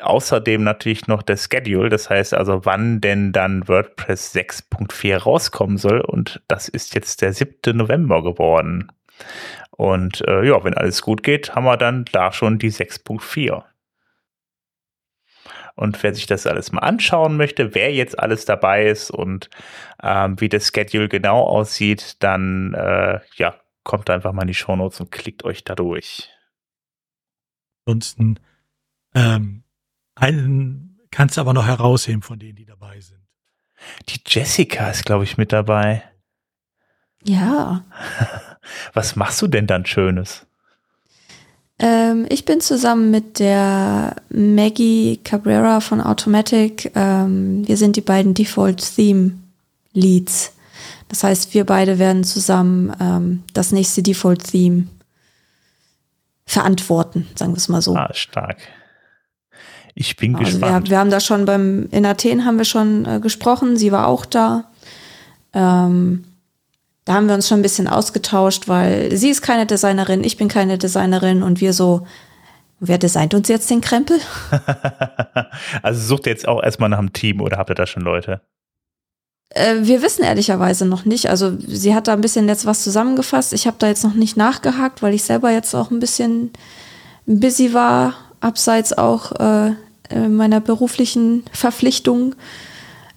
außerdem 0.00 0.62
natürlich 0.62 1.06
noch 1.06 1.22
der 1.22 1.36
Schedule, 1.36 1.88
das 1.88 2.10
heißt 2.10 2.34
also, 2.34 2.64
wann 2.64 3.00
denn 3.00 3.32
dann 3.32 3.68
WordPress 3.68 4.34
6.4 4.34 5.16
rauskommen 5.16 5.78
soll. 5.78 6.00
Und 6.00 6.42
das 6.48 6.68
ist 6.68 6.94
jetzt 6.94 7.22
der 7.22 7.32
7. 7.32 7.76
November 7.76 8.22
geworden. 8.22 8.92
Und 9.70 10.26
äh, 10.26 10.46
ja, 10.46 10.62
wenn 10.64 10.74
alles 10.74 11.02
gut 11.02 11.22
geht, 11.22 11.54
haben 11.54 11.64
wir 11.64 11.76
dann 11.76 12.04
da 12.12 12.32
schon 12.32 12.58
die 12.58 12.72
6.4. 12.72 13.62
Und 15.76 16.02
wer 16.02 16.14
sich 16.14 16.26
das 16.26 16.46
alles 16.46 16.72
mal 16.72 16.80
anschauen 16.80 17.36
möchte, 17.36 17.74
wer 17.74 17.92
jetzt 17.92 18.18
alles 18.18 18.46
dabei 18.46 18.86
ist 18.86 19.10
und 19.10 19.50
ähm, 20.02 20.40
wie 20.40 20.48
das 20.48 20.68
Schedule 20.68 21.08
genau 21.08 21.42
aussieht, 21.42 22.16
dann 22.22 22.74
äh, 22.74 23.20
ja, 23.36 23.54
kommt 23.84 24.08
einfach 24.10 24.32
mal 24.32 24.42
in 24.42 24.48
die 24.48 24.54
Shownotes 24.54 25.00
und 25.00 25.12
klickt 25.12 25.44
euch 25.44 25.64
da 25.64 25.74
durch. 25.74 26.30
Ansonsten 27.84 28.40
ähm, 29.14 29.64
einen 30.14 30.98
kannst 31.10 31.36
du 31.36 31.42
aber 31.42 31.52
noch 31.52 31.66
herausheben 31.66 32.22
von 32.22 32.38
denen, 32.38 32.56
die 32.56 32.66
dabei 32.66 33.00
sind. 33.00 33.20
Die 34.08 34.20
Jessica 34.26 34.90
ist, 34.90 35.04
glaube 35.04 35.24
ich, 35.24 35.36
mit 35.36 35.52
dabei. 35.52 36.02
Ja. 37.22 37.84
Was 38.94 39.14
machst 39.14 39.40
du 39.42 39.46
denn 39.46 39.66
dann 39.66 39.86
Schönes? 39.86 40.45
Ähm, 41.78 42.26
ich 42.30 42.44
bin 42.44 42.60
zusammen 42.60 43.10
mit 43.10 43.38
der 43.38 44.16
Maggie 44.30 45.20
Cabrera 45.22 45.80
von 45.80 46.00
Automatic. 46.00 46.90
Ähm, 46.94 47.66
wir 47.68 47.76
sind 47.76 47.96
die 47.96 48.00
beiden 48.00 48.34
Default 48.34 48.96
Theme 48.96 49.32
Leads. 49.92 50.52
Das 51.08 51.22
heißt, 51.22 51.54
wir 51.54 51.64
beide 51.64 51.98
werden 51.98 52.24
zusammen 52.24 52.94
ähm, 53.00 53.42
das 53.52 53.72
nächste 53.72 54.02
Default 54.02 54.44
Theme 54.44 54.86
verantworten, 56.46 57.26
sagen 57.34 57.52
wir 57.52 57.58
es 57.58 57.68
mal 57.68 57.82
so. 57.82 57.94
Ah, 57.94 58.10
stark. 58.12 58.58
Ich 59.94 60.16
bin 60.16 60.36
also 60.36 60.50
gespannt. 60.52 60.86
Wir, 60.86 60.90
wir, 60.92 60.98
haben 60.98 61.10
da 61.10 61.20
schon 61.20 61.44
beim, 61.44 61.88
in 61.90 62.06
Athen 62.06 62.44
haben 62.44 62.58
wir 62.58 62.64
schon 62.64 63.04
äh, 63.04 63.20
gesprochen, 63.20 63.76
sie 63.76 63.92
war 63.92 64.06
auch 64.06 64.24
da. 64.26 64.70
Ähm, 65.52 66.24
da 67.06 67.14
haben 67.14 67.28
wir 67.28 67.36
uns 67.36 67.48
schon 67.48 67.60
ein 67.60 67.62
bisschen 67.62 67.86
ausgetauscht, 67.86 68.66
weil 68.66 69.16
sie 69.16 69.30
ist 69.30 69.40
keine 69.40 69.64
Designerin, 69.64 70.24
ich 70.24 70.36
bin 70.36 70.48
keine 70.48 70.76
Designerin 70.76 71.44
und 71.44 71.60
wir 71.60 71.72
so, 71.72 72.04
wer 72.80 72.98
designt 72.98 73.32
uns 73.32 73.48
jetzt 73.48 73.70
den 73.70 73.80
Krempel? 73.80 74.18
also 75.82 76.00
sucht 76.00 76.26
ihr 76.26 76.32
jetzt 76.32 76.48
auch 76.48 76.62
erstmal 76.62 76.88
nach 76.88 76.98
einem 76.98 77.12
Team 77.12 77.40
oder 77.40 77.58
habt 77.58 77.70
ihr 77.70 77.76
da 77.76 77.86
schon 77.86 78.02
Leute? 78.02 78.40
Äh, 79.50 79.76
wir 79.82 80.02
wissen 80.02 80.24
ehrlicherweise 80.24 80.84
noch 80.84 81.04
nicht. 81.04 81.30
Also 81.30 81.56
sie 81.64 81.94
hat 81.94 82.08
da 82.08 82.12
ein 82.12 82.20
bisschen 82.20 82.48
jetzt 82.48 82.66
was 82.66 82.82
zusammengefasst. 82.82 83.52
Ich 83.52 83.68
habe 83.68 83.76
da 83.78 83.86
jetzt 83.86 84.02
noch 84.02 84.14
nicht 84.14 84.36
nachgehakt, 84.36 85.00
weil 85.00 85.14
ich 85.14 85.22
selber 85.22 85.52
jetzt 85.52 85.74
auch 85.74 85.92
ein 85.92 86.00
bisschen 86.00 86.50
busy 87.26 87.72
war, 87.72 88.14
abseits 88.40 88.92
auch 88.92 89.30
äh, 89.32 89.74
meiner 90.28 90.60
beruflichen 90.60 91.44
Verpflichtungen. 91.52 92.34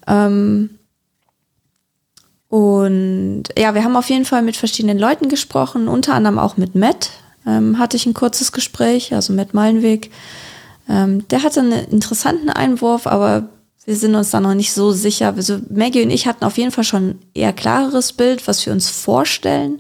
Ähm, 0.06 0.79
und 2.49 3.43
ja, 3.57 3.75
wir 3.75 3.83
haben 3.83 3.95
auf 3.95 4.09
jeden 4.09 4.25
Fall 4.25 4.41
mit 4.41 4.57
verschiedenen 4.57 4.97
Leuten 4.97 5.29
gesprochen, 5.29 5.88
unter 5.88 6.15
anderem 6.15 6.39
auch 6.39 6.57
mit 6.57 6.75
Matt. 6.75 7.12
Ähm, 7.45 7.77
hatte 7.77 7.95
ich 7.95 8.05
ein 8.05 8.15
kurzes 8.15 8.51
Gespräch, 8.51 9.13
also 9.13 9.33
Matt 9.33 9.53
Meilenweg. 9.53 10.12
Ähm, 10.89 11.27
der 11.29 11.43
hatte 11.43 11.59
einen 11.59 11.85
interessanten 11.91 12.49
Einwurf, 12.49 13.05
aber 13.05 13.49
wir 13.85 13.95
sind 13.95 14.15
uns 14.15 14.31
da 14.31 14.39
noch 14.39 14.55
nicht 14.55 14.73
so 14.73 14.91
sicher. 14.91 15.33
Also 15.35 15.59
Maggie 15.69 16.03
und 16.03 16.09
ich 16.09 16.27
hatten 16.27 16.43
auf 16.43 16.57
jeden 16.57 16.71
Fall 16.71 16.83
schon 16.83 17.19
eher 17.35 17.53
klareres 17.53 18.13
Bild, 18.13 18.47
was 18.47 18.65
wir 18.65 18.73
uns 18.73 18.89
vorstellen. 18.89 19.79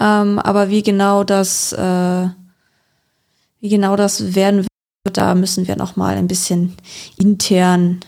Ähm, 0.00 0.40
aber 0.40 0.70
wie 0.70 0.82
genau 0.82 1.22
das, 1.22 1.72
äh, 1.72 2.28
wie 3.60 3.68
genau 3.68 3.94
das 3.94 4.34
werden 4.34 4.66
wird, 5.04 5.16
da 5.16 5.36
müssen 5.36 5.68
wir 5.68 5.76
noch 5.76 5.94
mal 5.94 6.16
ein 6.16 6.26
bisschen 6.26 6.74
intern 7.16 8.00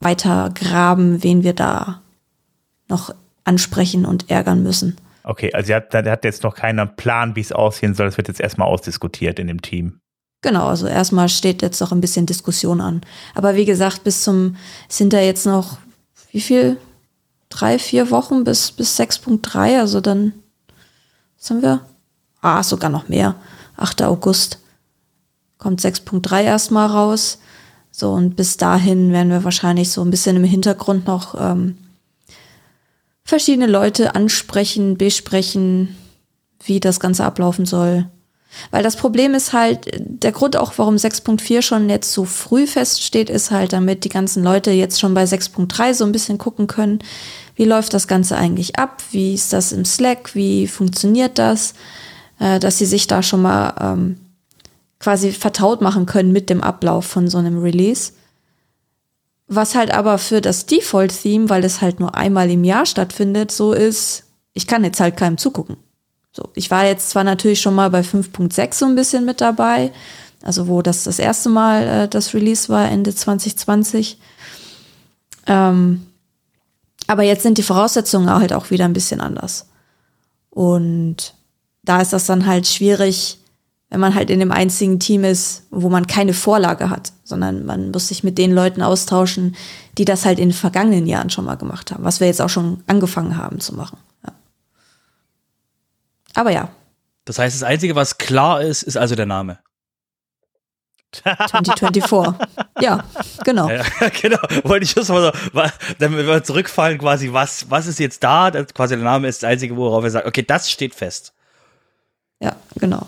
weiter 0.00 0.50
graben, 0.54 1.22
wen 1.22 1.42
wir 1.42 1.54
da 1.54 2.02
noch 2.88 3.14
ansprechen 3.50 4.06
und 4.06 4.30
ärgern 4.30 4.62
müssen. 4.62 4.96
Okay, 5.24 5.52
also 5.52 5.72
er 5.72 5.76
hat, 5.76 5.92
er 5.92 6.12
hat 6.12 6.24
jetzt 6.24 6.44
noch 6.44 6.54
keinen 6.54 6.96
Plan, 6.96 7.34
wie 7.34 7.40
es 7.40 7.52
aussehen 7.52 7.94
soll. 7.94 8.06
Es 8.06 8.16
wird 8.16 8.28
jetzt 8.28 8.40
erstmal 8.40 8.68
ausdiskutiert 8.68 9.38
in 9.38 9.48
dem 9.48 9.60
Team. 9.60 9.98
Genau, 10.42 10.66
also 10.68 10.86
erstmal 10.86 11.28
steht 11.28 11.60
jetzt 11.60 11.80
noch 11.80 11.92
ein 11.92 12.00
bisschen 12.00 12.26
Diskussion 12.26 12.80
an. 12.80 13.02
Aber 13.34 13.56
wie 13.56 13.66
gesagt, 13.66 14.04
bis 14.04 14.22
zum, 14.22 14.56
sind 14.88 15.12
da 15.12 15.20
jetzt 15.20 15.46
noch, 15.46 15.78
wie 16.30 16.40
viel? 16.40 16.78
Drei, 17.50 17.80
vier 17.80 18.12
Wochen 18.12 18.44
bis, 18.44 18.70
bis 18.70 18.98
6.3, 18.98 19.80
also 19.80 20.00
dann, 20.00 20.32
was 21.36 21.50
haben 21.50 21.62
wir? 21.62 21.80
Ah, 22.40 22.62
sogar 22.62 22.90
noch 22.90 23.08
mehr. 23.08 23.34
8. 23.76 24.02
August 24.02 24.60
kommt 25.58 25.80
6.3 25.80 26.44
erstmal 26.44 26.86
raus. 26.86 27.40
So, 27.90 28.12
und 28.12 28.36
bis 28.36 28.56
dahin 28.56 29.12
werden 29.12 29.30
wir 29.30 29.42
wahrscheinlich 29.42 29.90
so 29.90 30.00
ein 30.02 30.10
bisschen 30.10 30.36
im 30.36 30.44
Hintergrund 30.44 31.08
noch 31.08 31.34
ähm, 31.38 31.76
verschiedene 33.30 33.68
Leute 33.68 34.14
ansprechen, 34.14 34.98
besprechen, 34.98 35.96
wie 36.64 36.80
das 36.80 37.00
Ganze 37.00 37.24
ablaufen 37.24 37.64
soll. 37.64 38.06
Weil 38.72 38.82
das 38.82 38.96
Problem 38.96 39.34
ist 39.34 39.52
halt, 39.52 39.86
der 40.00 40.32
Grund 40.32 40.56
auch, 40.56 40.72
warum 40.76 40.96
6.4 40.96 41.62
schon 41.62 41.88
jetzt 41.88 42.12
so 42.12 42.24
früh 42.24 42.66
feststeht, 42.66 43.30
ist 43.30 43.52
halt, 43.52 43.72
damit 43.72 44.02
die 44.04 44.08
ganzen 44.08 44.42
Leute 44.42 44.72
jetzt 44.72 44.98
schon 44.98 45.14
bei 45.14 45.22
6.3 45.22 45.94
so 45.94 46.04
ein 46.04 46.10
bisschen 46.10 46.38
gucken 46.38 46.66
können, 46.66 46.98
wie 47.54 47.64
läuft 47.64 47.94
das 47.94 48.08
Ganze 48.08 48.36
eigentlich 48.36 48.76
ab, 48.76 49.00
wie 49.12 49.34
ist 49.34 49.52
das 49.52 49.70
im 49.70 49.84
Slack, 49.84 50.34
wie 50.34 50.66
funktioniert 50.66 51.38
das, 51.38 51.74
äh, 52.40 52.58
dass 52.58 52.78
sie 52.78 52.86
sich 52.86 53.06
da 53.06 53.22
schon 53.22 53.42
mal 53.42 53.74
ähm, 53.80 54.16
quasi 54.98 55.30
vertraut 55.30 55.80
machen 55.80 56.06
können 56.06 56.32
mit 56.32 56.50
dem 56.50 56.62
Ablauf 56.62 57.06
von 57.06 57.28
so 57.28 57.38
einem 57.38 57.62
Release. 57.62 58.12
Was 59.52 59.74
halt 59.74 59.90
aber 59.90 60.18
für 60.18 60.40
das 60.40 60.66
Default-Theme, 60.66 61.50
weil 61.50 61.64
es 61.64 61.80
halt 61.80 61.98
nur 61.98 62.14
einmal 62.14 62.48
im 62.52 62.62
Jahr 62.62 62.86
stattfindet, 62.86 63.50
so 63.50 63.72
ist, 63.72 64.22
ich 64.52 64.68
kann 64.68 64.84
jetzt 64.84 65.00
halt 65.00 65.16
keinem 65.16 65.38
zugucken. 65.38 65.76
So, 66.30 66.50
ich 66.54 66.70
war 66.70 66.86
jetzt 66.86 67.10
zwar 67.10 67.24
natürlich 67.24 67.60
schon 67.60 67.74
mal 67.74 67.90
bei 67.90 68.02
5.6 68.02 68.74
so 68.74 68.86
ein 68.86 68.94
bisschen 68.94 69.24
mit 69.24 69.40
dabei, 69.40 69.90
also 70.44 70.68
wo 70.68 70.82
das 70.82 71.02
das 71.02 71.18
erste 71.18 71.48
Mal 71.48 71.82
äh, 71.82 72.08
das 72.08 72.32
Release 72.32 72.68
war, 72.68 72.88
Ende 72.88 73.12
2020. 73.12 74.18
Ähm, 75.48 76.06
aber 77.08 77.24
jetzt 77.24 77.42
sind 77.42 77.58
die 77.58 77.64
Voraussetzungen 77.64 78.30
halt 78.30 78.52
auch 78.52 78.70
wieder 78.70 78.84
ein 78.84 78.92
bisschen 78.92 79.20
anders. 79.20 79.66
Und 80.50 81.34
da 81.82 82.00
ist 82.00 82.12
das 82.12 82.26
dann 82.26 82.46
halt 82.46 82.68
schwierig, 82.68 83.39
wenn 83.90 84.00
man 84.00 84.14
halt 84.14 84.30
in 84.30 84.38
dem 84.38 84.52
einzigen 84.52 85.00
Team 85.00 85.24
ist, 85.24 85.64
wo 85.70 85.88
man 85.88 86.06
keine 86.06 86.32
Vorlage 86.32 86.90
hat, 86.90 87.12
sondern 87.24 87.66
man 87.66 87.90
muss 87.90 88.08
sich 88.08 88.22
mit 88.22 88.38
den 88.38 88.52
Leuten 88.52 88.82
austauschen, 88.82 89.56
die 89.98 90.04
das 90.04 90.24
halt 90.24 90.38
in 90.38 90.50
den 90.50 90.54
vergangenen 90.54 91.06
Jahren 91.06 91.28
schon 91.28 91.44
mal 91.44 91.56
gemacht 91.56 91.90
haben, 91.90 92.04
was 92.04 92.20
wir 92.20 92.28
jetzt 92.28 92.40
auch 92.40 92.48
schon 92.48 92.82
angefangen 92.86 93.36
haben 93.36 93.58
zu 93.58 93.74
machen. 93.74 93.98
Ja. 94.24 94.32
Aber 96.34 96.52
ja. 96.52 96.68
Das 97.24 97.38
heißt, 97.38 97.54
das 97.54 97.64
Einzige, 97.64 97.96
was 97.96 98.16
klar 98.16 98.62
ist, 98.62 98.84
ist 98.84 98.96
also 98.96 99.16
der 99.16 99.26
Name. 99.26 99.58
2024. 101.12 102.46
ja, 102.80 103.02
genau. 103.44 103.68
Ja, 103.68 103.82
genau. 104.22 104.38
Wollte 104.62 104.84
ich 104.84 104.94
just 104.94 105.10
mal 105.10 105.32
so, 105.32 105.62
damit 105.98 106.24
wir 106.24 106.44
zurückfallen, 106.44 106.98
quasi, 106.98 107.32
was, 107.32 107.68
was 107.68 107.88
ist 107.88 107.98
jetzt 107.98 108.22
da? 108.22 108.52
Das, 108.52 108.72
quasi 108.72 108.94
der 108.94 109.02
Name 109.02 109.26
ist 109.26 109.42
das 109.42 109.50
Einzige, 109.50 109.76
worauf 109.76 110.04
er 110.04 110.10
sagt, 110.10 110.26
okay, 110.28 110.44
das 110.44 110.70
steht 110.70 110.94
fest. 110.94 111.32
Ja, 112.40 112.54
genau. 112.76 113.04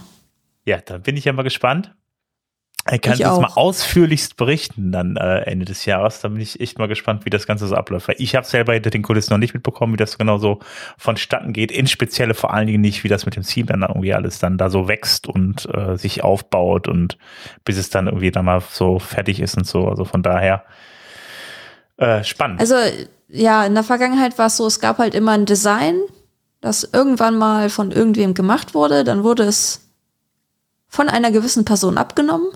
Ja, 0.65 0.79
dann 0.81 1.03
bin 1.03 1.17
ich 1.17 1.25
ja 1.25 1.33
mal 1.33 1.43
gespannt. 1.43 1.95
Er 2.85 2.99
kann 2.99 3.13
uns 3.13 3.41
mal 3.41 3.53
ausführlichst 3.55 4.37
berichten 4.37 4.91
dann 4.91 5.17
äh, 5.17 5.43
Ende 5.43 5.65
des 5.65 5.85
Jahres. 5.85 6.21
Da 6.21 6.27
bin 6.29 6.41
ich 6.41 6.59
echt 6.59 6.81
mal 6.81 6.89
gespannt, 6.89 7.25
wie 7.25 7.31
das 7.31 7.47
Ganze 7.47 7.69
so 7.69 7.77
abläuft. 7.77 8.09
Weil 8.09 8.17
ich 8.19 8.35
habe 8.35 8.45
selber 8.45 8.73
hinter 8.73 8.91
den 8.91 9.03
Kulissen 9.03 9.33
noch 9.33 9.39
nicht 9.39 9.55
mitbekommen, 9.55 9.93
wie 9.93 9.99
das 9.99 10.19
genau 10.19 10.39
so 10.39 10.59
vonstatten 10.99 11.53
geht. 11.53 11.71
In 11.71 11.87
Spezielle 11.87 12.35
vor 12.35 12.53
allen 12.53 12.67
Dingen 12.67 12.81
nicht, 12.81 13.05
wie 13.05 13.09
das 13.09 13.25
mit 13.25 13.37
dem 13.37 13.45
Team 13.45 13.67
dann 13.67 13.83
irgendwie 13.83 14.13
alles 14.15 14.41
dann 14.41 14.59
da 14.59 14.69
so 14.69 14.89
wächst 14.89 15.29
und 15.29 15.69
äh, 15.73 15.97
sich 15.97 16.25
aufbaut 16.25 16.89
und 16.89 17.19
bis 17.65 17.77
es 17.77 17.89
dann 17.89 18.09
irgendwie 18.09 18.33
dann 18.33 18.47
mal 18.47 18.61
so 18.69 18.99
fertig 18.99 19.39
ist 19.39 19.57
und 19.57 19.65
so. 19.65 19.87
Also 19.87 20.05
von 20.05 20.25
daher 20.25 20.65
äh, 21.99 22.25
spannend. 22.25 22.59
Also 22.59 22.75
ja, 23.29 23.65
in 23.65 23.75
der 23.75 23.85
Vergangenheit 23.85 24.39
war 24.39 24.47
es 24.47 24.57
so, 24.57 24.67
es 24.67 24.81
gab 24.81 24.99
halt 24.99 25.15
immer 25.15 25.33
ein 25.33 25.47
Design, 25.47 26.01
das 26.61 26.83
irgendwann 26.93 27.37
mal 27.39 27.71
von 27.71 27.93
irgendwem 27.93 28.35
gemacht 28.35 28.75
wurde. 28.75 29.05
Dann 29.05 29.23
wurde 29.23 29.45
es 29.45 29.92
von 30.93 31.09
einer 31.09 31.31
gewissen 31.31 31.65
Person 31.65 31.97
abgenommen 31.97 32.49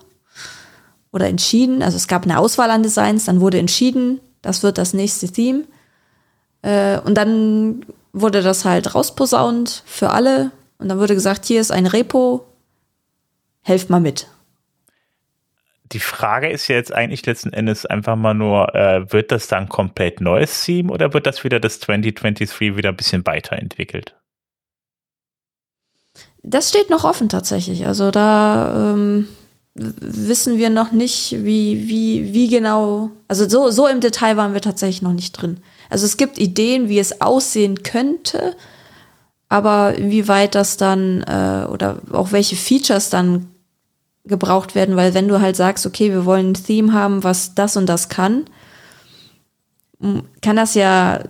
oder 1.11 1.27
entschieden, 1.27 1.83
also 1.83 1.97
es 1.97 2.07
gab 2.07 2.25
eine 2.25 2.39
Auswahl 2.39 2.71
an 2.71 2.83
Designs, 2.83 3.25
dann 3.25 3.41
wurde 3.41 3.59
entschieden, 3.59 4.21
das 4.43 4.63
wird 4.63 4.77
das 4.77 4.93
nächste 4.93 5.33
Theme. 5.33 5.65
Äh, 6.61 6.99
und 6.99 7.15
dann 7.15 7.87
wurde 8.13 8.43
das 8.43 8.67
halt 8.67 8.95
rausposaunt 8.95 9.83
für 9.87 10.11
alle 10.11 10.51
und 10.77 10.91
dann 10.91 10.99
wurde 10.99 11.15
gesagt, 11.15 11.47
hier 11.47 11.63
ist 11.63 11.71
ein 11.71 11.87
Repo, 11.87 12.45
helft 13.63 13.89
mal 13.89 14.01
mit. 14.01 14.29
Die 15.93 16.01
Frage 16.01 16.51
ist 16.51 16.69
ja 16.69 16.77
jetzt 16.77 16.93
eigentlich 16.93 17.25
letzten 17.25 17.55
Endes 17.55 17.87
einfach 17.87 18.17
mal 18.17 18.35
nur, 18.35 18.75
äh, 18.75 19.11
wird 19.11 19.33
das 19.33 19.49
dann 19.49 19.71
komplett 19.71 20.21
neues 20.21 20.63
Theme 20.63 20.93
oder 20.93 21.15
wird 21.15 21.27
das 21.27 21.43
wieder 21.43 21.59
das 21.59 21.81
2023 21.81 22.77
wieder 22.77 22.91
ein 22.91 22.97
bisschen 22.97 23.25
weiterentwickelt? 23.25 24.15
Das 26.49 26.69
steht 26.69 26.91
noch 26.91 27.03
offen 27.03 27.29
tatsächlich. 27.29 27.87
Also 27.87 28.13
da 28.13 28.93
ähm, 28.95 29.27
wissen 29.75 30.59
wir 30.59 30.71
noch 30.71 30.93
nicht, 30.93 31.33
wie, 31.45 31.89
wie, 31.89 32.33
wie 32.33 32.49
genau, 32.49 33.11
also 33.27 33.49
so, 33.49 33.71
so 33.71 33.89
im 33.89 34.01
Detail 34.01 34.37
waren 34.37 34.55
wir 34.55 34.61
tatsächlich 34.61 35.03
noch 35.03 35.13
nicht 35.13 35.33
drin. 35.33 35.59
Also 35.91 36.07
es 36.07 36.17
gibt 36.17 36.39
Ideen, 36.39 36.89
wie 36.89 37.01
es 37.01 37.21
aussehen 37.21 37.83
könnte, 37.83 38.55
aber 39.49 39.95
wie 39.99 40.29
weit 40.29 40.55
das 40.55 40.77
dann 40.77 41.23
äh, 41.25 41.67
oder 41.69 41.99
auch 42.13 42.31
welche 42.31 42.57
Features 42.57 43.11
dann 43.11 43.49
gebraucht 44.25 44.77
werden, 44.77 44.97
weil 44.97 45.15
wenn 45.15 45.29
du 45.29 45.41
halt 45.41 45.57
sagst, 45.57 45.85
okay, 45.85 46.11
wir 46.11 46.25
wollen 46.25 46.53
ein 46.53 46.55
Theme 46.55 46.93
haben, 46.93 47.25
was 47.25 47.55
das 47.55 47.77
und 47.77 47.87
das 47.87 48.09
kann, 48.09 48.45
kann 50.43 50.57
das 50.57 50.75
ja 50.75 51.21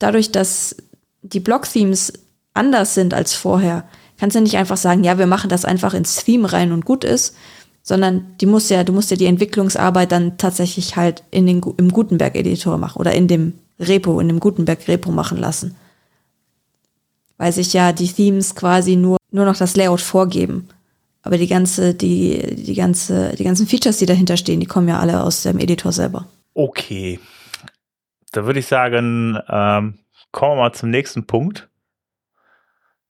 dadurch, 0.00 0.32
dass 0.32 0.76
die 1.22 1.40
Block-Themes 1.40 2.12
anders 2.54 2.94
sind 2.94 3.14
als 3.14 3.34
vorher, 3.34 3.84
kannst 4.18 4.36
du 4.36 4.40
nicht 4.40 4.56
einfach 4.56 4.76
sagen, 4.76 5.04
ja, 5.04 5.18
wir 5.18 5.26
machen 5.26 5.50
das 5.50 5.64
einfach 5.64 5.94
ins 5.94 6.24
Theme 6.24 6.52
rein 6.52 6.72
und 6.72 6.84
gut 6.84 7.04
ist, 7.04 7.36
sondern 7.82 8.34
die 8.40 8.46
muss 8.46 8.68
ja, 8.70 8.82
du 8.82 8.92
musst 8.92 9.10
ja 9.10 9.16
die 9.16 9.26
Entwicklungsarbeit 9.26 10.10
dann 10.10 10.38
tatsächlich 10.38 10.96
halt 10.96 11.22
in 11.30 11.46
den, 11.46 11.60
im 11.76 11.90
Gutenberg-Editor 11.90 12.78
machen 12.78 12.98
oder 12.98 13.12
in 13.12 13.28
dem 13.28 13.52
Repo, 13.78 14.20
in 14.20 14.28
dem 14.28 14.40
Gutenberg-Repo 14.40 15.10
machen 15.12 15.38
lassen. 15.38 15.76
Weil 17.36 17.52
sich 17.52 17.72
ja 17.72 17.92
die 17.92 18.08
Themes 18.08 18.54
quasi 18.54 18.96
nur, 18.96 19.18
nur 19.30 19.44
noch 19.44 19.56
das 19.56 19.76
Layout 19.76 20.00
vorgeben. 20.00 20.68
Aber 21.22 21.36
die 21.36 21.48
ganze, 21.48 21.94
die, 21.94 22.54
die 22.54 22.74
ganze, 22.74 23.34
die 23.36 23.44
ganzen 23.44 23.66
Features, 23.66 23.98
die 23.98 24.06
dahinter 24.06 24.36
stehen, 24.36 24.60
die 24.60 24.66
kommen 24.66 24.88
ja 24.88 25.00
alle 25.00 25.22
aus 25.22 25.42
dem 25.42 25.58
Editor 25.58 25.90
selber. 25.90 26.26
Okay. 26.54 27.18
Da 28.32 28.46
würde 28.46 28.60
ich 28.60 28.66
sagen, 28.66 29.38
ähm, 29.48 29.98
kommen 30.32 30.52
wir 30.52 30.62
mal 30.62 30.72
zum 30.72 30.90
nächsten 30.90 31.26
Punkt. 31.26 31.68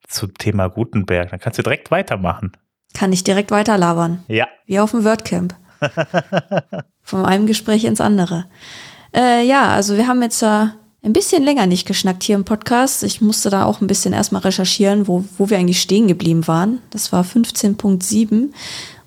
Zum 0.09 0.35
Thema 0.35 0.69
Gutenberg. 0.69 1.31
Dann 1.31 1.41
kannst 1.41 1.59
du 1.59 1.63
direkt 1.63 1.91
weitermachen. 1.91 2.53
Kann 2.95 3.13
ich 3.13 3.25
direkt 3.25 3.51
weiter 3.51 3.77
labern. 3.77 4.23
Ja. 4.29 4.47
Wie 4.67 4.79
auf 4.79 4.93
dem 4.93 5.05
WordCamp. 5.05 5.55
Von 7.03 7.25
einem 7.25 7.47
Gespräch 7.47 7.85
ins 7.85 8.01
andere. 8.01 8.47
Äh, 9.15 9.47
ja, 9.47 9.69
also 9.69 9.97
wir 9.97 10.07
haben 10.07 10.23
jetzt 10.23 10.43
äh, 10.43 10.67
ein 11.03 11.13
bisschen 11.13 11.43
länger 11.43 11.67
nicht 11.67 11.87
geschnackt 11.87 12.23
hier 12.23 12.37
im 12.37 12.45
Podcast. 12.45 13.03
Ich 13.03 13.21
musste 13.21 13.51
da 13.51 13.65
auch 13.65 13.81
ein 13.81 13.87
bisschen 13.87 14.13
erstmal 14.13 14.43
recherchieren, 14.43 15.07
wo, 15.07 15.25
wo 15.37 15.51
wir 15.51 15.59
eigentlich 15.59 15.81
stehen 15.81 16.09
geblieben 16.09 16.47
waren. 16.47 16.81
Das 16.91 17.13
war 17.13 17.25
15.7. 17.25 18.53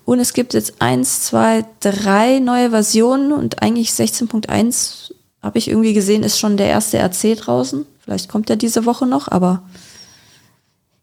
Und 0.04 0.20
es 0.20 0.32
gibt 0.32 0.54
jetzt 0.54 0.80
eins, 0.80 1.24
zwei, 1.24 1.64
drei 1.80 2.38
neue 2.38 2.70
Versionen 2.70 3.32
und 3.32 3.62
eigentlich 3.62 3.90
16.1 3.90 5.12
habe 5.42 5.58
ich 5.58 5.68
irgendwie 5.68 5.92
gesehen, 5.92 6.22
ist 6.22 6.38
schon 6.38 6.56
der 6.56 6.68
erste 6.68 6.98
RC 6.98 7.36
draußen. 7.36 7.84
Vielleicht 8.00 8.28
kommt 8.30 8.48
er 8.48 8.56
diese 8.56 8.86
Woche 8.86 9.06
noch, 9.06 9.28
aber 9.28 9.62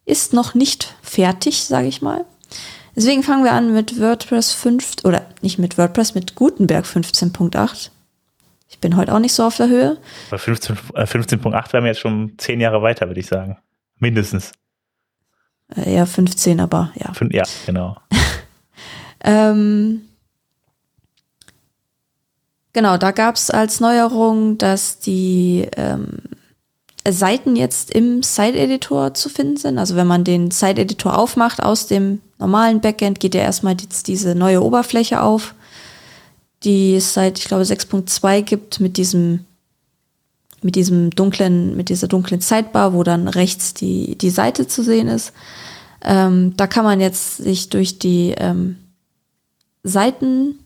ist 0.05 0.33
noch 0.33 0.53
nicht 0.53 0.95
fertig, 1.01 1.65
sage 1.65 1.87
ich 1.87 2.01
mal. 2.01 2.25
Deswegen 2.95 3.23
fangen 3.23 3.43
wir 3.43 3.51
an 3.51 3.73
mit 3.73 3.99
WordPress 3.99 4.53
5 4.53 4.97
oder 5.03 5.25
nicht 5.41 5.59
mit 5.59 5.77
WordPress, 5.77 6.15
mit 6.15 6.35
Gutenberg 6.35 6.85
15.8. 6.85 7.89
Ich 8.69 8.79
bin 8.79 8.95
heute 8.95 9.13
auch 9.13 9.19
nicht 9.19 9.33
so 9.33 9.43
auf 9.43 9.57
der 9.57 9.67
Höhe. 9.67 9.97
Bei 10.29 10.37
15.8 10.37 10.95
äh, 10.95 11.05
15 11.05 11.43
wären 11.43 11.83
wir 11.83 11.87
jetzt 11.87 11.99
schon 11.99 12.33
zehn 12.37 12.61
Jahre 12.61 12.81
weiter, 12.81 13.07
würde 13.07 13.19
ich 13.19 13.27
sagen. 13.27 13.57
Mindestens. 13.99 14.53
Äh, 15.75 15.95
eher 15.95 16.05
15, 16.05 16.59
aber 16.59 16.91
ja. 16.95 17.13
Fün 17.13 17.29
ja, 17.31 17.43
genau. 17.65 17.97
ähm, 19.23 20.01
genau, 22.73 22.97
da 22.97 23.11
gab 23.11 23.35
es 23.35 23.49
als 23.49 23.79
Neuerung, 23.79 24.57
dass 24.57 24.99
die 24.99 25.67
ähm, 25.75 26.19
Seiten 27.07 27.55
jetzt 27.55 27.91
im 27.91 28.23
Site-Editor 28.23 29.13
zu 29.13 29.29
finden 29.29 29.57
sind. 29.57 29.77
Also 29.77 29.95
wenn 29.95 30.07
man 30.07 30.23
den 30.23 30.51
Site-Editor 30.51 31.17
aufmacht 31.17 31.61
aus 31.61 31.87
dem 31.87 32.21
normalen 32.39 32.81
Backend, 32.81 33.19
geht 33.19 33.35
ja 33.35 33.41
erstmal 33.41 33.75
jetzt 33.79 34.07
diese 34.07 34.35
neue 34.35 34.63
Oberfläche 34.63 35.21
auf, 35.21 35.53
die 36.63 36.95
es 36.95 37.13
seit, 37.13 37.37
ich 37.37 37.45
glaube, 37.45 37.63
6.2 37.63 38.41
gibt 38.41 38.79
mit 38.79 38.97
diesem 38.97 39.45
mit 40.61 40.75
diesem 40.75 41.11
dunklen, 41.11 41.77
mit 41.77 41.89
dieser 41.89 42.07
dunklen 42.07 42.41
Sidebar, 42.41 42.93
wo 42.93 43.03
dann 43.03 43.27
rechts 43.27 43.75
die, 43.75 44.17
die 44.17 44.31
Seite 44.31 44.67
zu 44.67 44.83
sehen 44.83 45.07
ist. 45.07 45.31
Ähm, 46.01 46.57
da 46.57 46.65
kann 46.65 46.83
man 46.83 46.99
jetzt 46.99 47.37
sich 47.37 47.69
durch 47.69 47.99
die 47.99 48.33
ähm, 48.35 48.77
Seiten 49.83 50.57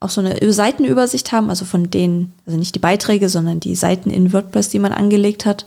auch 0.00 0.10
so 0.10 0.20
eine 0.20 0.52
Seitenübersicht 0.52 1.32
haben, 1.32 1.50
also 1.50 1.64
von 1.64 1.90
denen, 1.90 2.32
also 2.46 2.58
nicht 2.58 2.74
die 2.74 2.80
Beiträge, 2.80 3.28
sondern 3.28 3.60
die 3.60 3.74
Seiten 3.74 4.10
in 4.10 4.32
WordPress, 4.32 4.68
die 4.68 4.78
man 4.78 4.92
angelegt 4.92 5.46
hat, 5.46 5.66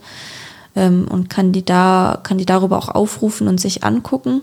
ähm, 0.76 1.08
und 1.08 1.28
kann 1.28 1.52
die 1.52 1.64
da, 1.64 2.20
kann 2.22 2.38
die 2.38 2.46
darüber 2.46 2.78
auch 2.78 2.88
aufrufen 2.88 3.48
und 3.48 3.60
sich 3.60 3.82
angucken. 3.82 4.42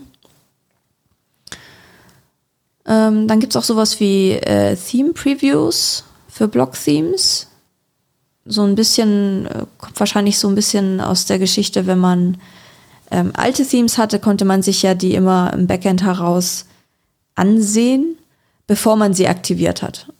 Ähm, 2.86 3.28
dann 3.28 3.40
gibt's 3.40 3.56
auch 3.56 3.64
sowas 3.64 3.98
wie 4.00 4.32
äh, 4.32 4.76
Theme 4.76 5.12
Previews 5.12 6.04
für 6.28 6.48
Blog-Themes. 6.48 7.48
So 8.44 8.62
ein 8.62 8.74
bisschen, 8.74 9.46
äh, 9.46 9.64
kommt 9.78 9.98
wahrscheinlich 10.00 10.38
so 10.38 10.48
ein 10.48 10.54
bisschen 10.54 11.00
aus 11.00 11.24
der 11.24 11.38
Geschichte, 11.38 11.86
wenn 11.86 11.98
man 11.98 12.38
ähm, 13.10 13.32
alte 13.34 13.66
Themes 13.66 13.96
hatte, 13.96 14.18
konnte 14.18 14.44
man 14.44 14.62
sich 14.62 14.82
ja 14.82 14.94
die 14.94 15.14
immer 15.14 15.52
im 15.54 15.66
Backend 15.66 16.02
heraus 16.02 16.66
ansehen 17.34 18.17
bevor 18.68 18.94
man 18.94 19.14
sie 19.14 19.26
aktiviert 19.26 19.82
hat. 19.82 20.12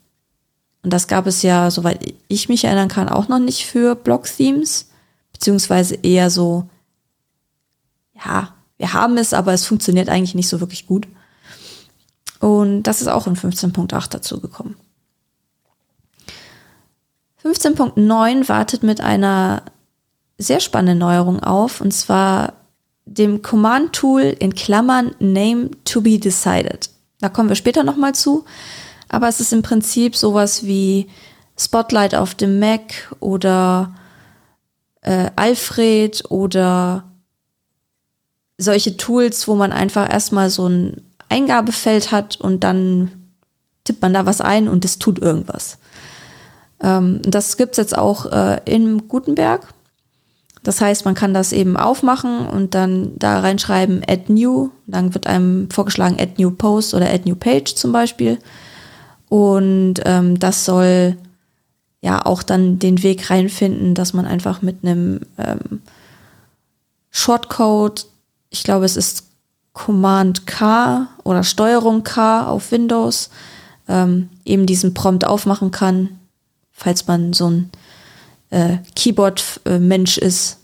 Und 0.82 0.92
das 0.92 1.06
gab 1.06 1.28
es 1.28 1.42
ja, 1.42 1.70
soweit 1.70 2.14
ich 2.26 2.48
mich 2.48 2.64
erinnern 2.64 2.88
kann, 2.88 3.08
auch 3.08 3.28
noch 3.28 3.38
nicht 3.38 3.66
für 3.66 3.94
Blog-Themes, 3.94 4.88
beziehungsweise 5.32 5.94
eher 5.96 6.30
so, 6.30 6.68
ja, 8.24 8.54
wir 8.78 8.92
haben 8.94 9.18
es, 9.18 9.34
aber 9.34 9.52
es 9.52 9.66
funktioniert 9.66 10.08
eigentlich 10.08 10.34
nicht 10.34 10.48
so 10.48 10.60
wirklich 10.60 10.86
gut. 10.86 11.06
Und 12.40 12.84
das 12.84 13.00
ist 13.00 13.08
auch 13.08 13.26
in 13.26 13.36
15.8 13.36 14.10
dazu 14.10 14.40
gekommen. 14.40 14.76
15.9 17.44 18.48
wartet 18.48 18.82
mit 18.82 19.00
einer 19.00 19.62
sehr 20.38 20.60
spannenden 20.60 20.98
Neuerung 20.98 21.40
auf, 21.40 21.80
und 21.80 21.92
zwar 21.92 22.54
dem 23.04 23.42
Command-Tool 23.42 24.36
in 24.38 24.54
Klammern 24.54 25.14
Name 25.18 25.70
to 25.84 26.00
be 26.00 26.18
decided. 26.18 26.88
Da 27.20 27.28
kommen 27.28 27.48
wir 27.48 27.56
später 27.56 27.84
nochmal 27.84 28.14
zu. 28.14 28.44
Aber 29.08 29.28
es 29.28 29.40
ist 29.40 29.52
im 29.52 29.62
Prinzip 29.62 30.16
sowas 30.16 30.64
wie 30.64 31.08
Spotlight 31.58 32.14
auf 32.14 32.34
dem 32.34 32.58
Mac 32.58 33.14
oder 33.20 33.94
äh, 35.02 35.30
Alfred 35.34 36.30
oder 36.30 37.04
solche 38.58 38.96
Tools, 38.96 39.48
wo 39.48 39.54
man 39.54 39.72
einfach 39.72 40.10
erstmal 40.10 40.50
so 40.50 40.68
ein 40.68 41.02
Eingabefeld 41.28 42.12
hat 42.12 42.36
und 42.36 42.64
dann 42.64 43.10
tippt 43.84 44.02
man 44.02 44.12
da 44.12 44.26
was 44.26 44.40
ein 44.40 44.68
und 44.68 44.84
es 44.84 44.98
tut 44.98 45.18
irgendwas. 45.18 45.78
Ähm, 46.80 47.22
das 47.22 47.56
gibt's 47.56 47.78
jetzt 47.78 47.96
auch 47.96 48.26
äh, 48.26 48.60
in 48.64 49.08
Gutenberg. 49.08 49.66
Das 50.68 50.82
heißt, 50.82 51.06
man 51.06 51.14
kann 51.14 51.32
das 51.32 51.54
eben 51.54 51.78
aufmachen 51.78 52.46
und 52.46 52.74
dann 52.74 53.18
da 53.18 53.40
reinschreiben 53.40 54.02
Add 54.06 54.30
New. 54.30 54.68
Dann 54.86 55.14
wird 55.14 55.26
einem 55.26 55.70
vorgeschlagen 55.70 56.20
Add 56.20 56.34
New 56.36 56.50
Post 56.50 56.92
oder 56.92 57.08
Add 57.08 57.26
New 57.26 57.36
Page 57.36 57.74
zum 57.74 57.90
Beispiel. 57.90 58.36
Und 59.30 59.94
ähm, 60.04 60.38
das 60.38 60.66
soll 60.66 61.16
ja 62.02 62.26
auch 62.26 62.42
dann 62.42 62.78
den 62.78 63.02
Weg 63.02 63.30
reinfinden, 63.30 63.94
dass 63.94 64.12
man 64.12 64.26
einfach 64.26 64.60
mit 64.60 64.84
einem 64.84 65.20
ähm, 65.38 65.80
Shortcode, 67.08 68.04
ich 68.50 68.62
glaube 68.62 68.84
es 68.84 68.98
ist 68.98 69.24
Command 69.72 70.46
K 70.46 71.08
oder 71.24 71.44
Steuerung 71.44 72.02
K 72.02 72.46
auf 72.46 72.72
Windows, 72.72 73.30
ähm, 73.88 74.28
eben 74.44 74.66
diesen 74.66 74.92
Prompt 74.92 75.26
aufmachen 75.26 75.70
kann, 75.70 76.18
falls 76.72 77.06
man 77.06 77.32
so 77.32 77.48
ein 77.48 77.70
äh, 78.50 78.76
Keyboard-Mensch 78.94 80.18
ist, 80.18 80.57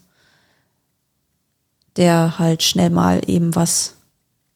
der 1.96 2.38
halt 2.38 2.62
schnell 2.62 2.90
mal 2.90 3.22
eben 3.26 3.54
was 3.54 3.96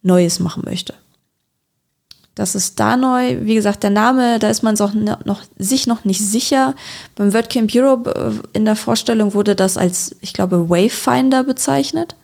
Neues 0.03 0.41
machen 0.41 0.63
möchte. 0.65 0.95
Das 2.39 2.55
ist 2.55 2.79
da 2.79 2.97
neu. 2.97 3.39
Wie 3.41 3.57
gesagt, 3.57 3.83
der 3.83 3.91
Name, 3.91 4.39
da 4.39 4.49
ist 4.49 4.63
man 4.63 4.77
sich 4.77 4.95
noch, 4.95 5.43
sich 5.59 5.89
noch 5.89 6.05
nicht 6.05 6.25
sicher. 6.25 6.75
Beim 7.17 7.35
WordCamp 7.35 7.69
Europe 7.75 8.15
äh, 8.15 8.57
in 8.57 8.65
der 8.65 8.77
Vorstellung 8.77 9.35
wurde 9.35 9.57
das 9.57 9.77
als, 9.77 10.15
ich 10.21 10.35
glaube, 10.35 10.71
Wavefinder 10.71 11.43
bezeichnet, 11.43 12.15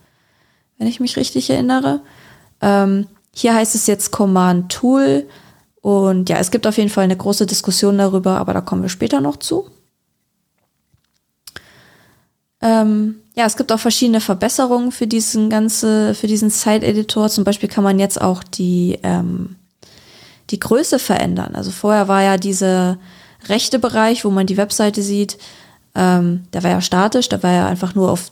wenn 0.79 0.87
ich 0.87 1.01
mich 1.01 1.17
richtig 1.17 1.51
erinnere. 1.51 2.01
Ähm, 2.61 3.09
hier 3.35 3.55
heißt 3.55 3.75
es 3.75 3.89
jetzt 3.89 4.12
Command 4.12 4.71
Tool. 4.71 5.29
Und 5.81 6.29
ja, 6.29 6.39
es 6.39 6.53
gibt 6.53 6.69
auf 6.69 6.77
jeden 6.77 6.91
Fall 6.91 7.05
eine 7.05 7.17
große 7.17 7.47
Diskussion 7.47 7.99
darüber, 7.99 8.39
aber 8.39 8.55
da 8.55 8.61
kommen 8.61 8.83
wir 8.83 8.89
später 8.89 9.21
noch 9.21 9.39
zu. 9.39 9.69
Ähm, 12.62 13.17
ja, 13.35 13.47
es 13.47 13.57
gibt 13.57 13.72
auch 13.72 13.80
verschiedene 13.80 14.20
Verbesserungen 14.20 14.93
für 14.93 15.07
diesen 15.07 15.51
ganze, 15.51 16.14
für 16.14 16.28
diesen 16.28 16.51
Site-Editor. 16.51 17.28
Zum 17.28 17.45
Beispiel 17.45 17.68
kann 17.68 17.85
man 17.85 17.99
jetzt 17.99 18.20
auch 18.20 18.45
die, 18.45 18.99
ähm, 19.03 19.57
die 20.51 20.61
Größe 20.61 21.01
verändern. 21.01 21.55
Also 21.55 21.72
vorher 21.72 22.07
war 22.07 22.22
ja 22.22 22.37
dieser 22.37 22.99
rechte 23.49 23.78
Bereich, 23.80 24.24
wo 24.24 24.30
man 24.30 24.47
die 24.47 24.57
Webseite 24.57 25.03
sieht, 25.03 25.37
ähm, 25.97 26.45
der 26.53 26.62
war 26.62 26.70
ja 26.70 26.80
statisch, 26.80 27.28
der 27.28 27.43
war 27.43 27.53
ja 27.53 27.66
einfach 27.66 27.95
nur 27.95 28.11
auf 28.11 28.30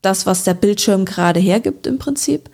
das, 0.00 0.26
was 0.26 0.44
der 0.44 0.54
Bildschirm 0.54 1.04
gerade 1.04 1.40
hergibt 1.40 1.86
im 1.86 1.98
Prinzip. 1.98 2.50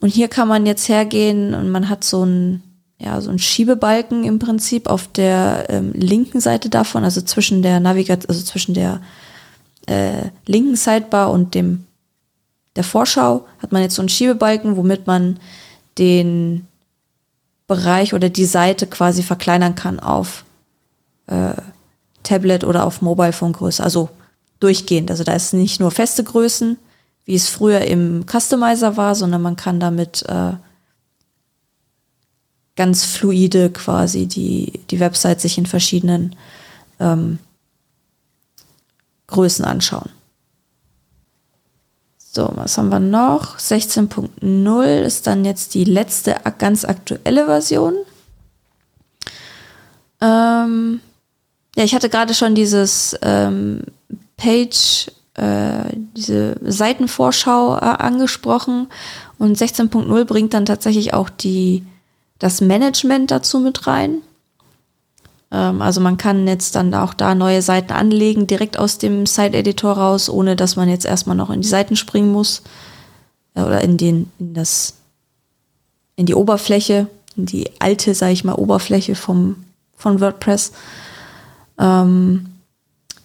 Und 0.00 0.08
hier 0.08 0.28
kann 0.28 0.48
man 0.48 0.64
jetzt 0.64 0.88
hergehen 0.88 1.54
und 1.54 1.70
man 1.70 1.88
hat 1.88 2.04
so 2.04 2.24
ein 2.24 2.62
ja, 3.02 3.18
so 3.22 3.30
ein 3.30 3.38
Schiebebalken 3.38 4.24
im 4.24 4.38
Prinzip 4.38 4.86
auf 4.86 5.08
der 5.08 5.66
ähm, 5.70 5.92
linken 5.94 6.38
Seite 6.38 6.68
davon, 6.68 7.02
also 7.02 7.22
zwischen 7.22 7.62
der 7.62 7.80
Navigation, 7.80 8.28
also 8.28 8.44
zwischen 8.44 8.74
der 8.74 9.00
äh, 9.90 10.30
linken 10.46 10.76
Sidebar 10.76 11.30
und 11.30 11.54
dem 11.54 11.86
der 12.76 12.84
Vorschau 12.84 13.46
hat 13.58 13.72
man 13.72 13.82
jetzt 13.82 13.96
so 13.96 14.02
einen 14.02 14.08
Schiebebalken, 14.08 14.76
womit 14.76 15.06
man 15.06 15.40
den 15.98 16.68
Bereich 17.66 18.14
oder 18.14 18.28
die 18.28 18.44
Seite 18.44 18.86
quasi 18.86 19.24
verkleinern 19.24 19.74
kann 19.74 19.98
auf 19.98 20.44
äh, 21.26 21.54
Tablet 22.22 22.62
oder 22.62 22.86
auf 22.86 23.02
Mobile 23.02 23.32
Phone 23.32 23.52
Größe, 23.52 23.82
also 23.82 24.08
durchgehend. 24.60 25.10
Also 25.10 25.24
da 25.24 25.32
ist 25.32 25.52
nicht 25.52 25.80
nur 25.80 25.90
feste 25.90 26.22
Größen, 26.22 26.78
wie 27.24 27.34
es 27.34 27.48
früher 27.48 27.80
im 27.80 28.24
Customizer 28.26 28.96
war, 28.96 29.16
sondern 29.16 29.42
man 29.42 29.56
kann 29.56 29.80
damit 29.80 30.22
äh, 30.28 30.52
ganz 32.76 33.04
fluide 33.04 33.70
quasi 33.70 34.26
die, 34.26 34.80
die 34.90 35.00
Website 35.00 35.40
sich 35.40 35.58
in 35.58 35.66
verschiedenen 35.66 36.36
ähm, 37.00 37.40
Größen 39.30 39.64
anschauen. 39.64 40.10
So, 42.32 42.48
was 42.54 42.78
haben 42.78 42.90
wir 42.90 43.00
noch? 43.00 43.58
16.0 43.58 45.00
ist 45.00 45.26
dann 45.26 45.44
jetzt 45.44 45.74
die 45.74 45.84
letzte 45.84 46.36
ganz 46.58 46.84
aktuelle 46.84 47.46
Version. 47.46 47.94
Ähm, 50.20 51.00
ja, 51.76 51.84
ich 51.84 51.94
hatte 51.94 52.08
gerade 52.08 52.34
schon 52.34 52.54
dieses 52.54 53.16
ähm, 53.22 53.82
Page, 54.36 55.10
äh, 55.34 55.96
diese 56.16 56.56
Seitenvorschau 56.62 57.76
äh, 57.76 57.80
angesprochen 57.80 58.88
und 59.38 59.58
16.0 59.58 60.24
bringt 60.24 60.54
dann 60.54 60.66
tatsächlich 60.66 61.14
auch 61.14 61.30
die 61.30 61.84
das 62.38 62.60
Management 62.60 63.30
dazu 63.30 63.58
mit 63.60 63.86
rein. 63.86 64.22
Ähm, 65.50 65.82
also 65.82 66.00
man 66.00 66.16
kann 66.16 66.46
jetzt 66.46 66.74
dann 66.74 66.94
auch 66.94 67.14
da 67.14 67.34
neue 67.34 67.62
Seiten 67.62 67.92
anlegen, 67.92 68.46
direkt 68.46 68.78
aus 68.78 68.98
dem 68.98 69.26
Site-Editor 69.26 69.92
raus, 69.92 70.28
ohne 70.28 70.56
dass 70.56 70.76
man 70.76 70.88
jetzt 70.88 71.06
erstmal 71.06 71.36
noch 71.36 71.50
in 71.50 71.62
die 71.62 71.68
Seiten 71.68 71.96
springen 71.96 72.32
muss. 72.32 72.62
Äh, 73.54 73.62
oder 73.62 73.80
in 73.80 73.96
den, 73.96 74.30
in 74.38 74.54
das, 74.54 74.94
in 76.16 76.26
die 76.26 76.34
Oberfläche, 76.34 77.08
in 77.36 77.46
die 77.46 77.70
alte, 77.78 78.14
sage 78.14 78.32
ich 78.32 78.44
mal, 78.44 78.54
Oberfläche 78.54 79.14
vom, 79.14 79.56
von 79.96 80.20
WordPress. 80.20 80.72
Ähm, 81.78 82.46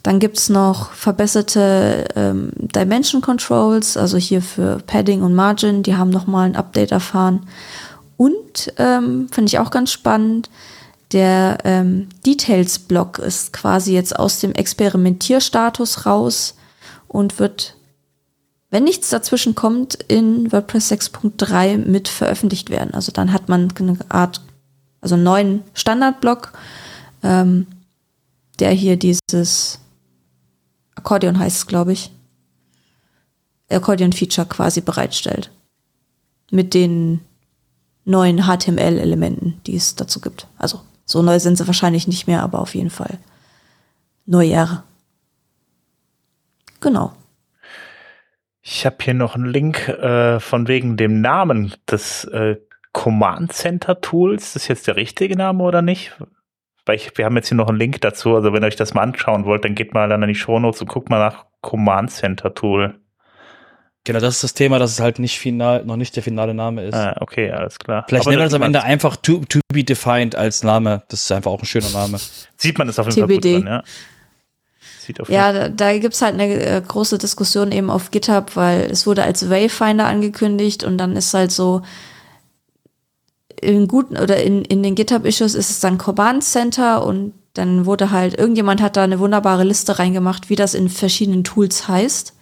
dann 0.02 0.20
gibt's 0.20 0.48
noch 0.48 0.92
verbesserte 0.92 2.06
ähm, 2.14 2.52
Dimension 2.54 3.20
Controls, 3.22 3.96
also 3.96 4.16
hier 4.16 4.40
für 4.40 4.78
Padding 4.86 5.22
und 5.22 5.34
Margin, 5.34 5.82
die 5.82 5.96
haben 5.96 6.10
nochmal 6.10 6.48
ein 6.48 6.54
Update 6.54 6.92
erfahren. 6.92 7.48
Und 8.16 8.72
ähm, 8.78 9.28
finde 9.32 9.48
ich 9.48 9.58
auch 9.58 9.70
ganz 9.70 9.90
spannend, 9.90 10.48
der 11.12 11.58
ähm, 11.64 12.08
Details-Block 12.24 13.18
ist 13.18 13.52
quasi 13.52 13.92
jetzt 13.92 14.18
aus 14.18 14.40
dem 14.40 14.52
Experimentierstatus 14.52 16.06
raus 16.06 16.56
und 17.06 17.38
wird, 17.38 17.76
wenn 18.70 18.84
nichts 18.84 19.10
dazwischen 19.10 19.54
kommt, 19.54 19.94
in 19.94 20.50
WordPress 20.50 20.90
6.3 20.90 21.78
mit 21.78 22.08
veröffentlicht 22.08 22.70
werden. 22.70 22.94
Also 22.94 23.12
dann 23.12 23.32
hat 23.32 23.48
man 23.48 23.72
eine 23.78 23.98
Art, 24.08 24.40
also 25.00 25.14
einen 25.14 25.24
neuen 25.24 25.62
Standardblock, 25.74 26.52
ähm, 27.22 27.66
der 28.58 28.70
hier 28.70 28.96
dieses 28.96 29.78
Akkordeon 30.96 31.38
heißt 31.38 31.68
glaube 31.68 31.92
ich, 31.92 32.10
Akkordeon-Feature 33.70 34.46
quasi 34.46 34.80
bereitstellt. 34.80 35.50
Mit 36.50 36.74
den 36.74 37.20
neuen 38.04 38.44
HTML-Elementen, 38.44 39.60
die 39.66 39.76
es 39.76 39.96
dazu 39.96 40.20
gibt. 40.20 40.46
Also 40.58 40.80
so 41.06 41.22
neu 41.22 41.38
sind 41.38 41.56
sie 41.56 41.66
wahrscheinlich 41.66 42.06
nicht 42.06 42.26
mehr, 42.26 42.42
aber 42.42 42.58
auf 42.58 42.74
jeden 42.74 42.90
Fall 42.90 43.18
neuer. 44.26 44.84
Genau. 46.80 47.12
Ich 48.60 48.84
habe 48.84 48.96
hier 49.00 49.14
noch 49.14 49.36
einen 49.36 49.46
Link 49.46 49.88
äh, 49.88 50.40
von 50.40 50.66
wegen 50.66 50.96
dem 50.96 51.20
Namen 51.20 51.72
des 51.88 52.24
äh, 52.24 52.56
Command 52.92 53.52
Center 53.52 54.00
Tools. 54.00 54.46
Ist 54.46 54.56
das 54.56 54.68
jetzt 54.68 54.86
der 54.88 54.96
richtige 54.96 55.36
Name 55.36 55.62
oder 55.62 55.82
nicht? 55.82 56.12
Weil 56.84 56.96
ich, 56.96 57.16
wir 57.16 57.24
haben 57.24 57.36
jetzt 57.36 57.48
hier 57.48 57.56
noch 57.56 57.68
einen 57.68 57.78
Link 57.78 58.00
dazu. 58.00 58.34
Also 58.34 58.52
wenn 58.52 58.64
ihr 58.64 58.66
euch 58.66 58.76
das 58.76 58.92
mal 58.92 59.02
anschauen 59.02 59.44
wollt, 59.44 59.64
dann 59.64 59.76
geht 59.76 59.94
mal 59.94 60.08
dann 60.08 60.22
in 60.22 60.28
die 60.28 60.34
Show 60.34 60.58
Notes 60.58 60.80
und 60.80 60.88
guckt 60.88 61.08
mal 61.08 61.20
nach 61.20 61.46
Command 61.60 62.10
Center 62.10 62.52
Tool. 62.54 62.98
Genau, 64.06 64.20
das 64.20 64.36
ist 64.36 64.44
das 64.44 64.54
Thema, 64.54 64.78
dass 64.78 64.92
es 64.92 65.00
halt 65.00 65.18
nicht 65.18 65.36
final, 65.36 65.84
noch 65.84 65.96
nicht 65.96 66.14
der 66.14 66.22
finale 66.22 66.54
Name 66.54 66.84
ist. 66.84 66.94
Ah, 66.94 67.16
okay, 67.20 67.50
alles 67.50 67.76
klar. 67.76 68.04
Vielleicht 68.06 68.24
nennen 68.26 68.38
wir 68.38 68.44
das 68.44 68.54
am 68.54 68.62
Ende 68.62 68.84
einfach 68.84 69.16
to, 69.16 69.40
to 69.48 69.58
be 69.72 69.82
defined 69.82 70.36
als 70.36 70.62
Name. 70.62 71.02
Das 71.08 71.22
ist 71.22 71.32
einfach 71.32 71.50
auch 71.50 71.60
ein 71.60 71.66
schöner 71.66 71.90
Name. 71.90 72.20
Sieht 72.56 72.78
man 72.78 72.88
es 72.88 73.00
auf 73.00 73.08
jeden 73.08 73.26
TBD. 73.26 73.52
Fall 73.54 73.60
gut 73.60 73.68
an, 73.68 73.74
ja. 73.74 73.82
Sieht 75.00 75.20
auf 75.20 75.28
ja, 75.28 75.52
da, 75.52 75.68
da 75.70 75.98
gibt's 75.98 76.22
halt 76.22 76.34
eine 76.34 76.44
äh, 76.46 76.80
große 76.86 77.18
Diskussion 77.18 77.72
eben 77.72 77.90
auf 77.90 78.12
GitHub, 78.12 78.54
weil 78.54 78.82
es 78.82 79.08
wurde 79.08 79.24
als 79.24 79.50
Wayfinder 79.50 80.06
angekündigt 80.06 80.84
und 80.84 80.98
dann 80.98 81.16
ist 81.16 81.34
halt 81.34 81.50
so, 81.50 81.82
in 83.60 83.88
guten 83.88 84.16
oder 84.16 84.40
in, 84.40 84.64
in 84.64 84.84
den 84.84 84.94
GitHub-Issues 84.94 85.56
ist 85.56 85.70
es 85.70 85.80
dann 85.80 85.98
Command 85.98 86.44
Center 86.44 87.04
und 87.04 87.32
dann 87.54 87.86
wurde 87.86 88.12
halt, 88.12 88.38
irgendjemand 88.38 88.80
hat 88.80 88.96
da 88.96 89.02
eine 89.02 89.18
wunderbare 89.18 89.64
Liste 89.64 89.98
reingemacht, 89.98 90.48
wie 90.48 90.56
das 90.56 90.74
in 90.74 90.88
verschiedenen 90.88 91.42
Tools 91.42 91.88
heißt. 91.88 92.35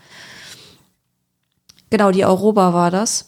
Genau, 1.94 2.10
die 2.10 2.24
Aroba 2.24 2.74
war 2.74 2.90
das. 2.90 3.26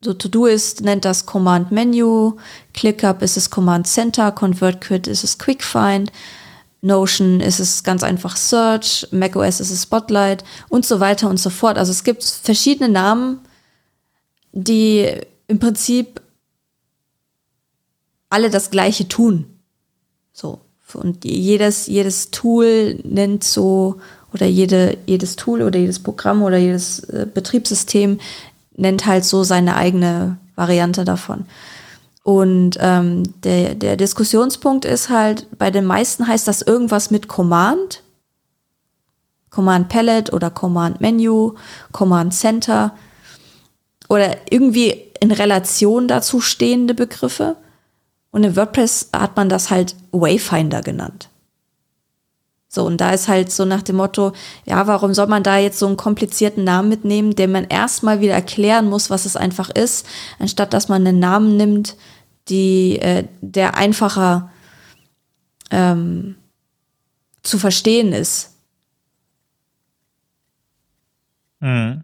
So 0.00 0.14
Todoist 0.14 0.82
nennt 0.82 1.04
das 1.04 1.26
Command 1.26 1.72
Menu, 1.72 2.36
ClickUp 2.74 3.22
ist 3.22 3.36
es 3.36 3.50
Command 3.50 3.88
Center, 3.88 4.30
ConvertKit 4.30 5.08
ist 5.08 5.24
es 5.24 5.36
QuickFind, 5.36 6.12
Notion 6.80 7.40
ist 7.40 7.58
es 7.58 7.82
ganz 7.82 8.04
einfach 8.04 8.36
Search, 8.36 9.08
macOS 9.10 9.58
ist 9.58 9.72
es 9.72 9.82
Spotlight 9.82 10.44
und 10.68 10.86
so 10.86 11.00
weiter 11.00 11.28
und 11.28 11.40
so 11.40 11.50
fort. 11.50 11.76
Also 11.76 11.90
es 11.90 12.04
gibt 12.04 12.22
verschiedene 12.22 12.88
Namen, 12.88 13.40
die 14.52 15.10
im 15.48 15.58
Prinzip 15.58 16.22
alle 18.30 18.48
das 18.48 18.70
Gleiche 18.70 19.08
tun. 19.08 19.58
So. 20.32 20.60
Und 20.92 21.24
jedes, 21.24 21.88
jedes 21.88 22.30
Tool 22.30 23.00
nennt 23.02 23.42
so 23.42 24.00
oder 24.34 24.46
jede, 24.46 24.98
jedes 25.06 25.36
Tool 25.36 25.62
oder 25.62 25.78
jedes 25.78 26.02
Programm 26.02 26.42
oder 26.42 26.58
jedes 26.58 27.00
äh, 27.04 27.26
Betriebssystem 27.32 28.18
nennt 28.76 29.06
halt 29.06 29.24
so 29.24 29.44
seine 29.44 29.76
eigene 29.76 30.36
Variante 30.56 31.04
davon. 31.04 31.46
Und 32.24 32.76
ähm, 32.80 33.22
der, 33.42 33.74
der 33.76 33.96
Diskussionspunkt 33.96 34.84
ist 34.84 35.08
halt, 35.08 35.46
bei 35.56 35.70
den 35.70 35.84
meisten 35.84 36.26
heißt 36.26 36.48
das 36.48 36.62
irgendwas 36.62 37.10
mit 37.10 37.28
Command. 37.28 38.02
Command 39.50 39.88
Palette 39.88 40.32
oder 40.32 40.50
Command 40.50 41.00
Menu, 41.00 41.54
Command 41.92 42.34
Center 42.34 42.92
oder 44.08 44.36
irgendwie 44.50 45.12
in 45.20 45.30
Relation 45.30 46.08
dazu 46.08 46.40
stehende 46.40 46.94
Begriffe. 46.94 47.56
Und 48.32 48.42
in 48.42 48.56
WordPress 48.56 49.10
hat 49.14 49.36
man 49.36 49.48
das 49.48 49.70
halt 49.70 49.94
Wayfinder 50.10 50.82
genannt. 50.82 51.28
So, 52.74 52.84
und 52.84 53.00
da 53.00 53.10
ist 53.10 53.28
halt 53.28 53.52
so 53.52 53.64
nach 53.64 53.82
dem 53.82 53.96
Motto, 53.96 54.32
ja, 54.64 54.88
warum 54.88 55.14
soll 55.14 55.28
man 55.28 55.44
da 55.44 55.58
jetzt 55.58 55.78
so 55.78 55.86
einen 55.86 55.96
komplizierten 55.96 56.64
Namen 56.64 56.88
mitnehmen, 56.88 57.36
den 57.36 57.52
man 57.52 57.64
erstmal 57.64 58.20
wieder 58.20 58.34
erklären 58.34 58.86
muss, 58.86 59.10
was 59.10 59.26
es 59.26 59.36
einfach 59.36 59.70
ist, 59.70 60.04
anstatt 60.40 60.74
dass 60.74 60.88
man 60.88 61.06
einen 61.06 61.20
Namen 61.20 61.56
nimmt, 61.56 61.96
die, 62.48 62.98
äh, 62.98 63.28
der 63.40 63.76
einfacher 63.76 64.50
ähm, 65.70 66.34
zu 67.44 67.60
verstehen 67.60 68.12
ist. 68.12 68.56
Mhm. 71.60 72.02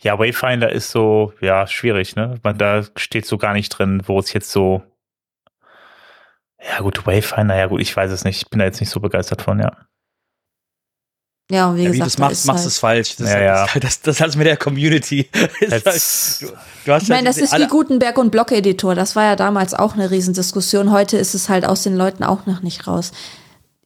Ja, 0.00 0.18
Wayfinder 0.18 0.72
ist 0.72 0.90
so, 0.90 1.34
ja, 1.42 1.66
schwierig, 1.66 2.16
ne? 2.16 2.36
Man, 2.42 2.56
da 2.56 2.82
steht 2.96 3.26
so 3.26 3.36
gar 3.36 3.52
nicht 3.52 3.68
drin, 3.68 4.02
wo 4.06 4.18
es 4.18 4.32
jetzt 4.32 4.50
so 4.50 4.82
ja, 6.68 6.80
gut, 6.80 7.06
Wayfinder, 7.06 7.56
ja 7.56 7.66
gut, 7.66 7.80
ich 7.80 7.96
weiß 7.96 8.10
es 8.10 8.24
nicht. 8.24 8.42
Ich 8.42 8.50
bin 8.50 8.58
da 8.58 8.66
jetzt 8.66 8.80
nicht 8.80 8.90
so 8.90 9.00
begeistert 9.00 9.42
von, 9.42 9.58
ja. 9.60 9.76
Ja, 11.50 11.68
und 11.68 11.76
wie 11.76 11.82
ja, 11.82 11.90
gesagt, 11.90 12.06
wie 12.06 12.10
das 12.12 12.18
machst, 12.18 12.46
machst 12.46 12.60
halt 12.60 12.68
es 12.68 12.78
falsch. 12.78 13.16
Das, 13.16 13.28
ja, 13.28 13.34
halt, 13.34 13.44
ja. 13.44 13.80
Das, 13.80 13.80
das, 13.80 14.02
das 14.02 14.20
hat 14.20 14.36
mit 14.36 14.46
der 14.46 14.56
Community. 14.56 15.28
Halt, 15.70 15.84
du, 15.84 16.46
du 16.86 16.96
ich 16.96 17.08
meine, 17.08 17.26
das 17.26 17.38
ist 17.38 17.52
wie 17.58 17.66
Gutenberg 17.66 18.18
und 18.18 18.30
Blog-Editor. 18.30 18.94
Das 18.94 19.16
war 19.16 19.24
ja 19.24 19.36
damals 19.36 19.74
auch 19.74 19.94
eine 19.94 20.10
Riesendiskussion. 20.10 20.92
Heute 20.92 21.16
ist 21.16 21.34
es 21.34 21.48
halt 21.48 21.64
aus 21.66 21.82
den 21.82 21.96
Leuten 21.96 22.22
auch 22.22 22.46
noch 22.46 22.62
nicht 22.62 22.86
raus. 22.86 23.10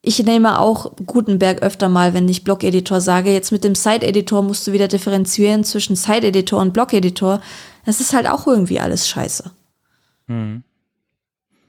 Ich 0.02 0.22
nehme 0.22 0.60
auch 0.60 0.92
Gutenberg 1.06 1.62
öfter 1.62 1.88
mal, 1.88 2.12
wenn 2.12 2.28
ich 2.28 2.44
Blog-Editor 2.44 3.00
sage. 3.00 3.32
Jetzt 3.32 3.50
mit 3.50 3.64
dem 3.64 3.74
Site-Editor 3.74 4.42
musst 4.42 4.66
du 4.66 4.72
wieder 4.72 4.88
differenzieren 4.88 5.64
zwischen 5.64 5.96
Site-Editor 5.96 6.60
und 6.60 6.74
Blog-Editor. 6.74 7.40
Das 7.86 8.00
ist 8.00 8.12
halt 8.12 8.28
auch 8.28 8.46
irgendwie 8.46 8.80
alles 8.80 9.08
scheiße. 9.08 9.50
Mhm. 10.26 10.64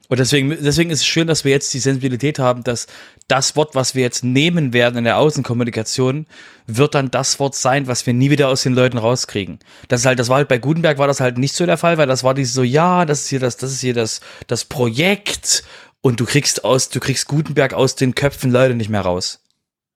Und 0.08 0.18
deswegen, 0.20 0.50
deswegen 0.50 0.90
ist 0.90 1.00
es 1.00 1.06
schön, 1.06 1.26
dass 1.26 1.44
wir 1.44 1.52
jetzt 1.52 1.72
die 1.74 1.78
Sensibilität 1.78 2.38
haben, 2.38 2.62
dass 2.62 2.86
das 3.28 3.56
Wort, 3.56 3.74
was 3.74 3.94
wir 3.94 4.02
jetzt 4.02 4.22
nehmen 4.24 4.72
werden 4.72 4.96
in 4.96 5.04
der 5.04 5.18
Außenkommunikation, 5.18 6.26
wird 6.66 6.94
dann 6.94 7.10
das 7.10 7.40
Wort 7.40 7.54
sein, 7.54 7.86
was 7.86 8.06
wir 8.06 8.14
nie 8.14 8.30
wieder 8.30 8.48
aus 8.48 8.62
den 8.62 8.74
Leuten 8.74 8.98
rauskriegen. 8.98 9.58
Das 9.88 10.00
ist 10.00 10.06
halt, 10.06 10.18
das 10.18 10.28
war 10.28 10.36
halt 10.36 10.48
bei 10.48 10.58
Gutenberg 10.58 10.98
war 10.98 11.08
das 11.08 11.20
halt 11.20 11.38
nicht 11.38 11.54
so 11.54 11.66
der 11.66 11.78
Fall, 11.78 11.98
weil 11.98 12.06
das 12.06 12.24
war 12.24 12.34
dieses 12.34 12.54
so, 12.54 12.62
ja, 12.62 13.04
das 13.04 13.22
ist 13.22 13.28
hier 13.28 13.40
das, 13.40 13.56
das 13.56 13.72
ist 13.72 13.80
hier 13.80 13.94
das, 13.94 14.20
das 14.46 14.64
Projekt 14.64 15.64
und 16.00 16.20
du 16.20 16.24
kriegst 16.24 16.64
aus, 16.64 16.88
du 16.88 17.00
kriegst 17.00 17.26
Gutenberg 17.26 17.74
aus 17.74 17.96
den 17.96 18.14
Köpfen 18.14 18.52
Leute 18.52 18.74
nicht 18.74 18.90
mehr 18.90 19.00
raus. 19.00 19.40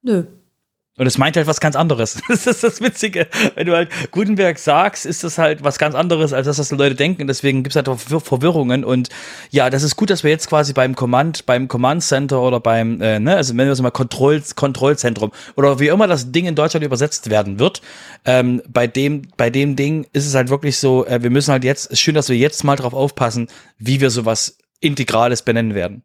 Nö. 0.02 0.24
Und 1.00 1.06
es 1.06 1.16
meint 1.16 1.34
halt 1.34 1.46
was 1.46 1.60
ganz 1.60 1.76
anderes. 1.76 2.20
Das 2.28 2.46
ist 2.46 2.62
das 2.62 2.82
Witzige. 2.82 3.26
Wenn 3.54 3.66
du 3.66 3.74
halt 3.74 3.88
Gutenberg 4.10 4.58
sagst, 4.58 5.06
ist 5.06 5.24
das 5.24 5.38
halt 5.38 5.64
was 5.64 5.78
ganz 5.78 5.94
anderes, 5.94 6.34
als 6.34 6.46
das, 6.46 6.58
was 6.58 6.68
die 6.68 6.74
Leute 6.74 6.94
denken. 6.94 7.26
Deswegen 7.26 7.62
gibt 7.62 7.74
es 7.74 7.76
halt 7.76 7.88
auch 7.88 7.98
Verwirrungen. 8.20 8.84
Und 8.84 9.08
ja, 9.50 9.70
das 9.70 9.82
ist 9.82 9.96
gut, 9.96 10.10
dass 10.10 10.24
wir 10.24 10.30
jetzt 10.30 10.46
quasi 10.46 10.74
beim 10.74 10.94
Command, 10.94 11.46
beim 11.46 11.68
Command 11.68 12.02
Center 12.02 12.42
oder 12.42 12.60
beim, 12.60 13.00
äh, 13.00 13.18
ne, 13.18 13.34
also 13.34 13.54
nennen 13.54 13.68
wir 13.68 13.72
es 13.72 13.80
mal 13.80 13.90
Kontroll, 13.90 14.42
Kontrollzentrum 14.54 15.32
oder 15.56 15.80
wie 15.80 15.88
immer 15.88 16.06
das 16.06 16.32
Ding 16.32 16.44
in 16.44 16.54
Deutschland 16.54 16.84
übersetzt 16.84 17.30
werden 17.30 17.58
wird. 17.58 17.80
Ähm, 18.26 18.60
bei 18.68 18.86
dem, 18.86 19.22
bei 19.38 19.48
dem 19.48 19.76
Ding 19.76 20.06
ist 20.12 20.26
es 20.26 20.34
halt 20.34 20.50
wirklich 20.50 20.76
so, 20.76 21.06
äh, 21.06 21.22
wir 21.22 21.30
müssen 21.30 21.50
halt 21.50 21.64
jetzt, 21.64 21.86
ist 21.86 22.00
schön, 22.00 22.14
dass 22.14 22.28
wir 22.28 22.36
jetzt 22.36 22.62
mal 22.62 22.76
drauf 22.76 22.92
aufpassen, 22.92 23.48
wie 23.78 24.02
wir 24.02 24.10
sowas 24.10 24.58
Integrales 24.80 25.40
benennen 25.40 25.74
werden. 25.74 26.02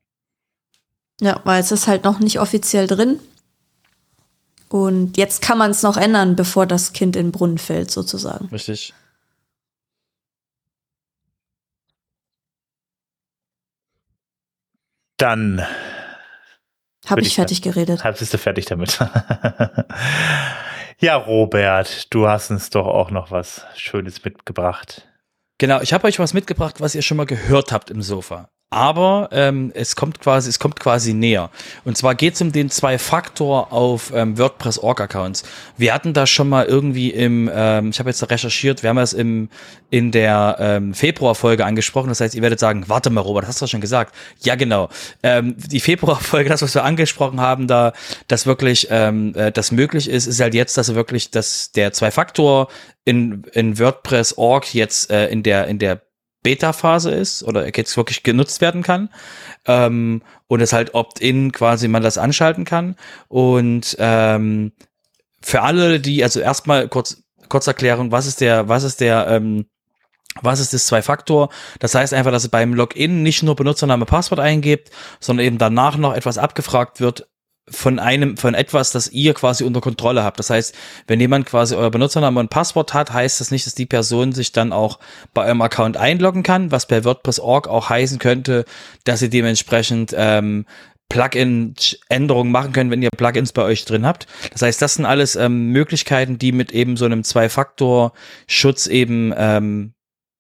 Ja, 1.20 1.42
weil 1.44 1.60
es 1.60 1.74
ist 1.74 1.88
halt 1.88 2.06
noch 2.06 2.20
nicht 2.20 2.40
offiziell 2.40 2.88
drin. 2.88 3.20
Und 4.70 5.18
jetzt 5.18 5.42
kann 5.42 5.58
man 5.58 5.72
es 5.72 5.84
noch 5.84 5.98
ändern, 5.98 6.36
bevor 6.36 6.66
das 6.66 6.94
Kind 6.94 7.16
in 7.16 7.28
den 7.28 7.32
Brunnen 7.32 7.58
fällt, 7.58 7.92
sozusagen. 7.92 8.48
Richtig. 8.48 8.94
Dann 15.18 15.66
habe 17.06 17.22
ich, 17.22 17.28
ich 17.28 17.36
fertig 17.36 17.62
dann, 17.62 17.74
geredet. 17.74 18.04
Bist 18.20 18.34
du 18.34 18.38
fertig 18.38 18.66
damit? 18.66 19.00
ja, 21.00 21.16
Robert, 21.16 22.14
du 22.14 22.28
hast 22.28 22.52
uns 22.52 22.70
doch 22.70 22.88
auch 22.88 23.12
noch 23.12 23.32
was 23.32 23.66
Schönes 23.76 24.26
mitgebracht. 24.26 25.08
Genau, 25.58 25.80
ich 25.80 25.94
habe 25.94 26.08
euch 26.08 26.20
was 26.20 26.34
mitgebracht, 26.34 26.82
was 26.82 26.96
ihr 26.96 27.02
schon 27.02 27.16
mal 27.16 27.26
gehört 27.26 27.72
habt 27.72 27.90
im 27.90 28.02
Sofa 28.02 28.50
aber 28.70 29.30
ähm, 29.32 29.72
es 29.74 29.96
kommt 29.96 30.20
quasi, 30.20 30.50
es 30.50 30.60
kommt 30.60 30.80
quasi 30.80 31.14
näher. 31.14 31.50
Und 31.86 31.98
zwar 31.98 32.16
geht 32.16 32.34
es 32.34 32.42
um 32.42 32.52
den 32.52 32.70
Zwei-Faktor 32.70 33.72
auf 33.72 34.12
ähm, 34.14 34.38
WordPress 34.38 34.80
Org 34.80 35.00
Accounts. 35.00 35.44
Wir 35.78 35.94
hatten 35.94 36.14
das 36.14 36.30
schon 36.30 36.50
mal 36.50 36.66
irgendwie 36.66 37.12
im, 37.12 37.50
ähm, 37.54 37.92
ich 37.92 38.00
habe 38.00 38.10
jetzt 38.10 38.30
recherchiert, 38.30 38.84
wir 38.84 38.90
haben 38.90 38.98
das 38.98 39.14
im 39.14 39.50
in 39.92 40.12
der 40.12 40.58
ähm, 40.60 40.94
Februar-Folge 40.94 41.64
angesprochen. 41.64 42.10
Das 42.10 42.20
heißt, 42.20 42.36
ihr 42.36 42.42
werdet 42.42 42.60
sagen, 42.60 42.84
warte 42.88 43.10
mal, 43.10 43.22
Robert, 43.22 43.48
hast 43.48 43.62
du 43.62 43.64
das 43.64 43.70
schon 43.70 43.80
gesagt? 43.80 44.14
Ja, 44.42 44.56
genau. 44.56 44.90
Ähm, 45.24 45.56
die 45.58 45.80
Februar-Folge, 45.80 46.50
das, 46.50 46.62
was 46.62 46.76
wir 46.76 46.84
angesprochen 46.84 47.40
haben, 47.40 47.68
da, 47.68 47.94
dass 48.28 48.46
wirklich 48.46 48.88
ähm, 48.90 49.34
äh, 49.36 49.54
das 49.54 49.72
möglich 49.72 50.10
ist, 50.10 50.28
ist 50.28 50.42
halt 50.42 50.54
jetzt, 50.54 50.76
dass 50.76 50.94
wirklich, 50.96 51.32
dass 51.32 51.72
der 51.72 51.94
Zwei-Faktor 51.94 52.68
in, 53.06 53.44
in 53.54 53.80
WordPress 53.80 54.38
Org 54.38 54.74
jetzt 54.74 55.12
äh, 55.12 55.28
in 55.28 55.44
der 55.44 55.68
in 55.68 55.80
der 55.80 56.02
Beta-Phase 56.46 57.10
ist 57.10 57.44
oder 57.44 57.76
jetzt 57.76 57.98
wirklich 57.98 58.22
genutzt 58.22 58.62
werden 58.62 58.84
kann. 58.84 59.10
Ähm, 59.66 60.22
und 60.48 60.62
es 60.62 60.74
halt 60.74 60.94
opt-in 60.94 61.52
quasi 61.52 61.88
man 61.88 62.04
das 62.04 62.20
anschalten 62.20 62.66
kann. 62.66 62.96
Und 63.28 63.96
ähm, 64.00 64.72
für 65.42 65.64
alle, 65.64 66.00
die, 66.00 66.24
also 66.24 66.40
erstmal 66.40 66.88
kurz, 66.88 67.24
kurz 67.50 67.66
erklären, 67.66 68.12
was 68.12 68.28
ist 68.28 68.42
der, 68.42 68.70
was 68.70 68.84
ist 68.84 69.02
der, 69.02 69.28
ähm, 69.28 69.66
was 70.42 70.60
ist 70.60 70.74
das 70.74 70.86
Zwei-Faktor? 70.86 71.50
Das 71.80 71.96
heißt 71.96 72.14
einfach, 72.14 72.32
dass 72.32 72.46
ihr 72.46 72.52
beim 72.52 72.76
Login 72.76 73.24
nicht 73.24 73.42
nur 73.42 73.56
Benutzername, 73.56 74.06
Passwort 74.06 74.40
eingebt, 74.40 74.92
sondern 75.20 75.48
eben 75.48 75.58
danach 75.58 75.98
noch 75.98 76.14
etwas 76.14 76.38
abgefragt 76.38 77.00
wird, 77.00 77.28
von 77.68 77.98
einem, 77.98 78.38
von 78.38 78.54
etwas, 78.54 78.92
das 78.92 79.08
ihr 79.10 79.34
quasi 79.34 79.64
unter 79.64 79.82
Kontrolle 79.82 80.24
habt. 80.24 80.38
Das 80.38 80.52
heißt, 80.52 80.76
wenn 81.08 81.20
jemand 81.20 81.48
quasi 81.48 81.76
euer 81.76 81.90
Benutzername 81.90 82.40
und 82.40 82.50
Passwort 82.50 82.94
hat, 82.94 83.12
heißt 83.12 83.42
das 83.42 83.50
nicht, 83.50 83.66
dass 83.66 83.74
die 83.74 83.88
Person 83.88 84.34
sich 84.34 84.52
dann 84.52 84.72
auch 84.72 85.00
bei 85.34 85.46
eurem 85.46 85.62
Account 85.62 85.98
einloggen 85.98 86.44
kann, 86.44 86.72
was 86.72 86.88
bei 86.88 87.04
WordPress.org 87.04 87.68
auch 87.68 87.90
heißen 87.90 88.20
könnte, 88.20 88.66
dass 89.04 89.22
ihr 89.24 89.30
dementsprechend 89.30 90.14
ähm, 90.16 90.66
Plugin-Änderungen 91.10 92.52
machen 92.52 92.72
könnt, 92.72 92.92
wenn 92.92 93.02
ihr 93.02 93.10
Plugins 93.10 93.52
bei 93.52 93.64
euch 93.64 93.86
drin 93.86 94.06
habt. 94.06 94.28
Das 94.52 94.62
heißt, 94.62 94.82
das 94.82 94.96
sind 94.96 95.06
alles 95.06 95.36
ähm, 95.36 95.70
Möglichkeiten, 95.70 96.38
die 96.38 96.52
mit 96.52 96.72
eben 96.72 96.98
so 96.98 97.06
einem 97.06 97.24
Zwei-Faktor-Schutz 97.24 98.88
eben 98.88 99.34
ähm, 99.36 99.95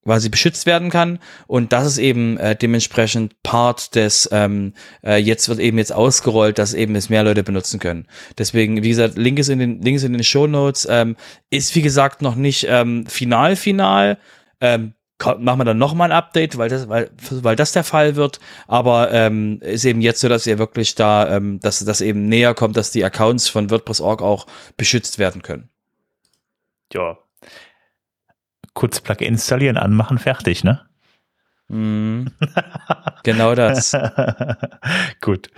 quasi 0.05 0.29
beschützt 0.29 0.65
werden 0.65 0.89
kann. 0.89 1.19
Und 1.47 1.73
das 1.73 1.87
ist 1.87 1.97
eben 1.97 2.37
äh, 2.37 2.55
dementsprechend 2.55 3.41
Part 3.43 3.95
des, 3.95 4.29
ähm, 4.31 4.73
äh, 5.03 5.17
jetzt 5.17 5.49
wird 5.49 5.59
eben 5.59 5.77
jetzt 5.77 5.91
ausgerollt, 5.91 6.59
dass 6.59 6.73
eben 6.73 6.95
es 6.95 7.09
mehr 7.09 7.23
Leute 7.23 7.43
benutzen 7.43 7.79
können. 7.79 8.07
Deswegen, 8.37 8.83
wie 8.83 8.89
gesagt, 8.89 9.17
Link 9.17 9.39
ist 9.39 9.49
in 9.49 9.59
den, 9.59 9.81
Link 9.81 9.97
ist 9.97 10.03
in 10.03 10.13
den 10.13 10.23
Show 10.23 10.47
Notes, 10.47 10.87
ähm, 10.89 11.15
ist 11.49 11.75
wie 11.75 11.81
gesagt 11.81 12.21
noch 12.21 12.35
nicht 12.35 12.67
ähm, 12.69 13.05
final, 13.07 13.55
final. 13.55 14.19
Ähm, 14.61 14.93
machen 15.23 15.59
wir 15.59 15.65
dann 15.65 15.77
nochmal 15.77 16.11
ein 16.11 16.17
Update, 16.17 16.57
weil 16.57 16.69
das, 16.69 16.87
weil, 16.87 17.09
weil 17.31 17.55
das 17.55 17.71
der 17.71 17.83
Fall 17.83 18.15
wird. 18.15 18.39
Aber 18.67 19.11
ähm, 19.11 19.59
ist 19.61 19.85
eben 19.85 20.01
jetzt 20.01 20.19
so, 20.19 20.29
dass 20.29 20.45
ihr 20.45 20.59
wirklich 20.59 20.93
da, 20.95 21.35
ähm, 21.35 21.59
dass 21.61 21.83
das 21.83 22.01
eben 22.01 22.27
näher 22.27 22.53
kommt, 22.53 22.77
dass 22.77 22.91
die 22.91 23.03
Accounts 23.03 23.49
von 23.49 23.71
WordPress.org 23.71 24.21
auch 24.21 24.45
beschützt 24.77 25.17
werden 25.17 25.41
können. 25.41 25.69
Ja, 26.93 27.17
kurz 28.75 29.01
Plugin 29.01 29.29
installieren, 29.29 29.77
anmachen, 29.77 30.19
fertig, 30.19 30.63
ne? 30.63 30.81
Mm, 31.69 32.27
genau 33.23 33.55
das. 33.55 33.97
Gut. 35.21 35.49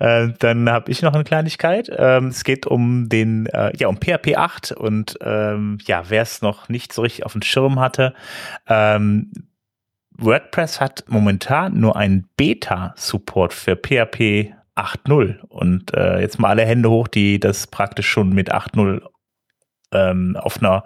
Äh, 0.00 0.28
dann 0.38 0.68
habe 0.68 0.90
ich 0.90 1.02
noch 1.02 1.12
eine 1.12 1.24
Kleinigkeit. 1.24 1.90
Ähm, 1.96 2.28
es 2.28 2.42
geht 2.42 2.66
um 2.66 3.08
den, 3.08 3.46
äh, 3.46 3.72
ja, 3.76 3.88
um 3.88 3.98
PHP 3.98 4.36
8 4.36 4.72
und 4.72 5.16
ähm, 5.20 5.78
ja, 5.84 6.04
wer 6.08 6.22
es 6.22 6.42
noch 6.42 6.68
nicht 6.68 6.92
so 6.92 7.02
richtig 7.02 7.24
auf 7.24 7.32
dem 7.32 7.42
Schirm 7.42 7.78
hatte, 7.78 8.14
ähm, 8.66 9.32
WordPress 10.12 10.80
hat 10.80 11.04
momentan 11.08 11.78
nur 11.78 11.96
einen 11.96 12.28
Beta-Support 12.36 13.52
für 13.52 13.76
PHP 13.76 14.54
8.0 14.74 15.40
und 15.48 15.94
äh, 15.94 16.20
jetzt 16.20 16.38
mal 16.38 16.50
alle 16.50 16.64
Hände 16.64 16.90
hoch, 16.90 17.08
die 17.08 17.38
das 17.40 17.66
praktisch 17.66 18.08
schon 18.08 18.30
mit 18.30 18.52
8.0 18.52 19.02
ähm, 19.92 20.36
auf 20.36 20.58
einer 20.58 20.84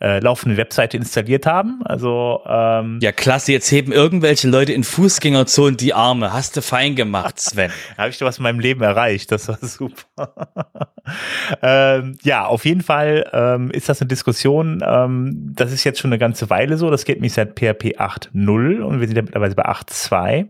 äh, 0.00 0.18
laufenden 0.18 0.56
Webseite 0.56 0.96
installiert 0.96 1.46
haben. 1.46 1.80
Also 1.84 2.42
ähm, 2.46 2.98
ja, 3.00 3.12
klasse. 3.12 3.52
Jetzt 3.52 3.70
heben 3.70 3.92
irgendwelche 3.92 4.48
Leute 4.48 4.72
in 4.72 4.84
Fußgängerzonen 4.84 5.76
die 5.76 5.94
Arme. 5.94 6.32
Hast 6.32 6.56
du 6.56 6.62
fein 6.62 6.96
gemacht, 6.96 7.40
Sven. 7.40 7.70
Habe 7.98 8.10
ich 8.10 8.18
doch 8.18 8.26
was 8.26 8.38
in 8.38 8.42
meinem 8.42 8.60
Leben 8.60 8.82
erreicht. 8.82 9.30
Das 9.30 9.48
war 9.48 9.58
super. 9.60 10.54
ähm, 11.62 12.18
ja, 12.22 12.44
auf 12.46 12.64
jeden 12.64 12.82
Fall 12.82 13.28
ähm, 13.32 13.70
ist 13.70 13.88
das 13.88 14.00
eine 14.00 14.08
Diskussion. 14.08 14.82
Ähm, 14.84 15.52
das 15.54 15.72
ist 15.72 15.84
jetzt 15.84 16.00
schon 16.00 16.10
eine 16.10 16.18
ganze 16.18 16.50
Weile 16.50 16.76
so. 16.76 16.90
Das 16.90 17.04
geht 17.04 17.20
mich 17.20 17.34
seit 17.34 17.58
PHP 17.58 17.98
8.0 17.98 18.80
und 18.80 19.00
wir 19.00 19.06
sind 19.06 19.16
ja 19.16 19.22
mittlerweile 19.22 19.54
bei 19.54 19.66
8.2. 19.66 20.48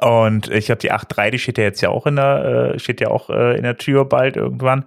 Und 0.00 0.48
ich 0.48 0.66
glaube, 0.66 0.80
die 0.80 0.92
8.3, 0.92 1.30
die 1.30 1.38
steht 1.38 1.58
ja 1.58 1.64
jetzt 1.64 1.80
ja 1.82 1.90
auch 1.90 2.06
in 2.06 2.16
der, 2.16 2.72
äh, 2.74 2.78
steht 2.78 3.00
ja 3.00 3.08
auch 3.08 3.28
äh, 3.30 3.56
in 3.56 3.62
der 3.62 3.76
Tür 3.76 4.04
bald 4.06 4.36
irgendwann. 4.36 4.84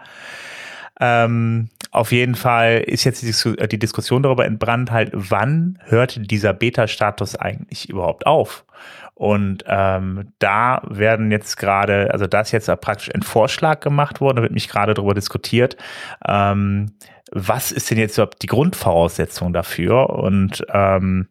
Ähm, 0.99 1.69
auf 1.91 2.11
jeden 2.11 2.35
Fall 2.35 2.83
ist 2.85 3.03
jetzt 3.03 3.21
die, 3.21 3.67
die, 3.67 3.79
Diskussion 3.79 4.23
darüber 4.23 4.45
entbrannt, 4.45 4.91
halt, 4.91 5.11
wann 5.13 5.79
hört 5.85 6.29
dieser 6.31 6.53
Beta-Status 6.53 7.35
eigentlich 7.35 7.89
überhaupt 7.89 8.25
auf? 8.25 8.65
Und 9.13 9.63
ähm, 9.67 10.33
da 10.39 10.81
werden 10.89 11.31
jetzt 11.31 11.55
gerade, 11.55 12.11
also 12.11 12.27
da 12.27 12.41
ist 12.41 12.51
jetzt 12.51 12.67
praktisch 12.81 13.13
ein 13.15 13.21
Vorschlag 13.21 13.79
gemacht 13.79 14.19
worden, 14.19 14.37
da 14.37 14.41
wird 14.43 14.51
mich 14.51 14.67
gerade 14.67 14.93
darüber 14.93 15.13
diskutiert, 15.13 15.77
ähm, 16.27 16.91
was 17.31 17.71
ist 17.71 17.89
denn 17.89 17.97
jetzt 17.97 18.17
überhaupt 18.17 18.41
die 18.43 18.47
Grundvoraussetzung 18.47 19.53
dafür? 19.53 20.09
Und 20.09 20.65
ähm, 20.69 21.29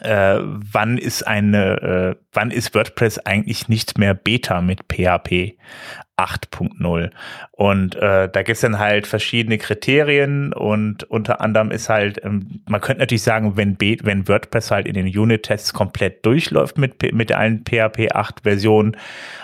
äh, 0.00 0.38
wann 0.40 0.98
ist 0.98 1.26
eine, 1.26 1.82
äh, 1.82 2.16
wann 2.32 2.50
ist 2.50 2.74
WordPress 2.74 3.20
eigentlich 3.20 3.68
nicht 3.68 3.98
mehr 3.98 4.14
Beta 4.14 4.60
mit 4.60 4.80
PHP 4.92 5.56
8.0? 6.18 7.10
Und 7.52 7.94
äh, 7.96 8.28
da 8.28 8.42
gibt's 8.42 8.60
dann 8.62 8.78
halt 8.78 9.06
verschiedene 9.06 9.58
Kriterien 9.58 10.52
und 10.52 11.04
unter 11.04 11.40
anderem 11.40 11.70
ist 11.70 11.88
halt, 11.88 12.24
ähm, 12.24 12.62
man 12.68 12.80
könnte 12.80 13.00
natürlich 13.00 13.22
sagen, 13.22 13.56
wenn, 13.56 13.76
B 13.76 13.98
wenn 14.02 14.28
WordPress 14.28 14.70
halt 14.70 14.86
in 14.86 14.94
den 14.94 15.06
Unit-Tests 15.06 15.72
komplett 15.72 16.24
durchläuft 16.24 16.78
mit, 16.78 17.12
mit 17.12 17.32
allen 17.32 17.64
PHP 17.64 18.12
8 18.12 18.40
Versionen 18.42 18.96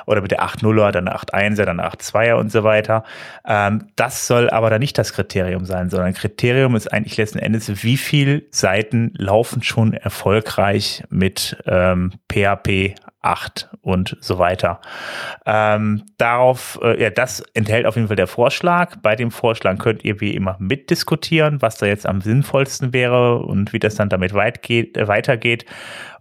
oder 0.07 0.21
mit 0.21 0.31
der 0.31 0.43
8.0er, 0.43 0.91
dann 0.91 1.09
8.1er, 1.09 1.65
dann 1.65 1.81
8.2er 1.81 2.35
und 2.35 2.51
so 2.51 2.65
weiter, 2.65 3.05
ähm, 3.47 3.89
das 3.97 4.27
soll 4.27 4.51
aber 4.51 4.71
dann 4.71 4.81
nicht 4.81 4.99
das 4.99 5.13
Kriterium 5.13 5.65
sein, 5.65 5.91
sondern 5.91 6.15
Kriterium 6.15 6.77
ist 6.77 6.93
eigentlich 6.93 7.17
letzten 7.17 7.39
Endes, 7.39 7.85
wie 7.85 7.97
viel 7.97 8.47
Seiten 8.51 9.13
laufen 9.17 9.63
schon 9.63 9.95
erfolgreich 9.95 11.05
mit 11.11 11.57
ähm, 11.67 12.13
PHP 12.31 12.95
8 13.21 13.71
und 13.81 14.17
so 14.21 14.39
weiter. 14.39 14.81
Ähm, 15.45 16.05
darauf, 16.19 16.79
äh, 16.83 17.03
ja, 17.03 17.11
das 17.11 17.41
enthält 17.55 17.87
auf 17.87 17.97
jeden 17.97 18.09
Fall 18.09 18.17
der 18.17 18.27
Vorschlag. 18.27 18.97
Bei 19.03 19.17
dem 19.17 19.31
Vorschlag 19.31 19.79
könnt 19.79 20.05
ihr 20.05 20.21
wie 20.21 20.35
immer 20.35 20.57
mitdiskutieren, 20.61 21.61
was 21.61 21.79
da 21.79 21.87
jetzt 21.87 22.07
am 22.07 22.21
sinnvollsten 22.21 22.93
wäre 22.93 23.39
und 23.39 23.73
wie 23.73 23.79
das 23.81 23.97
dann 23.97 24.09
damit 24.09 24.35
weit 24.35 24.63
geht, 24.63 24.97
äh, 24.97 25.09
weitergeht. 25.09 25.65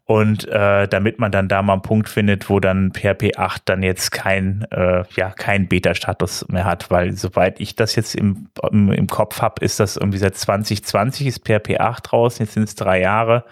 Und 0.06 0.48
äh, 0.48 0.88
damit 0.88 1.20
man 1.20 1.34
dann 1.34 1.50
da 1.50 1.62
mal 1.62 1.74
einen 1.74 1.82
Punkt 1.82 2.08
findet, 2.08 2.50
wo 2.50 2.62
dann 2.62 2.94
PHP 2.94 3.36
8 3.36 3.64
dann 3.66 3.84
jetzt 3.84 4.12
kein, 4.12 4.66
äh, 4.72 5.04
ja, 5.18 5.32
kein 5.32 5.68
Beta-Status 5.68 6.48
mehr 6.48 6.64
hat, 6.64 6.90
weil 6.90 7.12
soweit 7.12 7.60
ich 7.60 7.76
das 7.76 7.98
jetzt 7.98 8.16
im, 8.16 8.48
im, 8.72 8.94
im 8.94 9.08
Kopf 9.08 9.42
habe, 9.42 9.64
ist 9.66 9.82
das 9.82 9.98
irgendwie 9.98 10.20
seit 10.20 10.38
2020 10.38 11.28
ist 11.28 11.46
PHP 11.46 11.82
8 11.82 12.10
draußen, 12.10 12.46
jetzt 12.46 12.54
sind 12.54 12.64
es 12.64 12.76
drei 12.76 13.02
Jahre. 13.02 13.44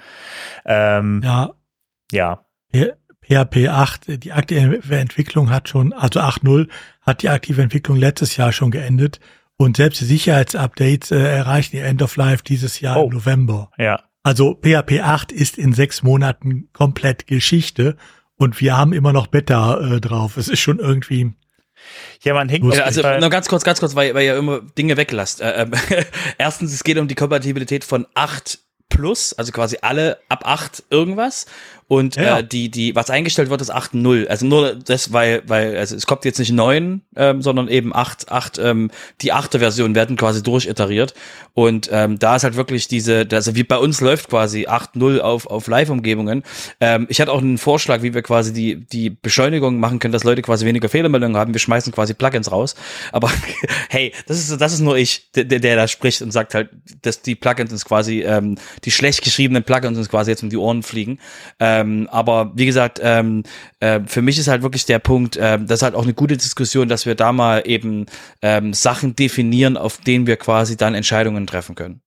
Ähm, 0.65 1.19
ja. 1.25 1.49
Ja. 2.71 2.93
PHP 3.27 3.69
8, 3.69 4.23
die 4.23 4.31
aktive 4.31 4.95
Entwicklung 4.95 5.49
hat 5.49 5.69
schon, 5.69 5.93
also 5.93 6.19
8.0 6.19 6.67
hat 7.01 7.21
die 7.23 7.29
aktive 7.29 7.61
Entwicklung 7.61 7.97
letztes 7.97 8.37
Jahr 8.37 8.51
schon 8.51 8.71
geendet 8.71 9.19
und 9.57 9.77
selbst 9.77 10.01
die 10.01 10.05
Sicherheitsupdates 10.05 11.11
äh, 11.11 11.17
erreichen 11.17 11.71
die 11.73 11.79
End 11.79 12.01
of 12.01 12.15
Life 12.17 12.43
dieses 12.43 12.79
Jahr 12.81 12.97
oh. 12.97 13.05
im 13.05 13.13
November. 13.13 13.71
Ja. 13.77 14.03
Also 14.23 14.55
PHP 14.55 15.01
8 15.01 15.31
ist 15.31 15.57
in 15.57 15.73
sechs 15.73 16.03
Monaten 16.03 16.69
komplett 16.73 17.27
Geschichte 17.27 17.95
und 18.37 18.59
wir 18.59 18.75
haben 18.75 18.93
immer 18.93 19.13
noch 19.13 19.27
Beta 19.27 19.79
äh, 19.79 20.01
drauf. 20.01 20.37
Es 20.37 20.47
ist 20.47 20.59
schon 20.59 20.79
irgendwie. 20.79 21.33
Ja, 22.21 22.33
man 22.33 22.49
hängt. 22.49 22.73
Ja, 22.73 22.83
also 22.83 23.01
nur 23.01 23.29
ganz 23.29 23.47
kurz, 23.47 23.63
ganz 23.63 23.79
kurz, 23.79 23.95
weil, 23.95 24.13
weil 24.13 24.25
ihr 24.25 24.35
immer 24.37 24.61
Dinge 24.61 24.97
weglasst. 24.97 25.41
Äh, 25.41 25.63
äh, 25.63 26.05
erstens, 26.37 26.73
es 26.73 26.83
geht 26.83 26.97
um 26.97 27.07
die 27.07 27.15
Kompatibilität 27.15 27.83
von 27.83 28.07
8 28.13 28.59
Plus, 28.87 29.33
also 29.33 29.51
quasi 29.51 29.77
alle 29.81 30.19
ab 30.29 30.43
8 30.45 30.83
irgendwas. 30.89 31.47
Und 31.87 32.15
ja. 32.15 32.39
äh, 32.39 32.43
die, 32.43 32.71
die, 32.71 32.95
was 32.95 33.11
eingestellt 33.11 33.51
wird, 33.51 33.61
ist 33.61 33.73
8.0. 33.73 34.25
Also 34.25 34.47
nur 34.47 34.73
das, 34.75 35.13
weil, 35.13 35.43
weil, 35.45 35.77
also 35.77 35.95
es 35.95 36.07
kommt 36.07 36.25
jetzt 36.25 36.39
nicht 36.39 36.51
9, 36.51 37.01
ähm, 37.15 37.41
sondern 37.43 37.67
eben 37.67 37.95
8, 37.95 38.31
8, 38.31 38.57
ähm, 38.57 38.89
die 39.21 39.31
achte 39.31 39.59
Version 39.59 39.93
werden 39.93 40.17
quasi 40.17 40.41
durchiteriert. 40.41 41.13
Und 41.53 41.89
ähm, 41.91 42.17
da 42.17 42.37
ist 42.37 42.43
halt 42.43 42.55
wirklich 42.55 42.87
diese, 42.87 43.27
also 43.31 43.55
wie 43.55 43.63
bei 43.63 43.77
uns 43.77 44.01
läuft 44.01 44.29
quasi 44.29 44.65
8.0 44.65 45.19
auf, 45.19 45.45
auf 45.45 45.67
Live-Umgebungen. 45.67 46.43
Ähm, 46.81 47.05
ich 47.09 47.21
hatte 47.21 47.31
auch 47.31 47.41
einen 47.41 47.59
Vorschlag, 47.59 48.01
wie 48.01 48.15
wir 48.15 48.23
quasi 48.23 48.51
die, 48.51 48.83
die 48.87 49.11
Beschleunigung 49.11 49.79
machen 49.79 49.99
können, 49.99 50.11
dass 50.11 50.23
Leute 50.23 50.41
quasi 50.41 50.65
weniger 50.65 50.89
Fehlermeldungen 50.89 51.37
haben. 51.37 51.53
Wir 51.53 51.59
schmeißen 51.59 51.93
quasi 51.93 52.15
Plugins 52.15 52.51
raus. 52.51 52.75
Aber 53.11 53.31
hey, 53.89 54.11
das 54.25 54.39
ist, 54.39 54.59
das 54.59 54.73
ist 54.73 54.79
nur 54.79 54.97
ich, 54.97 55.31
der, 55.33 55.45
der 55.45 55.75
da 55.75 55.87
spricht 55.87 56.23
und 56.23 56.31
sagt 56.31 56.55
halt, 56.55 56.71
dass 57.03 57.21
die 57.21 57.35
Plugins 57.35 57.71
uns 57.71 57.85
quasi, 57.85 58.23
ähm, 58.23 58.57
die 58.83 58.91
schlecht 58.91 59.23
geschriebenen 59.23 59.63
Plugins 59.63 59.99
uns 59.99 60.09
quasi 60.09 60.31
jetzt 60.31 60.41
um 60.41 60.49
die 60.49 60.57
Ohren 60.57 60.81
fliegen. 60.81 61.19
Ähm, 61.59 61.74
ähm, 61.75 62.07
aber 62.11 62.51
wie 62.55 62.65
gesagt, 62.65 62.99
ähm, 63.01 63.43
äh, 63.79 64.01
für 64.05 64.21
mich 64.21 64.39
ist 64.39 64.47
halt 64.47 64.61
wirklich 64.61 64.85
der 64.85 64.99
Punkt, 64.99 65.35
äh, 65.37 65.59
das 65.59 65.79
ist 65.79 65.83
halt 65.83 65.95
auch 65.95 66.03
eine 66.03 66.13
gute 66.13 66.37
Diskussion, 66.37 66.87
dass 66.87 67.05
wir 67.05 67.15
da 67.15 67.31
mal 67.33 67.63
eben 67.65 68.05
ähm, 68.41 68.73
Sachen 68.73 69.15
definieren, 69.15 69.77
auf 69.77 69.97
denen 69.97 70.27
wir 70.27 70.37
quasi 70.37 70.77
dann 70.77 70.95
Entscheidungen 70.95 71.47
treffen 71.47 71.75
können. 71.75 72.01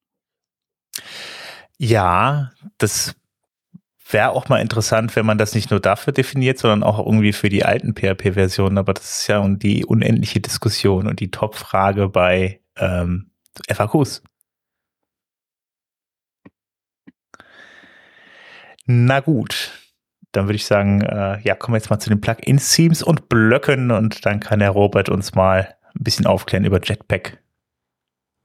Ja, 1.76 2.50
das 2.78 3.14
wäre 4.10 4.30
auch 4.30 4.48
mal 4.48 4.60
interessant, 4.60 5.14
wenn 5.16 5.26
man 5.26 5.38
das 5.38 5.54
nicht 5.54 5.70
nur 5.70 5.80
dafür 5.80 6.12
definiert, 6.12 6.58
sondern 6.58 6.82
auch 6.82 6.98
irgendwie 6.98 7.32
für 7.32 7.50
die 7.50 7.64
alten 7.64 7.94
PHP-Versionen. 7.94 8.78
Aber 8.78 8.94
das 8.94 9.20
ist 9.20 9.26
ja 9.28 9.46
die 9.48 9.84
unendliche 9.84 10.40
Diskussion 10.40 11.06
und 11.06 11.20
die 11.20 11.30
Top-Frage 11.30 12.08
bei 12.08 12.60
ähm, 12.76 13.30
FAQs. 13.70 14.22
Na 18.90 19.20
gut. 19.20 19.70
Dann 20.32 20.46
würde 20.46 20.56
ich 20.56 20.64
sagen, 20.64 21.02
äh, 21.02 21.40
ja, 21.42 21.54
kommen 21.54 21.74
wir 21.74 21.78
jetzt 21.78 21.90
mal 21.90 21.98
zu 21.98 22.08
den 22.08 22.20
Plugin-Themes 22.20 23.02
und 23.02 23.28
Blöcken 23.28 23.90
und 23.90 24.24
dann 24.24 24.40
kann 24.40 24.60
der 24.60 24.70
Robert 24.70 25.10
uns 25.10 25.34
mal 25.34 25.74
ein 25.94 26.02
bisschen 26.02 26.26
aufklären 26.26 26.64
über 26.64 26.80
Jetpack. 26.82 27.38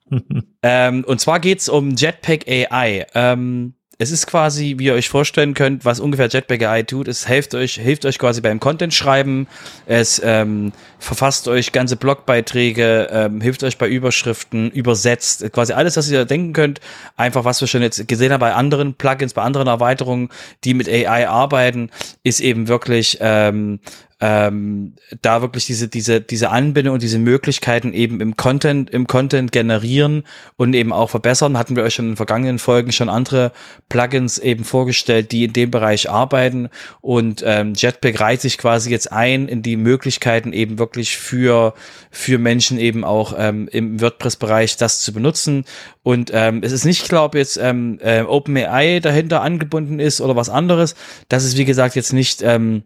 ähm, 0.64 1.06
und 1.06 1.20
zwar 1.22 1.40
geht's 1.40 1.70
um 1.70 1.96
Jetpack 1.96 2.46
AI. 2.48 3.06
Ähm, 3.14 3.76
es 4.00 4.12
ist 4.12 4.26
quasi, 4.26 4.76
wie 4.78 4.86
ihr 4.86 4.94
euch 4.94 5.10
vorstellen 5.10 5.54
könnt, 5.54 5.86
was 5.86 6.00
ungefähr 6.00 6.28
Jetpack 6.28 6.64
AI 6.64 6.84
tut. 6.84 7.08
Es 7.08 7.28
hilft 7.28 7.54
euch, 7.54 7.76
hilft 7.76 8.06
euch 8.06 8.18
quasi 8.18 8.42
beim 8.42 8.60
Content 8.60 8.94
schreiben. 8.94 9.48
Es 9.86 10.20
ähm, 10.24 10.72
verfasst 11.00 11.48
euch 11.48 11.72
ganze 11.72 11.96
Blogbeiträge, 11.96 13.08
ähm, 13.12 13.40
hilft 13.40 13.64
euch 13.64 13.78
bei 13.78 13.88
Überschriften, 13.88 14.72
übersetzt 14.72 15.52
quasi 15.54 15.74
alles, 15.74 15.96
was 15.96 16.10
ihr 16.10 16.26
denken 16.26 16.54
könnt. 16.54 16.82
Einfach, 17.18 17.46
was 17.46 17.62
wir 17.62 17.68
schon 17.68 17.84
jetzt 17.84 18.08
gesehen 18.08 18.34
haben 18.34 18.40
bei 18.40 18.54
anderen 18.54 18.96
Plugins, 18.96 19.34
bei 19.34 19.44
anderen 19.44 19.68
Erweiterungen, 19.68 20.30
die 20.64 20.74
mit 20.74 20.90
AI 20.90 21.30
arbeiten, 21.30 21.92
ist 22.24 22.40
eben 22.40 22.68
wirklich 22.68 23.20
ähm, 23.22 23.80
ähm, 24.26 24.94
da 25.22 25.42
wirklich 25.42 25.66
diese, 25.66 25.90
diese, 25.90 26.22
diese 26.22 26.50
Anbindung 26.50 26.94
und 26.94 27.04
diese 27.04 27.20
Möglichkeiten 27.20 27.92
eben 27.92 28.22
im 28.22 28.38
Content, 28.38 28.90
im 28.90 29.06
Content 29.06 29.52
generieren 29.52 30.24
und 30.56 30.76
eben 30.76 30.94
auch 30.94 31.10
verbessern. 31.10 31.58
Hatten 31.58 31.76
wir 31.76 31.84
euch 31.84 31.96
schon 31.96 32.12
in 32.12 32.16
vergangenen 32.16 32.58
Folgen 32.58 32.94
schon 32.94 33.10
andere 33.10 33.52
Plugins 33.90 34.38
eben 34.38 34.64
vorgestellt, 34.64 35.34
die 35.34 35.44
in 35.44 35.52
dem 35.52 35.72
Bereich 35.72 36.10
arbeiten 36.10 36.70
und 37.02 37.44
ähm, 37.46 37.74
Jetpack 37.76 38.22
reiht 38.22 38.40
sich 38.40 38.58
quasi 38.58 38.90
jetzt 38.92 39.12
ein 39.12 39.50
in 39.50 39.62
die 39.62 39.76
Möglichkeiten 39.76 40.54
eben 40.54 40.80
wirklich 40.80 41.18
für, 41.18 41.74
für 42.10 42.38
Menschen 42.38 42.78
eben 42.78 43.04
auch 43.04 43.36
ähm, 43.38 43.68
im 43.74 44.00
WordPress-Bereich 44.00 44.78
das 44.78 45.02
zu 45.02 45.12
benutzen. 45.12 45.66
Und 46.02 46.32
ähm, 46.34 46.62
es 46.64 46.72
ist 46.72 46.86
nicht, 46.86 47.10
glaube 47.10 47.40
jetzt 47.40 47.58
ähm, 47.58 48.00
äh, 48.02 48.22
OpenAI 48.22 49.02
dahinter 49.02 49.42
angebunden 49.42 50.00
ist 50.00 50.22
oder 50.22 50.38
was 50.38 50.48
anderes. 50.48 50.96
Das 51.28 51.44
ist, 51.44 51.58
wie 51.58 51.66
gesagt, 51.66 51.98
jetzt 51.98 52.14
nicht 52.14 52.42
ähm, 52.42 52.84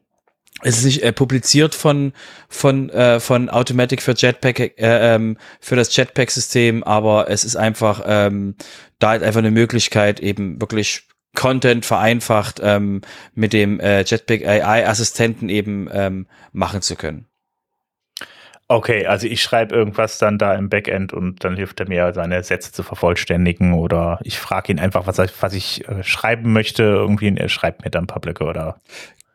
es 0.64 0.80
ist 0.80 0.86
nicht 0.86 1.04
äh, 1.04 1.14
publiziert 1.14 1.76
von 1.76 2.14
von 2.50 2.90
äh, 2.90 3.20
von 3.20 3.50
Automatic 3.50 4.02
für 4.02 4.14
Jetpack 4.16 4.60
äh, 4.60 4.74
ähm, 4.78 5.38
für 5.60 5.76
das 5.76 5.96
Jetpack-System, 5.96 6.84
aber 6.84 7.30
es 7.30 7.44
ist 7.44 7.56
einfach 7.56 8.04
ähm, 8.06 8.56
da 9.00 9.10
halt 9.10 9.24
einfach 9.24 9.40
eine 9.40 9.52
Möglichkeit 9.52 10.20
eben 10.20 10.60
wirklich 10.60 11.04
Content 11.36 11.86
vereinfacht 11.86 12.60
ähm, 12.64 13.02
mit 13.36 13.54
dem 13.54 13.80
äh, 13.80 14.02
Jetpack 14.02 14.46
AI-Assistenten 14.48 15.50
eben 15.50 15.88
ähm, 15.94 16.28
machen 16.52 16.82
zu 16.82 16.96
können. 16.96 17.28
Okay, 18.70 19.06
also 19.06 19.28
ich 19.28 19.42
schreibe 19.42 19.74
irgendwas 19.74 20.18
dann 20.18 20.38
da 20.38 20.54
im 20.54 20.68
Backend 20.68 21.14
und 21.14 21.46
dann 21.46 21.56
hilft 21.56 21.80
er 21.80 21.88
mir, 21.88 22.12
seine 22.14 22.44
Sätze 22.44 22.74
zu 22.74 22.84
vervollständigen 22.84 23.74
oder 23.74 24.20
ich 24.24 24.40
frage 24.40 24.74
ihn 24.74 24.80
einfach, 24.80 25.08
was, 25.08 25.20
was 25.42 25.54
ich 25.54 25.88
äh, 25.88 26.04
schreiben 26.04 26.52
möchte. 26.52 26.84
Irgendwie 26.84 27.34
er 27.34 27.48
schreibt 27.48 27.86
mir 27.86 27.92
dann 27.92 28.04
ein 28.04 28.08
paar 28.08 28.20
Blöcke 28.20 28.44
oder 28.44 28.82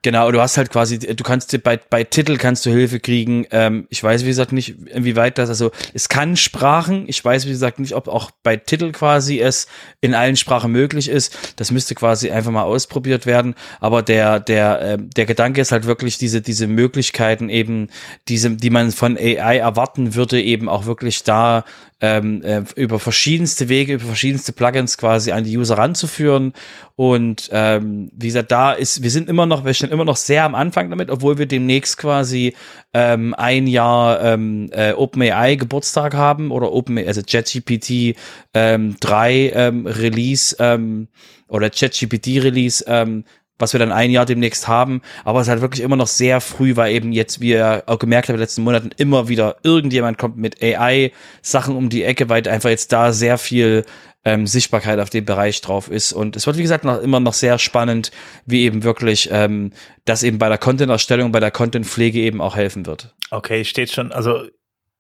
Genau, 0.05 0.33
du 0.33 0.41
hast 0.41 0.57
halt 0.57 0.71
quasi, 0.71 0.99
du 0.99 1.23
kannst 1.23 1.53
dir 1.53 1.61
bei, 1.61 1.77
bei 1.77 2.03
Titel 2.03 2.37
kannst 2.37 2.67
du 2.67 2.71
Hilfe 2.71 2.99
kriegen. 2.99 3.47
Ähm, 3.53 3.87
ich 3.89 4.03
weiß, 4.03 4.25
wie 4.25 4.29
gesagt, 4.29 4.51
nicht, 4.51 4.75
inwieweit 4.89 5.39
das, 5.39 5.49
also 5.49 5.71
es 5.95 6.09
kann 6.09 6.37
Sprachen, 6.37 7.05
ich 7.07 7.25
weiß, 7.25 7.47
wie 7.47 7.51
gesagt, 7.51 7.79
nicht, 7.79 7.95
ob 7.95 8.09
auch 8.09 8.33
bei 8.43 8.57
Titel 8.57 8.91
quasi 8.91 9.39
es 9.39 9.69
in 10.01 10.15
allen 10.15 10.35
Sprachen 10.35 10.73
möglich 10.73 11.09
ist. 11.09 11.55
Das 11.55 11.71
müsste 11.71 11.95
quasi 11.95 12.33
einfach 12.33 12.51
mal 12.51 12.65
ausprobiert 12.65 13.27
werden. 13.27 13.55
Aber 13.79 14.03
der, 14.03 14.41
der, 14.41 14.83
äh, 14.83 14.99
der 14.99 15.27
Gedanke 15.27 15.61
ist 15.61 15.71
halt 15.71 15.87
wirklich 15.87 16.19
diese, 16.19 16.43
diese 16.43 16.67
Möglichkeiten 16.67 17.49
eben, 17.49 17.89
diese, 18.27 18.51
die 18.51 18.71
man 18.71 18.91
von 18.91 19.17
AI 19.17 19.59
erwarten 19.59 20.17
würde, 20.17 20.43
eben 20.43 20.69
auch 20.69 20.85
wirklich 20.85 21.23
da 21.23 21.65
ähm, 22.03 22.43
äh, 22.43 22.65
über 22.75 22.99
verschiedenste 22.99 23.69
Wege, 23.69 23.95
über 23.95 24.05
verschiedenste 24.05 24.53
Plugins 24.53 24.99
quasi 24.99 25.31
an 25.31 25.45
die 25.45 25.57
User 25.57 25.79
ranzuführen. 25.79 26.53
Und 26.97 27.49
ähm, 27.53 28.11
wie 28.13 28.27
gesagt, 28.27 28.51
da 28.51 28.73
ist, 28.73 29.03
wir 29.03 29.11
sind 29.11 29.29
immer 29.29 29.47
noch, 29.47 29.65
wir 29.65 29.73
stehen 29.73 29.91
immer 29.91 30.05
noch 30.05 30.17
sehr 30.17 30.45
am 30.45 30.57
Anfang 30.57 30.91
damit, 30.91 31.11
obwohl 31.11 31.39
wir 31.39 31.47
demnächst 31.47 31.97
quasi 31.97 32.55
ähm, 32.93 33.35
ein 33.35 33.69
Jahr 33.69 34.21
ähm, 34.21 34.69
äh, 34.73 34.93
OpenAI 34.93 35.55
Geburtstag 35.55 36.15
haben 36.15 36.51
oder 36.51 36.73
Open, 36.73 36.99
also 36.99 37.23
ChatGPT 37.23 38.17
ähm, 38.53 38.97
3 38.99 39.53
ähm, 39.55 39.87
Release 39.87 40.57
ähm, 40.59 41.07
oder 41.49 41.71
ChatGPT 41.71 42.43
Release 42.43 42.85
ähm, 42.89 43.25
was 43.63 43.73
wir 43.73 43.81
dann 43.81 43.93
ein 43.93 44.11
Jahr 44.11 44.27
demnächst 44.27 44.69
haben. 44.69 45.01
Aber 45.25 45.41
es 45.41 45.47
ist 45.47 45.51
halt 45.51 45.61
wirklich 45.63 45.83
immer 45.83 45.97
noch 45.97 46.09
sehr 46.09 46.41
früh, 46.41 46.77
weil 46.77 46.93
eben 46.93 47.13
jetzt, 47.13 47.41
wie 47.41 47.51
ihr 47.51 47.85
auch 47.87 47.99
gemerkt 47.99 48.29
habt, 48.29 48.35
in 48.35 48.39
den 48.39 48.43
letzten 48.43 48.63
Monaten 48.63 48.91
immer 48.97 49.29
wieder 49.29 49.57
irgendjemand 49.63 50.19
kommt 50.19 50.37
mit 50.37 50.61
AI-Sachen 50.61 51.77
um 51.77 51.89
die 51.89 52.03
Ecke, 52.03 52.29
weil 52.29 52.47
einfach 52.49 52.71
jetzt 52.71 52.93
da 52.93 53.13
sehr 53.13 53.39
viel 53.39 53.85
ähm, 54.25 54.47
Sichtbarkeit 54.47 54.99
auf 54.99 55.11
dem 55.11 55.25
Bereich 55.25 55.61
drauf 55.61 55.89
ist. 55.89 56.13
Und 56.13 56.37
es 56.37 56.47
wird, 56.47 56.57
wie 56.57 56.63
gesagt, 56.63 56.85
noch, 56.85 57.01
immer 57.01 57.21
noch 57.21 57.35
sehr 57.35 57.59
spannend, 57.59 58.11
wie 58.47 58.65
eben 58.65 58.83
wirklich 58.83 59.29
ähm, 59.33 59.73
das 60.05 60.23
eben 60.23 60.39
bei 60.39 60.49
der 60.49 60.59
Content-Erstellung, 60.59 61.33
bei 61.33 61.41
der 61.41 61.51
Content-Pflege 61.51 62.19
eben 62.19 62.41
auch 62.41 62.57
helfen 62.57 62.87
wird. 62.87 63.15
Okay, 63.31 63.65
steht 63.65 63.91
schon, 63.91 64.13
also 64.13 64.43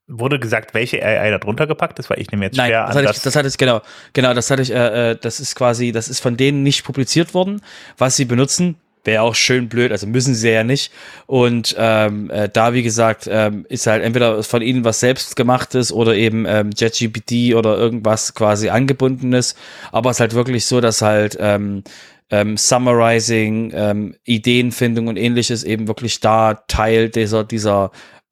Wurde 0.08 0.38
gesagt, 0.38 0.74
welche 0.74 1.02
AI 1.04 1.30
da 1.30 1.38
drunter 1.38 1.66
gepackt 1.66 1.98
ist, 1.98 2.10
weil 2.10 2.20
ich 2.20 2.30
nehme 2.30 2.44
jetzt 2.44 2.56
Nein, 2.56 2.68
schwer 2.68 2.86
das 2.86 2.96
an. 2.96 3.04
hatte 3.06 3.16
ich, 3.16 3.22
das 3.22 3.36
hatte 3.36 3.48
ich, 3.48 3.56
genau, 3.56 3.82
genau, 4.12 4.34
das 4.34 4.50
hatte 4.50 4.62
ich, 4.62 4.72
äh, 4.72 5.12
äh, 5.12 5.16
das 5.20 5.40
ist 5.40 5.54
quasi, 5.54 5.92
das 5.92 6.08
ist 6.08 6.20
von 6.20 6.36
denen 6.36 6.62
nicht 6.62 6.84
publiziert 6.84 7.34
worden, 7.34 7.62
was 7.98 8.16
sie 8.16 8.24
benutzen. 8.24 8.76
Wäre 9.04 9.22
auch 9.22 9.34
schön 9.34 9.68
blöd, 9.68 9.90
also 9.90 10.06
müssen 10.06 10.34
sie 10.34 10.50
ja 10.50 10.62
nicht. 10.62 10.92
Und 11.26 11.74
ähm, 11.76 12.30
äh, 12.30 12.48
da, 12.48 12.72
wie 12.72 12.84
gesagt, 12.84 13.28
ähm, 13.28 13.66
ist 13.68 13.88
halt 13.88 14.02
entweder 14.04 14.42
von 14.44 14.62
ihnen 14.62 14.84
was 14.84 15.00
selbst 15.00 15.34
gemachtes 15.34 15.92
oder 15.92 16.14
eben 16.14 16.46
ähm, 16.46 16.70
JetGPT 16.76 17.54
oder 17.56 17.76
irgendwas 17.76 18.34
quasi 18.34 18.68
angebundenes. 18.68 19.56
Aber 19.90 20.10
es 20.10 20.16
ist 20.16 20.20
halt 20.20 20.34
wirklich 20.34 20.66
so, 20.66 20.80
dass 20.80 21.02
halt 21.02 21.36
ähm, 21.40 21.82
ähm, 22.30 22.56
Summarizing, 22.56 23.72
ähm, 23.74 24.14
Ideenfindung 24.24 25.08
und 25.08 25.16
ähnliches 25.16 25.64
eben 25.64 25.88
wirklich 25.88 26.20
da 26.20 26.54
Teil 26.68 27.08
dieser, 27.10 27.42
dieser 27.42 27.90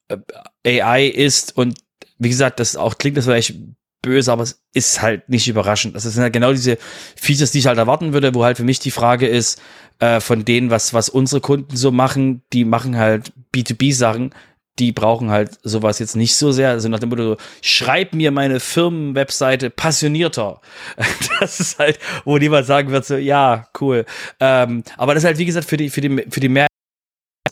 äh, 0.08 0.18
AI 0.66 1.06
ist 1.06 1.56
und 1.56 1.78
wie 2.18 2.28
gesagt, 2.28 2.60
das 2.60 2.76
auch 2.76 2.98
klingt 2.98 3.16
das 3.16 3.24
vielleicht 3.24 3.54
böse, 4.02 4.32
aber 4.32 4.42
es 4.42 4.62
ist 4.72 5.02
halt 5.02 5.28
nicht 5.28 5.48
überraschend. 5.48 5.94
Das 5.94 6.04
sind 6.04 6.22
halt 6.22 6.32
genau 6.32 6.52
diese 6.52 6.78
Features, 7.16 7.52
die 7.52 7.58
ich 7.58 7.66
halt 7.66 7.78
erwarten 7.78 8.12
würde, 8.12 8.34
wo 8.34 8.44
halt 8.44 8.56
für 8.56 8.64
mich 8.64 8.78
die 8.78 8.90
Frage 8.90 9.26
ist, 9.26 9.60
äh, 9.98 10.20
von 10.20 10.44
denen, 10.44 10.70
was, 10.70 10.94
was 10.94 11.08
unsere 11.08 11.40
Kunden 11.40 11.76
so 11.76 11.90
machen, 11.90 12.42
die 12.52 12.64
machen 12.64 12.96
halt 12.96 13.32
B2B-Sachen, 13.54 14.32
die 14.78 14.92
brauchen 14.92 15.30
halt 15.30 15.58
sowas 15.62 15.98
jetzt 15.98 16.16
nicht 16.16 16.34
so 16.34 16.52
sehr. 16.52 16.70
Also 16.70 16.88
nach 16.88 17.00
dem 17.00 17.10
Motto, 17.10 17.36
schreib 17.60 18.14
mir 18.14 18.30
meine 18.30 18.60
Firmenwebseite 18.60 19.70
passionierter. 19.70 20.60
Das 21.40 21.58
ist 21.58 21.78
halt, 21.78 21.98
wo 22.26 22.36
niemand 22.36 22.66
sagen 22.66 22.90
wird, 22.90 23.06
so, 23.06 23.16
ja, 23.16 23.66
cool. 23.80 24.04
Ähm, 24.40 24.84
aber 24.98 25.14
das 25.14 25.22
ist 25.22 25.26
halt, 25.26 25.38
wie 25.38 25.46
gesagt, 25.46 25.66
für 25.66 25.78
die, 25.78 25.88
für 25.88 26.02
die, 26.02 26.26
für 26.28 26.40
die 26.40 26.50
Mehr 26.50 26.66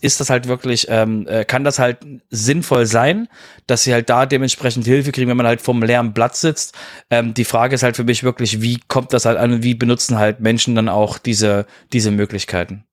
ist 0.01 0.21
das 0.21 0.31
halt 0.31 0.49
wirklich, 0.49 0.87
ähm, 0.89 1.27
äh, 1.29 1.45
kann 1.45 1.65
das 1.65 1.79
halt 1.79 1.99
sinnvoll 2.31 2.87
sein, 2.87 3.29
dass 3.67 3.83
sie 3.83 3.93
halt 3.93 4.09
da 4.09 4.27
dementsprechend 4.27 4.85
Hilfe 4.85 5.13
kriegen, 5.13 5.29
wenn 5.29 5.37
man 5.37 5.47
halt 5.47 5.61
vom 5.61 5.83
leeren 5.83 6.13
Blatt 6.13 6.37
sitzt. 6.37 6.77
Ähm, 7.11 7.35
die 7.35 7.45
Frage 7.45 7.75
ist 7.75 7.83
halt 7.83 7.97
für 7.97 8.05
mich 8.05 8.25
wirklich, 8.25 8.61
wie 8.63 8.81
kommt 8.89 9.13
das 9.13 9.25
halt 9.25 9.39
an 9.39 9.53
und 9.53 9.63
wie 9.63 9.75
benutzen 9.75 10.19
halt 10.19 10.41
Menschen 10.41 10.75
dann 10.75 10.89
auch 10.89 11.19
diese, 11.19 11.67
diese 11.93 12.11
Möglichkeiten? 12.11 12.85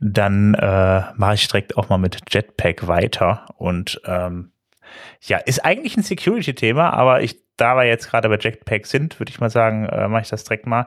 Dann 0.00 0.54
äh, 0.54 1.02
mache 1.16 1.34
ich 1.34 1.48
direkt 1.48 1.76
auch 1.76 1.90
mal 1.90 1.98
mit 1.98 2.18
Jetpack 2.30 2.86
weiter 2.88 3.46
und 3.58 4.00
ähm, 4.06 4.52
ja, 5.22 5.38
ist 5.38 5.64
eigentlich 5.64 5.96
ein 5.96 6.02
Security-Thema, 6.02 6.90
aber 6.90 7.22
ich 7.22 7.38
da 7.60 7.76
wir 7.76 7.84
jetzt 7.84 8.10
gerade 8.10 8.28
bei 8.28 8.38
Jetpack 8.38 8.86
sind, 8.86 9.20
würde 9.20 9.30
ich 9.30 9.40
mal 9.40 9.50
sagen, 9.50 9.86
äh, 9.86 10.08
mache 10.08 10.22
ich 10.22 10.28
das 10.28 10.44
direkt 10.44 10.66
mal. 10.66 10.86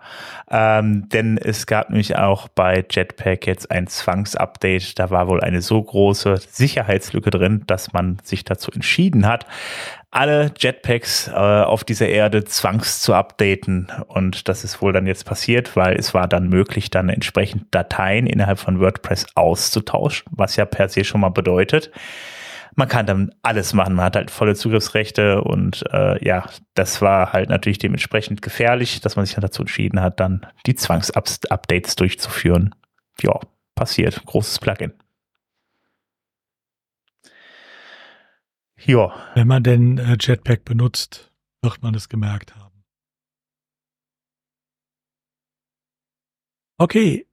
Ähm, 0.49 1.07
denn 1.09 1.37
es 1.37 1.67
gab 1.67 1.89
nämlich 1.89 2.17
auch 2.17 2.47
bei 2.47 2.83
Jetpack 2.89 3.45
jetzt 3.45 3.69
ein 3.69 3.87
Zwangsupdate. 3.87 4.97
Da 4.97 5.09
war 5.09 5.27
wohl 5.27 5.41
eine 5.41 5.61
so 5.61 5.81
große 5.81 6.37
Sicherheitslücke 6.49 7.29
drin, 7.29 7.63
dass 7.67 7.93
man 7.93 8.17
sich 8.23 8.43
dazu 8.43 8.71
entschieden 8.71 9.27
hat, 9.27 9.45
alle 10.13 10.51
Jetpacks 10.57 11.27
äh, 11.27 11.31
auf 11.31 11.83
dieser 11.83 12.07
Erde 12.07 12.43
zwangs 12.43 13.01
zu 13.01 13.13
updaten. 13.13 13.91
Und 14.07 14.47
das 14.47 14.63
ist 14.63 14.81
wohl 14.81 14.93
dann 14.93 15.07
jetzt 15.07 15.25
passiert, 15.25 15.75
weil 15.75 15.95
es 15.95 16.13
war 16.13 16.27
dann 16.27 16.49
möglich, 16.49 16.91
dann 16.91 17.09
entsprechend 17.09 17.65
Dateien 17.71 18.27
innerhalb 18.27 18.59
von 18.59 18.79
WordPress 18.79 19.25
auszutauschen, 19.35 20.25
was 20.31 20.55
ja 20.55 20.65
per 20.65 20.87
se 20.89 21.03
schon 21.03 21.21
mal 21.21 21.29
bedeutet, 21.29 21.91
man 22.75 22.87
kann 22.87 23.05
dann 23.05 23.31
alles 23.41 23.73
machen. 23.73 23.95
Man 23.95 24.05
hat 24.05 24.15
halt 24.15 24.31
volle 24.31 24.55
Zugriffsrechte 24.55 25.41
und 25.41 25.83
äh, 25.91 26.23
ja, 26.25 26.49
das 26.73 27.01
war 27.01 27.33
halt 27.33 27.49
natürlich 27.49 27.77
dementsprechend 27.77 28.41
gefährlich, 28.41 29.01
dass 29.01 29.15
man 29.15 29.25
sich 29.25 29.35
dann 29.35 29.41
dazu 29.41 29.63
entschieden 29.63 30.01
hat, 30.01 30.19
dann 30.19 30.45
die 30.65 30.75
Zwangsupdates 30.75 31.95
durchzuführen. 31.95 32.75
Ja, 33.21 33.39
passiert. 33.75 34.25
Großes 34.25 34.59
Plugin. 34.59 34.93
Ja. 38.85 39.13
Wenn 39.35 39.47
man 39.47 39.63
den 39.63 39.97
äh, 39.97 40.17
Jetpack 40.19 40.65
benutzt, 40.65 41.31
wird 41.61 41.81
man 41.81 41.95
es 41.95 42.09
gemerkt 42.09 42.55
haben. 42.55 42.83
Okay, 46.77 47.27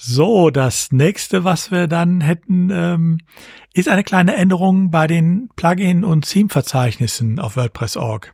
so, 0.00 0.50
das 0.50 0.92
nächste, 0.92 1.42
was 1.42 1.72
wir 1.72 1.88
dann 1.88 2.20
hätten, 2.20 2.70
ähm, 2.72 3.18
ist 3.74 3.88
eine 3.88 4.04
kleine 4.04 4.36
Änderung 4.36 4.92
bei 4.92 5.08
den 5.08 5.48
Plugin- 5.56 6.04
und 6.04 6.24
Theme-Verzeichnissen 6.24 7.40
auf 7.40 7.56
WordPress.org. 7.56 8.32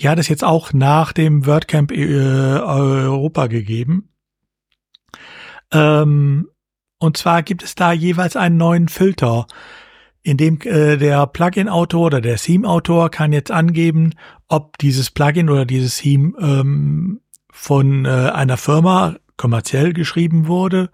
Die 0.00 0.08
hat 0.08 0.18
es 0.18 0.26
jetzt 0.26 0.42
auch 0.42 0.72
nach 0.72 1.12
dem 1.12 1.46
WordCamp 1.46 1.92
äh, 1.92 2.58
Europa 2.58 3.46
gegeben. 3.46 4.08
Ähm, 5.70 6.48
und 6.98 7.16
zwar 7.16 7.44
gibt 7.44 7.62
es 7.62 7.76
da 7.76 7.92
jeweils 7.92 8.34
einen 8.34 8.56
neuen 8.56 8.88
Filter, 8.88 9.46
in 10.24 10.38
dem 10.38 10.60
äh, 10.62 10.96
der 10.96 11.28
Plugin-Autor 11.28 12.06
oder 12.06 12.20
der 12.20 12.36
Theme-Autor 12.36 13.10
kann 13.10 13.32
jetzt 13.32 13.52
angeben, 13.52 14.14
ob 14.48 14.76
dieses 14.78 15.12
Plugin 15.12 15.50
oder 15.50 15.66
dieses 15.66 15.98
Theme 15.98 16.32
ähm, 16.40 17.20
von 17.52 18.06
äh, 18.06 18.08
einer 18.08 18.56
Firma 18.56 19.16
kommerziell 19.40 19.94
geschrieben 19.94 20.48
wurde 20.48 20.90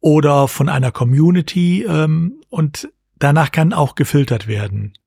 oder 0.00 0.48
von 0.48 0.68
einer 0.68 0.90
Community 0.90 1.84
ähm, 1.84 2.42
und 2.48 2.88
danach 3.14 3.52
kann 3.52 3.72
auch 3.72 3.94
gefiltert 3.94 4.48
werden. 4.48 4.98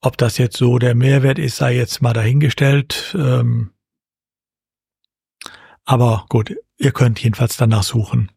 Ob 0.00 0.16
das 0.16 0.38
jetzt 0.38 0.56
so 0.56 0.78
der 0.78 0.94
Mehrwert 0.94 1.40
ist, 1.40 1.56
sei 1.56 1.74
jetzt 1.74 2.02
mal 2.02 2.12
dahingestellt. 2.12 3.16
Ähm, 3.18 3.72
aber 5.84 6.26
gut, 6.28 6.54
ihr 6.78 6.92
könnt 6.92 7.20
jedenfalls 7.20 7.56
danach 7.56 7.82
suchen 7.82 8.30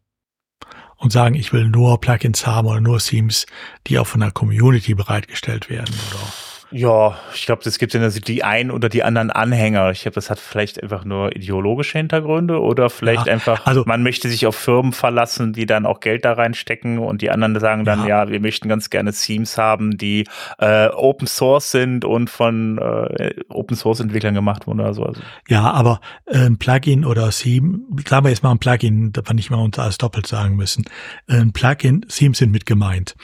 und 0.96 1.12
sagen, 1.12 1.36
ich 1.36 1.52
will 1.52 1.68
nur 1.68 2.00
Plugins 2.00 2.48
haben 2.48 2.66
oder 2.66 2.80
nur 2.80 2.98
Themes, 2.98 3.46
die 3.86 4.00
auch 4.00 4.08
von 4.08 4.20
der 4.20 4.32
Community 4.32 4.94
bereitgestellt 4.94 5.70
werden 5.70 5.94
oder 6.10 6.53
ja, 6.74 7.16
ich 7.32 7.46
glaube, 7.46 7.62
es 7.64 7.78
gibt 7.78 7.94
ja 7.94 8.08
die 8.08 8.42
einen 8.42 8.72
oder 8.72 8.88
die 8.88 9.04
anderen 9.04 9.30
Anhänger. 9.30 9.92
Ich 9.92 10.02
glaube, 10.02 10.16
das 10.16 10.28
hat 10.28 10.40
vielleicht 10.40 10.82
einfach 10.82 11.04
nur 11.04 11.34
ideologische 11.36 11.98
Hintergründe 11.98 12.60
oder 12.60 12.90
vielleicht 12.90 13.28
ja, 13.28 13.32
einfach, 13.32 13.64
also, 13.64 13.84
man 13.86 14.02
möchte 14.02 14.28
sich 14.28 14.44
auf 14.44 14.56
Firmen 14.56 14.92
verlassen, 14.92 15.52
die 15.52 15.66
dann 15.66 15.86
auch 15.86 16.00
Geld 16.00 16.24
da 16.24 16.32
reinstecken 16.32 16.98
und 16.98 17.22
die 17.22 17.30
anderen 17.30 17.60
sagen 17.60 17.84
dann, 17.84 18.00
ja, 18.00 18.24
ja 18.24 18.28
wir 18.28 18.40
möchten 18.40 18.68
ganz 18.68 18.90
gerne 18.90 19.12
Themes 19.12 19.56
haben, 19.56 19.96
die 19.96 20.26
äh, 20.58 20.88
Open 20.88 21.28
Source 21.28 21.70
sind 21.70 22.04
und 22.04 22.28
von 22.28 22.78
äh, 22.78 23.34
Open 23.50 23.76
Source 23.76 24.00
Entwicklern 24.00 24.34
gemacht 24.34 24.66
wurden 24.66 24.80
oder 24.80 24.94
so. 24.94 25.04
Also. 25.04 25.20
Ja, 25.46 25.70
aber 25.70 26.00
äh, 26.26 26.38
ein 26.38 26.58
Plugin 26.58 27.04
oder 27.04 27.30
Theme, 27.30 27.82
sagen 28.04 28.24
wir 28.26 28.30
jetzt 28.30 28.42
mal 28.42 28.50
ein 28.50 28.58
Plugin, 28.58 29.12
da 29.12 29.22
fand 29.22 29.38
ich 29.38 29.48
mal 29.48 29.62
uns 29.62 29.78
alles 29.78 29.98
doppelt 29.98 30.26
sagen 30.26 30.56
müssen. 30.56 30.84
Ein 31.28 31.52
Plugin, 31.52 32.04
Themes 32.08 32.38
sind 32.38 32.50
mit 32.50 32.66
gemeint. 32.66 33.14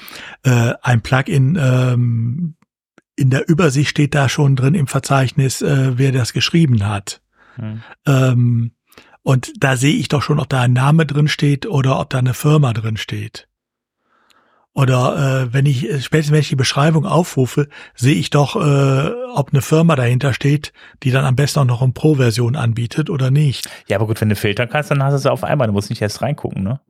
Äh, 0.45 0.75
ein 0.83 1.03
Plugin, 1.03 1.59
ähm, 1.61 2.55
in 3.21 3.31
der 3.31 3.49
Übersicht 3.49 3.91
steht 3.91 4.15
da 4.15 4.29
schon 4.29 4.57
drin 4.57 4.75
im 4.75 4.87
Verzeichnis, 4.87 5.61
äh, 5.61 5.99
wer 5.99 6.11
das 6.11 6.33
geschrieben 6.33 6.87
hat. 6.87 7.21
Hm. 7.57 7.83
Ähm, 8.07 8.73
und 9.23 9.53
da 9.63 9.77
sehe 9.77 9.95
ich 9.95 10.09
doch 10.09 10.23
schon, 10.23 10.41
ob 10.41 10.49
da 10.49 10.63
ein 10.63 10.73
Name 10.73 11.05
drin 11.05 11.29
steht 11.29 11.67
oder 11.67 12.01
ob 12.01 12.09
da 12.09 12.19
eine 12.19 12.33
Firma 12.33 12.73
drin 12.73 12.97
steht. 12.97 13.47
Oder 14.73 15.43
äh, 15.43 15.53
wenn 15.53 15.67
ich, 15.67 15.81
spätestens 16.03 16.33
wenn 16.33 16.41
ich 16.41 16.49
die 16.49 16.57
Beschreibung 16.57 17.05
aufrufe, 17.05 17.69
sehe 17.95 18.15
ich 18.15 18.31
doch, 18.31 18.57
äh, 18.57 19.11
ob 19.35 19.51
eine 19.51 19.61
Firma 19.61 19.97
dahinter 19.97 20.33
steht, 20.33 20.73
die 21.03 21.11
dann 21.11 21.25
am 21.27 21.37
besten 21.37 21.59
auch 21.59 21.65
noch 21.65 21.83
eine 21.83 21.93
Pro-Version 21.93 22.57
anbietet 22.57 23.11
oder 23.11 23.31
nicht. 23.31 23.69
Ja, 23.89 23.99
aber 23.99 24.07
gut, 24.07 24.21
wenn 24.21 24.31
du 24.31 24.37
filtern 24.37 24.71
kannst, 24.71 24.91
dann 24.91 25.03
hast 25.03 25.13
du 25.13 25.17
es 25.17 25.27
auf 25.27 25.45
einmal. 25.45 25.67
Du 25.67 25.75
musst 25.75 25.91
nicht 25.91 26.01
erst 26.01 26.23
reingucken, 26.23 26.63
ne? 26.63 26.81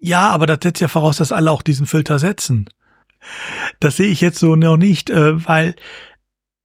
Ja, 0.00 0.30
aber 0.30 0.46
das 0.46 0.58
setzt 0.62 0.80
ja 0.80 0.88
voraus, 0.88 1.16
dass 1.16 1.32
alle 1.32 1.50
auch 1.50 1.62
diesen 1.62 1.86
Filter 1.86 2.18
setzen. 2.18 2.68
Das 3.80 3.96
sehe 3.96 4.08
ich 4.08 4.20
jetzt 4.20 4.38
so 4.38 4.56
noch 4.56 4.76
nicht, 4.76 5.10
äh, 5.10 5.46
weil 5.46 5.74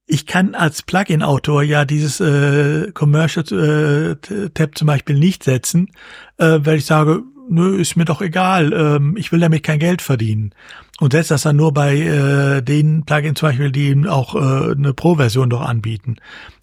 ich 0.05 0.25
kann 0.25 0.53
als 0.55 0.81
Plugin-Autor 0.81 1.63
ja 1.63 1.85
dieses 1.85 2.19
äh, 2.19 2.91
Commercial-Tab 2.91 4.69
äh, 4.69 4.75
zum 4.75 4.87
Beispiel 4.87 5.17
nicht 5.17 5.43
setzen, 5.43 5.91
äh, 6.37 6.59
weil 6.61 6.77
ich 6.77 6.85
sage, 6.85 7.23
nö, 7.49 7.77
ist 7.77 7.95
mir 7.95 8.05
doch 8.05 8.21
egal, 8.21 8.73
ähm, 8.73 9.15
ich 9.17 9.31
will 9.31 9.39
damit 9.39 9.63
kein 9.63 9.79
Geld 9.79 10.01
verdienen. 10.01 10.53
Und 10.99 11.13
setze 11.13 11.33
das 11.33 11.43
dann 11.43 11.55
nur 11.55 11.73
bei 11.73 11.97
äh, 11.97 12.61
den 12.61 13.03
Plugins 13.05 13.39
zum 13.39 13.49
Beispiel, 13.49 13.71
die 13.71 14.07
auch 14.07 14.35
äh, 14.35 14.73
eine 14.73 14.93
Pro-Version 14.93 15.49
doch 15.49 15.61
anbieten. 15.61 16.17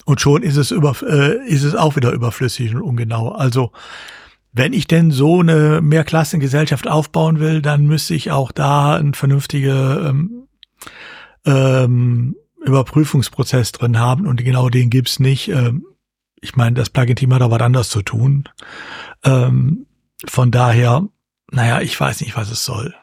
Und 0.04 0.20
schon 0.20 0.42
ist 0.42 0.56
es 0.56 0.70
über, 0.70 0.94
äh, 1.02 1.46
ist 1.46 1.64
es 1.64 1.74
auch 1.74 1.96
wieder 1.96 2.12
überflüssig 2.12 2.74
und 2.74 2.82
ungenau. 2.82 3.30
Also 3.30 3.72
wenn 4.52 4.72
ich 4.72 4.86
denn 4.86 5.10
so 5.10 5.40
eine 5.40 5.80
Mehrklassengesellschaft 5.80 6.88
aufbauen 6.88 7.38
will, 7.40 7.62
dann 7.62 7.86
müsste 7.86 8.14
ich 8.14 8.30
auch 8.30 8.52
da 8.52 8.96
einen 8.96 9.14
vernünftige 9.14 10.06
ähm, 10.08 10.48
ähm, 11.44 12.36
Überprüfungsprozess 12.64 13.72
drin 13.72 13.98
haben 13.98 14.26
und 14.26 14.42
genau 14.44 14.68
den 14.68 14.90
gibt's 14.90 15.20
nicht. 15.20 15.48
Ähm, 15.48 15.84
ich 16.40 16.56
meine, 16.56 16.74
das 16.74 16.90
Plugin-Team 16.90 17.32
hat 17.34 17.42
da 17.42 17.50
was 17.50 17.60
anderes 17.60 17.88
zu 17.90 18.02
tun. 18.02 18.48
Ähm, 19.24 19.86
von 20.26 20.50
daher, 20.50 21.06
naja, 21.50 21.80
ich 21.80 21.98
weiß 21.98 22.20
nicht, 22.20 22.36
was 22.36 22.50
es 22.50 22.64
soll. 22.64 22.94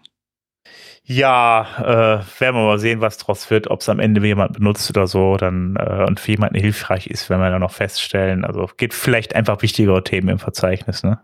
Ja, 1.09 1.65
äh, 1.77 2.41
werden 2.41 2.55
wir 2.57 2.65
mal 2.65 2.79
sehen, 2.79 2.99
was 2.99 3.17
draus 3.17 3.49
wird, 3.49 3.69
ob 3.69 3.79
es 3.79 3.87
am 3.87 3.99
Ende 3.99 4.25
jemand 4.25 4.53
benutzt 4.53 4.89
oder 4.89 5.07
so, 5.07 5.37
dann 5.37 5.77
äh, 5.77 6.03
und 6.05 6.19
für 6.19 6.31
jemanden 6.31 6.59
hilfreich 6.59 7.07
ist, 7.07 7.29
wenn 7.29 7.39
wir 7.39 7.49
dann 7.49 7.61
noch 7.61 7.71
feststellen. 7.71 8.43
Also 8.43 8.69
gibt 8.75 8.93
vielleicht 8.93 9.33
einfach 9.33 9.61
wichtigere 9.61 10.03
Themen 10.03 10.27
im 10.27 10.39
Verzeichnis, 10.39 11.03
ne? 11.03 11.21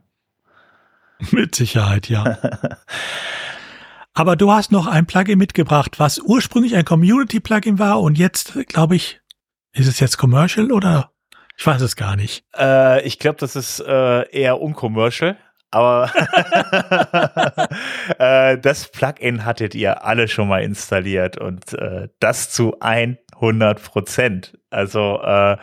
Mit 1.31 1.55
Sicherheit, 1.55 2.09
ja. 2.09 2.37
Aber 4.13 4.35
du 4.35 4.51
hast 4.51 4.71
noch 4.71 4.85
ein 4.85 5.07
Plugin 5.07 5.39
mitgebracht, 5.39 5.99
was 5.99 6.19
ursprünglich 6.19 6.75
ein 6.75 6.85
Community-Plugin 6.85 7.79
war 7.79 7.99
und 8.01 8.17
jetzt, 8.17 8.53
glaube 8.67 8.95
ich, 8.95 9.21
ist 9.73 9.87
es 9.87 9.99
jetzt 9.99 10.17
Commercial 10.17 10.71
oder? 10.71 11.11
Ich 11.57 11.65
weiß 11.65 11.81
es 11.81 11.95
gar 11.95 12.15
nicht. 12.15 12.45
Äh, 12.55 13.03
ich 13.05 13.17
glaube, 13.17 13.37
das 13.39 13.55
ist 13.55 13.79
äh, 13.79 14.29
eher 14.29 14.61
uncommercial. 14.61 15.37
Aber 15.71 16.11
äh, 18.19 18.59
das 18.59 18.89
Plugin 18.89 19.43
hattet 19.43 19.73
ihr 19.73 20.05
alle 20.05 20.27
schon 20.27 20.47
mal 20.47 20.61
installiert 20.61 21.39
und 21.39 21.73
äh, 21.73 22.09
das 22.19 22.51
zu 22.51 22.79
100 22.79 23.22
Prozent. 23.39 24.57
Also 24.69 25.21
äh, 25.23 25.57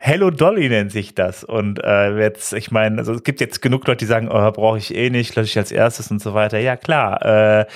Hello 0.00 0.30
Dolly 0.30 0.68
nennt 0.68 0.92
sich 0.92 1.14
das. 1.14 1.44
Und 1.44 1.82
äh, 1.82 2.18
jetzt, 2.18 2.52
ich 2.52 2.70
meine, 2.70 2.98
also 2.98 3.12
es 3.12 3.22
gibt 3.22 3.40
jetzt 3.40 3.62
genug 3.62 3.86
Leute, 3.86 3.98
die 3.98 4.06
sagen, 4.06 4.28
oh, 4.28 4.50
brauche 4.52 4.78
ich 4.78 4.94
eh 4.94 5.10
nicht, 5.10 5.36
lösche 5.36 5.50
ich 5.50 5.58
als 5.58 5.72
erstes 5.72 6.10
und 6.10 6.20
so 6.20 6.34
weiter. 6.34 6.58
Ja, 6.58 6.76
klar. 6.76 7.60
Äh, 7.60 7.66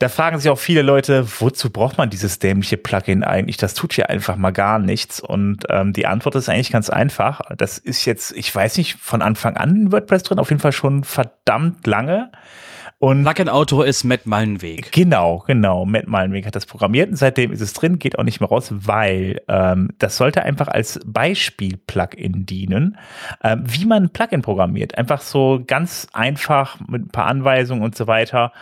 da 0.00 0.08
fragen 0.08 0.38
sich 0.38 0.48
auch 0.48 0.58
viele 0.58 0.82
Leute, 0.82 1.26
wozu 1.40 1.70
braucht 1.70 1.98
man 1.98 2.08
dieses 2.08 2.38
dämliche 2.38 2.76
Plugin 2.76 3.24
eigentlich? 3.24 3.56
Das 3.56 3.74
tut 3.74 3.96
ja 3.96 4.06
einfach 4.06 4.36
mal 4.36 4.52
gar 4.52 4.78
nichts. 4.78 5.18
Und 5.18 5.64
ähm, 5.70 5.92
die 5.92 6.06
Antwort 6.06 6.36
ist 6.36 6.48
eigentlich 6.48 6.70
ganz 6.70 6.88
einfach. 6.88 7.40
Das 7.56 7.78
ist 7.78 8.04
jetzt, 8.04 8.30
ich 8.36 8.54
weiß 8.54 8.78
nicht, 8.78 8.96
von 9.00 9.22
Anfang 9.22 9.56
an 9.56 9.74
in 9.74 9.92
WordPress 9.92 10.22
drin, 10.22 10.38
auf 10.38 10.50
jeden 10.50 10.60
Fall 10.60 10.72
schon 10.72 11.02
verdammt 11.02 11.84
lange. 11.86 12.30
Und 13.00 13.22
Plugin-Autor 13.22 13.86
ist 13.86 14.02
Matt 14.02 14.26
Malenweg. 14.26 14.90
Genau, 14.90 15.44
genau. 15.46 15.84
Matt 15.84 16.08
Malenweg 16.08 16.44
hat 16.44 16.56
das 16.56 16.66
programmiert 16.66 17.10
und 17.10 17.16
seitdem 17.16 17.52
ist 17.52 17.60
es 17.60 17.72
drin, 17.72 18.00
geht 18.00 18.18
auch 18.18 18.24
nicht 18.24 18.40
mehr 18.40 18.48
raus, 18.48 18.72
weil 18.72 19.40
ähm, 19.46 19.90
das 19.98 20.16
sollte 20.16 20.42
einfach 20.42 20.66
als 20.66 20.98
Beispiel-Plugin 21.06 22.44
dienen, 22.44 22.98
ähm, 23.44 23.62
wie 23.64 23.84
man 23.84 24.04
ein 24.04 24.10
Plugin 24.10 24.42
programmiert. 24.42 24.98
Einfach 24.98 25.20
so 25.20 25.62
ganz 25.64 26.08
einfach 26.12 26.80
mit 26.88 27.06
ein 27.06 27.10
paar 27.10 27.26
Anweisungen 27.26 27.82
und 27.82 27.96
so 27.96 28.08
weiter 28.08 28.52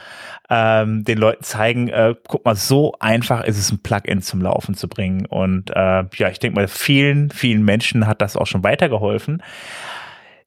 ähm, 0.51 1.03
den 1.05 1.17
Leuten 1.17 1.43
zeigen, 1.43 1.89
äh, 1.89 2.15
guck 2.29 2.45
mal, 2.45 2.57
so 2.57 2.95
einfach 3.01 3.43
ist 3.43 3.57
es, 3.57 3.73
ein 3.73 3.79
Plugin 3.79 4.21
zum 4.21 4.43
Laufen 4.43 4.75
zu 4.75 4.87
bringen. 4.87 5.25
Und 5.25 5.71
äh, 5.71 6.05
ja, 6.15 6.29
ich 6.29 6.41
denke 6.41 6.57
mal, 6.57 6.69
vielen, 6.69 7.31
vielen 7.31 7.65
Menschen 7.65 8.07
hat 8.07 8.21
das 8.21 8.37
auch 8.37 8.47
schon 8.47 8.63
weitergeholfen. 8.63 9.43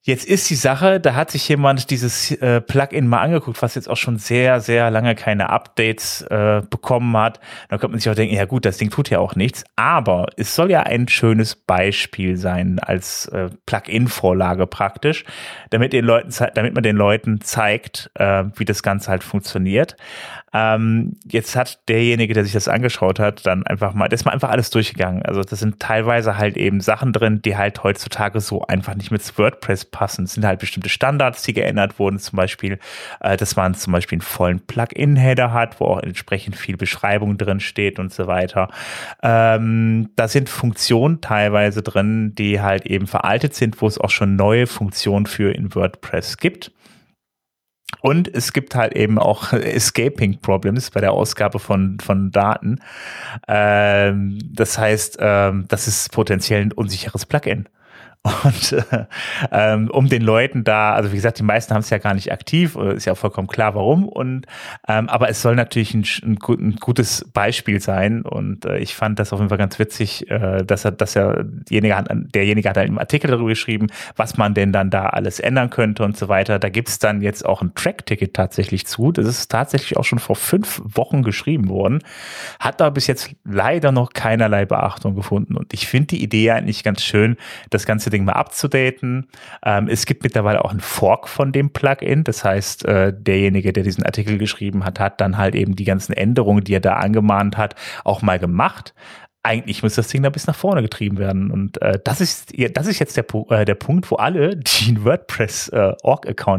Jetzt 0.02 0.24
ist 0.24 0.48
die 0.48 0.54
Sache, 0.54 0.98
da 0.98 1.14
hat 1.14 1.30
sich 1.30 1.46
jemand 1.46 1.90
dieses 1.90 2.30
äh, 2.30 2.62
Plugin 2.62 3.06
mal 3.06 3.20
angeguckt, 3.20 3.60
was 3.60 3.74
jetzt 3.74 3.86
auch 3.86 3.98
schon 3.98 4.16
sehr, 4.16 4.60
sehr 4.60 4.90
lange 4.90 5.14
keine 5.14 5.50
Updates 5.50 6.22
äh, 6.22 6.62
bekommen 6.70 7.14
hat. 7.18 7.38
Da 7.68 7.76
könnte 7.76 7.92
man 7.92 8.00
sich 8.00 8.08
auch 8.08 8.14
denken, 8.14 8.34
ja 8.34 8.46
gut, 8.46 8.64
das 8.64 8.78
Ding 8.78 8.88
tut 8.88 9.10
ja 9.10 9.18
auch 9.18 9.36
nichts. 9.36 9.62
Aber 9.76 10.28
es 10.38 10.54
soll 10.54 10.70
ja 10.70 10.84
ein 10.84 11.06
schönes 11.06 11.54
Beispiel 11.54 12.38
sein 12.38 12.78
als 12.78 13.26
äh, 13.26 13.50
Plugin-Vorlage 13.66 14.66
praktisch, 14.66 15.26
damit, 15.68 15.92
den 15.92 16.06
Leuten, 16.06 16.32
damit 16.54 16.72
man 16.72 16.82
den 16.82 16.96
Leuten 16.96 17.42
zeigt, 17.42 18.10
äh, 18.14 18.44
wie 18.56 18.64
das 18.64 18.82
Ganze 18.82 19.10
halt 19.10 19.22
funktioniert. 19.22 19.96
Ähm, 20.52 21.16
jetzt 21.26 21.54
hat 21.54 21.78
derjenige, 21.88 22.34
der 22.34 22.44
sich 22.44 22.52
das 22.52 22.66
angeschaut 22.66 23.20
hat, 23.20 23.46
dann 23.46 23.64
einfach 23.66 23.94
mal, 23.94 24.08
das 24.08 24.20
ist 24.20 24.24
mal 24.24 24.32
einfach 24.32 24.50
alles 24.50 24.70
durchgegangen. 24.70 25.22
Also 25.22 25.42
das 25.42 25.60
sind 25.60 25.78
teilweise 25.78 26.36
halt 26.38 26.56
eben 26.56 26.80
Sachen 26.80 27.12
drin, 27.12 27.40
die 27.42 27.56
halt 27.56 27.84
heutzutage 27.84 28.40
so 28.40 28.66
einfach 28.66 28.96
nicht 28.96 29.12
mit 29.12 29.20
WordPress 29.38 29.84
passen. 29.84 30.24
Es 30.24 30.34
sind 30.34 30.44
halt 30.44 30.58
bestimmte 30.58 30.88
Standards, 30.88 31.42
die 31.42 31.52
geändert 31.52 31.98
wurden. 31.98 32.18
Zum 32.18 32.36
Beispiel, 32.36 32.78
äh, 33.20 33.36
dass 33.36 33.54
man 33.54 33.74
zum 33.74 33.92
Beispiel 33.92 34.16
einen 34.16 34.22
vollen 34.22 34.60
Plugin-Header 34.60 35.52
hat, 35.52 35.78
wo 35.78 35.86
auch 35.86 36.02
entsprechend 36.02 36.56
viel 36.56 36.76
Beschreibung 36.76 37.38
drin 37.38 37.60
steht 37.60 37.98
und 38.00 38.12
so 38.12 38.26
weiter. 38.26 38.68
Ähm, 39.22 40.10
da 40.16 40.26
sind 40.26 40.48
Funktionen 40.48 41.20
teilweise 41.20 41.82
drin, 41.82 42.34
die 42.34 42.60
halt 42.60 42.86
eben 42.86 43.06
veraltet 43.06 43.54
sind, 43.54 43.80
wo 43.80 43.86
es 43.86 43.98
auch 43.98 44.10
schon 44.10 44.34
neue 44.34 44.66
Funktionen 44.66 45.26
für 45.26 45.52
in 45.54 45.74
WordPress 45.74 46.38
gibt. 46.38 46.72
Und 48.02 48.32
es 48.32 48.52
gibt 48.52 48.74
halt 48.74 48.94
eben 48.94 49.18
auch 49.18 49.52
Escaping 49.52 50.40
Problems 50.40 50.90
bei 50.90 51.00
der 51.00 51.12
Ausgabe 51.12 51.58
von, 51.58 51.98
von 52.00 52.30
Daten. 52.30 52.80
Ähm, 53.48 54.38
das 54.52 54.78
heißt, 54.78 55.18
ähm, 55.20 55.66
das 55.68 55.88
ist 55.88 56.12
potenziell 56.12 56.62
ein 56.62 56.72
unsicheres 56.72 57.26
Plugin. 57.26 57.68
Und 58.22 58.72
äh, 58.72 59.06
ähm, 59.50 59.90
um 59.90 60.06
den 60.08 60.20
Leuten 60.20 60.62
da, 60.62 60.92
also 60.92 61.10
wie 61.10 61.16
gesagt, 61.16 61.38
die 61.38 61.42
meisten 61.42 61.72
haben 61.72 61.80
es 61.80 61.88
ja 61.88 61.96
gar 61.96 62.12
nicht 62.12 62.30
aktiv, 62.30 62.76
äh, 62.76 62.94
ist 62.94 63.06
ja 63.06 63.14
auch 63.14 63.18
vollkommen 63.18 63.48
klar, 63.48 63.74
warum. 63.74 64.06
Und 64.06 64.44
ähm, 64.86 65.08
aber 65.08 65.30
es 65.30 65.40
soll 65.40 65.56
natürlich 65.56 65.94
ein, 65.94 66.04
ein, 66.22 66.38
ein 66.46 66.76
gutes 66.76 67.24
Beispiel 67.32 67.80
sein. 67.80 68.20
Und 68.20 68.66
äh, 68.66 68.76
ich 68.78 68.94
fand 68.94 69.18
das 69.18 69.32
auf 69.32 69.38
jeden 69.38 69.48
Fall 69.48 69.56
ganz 69.56 69.78
witzig, 69.78 70.30
äh, 70.30 70.62
dass 70.64 70.84
er, 70.84 70.92
dass 70.92 71.16
er 71.16 71.44
derjenige 71.44 71.96
hat, 71.96 72.08
derjenige 72.10 72.68
hat 72.68 72.76
im 72.76 72.98
Artikel 72.98 73.30
darüber 73.30 73.48
geschrieben, 73.48 73.86
was 74.16 74.36
man 74.36 74.52
denn 74.52 74.70
dann 74.72 74.90
da 74.90 75.06
alles 75.06 75.40
ändern 75.40 75.70
könnte 75.70 76.04
und 76.04 76.14
so 76.18 76.28
weiter. 76.28 76.58
Da 76.58 76.68
gibt's 76.68 76.98
dann 76.98 77.22
jetzt 77.22 77.46
auch 77.46 77.62
ein 77.62 77.74
Track-Ticket 77.74 78.34
tatsächlich 78.34 78.86
zu. 78.86 79.12
Das 79.12 79.26
ist 79.26 79.50
tatsächlich 79.50 79.96
auch 79.96 80.04
schon 80.04 80.18
vor 80.18 80.36
fünf 80.36 80.82
Wochen 80.84 81.22
geschrieben 81.22 81.70
worden. 81.70 82.00
Hat 82.58 82.82
da 82.82 82.90
bis 82.90 83.06
jetzt 83.06 83.34
leider 83.44 83.92
noch 83.92 84.12
keinerlei 84.12 84.66
Beachtung 84.66 85.14
gefunden. 85.14 85.56
Und 85.56 85.72
ich 85.72 85.88
finde 85.88 86.08
die 86.08 86.22
Idee 86.22 86.50
eigentlich 86.50 86.84
ganz 86.84 87.02
schön, 87.02 87.38
das 87.70 87.86
Ganze 87.86 88.09
Ding 88.10 88.24
mal 88.24 88.32
abzudaten. 88.32 89.28
Ähm, 89.64 89.88
es 89.88 90.06
gibt 90.06 90.22
mittlerweile 90.22 90.64
auch 90.64 90.70
einen 90.70 90.80
Fork 90.80 91.28
von 91.28 91.52
dem 91.52 91.70
Plugin. 91.70 92.24
Das 92.24 92.44
heißt, 92.44 92.84
äh, 92.84 93.12
derjenige, 93.16 93.72
der 93.72 93.84
diesen 93.84 94.04
Artikel 94.04 94.38
geschrieben 94.38 94.84
hat, 94.84 95.00
hat 95.00 95.20
dann 95.20 95.38
halt 95.38 95.54
eben 95.54 95.76
die 95.76 95.84
ganzen 95.84 96.12
Änderungen, 96.12 96.64
die 96.64 96.74
er 96.74 96.80
da 96.80 96.94
angemahnt 96.94 97.56
hat, 97.56 97.74
auch 98.04 98.22
mal 98.22 98.38
gemacht 98.38 98.94
eigentlich 99.42 99.82
muss 99.82 99.94
das 99.94 100.08
Ding 100.08 100.22
da 100.22 100.28
bis 100.28 100.46
nach 100.46 100.54
vorne 100.54 100.82
getrieben 100.82 101.18
werden. 101.18 101.50
Und 101.50 101.80
äh, 101.80 101.98
das 102.02 102.20
ist 102.20 102.52
das 102.74 102.86
ist 102.86 102.98
jetzt 102.98 103.16
der, 103.16 103.24
äh, 103.50 103.64
der 103.64 103.74
Punkt, 103.74 104.10
wo 104.10 104.16
alle, 104.16 104.56
die 104.56 104.88
einen 104.88 105.04
WordPress 105.04 105.68
äh, 105.70 105.92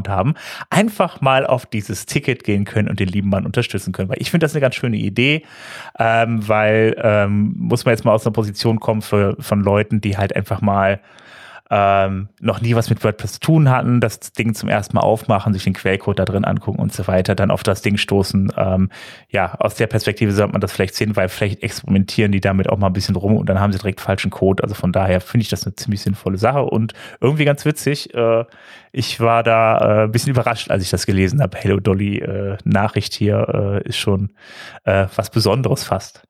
haben, 0.07 0.33
einfach 0.69 1.21
mal 1.21 1.45
auf 1.45 1.65
dieses 1.67 2.05
Ticket 2.05 2.43
gehen 2.43 2.65
können 2.65 2.89
und 2.89 2.99
den 2.99 3.07
lieben 3.07 3.29
Mann 3.29 3.45
unterstützen 3.45 3.91
können. 3.91 4.09
Weil 4.09 4.21
ich 4.21 4.31
finde 4.31 4.45
das 4.45 4.53
eine 4.53 4.61
ganz 4.61 4.75
schöne 4.75 4.97
Idee, 4.97 5.43
ähm, 5.99 6.47
weil 6.47 6.95
ähm, 7.01 7.53
muss 7.57 7.85
man 7.85 7.93
jetzt 7.93 8.03
mal 8.03 8.13
aus 8.13 8.25
einer 8.25 8.33
Position 8.33 8.79
kommen 8.79 9.01
für, 9.01 9.35
von 9.39 9.61
Leuten, 9.61 10.01
die 10.01 10.17
halt 10.17 10.35
einfach 10.35 10.61
mal 10.61 11.01
ähm, 11.74 12.28
noch 12.41 12.59
nie 12.59 12.76
was 12.76 12.89
mit 12.89 13.01
WordPress 13.01 13.34
zu 13.34 13.39
tun 13.39 13.69
hatten, 13.69 14.01
das 14.01 14.19
Ding 14.34 14.53
zum 14.53 14.67
ersten 14.67 14.95
Mal 14.97 15.03
aufmachen, 15.03 15.53
sich 15.53 15.63
den 15.63 15.74
Quellcode 15.74 16.19
da 16.19 16.26
drin 16.26 16.43
angucken 16.43 16.80
und 16.80 16.91
so 16.91 17.07
weiter, 17.07 17.34
dann 17.34 17.49
auf 17.49 17.63
das 17.63 17.82
Ding 17.82 17.95
stoßen. 17.95 18.51
Ähm, 18.57 18.89
ja, 19.30 19.55
aus 19.55 19.76
der 19.76 19.88
Perspektive 19.88 20.34
sollte 20.34 20.51
man 20.51 20.59
das 20.59 20.74
vielleicht 20.74 20.95
sehen, 20.95 21.15
weil 21.15 21.30
vielleicht 21.30 21.63
experimentieren 21.63 22.34
die 22.34 22.41
damit 22.41 22.69
auch 22.69 22.78
mal 22.78 22.88
ein 22.88 22.93
bisschen 22.93 23.15
rum 23.15 23.38
und 23.38 23.47
dann 23.47 23.61
haben 23.61 23.72
sie 23.72 23.80
direkt 23.80 24.01
falschen 24.01 24.32
Code. 24.32 24.61
Also 24.61 24.76
von 24.76 24.91
daher 24.91 25.22
finde 25.22 25.43
ich 25.43 25.49
das 25.49 25.65
eine 25.65 25.74
ziemlich 25.76 26.01
sinnvolle 26.01 26.38
Sache 26.38 26.63
und 26.63 26.93
irgendwie 27.22 27.45
ganz 27.45 27.63
witzig. 27.63 28.13
Äh, 28.13 28.43
ich 28.91 29.22
war 29.22 29.41
da 29.41 29.78
äh, 29.78 30.03
ein 30.03 30.11
bisschen 30.11 30.32
überrascht, 30.32 30.69
als 30.69 30.84
ich 30.84 30.89
das 30.89 31.05
gelesen 31.05 31.41
habe. 31.41 31.57
Hello 31.57 31.80
Dolly 31.80 32.17
äh, 32.17 32.57
Nachricht 32.65 33.13
hier 33.13 33.82
äh, 33.84 33.88
ist 33.88 33.97
schon 33.97 34.34
äh, 34.84 35.07
was 35.15 35.30
Besonderes 35.30 35.86
fast. 35.86 36.28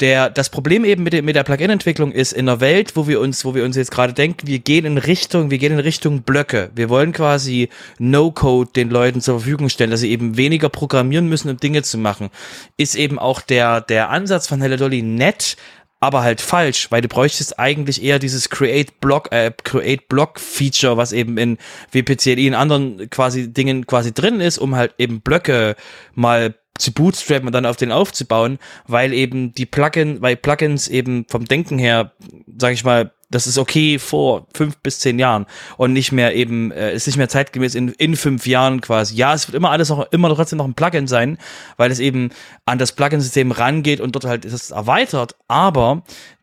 Der, 0.00 0.28
das 0.28 0.50
Problem 0.50 0.84
eben 0.84 1.02
mit, 1.02 1.12
der- 1.14 1.22
mit 1.22 1.36
der 1.36 1.42
Plugin-Entwicklung 1.44 2.12
ist, 2.12 2.32
in 2.32 2.46
der 2.46 2.60
Welt, 2.60 2.96
wo 2.96 3.08
wir 3.08 3.20
uns, 3.20 3.44
wo 3.44 3.54
wir 3.54 3.64
uns 3.64 3.76
jetzt 3.76 3.90
gerade 3.90 4.12
denken, 4.12 4.46
wir 4.46 4.58
gehen 4.58 4.84
in 4.84 4.98
Richtung, 4.98 5.50
wir 5.50 5.58
gehen 5.58 5.72
in 5.72 5.78
Richtung 5.78 6.22
Blöcke. 6.22 6.70
Wir 6.74 6.88
wollen 6.90 7.12
quasi 7.12 7.68
No-Code 7.98 8.70
den 8.76 8.90
Leuten 8.90 9.20
zur 9.20 9.40
Verfügung 9.40 9.68
stellen, 9.68 9.90
dass 9.90 10.00
sie 10.00 10.10
eben 10.10 10.36
weniger 10.36 10.68
programmieren 10.68 11.28
müssen, 11.28 11.48
um 11.50 11.56
Dinge 11.56 11.82
zu 11.82 11.96
machen. 11.98 12.28
Ist 12.76 12.94
eben 12.94 13.18
auch 13.18 13.40
der, 13.40 13.80
der 13.80 14.10
Ansatz 14.10 14.46
von 14.46 14.60
Hello 14.60 14.76
Dolly 14.76 15.00
nett, 15.02 15.56
aber 15.98 16.22
halt 16.22 16.42
falsch, 16.42 16.90
weil 16.90 17.00
du 17.00 17.08
bräuchtest 17.08 17.58
eigentlich 17.58 18.02
eher 18.02 18.18
dieses 18.18 18.50
Create 18.50 19.00
Block, 19.00 19.32
äh, 19.32 19.50
Create 19.64 20.08
Block 20.08 20.38
Feature, 20.38 20.98
was 20.98 21.12
eben 21.12 21.38
in 21.38 21.56
WPCLI 21.90 22.46
in 22.46 22.54
anderen 22.54 23.08
quasi 23.08 23.50
Dingen 23.50 23.86
quasi 23.86 24.12
drin 24.12 24.40
ist, 24.40 24.58
um 24.58 24.76
halt 24.76 24.94
eben 24.98 25.22
Blöcke 25.22 25.74
mal 26.14 26.54
zu 26.78 26.92
bootstrappen 26.92 27.46
und 27.46 27.52
dann 27.52 27.66
auf 27.66 27.76
den 27.76 27.92
aufzubauen, 27.92 28.58
weil 28.86 29.12
eben 29.12 29.52
die 29.52 29.66
Plugin, 29.66 30.20
weil 30.22 30.36
Plugins 30.36 30.88
eben 30.88 31.26
vom 31.28 31.44
Denken 31.44 31.78
her, 31.78 32.12
sag 32.56 32.72
ich 32.72 32.84
mal, 32.84 33.12
das 33.30 33.46
ist 33.46 33.58
okay 33.58 33.98
vor 33.98 34.46
fünf 34.54 34.76
bis 34.78 35.00
zehn 35.00 35.18
Jahren 35.18 35.46
und 35.76 35.92
nicht 35.92 36.12
mehr 36.12 36.34
eben, 36.34 36.70
äh, 36.70 36.94
ist 36.94 37.06
nicht 37.06 37.16
mehr 37.16 37.28
zeitgemäß 37.28 37.74
in, 37.74 37.88
in 37.88 38.14
fünf 38.14 38.46
Jahren 38.46 38.80
quasi. 38.80 39.16
Ja, 39.16 39.34
es 39.34 39.48
wird 39.48 39.56
immer 39.56 39.70
alles 39.70 39.88
noch, 39.88 40.10
immer 40.12 40.32
trotzdem 40.34 40.58
noch 40.58 40.64
ein 40.64 40.74
Plugin 40.74 41.08
sein, 41.08 41.38
weil 41.76 41.90
es 41.90 41.98
eben 41.98 42.30
an 42.66 42.78
das 42.78 42.92
Plugin-System 42.92 43.50
rangeht 43.50 44.00
und 44.00 44.14
dort 44.14 44.26
halt 44.26 44.44
ist 44.44 44.52
es 44.52 44.70
erweitert, 44.70 45.34
aber 45.48 46.02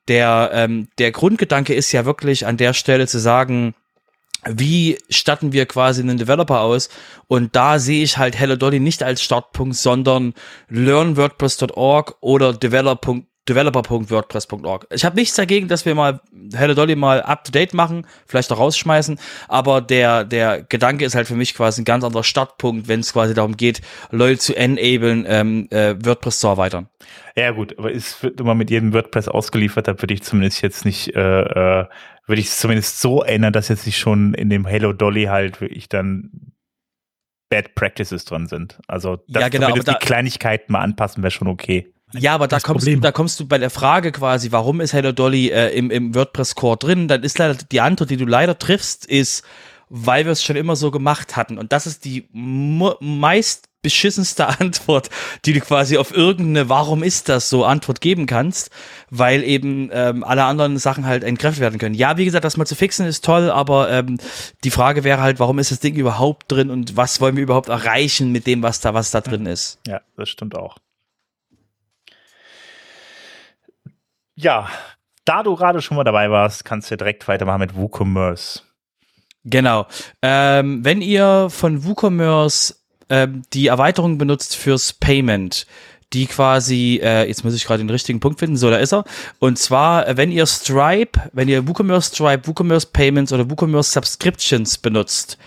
der, 0.09 0.51
ähm, 0.53 0.89
der 0.97 1.11
Grundgedanke 1.11 1.73
ist 1.73 1.91
ja 1.93 2.05
wirklich 2.05 2.45
an 2.45 2.57
der 2.57 2.73
Stelle 2.73 3.07
zu 3.07 3.19
sagen, 3.19 3.73
wie 4.49 4.97
statten 5.09 5.53
wir 5.53 5.65
quasi 5.65 6.01
einen 6.01 6.17
Developer 6.17 6.61
aus? 6.61 6.89
Und 7.27 7.55
da 7.55 7.79
sehe 7.79 8.03
ich 8.03 8.17
halt 8.17 8.37
Hello 8.37 8.55
Dolly 8.55 8.79
nicht 8.79 9.03
als 9.03 9.21
Startpunkt, 9.21 9.75
sondern 9.75 10.33
learnwordpress.org 10.69 12.15
oder 12.21 12.53
developer 12.53 13.21
developer.wordpress.org. 13.49 14.87
Ich 14.91 15.05
habe 15.05 15.15
nichts 15.15 15.35
dagegen, 15.35 15.67
dass 15.67 15.85
wir 15.85 15.95
mal 15.95 16.21
Hello 16.53 16.73
Dolly 16.73 16.95
mal 16.95 17.21
up 17.21 17.43
to 17.43 17.51
date 17.51 17.73
machen, 17.73 18.05
vielleicht 18.25 18.51
auch 18.51 18.59
rausschmeißen, 18.59 19.19
aber 19.47 19.81
der 19.81 20.23
der 20.23 20.63
Gedanke 20.63 21.05
ist 21.05 21.15
halt 21.15 21.27
für 21.27 21.35
mich 21.35 21.53
quasi 21.55 21.81
ein 21.81 21.85
ganz 21.85 22.03
anderer 22.03 22.23
Startpunkt, 22.23 22.87
wenn 22.87 23.01
es 23.01 23.13
quasi 23.13 23.33
darum 23.33 23.57
geht, 23.57 23.81
Leute 24.11 24.39
zu 24.39 24.55
enablen, 24.55 25.25
ähm, 25.27 25.67
äh, 25.71 25.95
WordPress 26.03 26.39
zu 26.39 26.47
erweitern. 26.47 26.89
Ja 27.35 27.51
gut, 27.51 27.77
aber 27.77 27.93
es 27.93 28.21
wird 28.23 28.39
immer 28.39 28.55
mit 28.55 28.69
jedem 28.69 28.93
WordPress 28.93 29.27
ausgeliefert, 29.27 29.87
da 29.87 30.01
würde 30.01 30.13
ich 30.13 30.23
zumindest 30.23 30.61
jetzt 30.61 30.85
nicht, 30.85 31.15
äh, 31.15 31.19
äh, 31.81 31.85
würde 32.27 32.39
ich 32.39 32.47
es 32.47 32.59
zumindest 32.59 33.01
so 33.01 33.23
ändern, 33.23 33.51
dass 33.53 33.67
jetzt 33.69 33.85
nicht 33.85 33.97
schon 33.97 34.33
in 34.35 34.49
dem 34.49 34.65
Hello 34.65 34.93
Dolly 34.93 35.25
halt 35.25 35.59
wirklich 35.59 35.89
dann 35.89 36.53
Bad 37.49 37.75
Practices 37.75 38.25
drin 38.25 38.47
sind. 38.47 38.79
Also 38.87 39.17
dass 39.27 39.41
Ja, 39.41 39.49
genau, 39.49 39.67
aber 39.69 39.79
da- 39.83 39.93
die 39.93 40.05
Kleinigkeiten 40.05 40.71
mal 40.71 40.81
anpassen 40.81 41.21
wäre 41.21 41.31
schon 41.31 41.47
okay. 41.47 41.92
Ja, 42.13 42.33
aber 42.35 42.47
da 42.47 42.59
kommst, 42.59 42.87
du, 42.87 42.99
da 42.99 43.11
kommst 43.11 43.39
du 43.39 43.47
bei 43.47 43.57
der 43.57 43.69
Frage 43.69 44.11
quasi, 44.11 44.51
warum 44.51 44.81
ist 44.81 44.93
Hello 44.93 45.11
Dolly 45.11 45.49
äh, 45.49 45.69
im, 45.69 45.89
im 45.91 46.13
WordPress-Core 46.13 46.77
drin? 46.77 47.07
Dann 47.07 47.23
ist 47.23 47.37
leider 47.39 47.55
die 47.55 47.81
Antwort, 47.81 48.09
die 48.09 48.17
du 48.17 48.25
leider 48.25 48.57
triffst, 48.57 49.05
ist, 49.05 49.43
weil 49.89 50.25
wir 50.25 50.31
es 50.31 50.43
schon 50.43 50.55
immer 50.55 50.75
so 50.75 50.91
gemacht 50.91 51.35
hatten. 51.35 51.57
Und 51.57 51.71
das 51.71 51.87
ist 51.87 52.05
die 52.05 52.27
meist 52.31 53.69
beschissenste 53.83 54.47
Antwort, 54.59 55.09
die 55.45 55.53
du 55.53 55.59
quasi 55.59 55.97
auf 55.97 56.15
irgendeine 56.15 56.69
Warum 56.69 57.03
ist 57.03 57.29
das 57.29 57.49
so 57.49 57.65
Antwort 57.65 58.01
geben 58.01 58.25
kannst, 58.25 58.71
weil 59.09 59.43
eben 59.43 59.89
ähm, 59.91 60.23
alle 60.23 60.45
anderen 60.45 60.77
Sachen 60.77 61.05
halt 61.05 61.23
entkräftet 61.23 61.61
werden 61.61 61.79
können. 61.79 61.93
Ja, 61.93 62.17
wie 62.17 62.25
gesagt, 62.25 62.45
das 62.45 62.57
mal 62.57 62.65
zu 62.65 62.75
fixen 62.75 63.05
ist 63.05 63.25
toll, 63.25 63.51
aber 63.51 63.91
ähm, 63.91 64.17
die 64.63 64.71
Frage 64.71 65.03
wäre 65.03 65.21
halt, 65.21 65.39
warum 65.39 65.59
ist 65.59 65.71
das 65.71 65.79
Ding 65.79 65.95
überhaupt 65.95 66.51
drin 66.51 66.69
und 66.71 66.95
was 66.95 67.21
wollen 67.21 67.35
wir 67.35 67.43
überhaupt 67.43 67.69
erreichen 67.69 68.31
mit 68.31 68.47
dem, 68.47 68.63
was 68.63 68.79
da, 68.79 68.93
was 68.93 69.11
da 69.11 69.21
drin 69.21 69.45
ist? 69.45 69.79
Ja, 69.85 70.01
das 70.15 70.29
stimmt 70.29 70.55
auch. 70.55 70.77
Ja, 74.35 74.69
da 75.25 75.43
du 75.43 75.55
gerade 75.55 75.81
schon 75.81 75.97
mal 75.97 76.03
dabei 76.03 76.29
warst, 76.29 76.65
kannst 76.65 76.91
du 76.91 76.97
direkt 76.97 77.27
weitermachen 77.27 77.59
mit 77.59 77.75
WooCommerce. 77.75 78.63
Genau. 79.45 79.87
Ähm, 80.21 80.83
wenn 80.83 81.01
ihr 81.01 81.47
von 81.49 81.83
WooCommerce 81.83 82.75
ähm, 83.09 83.43
die 83.53 83.67
Erweiterung 83.67 84.17
benutzt 84.17 84.55
fürs 84.55 84.93
Payment, 84.93 85.67
die 86.13 86.27
quasi, 86.27 86.99
äh, 87.03 87.27
jetzt 87.27 87.43
muss 87.43 87.55
ich 87.55 87.65
gerade 87.65 87.79
den 87.83 87.89
richtigen 87.89 88.19
Punkt 88.19 88.39
finden, 88.39 88.55
so, 88.55 88.69
da 88.69 88.77
ist 88.77 88.93
er. 88.93 89.03
Und 89.39 89.57
zwar, 89.57 90.17
wenn 90.17 90.31
ihr 90.31 90.45
Stripe, 90.45 91.19
wenn 91.33 91.49
ihr 91.49 91.67
WooCommerce 91.67 92.13
Stripe, 92.13 92.47
WooCommerce 92.47 92.87
Payments 92.87 93.33
oder 93.33 93.49
WooCommerce 93.49 93.91
Subscriptions 93.91 94.77
benutzt, 94.77 95.37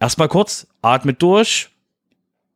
erstmal 0.00 0.28
kurz, 0.28 0.66
atmet 0.82 1.20
durch. 1.22 1.70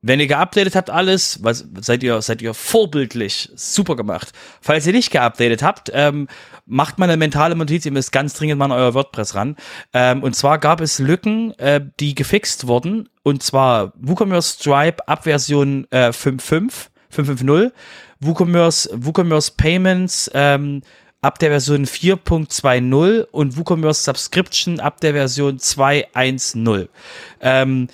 Wenn 0.01 0.21
ihr 0.21 0.29
geupdatet 0.29 0.77
habt 0.77 0.91
alles, 0.91 1.43
was, 1.43 1.67
seid 1.81 2.05
ihr 2.05 2.23
seid 2.23 2.41
ihr 2.41 2.55
vorbildlich, 2.55 3.51
super 3.57 3.97
gemacht. 3.97 4.31
Falls 4.61 4.87
ihr 4.87 4.93
nicht 4.93 5.11
geupdatet 5.11 5.63
habt, 5.63 5.91
ähm, 5.93 6.29
macht 6.67 6.99
mal 6.99 7.07
eine 7.07 7.17
mentale 7.17 7.57
Notiz, 7.57 7.85
ihr 7.85 7.91
müsst 7.91 8.13
ganz 8.13 8.35
dringend 8.35 8.61
mal 8.61 8.67
an 8.67 8.73
euer 8.73 8.95
WordPress 8.95 9.35
ran. 9.35 9.57
Ähm, 9.93 10.23
und 10.23 10.37
zwar 10.37 10.59
gab 10.59 10.81
es 10.81 11.01
Lücken, 11.01 11.53
äh, 11.59 11.81
die 11.99 12.15
gefixt 12.15 12.69
wurden. 12.69 13.09
Und 13.25 13.43
zwar 13.43 13.93
WooCommerce 13.97 14.59
Stripe 14.61 15.07
ab 15.09 15.25
Version 15.25 15.89
äh, 15.91 16.11
5.5, 16.11 16.89
5.5.0, 17.13 17.73
WooCommerce, 18.21 18.91
WooCommerce 18.95 19.53
Payments 19.57 20.31
ähm, 20.33 20.83
ab 21.23 21.41
der 21.41 21.51
Version 21.51 21.85
4.20 21.87 23.27
und 23.33 23.57
WooCommerce 23.57 24.05
Subscription 24.05 24.79
ab 24.79 25.01
der 25.01 25.13
Version 25.15 25.59
2.1.0. 25.59 26.89
Ähm, 27.41 27.89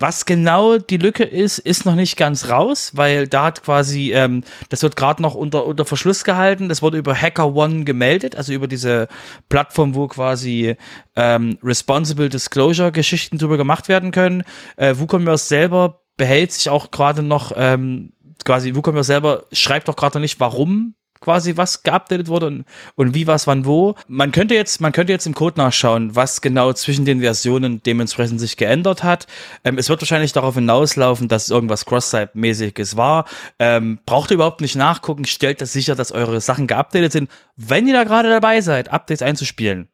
was 0.00 0.24
genau 0.24 0.78
die 0.78 0.96
Lücke 0.96 1.24
ist, 1.24 1.58
ist 1.58 1.84
noch 1.84 1.94
nicht 1.94 2.16
ganz 2.16 2.48
raus, 2.48 2.92
weil 2.94 3.28
da 3.28 3.44
hat 3.44 3.62
quasi, 3.62 4.12
ähm, 4.12 4.42
das 4.70 4.82
wird 4.82 4.96
gerade 4.96 5.20
noch 5.20 5.34
unter, 5.34 5.66
unter 5.66 5.84
Verschluss 5.84 6.24
gehalten. 6.24 6.70
Das 6.70 6.80
wurde 6.80 6.96
über 6.96 7.14
HackerOne 7.14 7.84
gemeldet, 7.84 8.34
also 8.34 8.54
über 8.54 8.66
diese 8.66 9.08
Plattform, 9.50 9.94
wo 9.94 10.08
quasi 10.08 10.76
ähm, 11.16 11.58
Responsible 11.62 12.30
Disclosure 12.30 12.92
Geschichten 12.92 13.36
drüber 13.36 13.58
gemacht 13.58 13.88
werden 13.88 14.10
können. 14.10 14.42
Äh, 14.76 14.94
WooCommerce 14.96 15.48
selber 15.48 16.00
behält 16.16 16.52
sich 16.52 16.70
auch 16.70 16.90
gerade 16.90 17.22
noch, 17.22 17.52
ähm, 17.54 18.14
quasi 18.44 18.74
WooCommerce 18.74 19.06
selber 19.06 19.44
schreibt 19.52 19.90
auch 19.90 19.96
gerade 19.96 20.16
noch 20.16 20.22
nicht, 20.22 20.40
warum 20.40 20.94
quasi 21.20 21.56
was 21.56 21.82
geupdatet 21.82 22.28
wurde 22.28 22.46
und, 22.46 22.64
und 22.94 23.14
wie, 23.14 23.26
was, 23.26 23.46
wann, 23.46 23.66
wo. 23.66 23.94
Man 24.08 24.32
könnte 24.32 24.54
jetzt, 24.54 24.80
man 24.80 24.92
könnte 24.92 25.12
jetzt 25.12 25.26
im 25.26 25.34
Code 25.34 25.58
nachschauen, 25.58 26.16
was 26.16 26.40
genau 26.40 26.72
zwischen 26.72 27.04
den 27.04 27.20
Versionen 27.20 27.82
dementsprechend 27.82 28.40
sich 28.40 28.56
geändert 28.56 29.04
hat. 29.04 29.26
Ähm, 29.64 29.78
es 29.78 29.88
wird 29.88 30.00
wahrscheinlich 30.00 30.32
darauf 30.32 30.54
hinauslaufen, 30.54 31.28
dass 31.28 31.50
irgendwas 31.50 31.84
Cross-Site-mäßiges 31.84 32.96
war. 32.96 33.26
Ähm, 33.58 33.98
braucht 34.06 34.30
ihr 34.30 34.34
überhaupt 34.34 34.62
nicht 34.62 34.76
nachgucken, 34.76 35.26
stellt 35.26 35.60
das 35.60 35.72
sicher, 35.72 35.94
dass 35.94 36.12
eure 36.12 36.40
Sachen 36.40 36.66
geupdatet 36.66 37.12
sind. 37.12 37.30
Wenn 37.56 37.86
ihr 37.86 37.94
da 37.94 38.04
gerade 38.04 38.30
dabei 38.30 38.60
seid, 38.62 38.90
Updates 38.90 39.22
einzuspielen, 39.22 39.88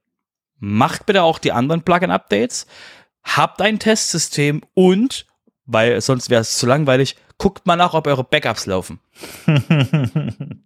macht 0.58 1.06
bitte 1.06 1.22
auch 1.22 1.38
die 1.38 1.52
anderen 1.52 1.82
Plugin-Updates, 1.82 2.66
habt 3.24 3.60
ein 3.60 3.78
Testsystem 3.78 4.62
und, 4.74 5.26
weil 5.64 6.00
sonst 6.00 6.30
wäre 6.30 6.42
es 6.42 6.56
zu 6.56 6.66
langweilig, 6.66 7.16
guckt 7.38 7.66
mal 7.66 7.76
nach, 7.76 7.94
ob 7.94 8.06
eure 8.06 8.24
Backups 8.24 8.66
laufen. 8.66 9.00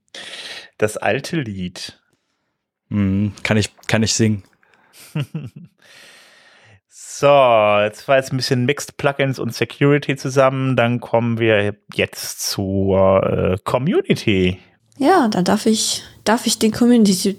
Das 0.79 0.97
alte 0.97 1.37
Lied. 1.37 2.01
Hm, 2.89 3.33
kann 3.43 3.59
ich, 3.59 3.71
kann 3.87 4.03
ich 4.03 4.15
singen. 4.15 4.45
So, 7.21 7.27
jetzt 7.27 8.09
war 8.09 8.17
jetzt 8.17 8.33
ein 8.33 8.39
bisschen 8.39 8.65
Mixed 8.65 8.97
Plugins 8.97 9.39
und 9.39 9.55
Security 9.55 10.17
zusammen. 10.17 10.75
Dann 10.75 11.01
kommen 11.01 11.39
wir 11.39 11.77
jetzt 11.93 12.41
zur 12.49 13.23
äh, 13.23 13.59
Community. 13.63 14.59
Ja, 14.97 15.29
dann 15.29 15.45
darf 15.45 15.67
ich, 15.67 16.03
darf 16.25 16.47
ich 16.47 16.59
den 16.59 16.73
Community, 16.73 17.37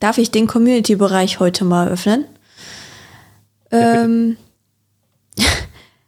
darf 0.00 0.18
ich 0.18 0.32
den 0.32 0.48
Community-Bereich 0.48 1.38
heute 1.38 1.64
mal 1.64 1.86
öffnen. 1.86 2.24
Ähm, 3.70 4.36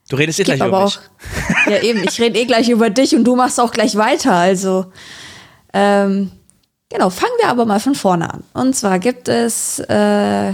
Du 0.09 0.17
redest 0.17 0.41
eh 0.41 0.45
gleich 0.45 0.61
über 0.61 0.85
mich. 0.85 0.99
auch, 0.99 1.71
ja 1.71 1.83
eben, 1.83 2.03
ich 2.03 2.21
rede 2.21 2.39
eh 2.39 2.45
gleich 2.47 2.69
über 2.69 2.91
dich 2.91 3.15
und 3.15 3.25
du 3.25 3.37
machst 3.37 3.61
auch 3.61 3.71
gleich 3.71 3.97
weiter, 3.97 4.33
also, 4.33 4.87
ähm, 5.73 6.31
genau, 6.89 7.11
fangen 7.11 7.35
wir 7.39 7.49
aber 7.49 7.67
mal 7.67 7.81
von 7.81 7.95
vorne 7.95 8.33
an. 8.33 8.43
Und 8.55 8.75
zwar 8.75 8.99
gibt 8.99 9.29
es, 9.29 9.79
äh, 9.81 10.53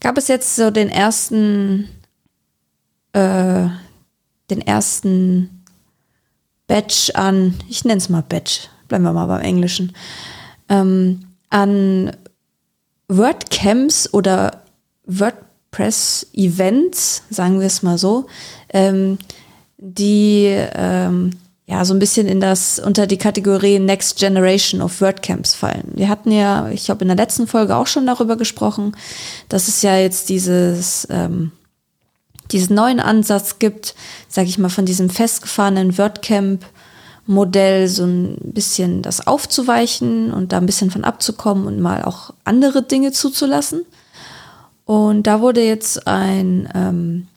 gab 0.00 0.18
es 0.18 0.28
jetzt 0.28 0.56
so 0.56 0.70
den 0.70 0.90
ersten, 0.90 1.88
äh, 3.12 3.68
den 4.50 4.60
ersten 4.60 5.64
Batch 6.66 7.10
an, 7.14 7.58
ich 7.68 7.84
nenne 7.84 7.98
es 7.98 8.08
mal 8.08 8.22
Batch, 8.22 8.68
bleiben 8.88 9.04
wir 9.04 9.12
mal 9.12 9.26
beim 9.26 9.42
Englischen, 9.42 9.96
ähm, 10.68 11.26
an 11.48 12.14
WordCamps 13.08 14.12
oder 14.12 14.62
WordPress-Events, 15.70 17.22
sagen 17.30 17.60
wir 17.60 17.66
es 17.66 17.82
mal 17.82 17.98
so, 17.98 18.26
ähm, 18.72 19.18
die 19.78 20.46
ähm, 20.74 21.30
ja 21.66 21.84
so 21.84 21.94
ein 21.94 21.98
bisschen 21.98 22.26
in 22.26 22.40
das 22.40 22.78
unter 22.78 23.06
die 23.06 23.18
Kategorie 23.18 23.78
Next 23.78 24.18
Generation 24.18 24.82
of 24.82 25.00
WordCamps 25.00 25.54
fallen. 25.54 25.92
Wir 25.94 26.08
hatten 26.08 26.32
ja, 26.32 26.68
ich 26.70 26.84
glaube 26.84 27.02
in 27.02 27.08
der 27.08 27.16
letzten 27.16 27.46
Folge 27.46 27.76
auch 27.76 27.86
schon 27.86 28.06
darüber 28.06 28.36
gesprochen, 28.36 28.96
dass 29.48 29.68
es 29.68 29.82
ja 29.82 29.96
jetzt 29.96 30.28
dieses 30.28 31.06
ähm, 31.10 31.52
diesen 32.50 32.74
neuen 32.74 32.98
Ansatz 32.98 33.60
gibt, 33.60 33.94
sage 34.28 34.48
ich 34.48 34.58
mal, 34.58 34.70
von 34.70 34.84
diesem 34.84 35.08
festgefahrenen 35.08 35.96
WordCamp 35.96 36.64
Modell 37.26 37.86
so 37.86 38.04
ein 38.04 38.38
bisschen 38.42 39.02
das 39.02 39.24
aufzuweichen 39.24 40.32
und 40.32 40.50
da 40.50 40.56
ein 40.56 40.66
bisschen 40.66 40.90
von 40.90 41.04
abzukommen 41.04 41.68
und 41.68 41.78
mal 41.78 42.02
auch 42.02 42.34
andere 42.42 42.82
Dinge 42.82 43.12
zuzulassen. 43.12 43.84
Und 44.90 45.28
da 45.28 45.40
wurde 45.40 45.64
jetzt 45.64 46.08
ein 46.08 46.68
ähm, 46.74 47.28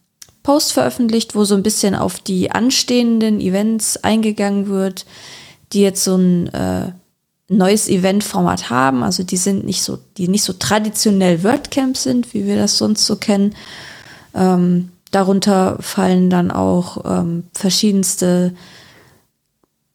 Post 0.41 0.73
veröffentlicht, 0.73 1.35
wo 1.35 1.43
so 1.43 1.53
ein 1.53 1.61
bisschen 1.61 1.93
auf 1.93 2.19
die 2.19 2.49
anstehenden 2.49 3.39
Events 3.39 3.97
eingegangen 3.97 4.69
wird, 4.69 5.05
die 5.71 5.81
jetzt 5.81 6.03
so 6.03 6.15
ein 6.15 6.47
äh, 6.47 6.93
neues 7.49 7.88
Eventformat 7.89 8.71
haben. 8.71 9.03
Also 9.03 9.21
die 9.21 9.38
sind 9.38 9.65
nicht 9.65 9.84
so, 9.84 9.99
die 10.17 10.30
nicht 10.30 10.43
so 10.43 10.53
traditionell 10.53 11.43
WordCamps 11.43 12.01
sind, 12.01 12.34
wie 12.34 12.47
wir 12.47 12.55
das 12.55 12.80
sonst 12.80 13.05
so 13.05 13.17
kennen. 13.17 13.53
Ähm, 14.34 14.89
darunter 15.11 15.77
fallen 15.80 16.31
dann 16.31 16.49
auch 16.49 17.05
ähm, 17.05 17.43
verschiedenste, 17.53 18.55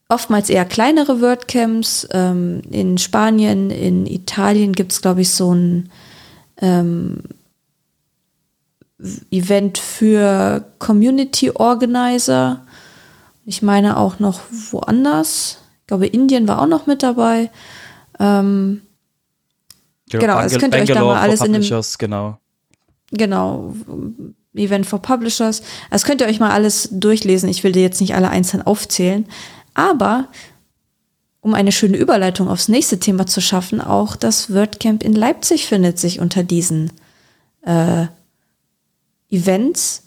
oftmals 0.07 0.49
eher 0.49 0.63
kleinere 0.63 1.19
WordCamps. 1.19 2.07
Ähm, 2.11 2.61
in 2.71 2.97
Spanien, 2.97 3.69
in 3.69 4.05
Italien 4.05 4.71
gibt 4.71 4.93
es, 4.93 5.01
glaube 5.01 5.19
ich, 5.19 5.31
so 5.31 5.53
ein 5.53 5.89
ähm, 6.61 7.17
Event 9.31 9.77
für 9.77 10.65
Community 10.79 11.51
Organizer. 11.51 12.65
Ich 13.45 13.61
meine 13.61 13.97
auch 13.97 14.19
noch 14.19 14.41
woanders. 14.71 15.59
Ich 15.81 15.87
glaube, 15.87 16.07
Indien 16.07 16.47
war 16.47 16.61
auch 16.61 16.67
noch 16.67 16.85
mit 16.85 17.01
dabei. 17.03 17.49
Ähm, 18.19 18.81
Ja, 20.11 20.19
Genau, 20.19 20.41
das 20.41 20.53
Bangel- 20.53 20.59
könnt 20.59 20.73
ihr 20.75 20.81
euch 20.81 20.87
da 20.89 21.03
mal 21.05 21.19
alles 21.19 21.41
in 21.41 21.53
dem- 21.53 21.61
genau. 21.99 22.39
genau, 23.11 23.73
Event 24.55 24.87
for 24.87 24.99
Publishers. 25.01 25.61
Das 25.91 26.03
könnt 26.03 26.21
ihr 26.21 26.27
euch 26.27 26.39
mal 26.39 26.49
alles 26.49 26.89
durchlesen. 26.91 27.47
Ich 27.47 27.63
will 27.63 27.71
dir 27.73 27.83
jetzt 27.83 28.01
nicht 28.01 28.15
alle 28.15 28.29
einzeln 28.31 28.63
aufzählen. 28.63 29.27
Aber 29.75 30.27
um 31.41 31.53
eine 31.53 31.71
schöne 31.71 31.97
Überleitung 31.97 32.47
aufs 32.49 32.67
nächste 32.69 32.99
Thema 32.99 33.27
zu 33.27 33.39
schaffen, 33.39 33.81
auch 33.81 34.15
das 34.15 34.51
WordCamp 34.53 35.03
in 35.03 35.13
Leipzig 35.13 35.67
findet 35.67 35.99
sich 35.99 36.19
unter 36.19 36.43
diesen 36.43 36.91
äh, 37.61 38.07
Events 39.29 40.03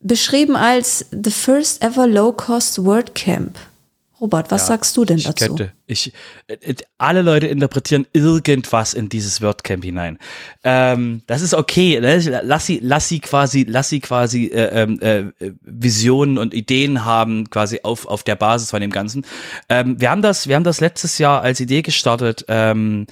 beschrieben 0.00 0.56
als 0.56 1.06
the 1.10 1.30
first 1.30 1.82
ever 1.82 2.06
low-cost 2.06 2.84
WordCamp. 2.84 3.58
Robert, 4.20 4.50
was 4.50 4.62
Ja, 4.62 4.66
sagst 4.68 4.96
du 4.96 5.04
denn 5.04 5.18
ich 5.18 5.26
dazu? 5.26 5.46
Könnte. 5.46 5.72
Ich, 5.86 6.12
äh, 6.48 6.54
äh, 6.54 6.74
alle 6.98 7.22
Leute 7.22 7.46
interpretieren 7.46 8.04
irgendwas 8.12 8.92
in 8.92 9.08
dieses 9.08 9.40
WordCamp 9.40 9.84
hinein. 9.84 10.18
Ähm, 10.64 11.22
das 11.28 11.40
ist 11.40 11.54
okay. 11.54 12.00
Ne? 12.00 12.18
Lass 12.42 12.66
sie, 12.66 12.80
lass 12.82 13.08
sie 13.08 13.20
quasi, 13.20 13.64
lass 13.68 13.88
sie 13.88 14.00
quasi 14.00 14.46
äh, 14.46 14.82
ähm, 14.82 15.00
äh, 15.00 15.52
Visionen 15.62 16.38
und 16.38 16.52
Ideen 16.52 17.04
haben, 17.04 17.48
quasi 17.48 17.80
auf 17.84 18.06
auf 18.06 18.24
der 18.24 18.34
Basis 18.34 18.70
von 18.70 18.80
dem 18.80 18.90
Ganzen. 18.90 19.24
Ähm, 19.68 20.00
wir 20.00 20.10
haben 20.10 20.22
das, 20.22 20.48
wir 20.48 20.56
haben 20.56 20.64
das 20.64 20.80
letztes 20.80 21.18
Jahr 21.18 21.42
als 21.42 21.60
Idee 21.60 21.82
gestartet, 21.82 22.44
ähm, 22.48 23.06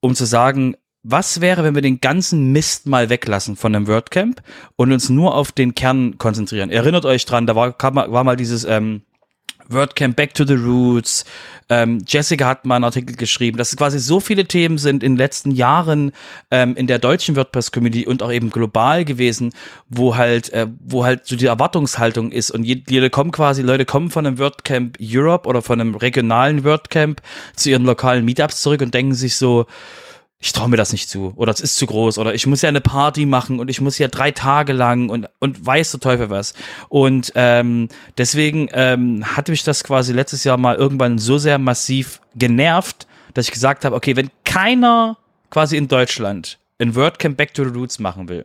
um 0.00 0.14
zu 0.14 0.26
sagen, 0.26 0.76
was 1.08 1.40
wäre, 1.40 1.62
wenn 1.62 1.74
wir 1.74 1.82
den 1.82 2.00
ganzen 2.00 2.50
Mist 2.52 2.86
mal 2.86 3.08
weglassen 3.08 3.56
von 3.56 3.74
einem 3.74 3.86
WordCamp 3.86 4.42
und 4.74 4.92
uns 4.92 5.08
nur 5.08 5.34
auf 5.34 5.52
den 5.52 5.74
Kern 5.74 6.18
konzentrieren? 6.18 6.70
Erinnert 6.70 7.04
euch 7.04 7.24
dran, 7.24 7.46
da 7.46 7.54
war, 7.54 7.72
kam, 7.72 7.94
mal- 7.94 8.10
war 8.10 8.24
mal 8.24 8.36
dieses 8.36 8.64
ähm, 8.64 9.02
WordCamp 9.68 10.16
Back 10.16 10.34
to 10.34 10.44
the 10.44 10.54
Roots. 10.54 11.24
Ähm, 11.68 11.98
Jessica 12.06 12.46
hat 12.46 12.64
mal 12.66 12.76
einen 12.76 12.84
Artikel 12.84 13.16
geschrieben, 13.16 13.56
dass 13.56 13.70
es 13.70 13.76
quasi 13.76 13.98
so 13.98 14.20
viele 14.20 14.46
Themen 14.46 14.78
sind 14.78 15.02
in 15.02 15.12
den 15.12 15.18
letzten 15.18 15.50
Jahren 15.52 16.12
ähm, 16.50 16.74
in 16.76 16.86
der 16.86 16.98
deutschen 16.98 17.36
WordPress-Community 17.36 18.06
und 18.06 18.22
auch 18.22 18.32
eben 18.32 18.50
global 18.50 19.04
gewesen, 19.04 19.52
wo 19.88 20.16
halt, 20.16 20.52
äh, 20.52 20.66
wo 20.84 21.04
halt 21.04 21.26
so 21.26 21.36
die 21.36 21.46
Erwartungshaltung 21.46 22.32
ist 22.32 22.50
und 22.50 22.64
jede 22.64 23.10
kommen 23.10 23.32
quasi, 23.32 23.62
Leute 23.62 23.84
kommen 23.84 24.10
von 24.10 24.26
einem 24.26 24.38
WordCamp 24.38 24.98
Europe 25.00 25.48
oder 25.48 25.62
von 25.62 25.80
einem 25.80 25.94
regionalen 25.94 26.64
WordCamp 26.64 27.20
zu 27.54 27.70
ihren 27.70 27.84
lokalen 27.84 28.24
Meetups 28.24 28.62
zurück 28.62 28.82
und 28.82 28.94
denken 28.94 29.14
sich 29.14 29.36
so, 29.36 29.66
ich 30.46 30.52
traue 30.52 30.68
mir 30.68 30.76
das 30.76 30.92
nicht 30.92 31.10
zu. 31.10 31.32
Oder 31.34 31.52
es 31.52 31.60
ist 31.60 31.76
zu 31.76 31.86
groß. 31.86 32.18
Oder 32.18 32.32
ich 32.32 32.46
muss 32.46 32.62
ja 32.62 32.68
eine 32.68 32.80
Party 32.80 33.26
machen 33.26 33.58
und 33.58 33.68
ich 33.68 33.80
muss 33.80 33.98
ja 33.98 34.06
drei 34.06 34.30
Tage 34.30 34.72
lang 34.72 35.08
und 35.08 35.28
und 35.40 35.66
weiß 35.66 35.90
der 35.90 36.00
Teufel 36.00 36.30
was. 36.30 36.54
Und 36.88 37.32
ähm, 37.34 37.88
deswegen 38.16 38.68
ähm, 38.72 39.24
hatte 39.36 39.50
mich 39.50 39.64
das 39.64 39.82
quasi 39.82 40.12
letztes 40.12 40.44
Jahr 40.44 40.56
mal 40.56 40.76
irgendwann 40.76 41.18
so 41.18 41.36
sehr 41.36 41.58
massiv 41.58 42.20
genervt, 42.36 43.08
dass 43.34 43.46
ich 43.46 43.52
gesagt 43.52 43.84
habe, 43.84 43.96
okay, 43.96 44.14
wenn 44.14 44.30
keiner 44.44 45.18
quasi 45.50 45.76
in 45.76 45.88
Deutschland 45.88 46.58
ein 46.78 46.94
WordCamp 46.94 47.36
Back 47.36 47.52
to 47.52 47.64
the 47.64 47.70
Roots 47.70 47.98
machen 47.98 48.28
will, 48.28 48.44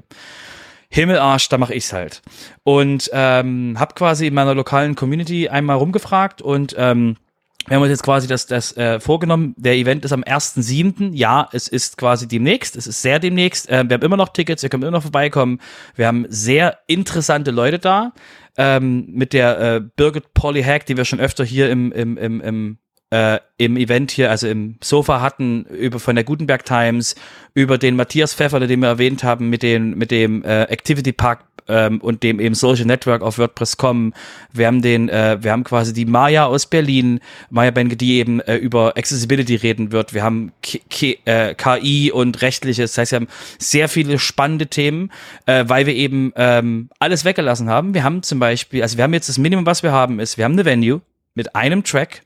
Himmelarsch, 0.90 1.50
da 1.50 1.60
mache 1.60 1.76
ich's 1.76 1.94
halt. 1.94 2.24
Und 2.64 3.12
ähm, 3.14 3.76
habe 3.78 3.94
quasi 3.94 4.26
in 4.26 4.34
meiner 4.34 4.56
lokalen 4.56 4.96
Community 4.96 5.50
einmal 5.50 5.78
rumgefragt 5.78 6.42
und 6.42 6.74
ähm, 6.80 7.18
wir 7.68 7.76
haben 7.76 7.84
uns 7.84 7.92
jetzt 7.92 8.04
quasi 8.04 8.28
das, 8.28 8.48
das 8.48 8.76
äh, 8.76 9.00
vorgenommen. 9.00 9.54
Der 9.58 9.76
Event 9.76 10.04
ist 10.04 10.12
am 10.12 10.24
1.7. 10.24 11.12
Ja, 11.14 11.48
es 11.52 11.68
ist 11.68 11.98
quasi 11.98 12.28
demnächst. 12.28 12.76
Es 12.76 12.88
ist 12.88 13.02
sehr 13.02 13.20
demnächst. 13.20 13.70
Äh, 13.70 13.84
wir 13.88 13.96
haben 13.96 14.04
immer 14.04 14.18
noch 14.18 14.30
Tickets, 14.30 14.64
ihr 14.64 14.70
könnt 14.70 14.84
immer 14.84 14.92
noch 14.92 15.04
vorbeikommen. 15.04 15.60
Wir 15.96 16.08
haben 16.08 16.26
sehr 16.30 16.80
interessante 16.88 17.52
Leute 17.52 17.80
da. 17.80 18.14
Ähm, 18.58 19.06
mit 19.10 19.34
der 19.34 19.60
äh, 19.60 19.82
Birgit 19.96 20.34
Polly 20.34 20.64
Hack, 20.64 20.86
die 20.86 20.98
wir 20.98 21.06
schon 21.06 21.20
öfter 21.20 21.46
hier 21.46 21.70
im, 21.70 21.92
im, 21.92 22.18
im, 22.18 22.42
im 22.42 22.78
äh, 23.12 23.40
im 23.58 23.78
Event 23.78 24.12
hier, 24.12 24.32
also 24.32 24.48
im 24.48 24.78
Sofa 24.82 25.22
hatten, 25.22 25.66
über 25.66 26.00
von 26.00 26.16
der 26.16 26.24
Gutenberg 26.24 26.66
Times, 26.66 27.16
über 27.54 27.78
den 27.78 27.96
Matthias 27.96 28.34
Pfeffer, 28.34 28.60
den 28.62 28.80
wir 28.80 28.88
erwähnt 28.88 29.24
haben, 29.24 29.50
mit, 29.50 29.64
den, 29.64 29.98
mit 29.98 30.12
dem 30.12 30.44
äh, 30.44 30.64
Activity 30.64 31.12
Park 31.12 31.44
ähm, 31.72 32.00
und 32.02 32.24
dem 32.24 32.40
eben 32.40 32.56
Social 32.56 32.86
Network 32.86 33.22
auf 33.22 33.38
WordPress.com. 33.38 34.14
Wir 34.54 34.68
haben 34.68 34.82
den, 34.82 35.10
äh, 35.10 35.38
wir 35.42 35.52
haben 35.52 35.64
quasi 35.64 35.94
die 35.94 36.06
Maya 36.06 36.46
aus 36.46 36.66
Berlin, 36.66 37.20
Maya 37.50 37.72
Benke, 37.72 37.96
die 37.96 38.20
eben 38.20 38.40
äh, 38.42 38.56
über 38.56 38.98
Accessibility 38.98 39.56
reden 39.56 39.92
wird. 39.92 40.14
Wir 40.14 40.24
haben 40.24 40.52
K 40.62 40.80
K 40.90 41.18
äh, 41.26 41.56
KI 41.56 42.12
und 42.12 42.42
rechtliches. 42.42 42.92
Das 42.92 42.98
heißt, 43.00 43.12
wir 43.14 43.20
haben 43.22 43.28
sehr 43.58 43.90
viele 43.90 44.20
spannende 44.20 44.68
Themen, 44.68 45.12
äh, 45.46 45.66
weil 45.68 45.86
wir 45.86 45.96
eben 45.96 46.34
ähm, 46.36 46.90
alles 47.00 47.26
weggelassen 47.26 47.70
haben. 47.70 47.94
Wir 47.94 48.04
haben 48.04 48.22
zum 48.24 48.40
Beispiel, 48.40 48.82
also 48.84 48.98
wir 48.98 49.04
haben 49.04 49.14
jetzt 49.14 49.30
das 49.30 49.38
Minimum, 49.38 49.66
was 49.66 49.84
wir 49.84 49.92
haben, 49.92 50.20
ist, 50.20 50.38
wir 50.38 50.46
haben 50.46 50.54
eine 50.54 50.66
Venue 50.66 51.02
mit 51.34 51.56
einem 51.56 51.84
Track, 51.84 52.24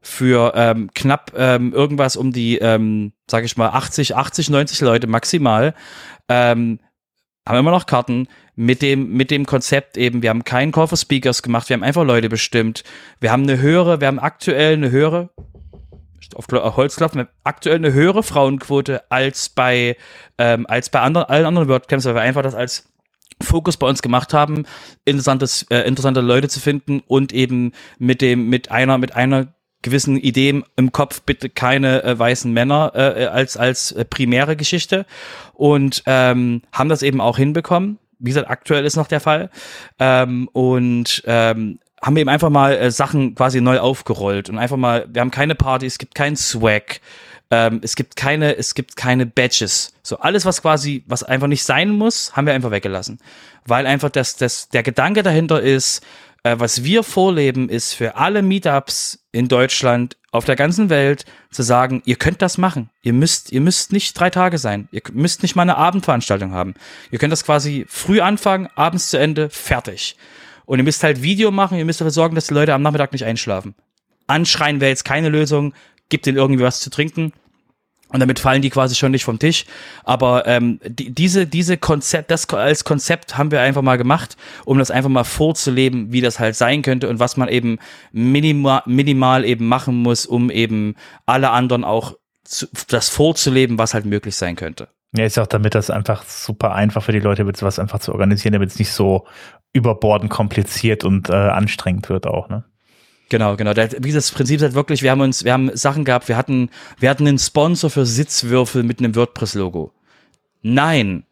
für 0.00 0.52
ähm, 0.54 0.90
knapp 0.94 1.32
ähm, 1.36 1.72
irgendwas 1.72 2.16
um 2.16 2.32
die, 2.32 2.58
ähm, 2.58 3.12
sage 3.28 3.46
ich 3.46 3.56
mal, 3.56 3.70
80, 3.70 4.16
80, 4.16 4.50
90 4.50 4.80
Leute 4.80 5.06
maximal. 5.06 5.74
Ähm, 6.28 6.78
haben 7.46 7.58
immer 7.58 7.70
noch 7.70 7.86
Karten 7.86 8.28
mit 8.60 8.82
dem, 8.82 9.12
mit 9.12 9.30
dem 9.30 9.46
Konzept 9.46 9.96
eben, 9.96 10.20
wir 10.20 10.30
haben 10.30 10.42
keinen 10.42 10.72
Call 10.72 10.88
for 10.88 10.98
Speakers 10.98 11.44
gemacht, 11.44 11.68
wir 11.68 11.74
haben 11.74 11.84
einfach 11.84 12.04
Leute 12.04 12.28
bestimmt. 12.28 12.82
Wir 13.20 13.30
haben 13.30 13.44
eine 13.44 13.60
höhere, 13.60 14.00
wir 14.00 14.08
haben 14.08 14.18
aktuell 14.18 14.72
eine 14.72 14.90
höhere, 14.90 15.30
auf 16.34 16.48
Klo- 16.48 16.58
auf 16.58 16.76
Holzklopfen, 16.76 17.28
aktuell 17.44 17.76
eine 17.76 17.92
höhere 17.92 18.24
Frauenquote 18.24 19.08
als 19.12 19.48
bei, 19.48 19.96
ähm, 20.38 20.66
als 20.66 20.90
bei 20.90 20.98
anderen, 20.98 21.28
allen 21.28 21.46
anderen 21.46 21.68
WordCamps, 21.68 22.04
weil 22.04 22.16
wir 22.16 22.20
einfach 22.20 22.42
das 22.42 22.56
als 22.56 22.88
Fokus 23.40 23.76
bei 23.76 23.86
uns 23.86 24.02
gemacht 24.02 24.34
haben, 24.34 24.66
interessantes, 25.04 25.62
äh, 25.70 25.86
interessante 25.86 26.20
Leute 26.20 26.48
zu 26.48 26.58
finden 26.58 27.00
und 27.06 27.32
eben 27.32 27.70
mit 28.00 28.20
dem, 28.20 28.48
mit 28.48 28.72
einer, 28.72 28.98
mit 28.98 29.14
einer 29.14 29.54
gewissen 29.82 30.16
Ideen 30.16 30.64
im 30.74 30.90
Kopf, 30.90 31.22
bitte 31.22 31.48
keine 31.48 32.02
äh, 32.02 32.18
weißen 32.18 32.52
Männer 32.52 32.90
äh, 32.96 33.26
als, 33.26 33.56
als 33.56 33.92
äh, 33.92 34.04
primäre 34.04 34.56
Geschichte 34.56 35.06
und 35.54 36.02
ähm, 36.06 36.62
haben 36.72 36.88
das 36.88 37.04
eben 37.04 37.20
auch 37.20 37.36
hinbekommen. 37.36 38.00
Wie 38.18 38.30
gesagt, 38.30 38.50
aktuell 38.50 38.84
ist 38.84 38.96
noch 38.96 39.06
der 39.06 39.20
Fall. 39.20 39.50
Ähm, 39.98 40.48
und 40.52 41.22
ähm, 41.26 41.78
haben 42.02 42.16
eben 42.16 42.28
einfach 42.28 42.50
mal 42.50 42.74
äh, 42.74 42.90
Sachen 42.90 43.34
quasi 43.34 43.60
neu 43.60 43.78
aufgerollt 43.78 44.48
und 44.48 44.58
einfach 44.58 44.76
mal, 44.76 45.06
wir 45.12 45.20
haben 45.20 45.30
keine 45.30 45.54
Party, 45.54 45.86
es 45.86 45.98
gibt 45.98 46.14
keinen 46.14 46.36
Swag, 46.36 47.00
ähm, 47.50 47.80
es 47.82 47.96
gibt 47.96 48.16
keine, 48.16 48.56
es 48.56 48.74
gibt 48.74 48.96
keine 48.96 49.26
Badges. 49.26 49.92
So 50.02 50.18
alles, 50.18 50.44
was 50.44 50.62
quasi, 50.62 51.04
was 51.06 51.22
einfach 51.22 51.46
nicht 51.46 51.64
sein 51.64 51.90
muss, 51.90 52.36
haben 52.36 52.46
wir 52.46 52.54
einfach 52.54 52.70
weggelassen. 52.70 53.18
Weil 53.64 53.86
einfach 53.86 54.10
das, 54.10 54.36
das, 54.36 54.68
der 54.68 54.82
Gedanke 54.82 55.22
dahinter 55.22 55.60
ist, 55.60 56.04
äh, 56.42 56.56
was 56.58 56.84
wir 56.84 57.02
vorleben, 57.02 57.68
ist 57.68 57.94
für 57.94 58.16
alle 58.16 58.42
Meetups 58.42 59.26
in 59.32 59.48
Deutschland, 59.48 60.16
auf 60.30 60.44
der 60.44 60.56
ganzen 60.56 60.90
Welt, 60.90 61.24
zu 61.50 61.62
sagen, 61.62 62.02
ihr 62.04 62.16
könnt 62.16 62.42
das 62.42 62.58
machen. 62.58 62.90
Ihr 63.02 63.14
müsst, 63.14 63.50
ihr 63.50 63.62
müsst 63.62 63.92
nicht 63.92 64.18
drei 64.18 64.28
Tage 64.28 64.58
sein. 64.58 64.88
Ihr 64.92 65.00
müsst 65.12 65.42
nicht 65.42 65.56
mal 65.56 65.62
eine 65.62 65.76
Abendveranstaltung 65.76 66.52
haben. 66.52 66.74
Ihr 67.10 67.18
könnt 67.18 67.32
das 67.32 67.44
quasi 67.44 67.86
früh 67.88 68.20
anfangen, 68.20 68.68
abends 68.74 69.08
zu 69.10 69.18
Ende, 69.18 69.48
fertig. 69.48 70.16
Und 70.66 70.78
ihr 70.78 70.84
müsst 70.84 71.02
halt 71.02 71.22
Video 71.22 71.50
machen, 71.50 71.78
ihr 71.78 71.86
müsst 71.86 72.00
dafür 72.00 72.10
sorgen, 72.10 72.34
dass 72.34 72.48
die 72.48 72.54
Leute 72.54 72.74
am 72.74 72.82
Nachmittag 72.82 73.12
nicht 73.12 73.24
einschlafen. 73.24 73.74
Anschreien 74.26 74.80
wäre 74.80 74.90
jetzt 74.90 75.06
keine 75.06 75.30
Lösung, 75.30 75.72
gibt 76.10 76.26
ihnen 76.26 76.36
irgendwie 76.36 76.62
was 76.62 76.80
zu 76.80 76.90
trinken. 76.90 77.32
Und 78.10 78.20
damit 78.20 78.38
fallen 78.38 78.62
die 78.62 78.70
quasi 78.70 78.94
schon 78.94 79.12
nicht 79.12 79.24
vom 79.24 79.38
Tisch. 79.38 79.66
Aber 80.04 80.46
ähm, 80.46 80.80
die, 80.86 81.14
diese, 81.14 81.46
diese 81.46 81.76
Konzept, 81.76 82.30
das 82.30 82.48
als 82.48 82.84
Konzept 82.84 83.36
haben 83.36 83.50
wir 83.50 83.60
einfach 83.60 83.82
mal 83.82 83.98
gemacht, 83.98 84.36
um 84.64 84.78
das 84.78 84.90
einfach 84.90 85.10
mal 85.10 85.24
vorzuleben, 85.24 86.10
wie 86.10 86.22
das 86.22 86.38
halt 86.38 86.56
sein 86.56 86.82
könnte 86.82 87.08
und 87.08 87.18
was 87.18 87.36
man 87.36 87.48
eben 87.48 87.78
minimal, 88.12 88.82
minimal 88.86 89.44
eben 89.44 89.68
machen 89.68 89.96
muss, 89.96 90.24
um 90.24 90.50
eben 90.50 90.94
alle 91.26 91.50
anderen 91.50 91.84
auch 91.84 92.14
zu, 92.44 92.66
das 92.88 93.10
vorzuleben, 93.10 93.78
was 93.78 93.92
halt 93.92 94.06
möglich 94.06 94.36
sein 94.36 94.56
könnte. 94.56 94.88
Ja, 95.14 95.24
ist 95.24 95.38
auch 95.38 95.46
damit 95.46 95.74
das 95.74 95.90
einfach 95.90 96.24
super 96.24 96.74
einfach 96.74 97.02
für 97.02 97.12
die 97.12 97.20
Leute 97.20 97.46
wird, 97.46 97.56
sowas 97.56 97.78
einfach 97.78 97.98
zu 97.98 98.12
organisieren, 98.12 98.52
damit 98.52 98.70
es 98.70 98.78
nicht 98.78 98.92
so 98.92 99.26
überbordend 99.72 100.30
kompliziert 100.30 101.04
und 101.04 101.28
äh, 101.28 101.34
anstrengend 101.34 102.08
wird 102.08 102.26
auch, 102.26 102.48
ne? 102.48 102.64
Genau, 103.28 103.56
genau. 103.56 103.72
Wie 103.76 104.12
das 104.12 104.30
Prinzip 104.30 104.56
ist 104.56 104.62
halt 104.62 104.74
wirklich, 104.74 105.02
wir 105.02 105.10
haben 105.10 105.20
uns, 105.20 105.44
wir 105.44 105.52
haben 105.52 105.76
Sachen 105.76 106.04
gehabt, 106.04 106.28
wir 106.28 106.36
hatten, 106.36 106.70
wir 106.98 107.10
hatten 107.10 107.26
einen 107.26 107.38
Sponsor 107.38 107.90
für 107.90 108.06
Sitzwürfel 108.06 108.82
mit 108.82 109.00
einem 109.00 109.14
WordPress-Logo. 109.14 109.92
Nein. 110.62 111.24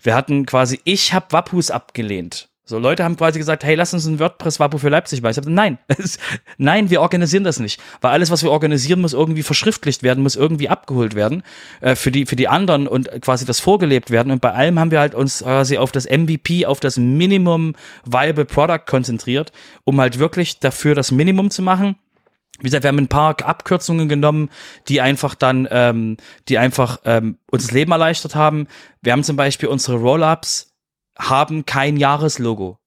Wir 0.00 0.14
hatten 0.14 0.46
quasi, 0.46 0.80
ich 0.84 1.14
habe 1.14 1.26
Wappus 1.30 1.70
abgelehnt. 1.70 2.48
So, 2.66 2.78
Leute 2.78 3.04
haben 3.04 3.16
quasi 3.16 3.38
gesagt, 3.38 3.62
hey, 3.62 3.74
lass 3.74 3.92
uns 3.92 4.06
ein 4.06 4.18
WordPress-Wapo 4.18 4.78
für 4.78 4.88
Leipzig 4.88 5.20
machen. 5.20 5.32
Ich 5.32 5.36
habe 5.36 5.50
nein, 5.50 5.78
nein, 6.56 6.88
wir 6.88 7.02
organisieren 7.02 7.44
das 7.44 7.60
nicht. 7.60 7.78
Weil 8.00 8.12
alles, 8.12 8.30
was 8.30 8.42
wir 8.42 8.50
organisieren, 8.50 9.02
muss 9.02 9.12
irgendwie 9.12 9.42
verschriftlicht 9.42 10.02
werden, 10.02 10.22
muss 10.22 10.34
irgendwie 10.34 10.70
abgeholt 10.70 11.14
werden 11.14 11.42
äh, 11.82 11.94
für, 11.94 12.10
die, 12.10 12.24
für 12.24 12.36
die 12.36 12.48
anderen 12.48 12.88
und 12.88 13.10
quasi 13.20 13.44
das 13.44 13.60
vorgelebt 13.60 14.10
werden. 14.10 14.32
Und 14.32 14.40
bei 14.40 14.52
allem 14.52 14.78
haben 14.78 14.90
wir 14.90 15.00
halt 15.00 15.14
uns 15.14 15.40
quasi 15.40 15.76
auf 15.76 15.92
das 15.92 16.06
MVP, 16.06 16.64
auf 16.64 16.80
das 16.80 16.96
Minimum 16.96 17.74
Viable 18.06 18.46
Product 18.46 18.86
konzentriert, 18.86 19.52
um 19.84 20.00
halt 20.00 20.18
wirklich 20.18 20.58
dafür 20.58 20.94
das 20.94 21.10
Minimum 21.10 21.50
zu 21.50 21.60
machen. 21.60 21.96
Wie 22.60 22.64
gesagt, 22.64 22.84
wir 22.84 22.88
haben 22.88 22.98
ein 22.98 23.08
paar 23.08 23.36
Abkürzungen 23.42 24.08
genommen, 24.08 24.48
die 24.88 25.02
einfach 25.02 25.34
dann, 25.34 25.68
ähm, 25.70 26.16
die 26.48 26.56
einfach 26.56 27.00
ähm, 27.04 27.36
uns 27.50 27.64
das 27.64 27.72
Leben 27.72 27.92
erleichtert 27.92 28.36
haben. 28.36 28.68
Wir 29.02 29.12
haben 29.12 29.24
zum 29.24 29.36
Beispiel 29.36 29.68
unsere 29.68 29.98
Roll-Ups 29.98 30.73
haben 31.18 31.66
kein 31.66 31.96
Jahreslogo, 31.96 32.78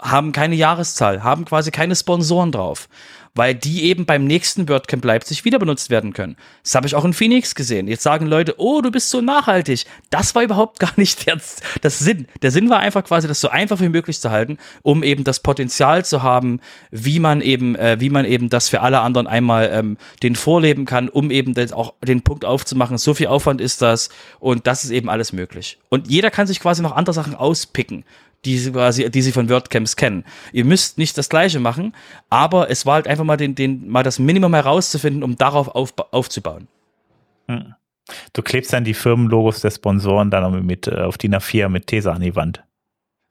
haben 0.00 0.32
keine 0.32 0.54
Jahreszahl, 0.54 1.22
haben 1.22 1.44
quasi 1.44 1.70
keine 1.70 1.96
Sponsoren 1.96 2.52
drauf, 2.52 2.88
weil 3.34 3.54
die 3.54 3.84
eben 3.84 4.06
beim 4.06 4.24
nächsten 4.24 4.68
WordCamp 4.68 5.04
Leipzig 5.04 5.44
wieder 5.44 5.58
benutzt 5.58 5.90
werden 5.90 6.12
können. 6.12 6.36
Das 6.62 6.74
habe 6.74 6.86
ich 6.86 6.94
auch 6.94 7.04
in 7.04 7.12
Phoenix 7.12 7.54
gesehen. 7.54 7.88
Jetzt 7.88 8.02
sagen 8.02 8.26
Leute, 8.26 8.54
oh, 8.58 8.80
du 8.80 8.90
bist 8.90 9.10
so 9.10 9.20
nachhaltig. 9.20 9.84
Das 10.10 10.34
war 10.34 10.42
überhaupt 10.42 10.78
gar 10.80 10.92
nicht 10.96 11.26
der, 11.26 11.38
das 11.80 11.98
Sinn. 11.98 12.26
Der 12.42 12.50
Sinn 12.50 12.70
war 12.70 12.80
einfach 12.80 13.04
quasi, 13.04 13.28
das 13.28 13.40
so 13.40 13.48
einfach 13.48 13.80
wie 13.80 13.88
möglich 13.88 14.20
zu 14.20 14.30
halten, 14.30 14.58
um 14.82 15.02
eben 15.02 15.24
das 15.24 15.40
Potenzial 15.40 16.04
zu 16.04 16.22
haben, 16.22 16.60
wie 16.90 17.20
man 17.20 17.40
eben, 17.40 17.76
äh, 17.76 17.98
wie 18.00 18.10
man 18.10 18.24
eben 18.24 18.48
das 18.48 18.68
für 18.68 18.80
alle 18.80 19.00
anderen 19.00 19.26
einmal 19.26 19.70
ähm, 19.72 19.96
den 20.22 20.36
vorleben 20.36 20.84
kann, 20.84 21.08
um 21.08 21.30
eben 21.30 21.54
das 21.54 21.72
auch 21.72 21.94
den 22.02 22.22
Punkt 22.22 22.44
aufzumachen. 22.44 22.98
So 22.98 23.14
viel 23.14 23.28
Aufwand 23.28 23.60
ist 23.60 23.82
das 23.82 24.10
und 24.38 24.66
das 24.66 24.84
ist 24.84 24.90
eben 24.90 25.08
alles 25.08 25.32
möglich. 25.32 25.78
Und 25.88 26.08
jeder 26.08 26.30
kann 26.30 26.46
sich 26.46 26.60
quasi 26.60 26.82
noch 26.82 26.96
andere 26.96 27.14
Sachen 27.14 27.34
auspicken 27.34 28.04
die 28.44 28.58
sie 28.58 28.72
quasi, 28.72 29.10
die 29.10 29.22
sie 29.22 29.32
von 29.32 29.48
WordCamps 29.48 29.96
kennen. 29.96 30.24
Ihr 30.52 30.64
müsst 30.64 30.98
nicht 30.98 31.16
das 31.18 31.28
Gleiche 31.28 31.60
machen, 31.60 31.94
aber 32.30 32.70
es 32.70 32.86
war 32.86 32.94
halt 32.94 33.08
einfach 33.08 33.24
mal 33.24 33.36
den, 33.36 33.54
den, 33.54 33.88
mal 33.88 34.02
das 34.02 34.18
Minimum 34.18 34.54
herauszufinden, 34.54 35.22
um 35.22 35.36
darauf 35.36 35.68
auf, 35.68 35.94
aufzubauen. 36.10 36.68
Hm. 37.48 37.74
Du 38.32 38.42
klebst 38.42 38.72
dann 38.72 38.84
die 38.84 38.94
Firmenlogos 38.94 39.60
der 39.60 39.70
Sponsoren 39.70 40.30
dann 40.30 40.64
mit 40.64 40.88
äh, 40.88 40.96
auf 40.96 41.18
DIN 41.18 41.34
A4 41.34 41.68
mit 41.68 41.86
Tesa 41.86 42.12
an 42.12 42.22
die 42.22 42.34
Wand. 42.34 42.62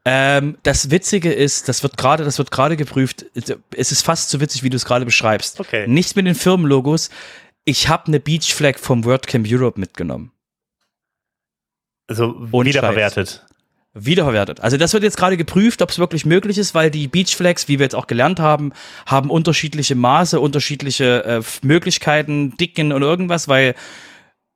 Ähm, 0.05 0.57
das 0.63 0.91
Witzige 0.91 1.33
ist, 1.33 1.67
das 1.67 1.83
wird 1.83 1.97
gerade, 1.97 2.23
das 2.23 2.37
wird 2.37 2.51
gerade 2.51 2.77
geprüft. 2.77 3.25
Es 3.75 3.91
ist 3.91 4.01
fast 4.01 4.29
so 4.29 4.39
witzig, 4.39 4.63
wie 4.63 4.69
du 4.69 4.77
es 4.77 4.85
gerade 4.85 5.05
beschreibst. 5.05 5.59
Okay. 5.59 5.87
Nichts 5.87 6.15
mit 6.15 6.25
den 6.25 6.35
Firmenlogos. 6.35 7.09
Ich 7.65 7.89
habe 7.89 8.07
eine 8.07 8.19
Beach 8.19 8.53
Flag 8.53 8.77
vom 8.77 9.03
WordCamp 9.03 9.45
Europe 9.49 9.79
mitgenommen. 9.79 10.31
Also 12.07 12.47
Ohne 12.51 12.69
wiederverwertet. 12.69 13.45
Wiederverwertet. 13.93 14.61
Also 14.61 14.77
das 14.77 14.93
wird 14.93 15.03
jetzt 15.03 15.17
gerade 15.17 15.37
geprüft, 15.37 15.81
ob 15.81 15.89
es 15.89 15.99
wirklich 15.99 16.25
möglich 16.25 16.57
ist, 16.57 16.75
weil 16.75 16.91
die 16.91 17.07
Beach 17.07 17.35
Flags, 17.35 17.67
wie 17.67 17.79
wir 17.79 17.85
jetzt 17.85 17.95
auch 17.95 18.07
gelernt 18.07 18.39
haben, 18.39 18.71
haben 19.05 19.29
unterschiedliche 19.29 19.95
Maße, 19.95 20.39
unterschiedliche 20.39 21.23
äh, 21.25 21.41
Möglichkeiten, 21.63 22.55
Dicken 22.57 22.91
und 22.91 23.01
irgendwas, 23.01 23.47
weil 23.47 23.75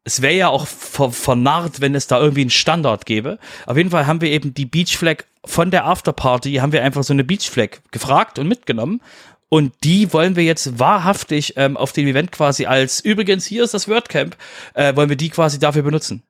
es 0.06 0.22
wäre 0.22 0.36
ja 0.36 0.48
auch 0.50 0.68
ver 0.68 1.12
vernarrt, 1.12 1.82
wenn 1.82 1.96
es 1.96 2.08
da 2.08 2.20
irgendwie 2.20 2.42
einen 2.42 2.50
Standard 2.50 3.06
gäbe. 3.06 3.40
Auf 3.66 3.78
jeden 3.78 3.90
Fall 3.90 4.06
haben 4.06 4.22
wir 4.22 4.30
eben 4.30 4.54
die 4.54 4.66
Beach 4.66 4.98
Flag 4.98 5.24
von 5.46 5.72
der 5.72 5.86
Afterparty, 5.86 6.56
haben 6.56 6.74
wir 6.74 6.84
einfach 6.84 7.04
so 7.04 7.14
eine 7.14 7.24
Beach 7.24 7.50
Flag 7.50 7.80
gefragt 7.92 8.38
und 8.38 8.48
mitgenommen. 8.48 9.02
Und 9.50 9.74
die 9.84 10.12
wollen 10.14 10.36
wir 10.36 10.44
jetzt 10.44 10.80
wahrhaftig 10.80 11.54
ähm, 11.58 11.78
auf 11.78 11.94
dem 11.94 12.08
Event 12.08 12.32
quasi 12.32 12.66
als, 12.66 13.00
übrigens, 13.02 13.46
hier 13.46 13.64
ist 13.64 13.74
das 13.74 13.88
WordCamp, 13.88 14.36
äh, 14.74 14.96
wollen 14.96 15.10
wir 15.10 15.16
die 15.16 15.30
quasi 15.30 15.60
dafür 15.60 15.84
benutzen. 15.84 16.24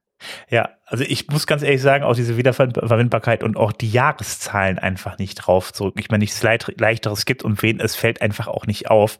Ja, 0.50 0.70
also 0.86 1.04
ich 1.04 1.28
muss 1.30 1.48
ganz 1.48 1.64
ehrlich 1.64 1.82
sagen, 1.82 2.04
auch 2.04 2.16
diese 2.16 2.38
Wiederverwendbarkeit 2.38 3.44
und 3.44 3.58
auch 3.58 3.72
die 3.72 3.90
Jahreszahlen 3.90 4.78
einfach 4.78 5.18
nicht 5.18 5.36
drauf 5.36 5.74
zurück. 5.74 5.96
Ich 5.98 6.10
meine, 6.10 6.22
nichts 6.22 6.44
leichteres 6.44 7.26
gibt 7.26 7.44
und 7.44 7.62
wen 7.64 7.80
es 7.80 7.96
fällt 7.96 8.22
einfach 8.22 8.48
auch 8.48 8.68
nicht 8.68 8.92
auf. 8.92 9.18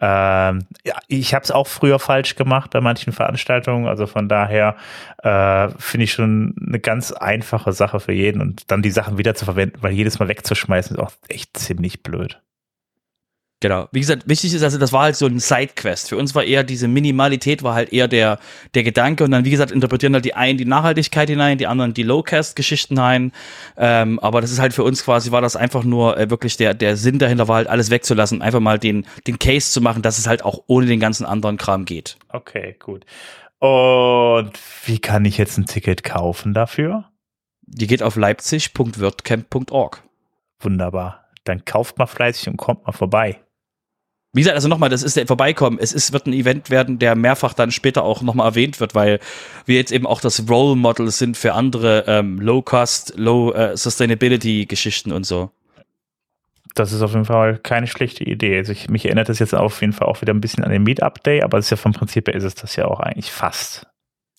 Ähm, 0.00 0.66
ja, 0.84 0.94
ich 1.08 1.34
habe 1.34 1.44
es 1.44 1.50
auch 1.50 1.66
früher 1.66 1.98
falsch 1.98 2.36
gemacht 2.36 2.70
bei 2.70 2.80
manchen 2.80 3.12
Veranstaltungen, 3.12 3.86
also 3.86 4.06
von 4.06 4.28
daher 4.28 4.76
äh, 5.22 5.68
finde 5.78 6.04
ich 6.04 6.12
schon 6.12 6.54
eine 6.66 6.80
ganz 6.80 7.12
einfache 7.12 7.72
Sache 7.72 8.00
für 8.00 8.12
jeden 8.12 8.40
und 8.40 8.70
dann 8.70 8.82
die 8.82 8.90
Sachen 8.90 9.16
wieder 9.18 9.34
zu 9.34 9.44
verwenden, 9.44 9.78
weil 9.80 9.92
jedes 9.92 10.18
Mal 10.18 10.28
wegzuschmeißen 10.28 10.96
ist 10.96 11.02
auch 11.02 11.12
echt 11.28 11.56
ziemlich 11.56 12.02
blöd. 12.02 12.40
Genau. 13.60 13.88
Wie 13.92 14.00
gesagt, 14.00 14.28
wichtig 14.28 14.52
ist 14.52 14.62
also, 14.62 14.76
das 14.76 14.92
war 14.92 15.04
halt 15.04 15.16
so 15.16 15.26
ein 15.26 15.38
Sidequest. 15.38 16.10
Für 16.10 16.18
uns 16.18 16.34
war 16.34 16.44
eher 16.44 16.64
diese 16.64 16.86
Minimalität 16.86 17.62
war 17.62 17.74
halt 17.74 17.92
eher 17.94 18.08
der, 18.08 18.38
der 18.74 18.82
Gedanke 18.82 19.24
und 19.24 19.30
dann, 19.30 19.46
wie 19.46 19.50
gesagt, 19.50 19.70
interpretieren 19.70 20.12
halt 20.12 20.26
die 20.26 20.34
einen 20.34 20.58
die 20.58 20.66
Nachhaltigkeit 20.66 21.30
hinein, 21.30 21.56
die 21.56 21.66
anderen 21.66 21.94
die 21.94 22.02
Low-Cast-Geschichten 22.02 22.96
hinein. 22.96 23.32
Ähm, 23.78 24.18
aber 24.20 24.42
das 24.42 24.50
ist 24.50 24.58
halt 24.58 24.74
für 24.74 24.84
uns 24.84 25.04
quasi, 25.04 25.30
war 25.30 25.40
das 25.40 25.56
einfach 25.56 25.82
nur 25.82 26.18
äh, 26.18 26.28
wirklich 26.28 26.58
der, 26.58 26.74
der 26.74 26.96
Sinn 26.96 27.18
dahinter 27.18 27.48
war 27.48 27.56
halt 27.56 27.68
alles 27.68 27.90
wegzulassen, 27.90 28.42
einfach 28.42 28.60
mal 28.60 28.78
den, 28.78 29.06
den 29.26 29.38
Case 29.38 29.72
zu 29.72 29.80
machen, 29.80 30.02
dass 30.02 30.18
es 30.18 30.26
halt 30.26 30.44
auch 30.44 30.64
ohne 30.66 30.84
den 30.84 31.00
ganzen 31.00 31.24
anderen 31.24 31.56
Kram 31.56 31.86
geht. 31.86 32.18
Okay, 32.28 32.76
gut. 32.78 33.06
Und 33.60 34.52
wie 34.84 34.98
kann 34.98 35.24
ich 35.24 35.38
jetzt 35.38 35.56
ein 35.56 35.64
Ticket 35.64 36.04
kaufen 36.04 36.52
dafür? 36.52 37.06
Die 37.62 37.86
geht 37.86 38.02
auf 38.02 38.16
leipzig.wordcamp.org. 38.16 40.02
Wunderbar. 40.60 41.24
Dann 41.44 41.64
kauft 41.64 41.96
mal 41.96 42.06
fleißig 42.06 42.48
und 42.48 42.58
kommt 42.58 42.84
mal 42.84 42.92
vorbei. 42.92 43.40
Wie 44.34 44.40
gesagt, 44.40 44.56
also 44.56 44.66
nochmal, 44.66 44.90
das 44.90 45.04
ist 45.04 45.16
der 45.16 45.28
Vorbeikommen. 45.28 45.78
Es 45.80 45.92
ist, 45.92 46.12
wird 46.12 46.26
ein 46.26 46.32
Event 46.32 46.68
werden, 46.68 46.98
der 46.98 47.14
mehrfach 47.14 47.54
dann 47.54 47.70
später 47.70 48.02
auch 48.02 48.20
nochmal 48.20 48.48
erwähnt 48.48 48.80
wird, 48.80 48.94
weil 48.94 49.20
wir 49.64 49.76
jetzt 49.76 49.92
eben 49.92 50.06
auch 50.06 50.20
das 50.20 50.48
Role 50.50 50.74
Model 50.74 51.10
sind 51.12 51.36
für 51.36 51.54
andere 51.54 52.04
ähm, 52.08 52.40
Low-Cost, 52.40 53.14
Low-Sustainability-Geschichten 53.16 55.12
und 55.12 55.24
so. 55.24 55.50
Das 56.74 56.92
ist 56.92 57.02
auf 57.02 57.12
jeden 57.12 57.26
Fall 57.26 57.58
keine 57.58 57.86
schlechte 57.86 58.24
Idee. 58.24 58.58
Also 58.58 58.72
ich, 58.72 58.88
mich 58.88 59.04
erinnert 59.04 59.28
das 59.28 59.38
jetzt 59.38 59.54
auf 59.54 59.80
jeden 59.80 59.92
Fall 59.92 60.08
auch 60.08 60.20
wieder 60.20 60.34
ein 60.34 60.40
bisschen 60.40 60.64
an 60.64 60.72
den 60.72 60.82
Meetup 60.82 61.22
Day, 61.22 61.42
aber 61.42 61.58
es 61.58 61.66
ist 61.66 61.70
ja 61.70 61.76
vom 61.76 61.92
Prinzip 61.92 62.26
her 62.26 62.34
ist 62.34 62.42
es 62.42 62.56
das 62.56 62.74
ja 62.74 62.86
auch 62.86 62.98
eigentlich 62.98 63.30
fast. 63.30 63.86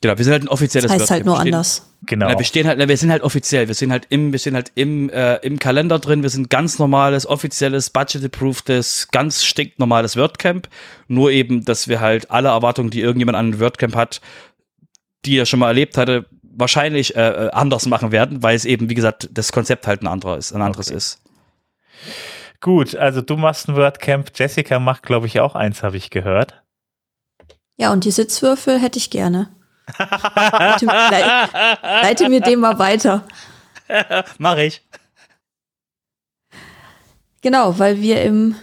Genau, 0.06 0.18
wir 0.20 0.24
sind 0.24 0.34
halt 0.34 0.44
ein 0.44 0.50
offizielles 0.50 0.92
Das 0.92 1.02
heißt 1.02 1.12
halt 1.12 1.26
nur 1.26 1.36
wir 1.36 1.42
stehen, 1.42 1.54
anders. 1.56 1.90
Genau. 2.06 2.30
Na, 2.30 2.38
wir 2.38 2.46
stehen 2.46 2.68
halt, 2.68 2.78
na, 2.78 2.88
wir 2.88 2.98
sind 2.98 3.12
halt 3.12 3.24
offiziell, 3.24 3.68
wir 3.68 3.74
sind 3.74 3.92
halt 3.92 4.06
im, 4.10 4.32
wir 4.32 4.38
sind 4.38 4.54
halt 4.54 4.72
im, 4.76 5.10
äh, 5.10 5.38
im 5.38 5.58
Kalender 5.58 5.98
drin, 5.98 6.22
wir 6.22 6.30
sind 6.30 6.52
ganz 6.52 6.78
normales, 6.78 7.26
offizielles, 7.26 7.90
budget-approvedes, 7.90 9.08
ganz 9.12 9.44
stinknormales 9.44 10.16
WordCamp. 10.16 10.70
Nur 11.08 11.32
eben, 11.32 11.66
dass 11.66 11.88
wir 11.88 12.02
halt 12.02 12.30
alle 12.30 12.50
Erwartungen, 12.50 12.92
die 12.92 13.02
irgendjemand 13.02 13.36
an 13.36 13.50
ein 13.50 13.60
WordCamp 13.60 13.96
hat, 13.96 14.22
die 15.26 15.38
er 15.40 15.48
schon 15.48 15.60
mal 15.60 15.70
erlebt 15.70 15.98
hatte, 15.98 16.28
wahrscheinlich 16.44 17.16
äh, 17.16 17.48
äh, 17.48 17.50
anders 17.50 17.88
machen 17.88 18.12
werden, 18.12 18.44
weil 18.44 18.56
es 18.56 18.66
eben, 18.66 18.90
wie 18.92 18.96
gesagt, 18.96 19.28
das 19.34 19.52
Konzept 19.52 19.88
halt 19.88 20.04
ein 20.04 20.08
anderer 20.08 20.38
ist, 20.38 20.54
ein 20.54 20.62
anderes 20.62 20.90
Okay. 20.90 20.98
ist. 20.98 21.22
Gut, 22.62 22.96
also 22.96 23.22
du 23.22 23.38
machst 23.38 23.68
ein 23.68 23.76
WordCamp, 23.76 24.32
Jessica 24.36 24.80
macht, 24.80 25.02
glaube 25.02 25.26
ich, 25.26 25.40
auch 25.40 25.56
eins, 25.56 25.82
habe 25.82 25.98
ich 25.98 26.12
gehört. 26.12 26.62
Ja, 27.78 27.92
und 27.92 28.06
die 28.06 28.12
Sitzwürfel 28.12 28.80
hätte 28.80 29.00
ich 29.00 29.10
gerne. 29.10 29.50
Leite, 29.98 30.86
leite, 30.86 31.50
leite 31.84 32.30
mir 32.30 32.42
den 32.42 32.60
mal 32.60 32.80
weiter. 32.80 33.26
Mach 34.38 34.58
ich. 34.58 34.82
Genau, 37.42 37.78
weil 37.78 38.02
wir 38.02 38.24
im 38.24 38.56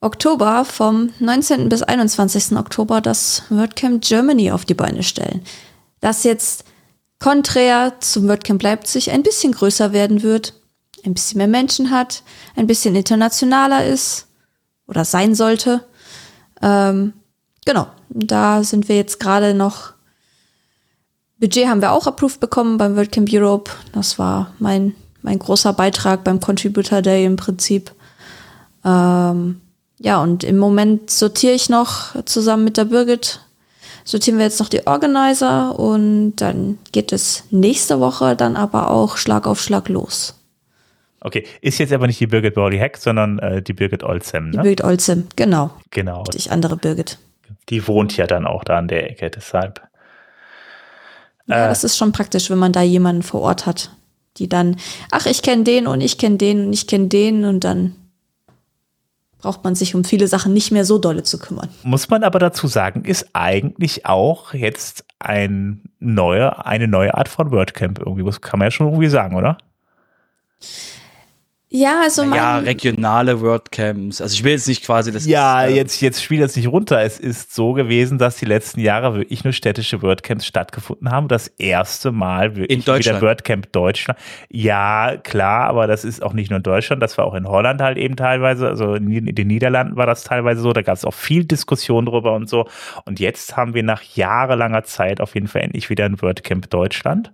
Oktober 0.00 0.66
vom 0.66 1.10
19. 1.18 1.70
bis 1.70 1.82
21. 1.82 2.56
Oktober 2.56 3.00
das 3.00 3.44
WordCamp 3.48 4.02
Germany 4.02 4.50
auf 4.52 4.66
die 4.66 4.74
Beine 4.74 5.02
stellen. 5.02 5.42
Das 6.00 6.24
jetzt 6.24 6.64
konträr 7.18 7.94
zum 8.00 8.28
WordCamp 8.28 8.62
Leipzig 8.62 9.10
ein 9.10 9.22
bisschen 9.22 9.52
größer 9.52 9.94
werden 9.94 10.22
wird, 10.22 10.52
ein 11.06 11.14
bisschen 11.14 11.38
mehr 11.38 11.48
Menschen 11.48 11.90
hat, 11.90 12.22
ein 12.54 12.66
bisschen 12.66 12.94
internationaler 12.94 13.86
ist 13.86 14.26
oder 14.86 15.06
sein 15.06 15.34
sollte. 15.34 15.86
Ähm, 16.60 17.14
genau, 17.64 17.86
da 18.10 18.62
sind 18.62 18.88
wir 18.90 18.96
jetzt 18.96 19.20
gerade 19.20 19.54
noch. 19.54 19.93
Budget 21.38 21.66
haben 21.66 21.82
wir 21.82 21.92
auch 21.92 22.06
approved 22.06 22.40
bekommen 22.40 22.78
beim 22.78 22.96
WordCamp 22.96 23.28
Europe. 23.32 23.70
Das 23.92 24.18
war 24.18 24.52
mein, 24.58 24.94
mein 25.22 25.38
großer 25.38 25.72
Beitrag 25.72 26.24
beim 26.24 26.40
Contributor 26.40 27.02
Day 27.02 27.24
im 27.24 27.36
Prinzip. 27.36 27.92
Ähm, 28.84 29.60
ja, 29.98 30.22
und 30.22 30.44
im 30.44 30.58
Moment 30.58 31.10
sortiere 31.10 31.54
ich 31.54 31.68
noch 31.68 32.22
zusammen 32.24 32.64
mit 32.64 32.76
der 32.76 32.84
Birgit, 32.84 33.40
sortieren 34.04 34.38
wir 34.38 34.44
jetzt 34.44 34.60
noch 34.60 34.68
die 34.68 34.86
Organizer 34.86 35.78
und 35.78 36.36
dann 36.36 36.78
geht 36.92 37.12
es 37.12 37.44
nächste 37.50 38.00
Woche 38.00 38.36
dann 38.36 38.56
aber 38.56 38.90
auch 38.90 39.16
Schlag 39.16 39.46
auf 39.46 39.60
Schlag 39.60 39.88
los. 39.88 40.38
Okay, 41.20 41.46
ist 41.62 41.78
jetzt 41.78 41.92
aber 41.92 42.06
nicht 42.06 42.20
die 42.20 42.26
Birgit 42.26 42.54
Bowley 42.54 42.78
Hack, 42.78 42.98
sondern 42.98 43.38
äh, 43.38 43.62
die 43.62 43.72
Birgit 43.72 44.04
Olsem, 44.04 44.50
Die 44.50 44.58
ne? 44.58 44.62
Birgit 44.62 44.84
Olzem, 44.84 45.26
genau. 45.36 45.70
genau. 45.90 46.22
Die 46.24 46.50
andere 46.50 46.76
Birgit. 46.76 47.18
Die 47.70 47.88
wohnt 47.88 48.14
ja 48.18 48.26
dann 48.26 48.46
auch 48.46 48.62
da 48.62 48.76
an 48.76 48.88
der 48.88 49.10
Ecke, 49.10 49.30
deshalb. 49.30 49.80
Ja, 51.46 51.66
Äh. 51.66 51.68
das 51.68 51.84
ist 51.84 51.96
schon 51.96 52.12
praktisch, 52.12 52.50
wenn 52.50 52.58
man 52.58 52.72
da 52.72 52.82
jemanden 52.82 53.22
vor 53.22 53.40
Ort 53.42 53.66
hat, 53.66 53.90
die 54.38 54.48
dann, 54.48 54.76
ach, 55.10 55.26
ich 55.26 55.42
kenne 55.42 55.64
den 55.64 55.86
und 55.86 56.00
ich 56.00 56.18
kenne 56.18 56.36
den 56.36 56.66
und 56.66 56.72
ich 56.72 56.86
kenne 56.86 57.06
den 57.08 57.44
und 57.44 57.64
dann 57.64 57.94
braucht 59.38 59.62
man 59.62 59.74
sich 59.74 59.94
um 59.94 60.04
viele 60.04 60.26
Sachen 60.26 60.54
nicht 60.54 60.70
mehr 60.70 60.86
so 60.86 60.96
dolle 60.98 61.22
zu 61.22 61.38
kümmern. 61.38 61.68
Muss 61.82 62.08
man 62.08 62.24
aber 62.24 62.38
dazu 62.38 62.66
sagen, 62.66 63.04
ist 63.04 63.28
eigentlich 63.34 64.06
auch 64.06 64.54
jetzt 64.54 65.04
ein 65.18 65.82
neue, 65.98 66.64
eine 66.64 66.88
neue 66.88 67.14
Art 67.14 67.28
von 67.28 67.50
WordCamp 67.50 67.98
irgendwie. 67.98 68.24
Das 68.24 68.40
kann 68.40 68.58
man 68.58 68.66
ja 68.66 68.70
schon 68.70 68.86
irgendwie 68.86 69.08
sagen, 69.08 69.36
oder? 69.36 69.58
Ja, 71.76 72.02
also 72.02 72.22
Ja, 72.22 72.58
regionale 72.58 73.40
WordCamps. 73.40 74.20
Also 74.20 74.32
ich 74.32 74.44
will 74.44 74.52
jetzt 74.52 74.68
nicht 74.68 74.84
quasi 74.84 75.10
das. 75.10 75.26
Ja, 75.26 75.64
ist, 75.64 75.72
äh, 75.72 75.74
jetzt, 75.74 76.00
jetzt 76.00 76.22
spielt 76.22 76.40
das 76.40 76.54
nicht 76.54 76.68
runter. 76.68 77.02
Es 77.02 77.18
ist 77.18 77.52
so 77.52 77.72
gewesen, 77.72 78.16
dass 78.16 78.36
die 78.36 78.44
letzten 78.44 78.78
Jahre 78.78 79.16
wirklich 79.16 79.42
nur 79.42 79.52
städtische 79.52 80.00
WordCamps 80.00 80.46
stattgefunden 80.46 81.10
haben. 81.10 81.26
Das 81.26 81.48
erste 81.48 82.12
Mal 82.12 82.54
wirklich 82.54 82.78
In 82.78 82.84
Deutschland. 82.84 83.20
wieder 83.20 83.26
WordCamp 83.28 83.72
Deutschland. 83.72 84.20
Ja, 84.50 85.16
klar, 85.16 85.64
aber 85.68 85.88
das 85.88 86.04
ist 86.04 86.22
auch 86.22 86.32
nicht 86.32 86.48
nur 86.48 86.58
in 86.58 86.62
Deutschland, 86.62 87.02
das 87.02 87.18
war 87.18 87.24
auch 87.24 87.34
in 87.34 87.48
Holland 87.48 87.80
halt 87.80 87.98
eben 87.98 88.14
teilweise. 88.14 88.68
Also 88.68 88.94
in 88.94 89.10
in 89.10 89.34
den 89.34 89.48
Niederlanden 89.48 89.96
war 89.96 90.06
das 90.06 90.22
teilweise 90.22 90.60
so. 90.60 90.72
Da 90.72 90.82
gab 90.82 90.94
es 90.94 91.04
auch 91.04 91.14
viel 91.14 91.44
Diskussion 91.44 92.06
drüber 92.06 92.34
und 92.34 92.48
so. 92.48 92.68
Und 93.04 93.18
jetzt 93.18 93.56
haben 93.56 93.74
wir 93.74 93.82
nach 93.82 94.02
jahrelanger 94.02 94.84
Zeit 94.84 95.20
auf 95.20 95.34
jeden 95.34 95.48
Fall 95.48 95.62
endlich 95.62 95.90
wieder 95.90 96.04
ein 96.04 96.22
WordCamp 96.22 96.70
Deutschland. 96.70 97.32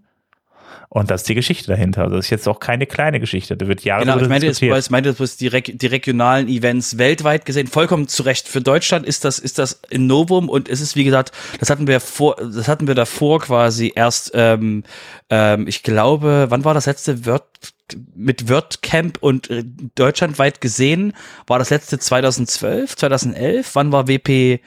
Und 0.93 1.09
das 1.09 1.21
ist 1.21 1.29
die 1.29 1.37
Geschichte 1.37 1.69
dahinter. 1.69 2.03
Also 2.03 2.17
das 2.17 2.25
ist 2.25 2.31
jetzt 2.31 2.49
auch 2.49 2.59
keine 2.59 2.85
kleine 2.85 3.21
Geschichte. 3.21 3.57
Da 3.57 3.69
wird 3.69 3.85
Jahre 3.85 4.01
Genau, 4.01 4.15
ich 4.15 4.23
drüber 4.23 4.31
meinte, 4.31 4.47
jetzt, 4.47 4.61
ich 4.61 4.91
meinte 4.91 5.15
jetzt 5.17 5.41
die, 5.41 5.49
die 5.49 5.87
regionalen 5.87 6.49
Events 6.49 6.99
weltweit 6.99 7.47
gesehen, 7.47 7.69
vollkommen 7.69 8.09
zu 8.09 8.25
Recht. 8.25 8.49
Für 8.49 8.61
Deutschland 8.61 9.07
ist 9.07 9.25
das, 9.25 9.39
ist 9.39 9.61
das 9.61 9.83
ein 9.93 10.09
Novum 10.09 10.49
und 10.49 10.69
es 10.69 10.81
ist, 10.81 10.97
wie 10.97 11.05
gesagt, 11.05 11.31
das 11.61 11.71
hatten 11.71 11.87
wir 11.87 12.01
vor, 12.01 12.35
das 12.37 12.67
hatten 12.67 12.89
wir 12.89 12.97
davor 12.97 13.39
quasi 13.39 13.93
erst, 13.95 14.33
ähm, 14.35 14.83
ähm, 15.31 15.69
ich 15.69 15.85
glaube, 15.85 16.47
wann 16.49 16.65
war 16.65 16.75
das 16.75 16.87
letzte 16.87 17.25
Word, 17.25 17.45
mit 18.17 18.49
WordCamp 18.49 19.19
und 19.21 19.49
äh, 19.49 19.63
deutschlandweit 19.95 20.61
gesehen? 20.61 21.13
War 21.47 21.61
das 21.61 21.71
letzte 21.71 22.01
2012, 22.01 22.97
2011? 22.97 23.77
Wann 23.77 23.93
war 23.93 24.09
WP, 24.09 24.59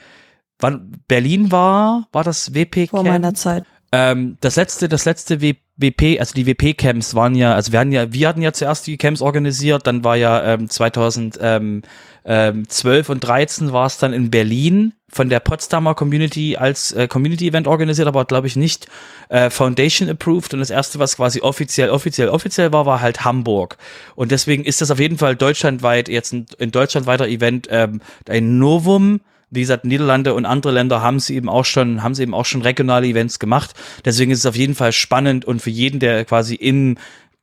wann 0.58 1.02
Berlin 1.06 1.52
war, 1.52 2.08
war 2.12 2.24
das 2.24 2.54
WP 2.54 2.88
vor 2.88 3.00
Camp? 3.02 3.10
meiner 3.10 3.34
Zeit. 3.34 3.64
Ähm, 3.96 4.38
das 4.40 4.56
letzte, 4.56 4.88
das 4.88 5.04
letzte 5.04 5.40
WP, 5.40 6.18
also 6.18 6.34
die 6.34 6.48
WP-Camps 6.48 7.14
waren 7.14 7.36
ja, 7.36 7.54
also 7.54 7.70
wir 7.70 7.78
hatten 7.78 7.92
ja, 7.92 8.12
wir 8.12 8.26
hatten 8.26 8.42
ja 8.42 8.52
zuerst 8.52 8.88
die 8.88 8.96
Camps 8.96 9.22
organisiert, 9.22 9.86
dann 9.86 10.02
war 10.02 10.16
ja 10.16 10.54
ähm, 10.54 10.68
2012 10.68 13.08
und 13.08 13.20
13 13.20 13.72
war 13.72 13.86
es 13.86 13.98
dann 13.98 14.12
in 14.12 14.32
Berlin 14.32 14.94
von 15.08 15.28
der 15.28 15.38
Potsdamer 15.38 15.94
Community 15.94 16.56
als 16.56 16.90
äh, 16.90 17.06
Community-Event 17.06 17.68
organisiert, 17.68 18.08
aber 18.08 18.24
glaube 18.24 18.48
ich 18.48 18.56
nicht 18.56 18.88
äh, 19.28 19.48
Foundation 19.48 20.08
approved 20.08 20.54
und 20.54 20.58
das 20.58 20.70
erste, 20.70 20.98
was 20.98 21.14
quasi 21.14 21.40
offiziell, 21.40 21.90
offiziell, 21.90 22.30
offiziell 22.30 22.72
war, 22.72 22.86
war 22.86 23.00
halt 23.00 23.24
Hamburg. 23.24 23.76
Und 24.16 24.32
deswegen 24.32 24.64
ist 24.64 24.80
das 24.80 24.90
auf 24.90 24.98
jeden 24.98 25.18
Fall 25.18 25.36
deutschlandweit 25.36 26.08
jetzt 26.08 26.32
ein, 26.32 26.46
ein 26.58 26.72
deutschlandweiter 26.72 27.28
Event 27.28 27.68
ähm, 27.70 28.00
ein 28.28 28.58
Novum. 28.58 29.20
Wie 29.50 29.60
gesagt, 29.60 29.84
Niederlande 29.84 30.34
und 30.34 30.46
andere 30.46 30.72
Länder 30.72 31.02
haben 31.02 31.20
sie 31.20 31.36
eben 31.36 31.48
auch 31.48 31.64
schon, 31.64 32.02
haben 32.02 32.14
sie 32.14 32.22
eben 32.22 32.34
auch 32.34 32.44
schon 32.44 32.62
regionale 32.62 33.06
Events 33.06 33.38
gemacht. 33.38 33.74
Deswegen 34.04 34.30
ist 34.30 34.40
es 34.40 34.46
auf 34.46 34.56
jeden 34.56 34.74
Fall 34.74 34.92
spannend 34.92 35.44
und 35.44 35.60
für 35.60 35.70
jeden, 35.70 36.00
der 36.00 36.24
quasi 36.24 36.54
im 36.54 36.96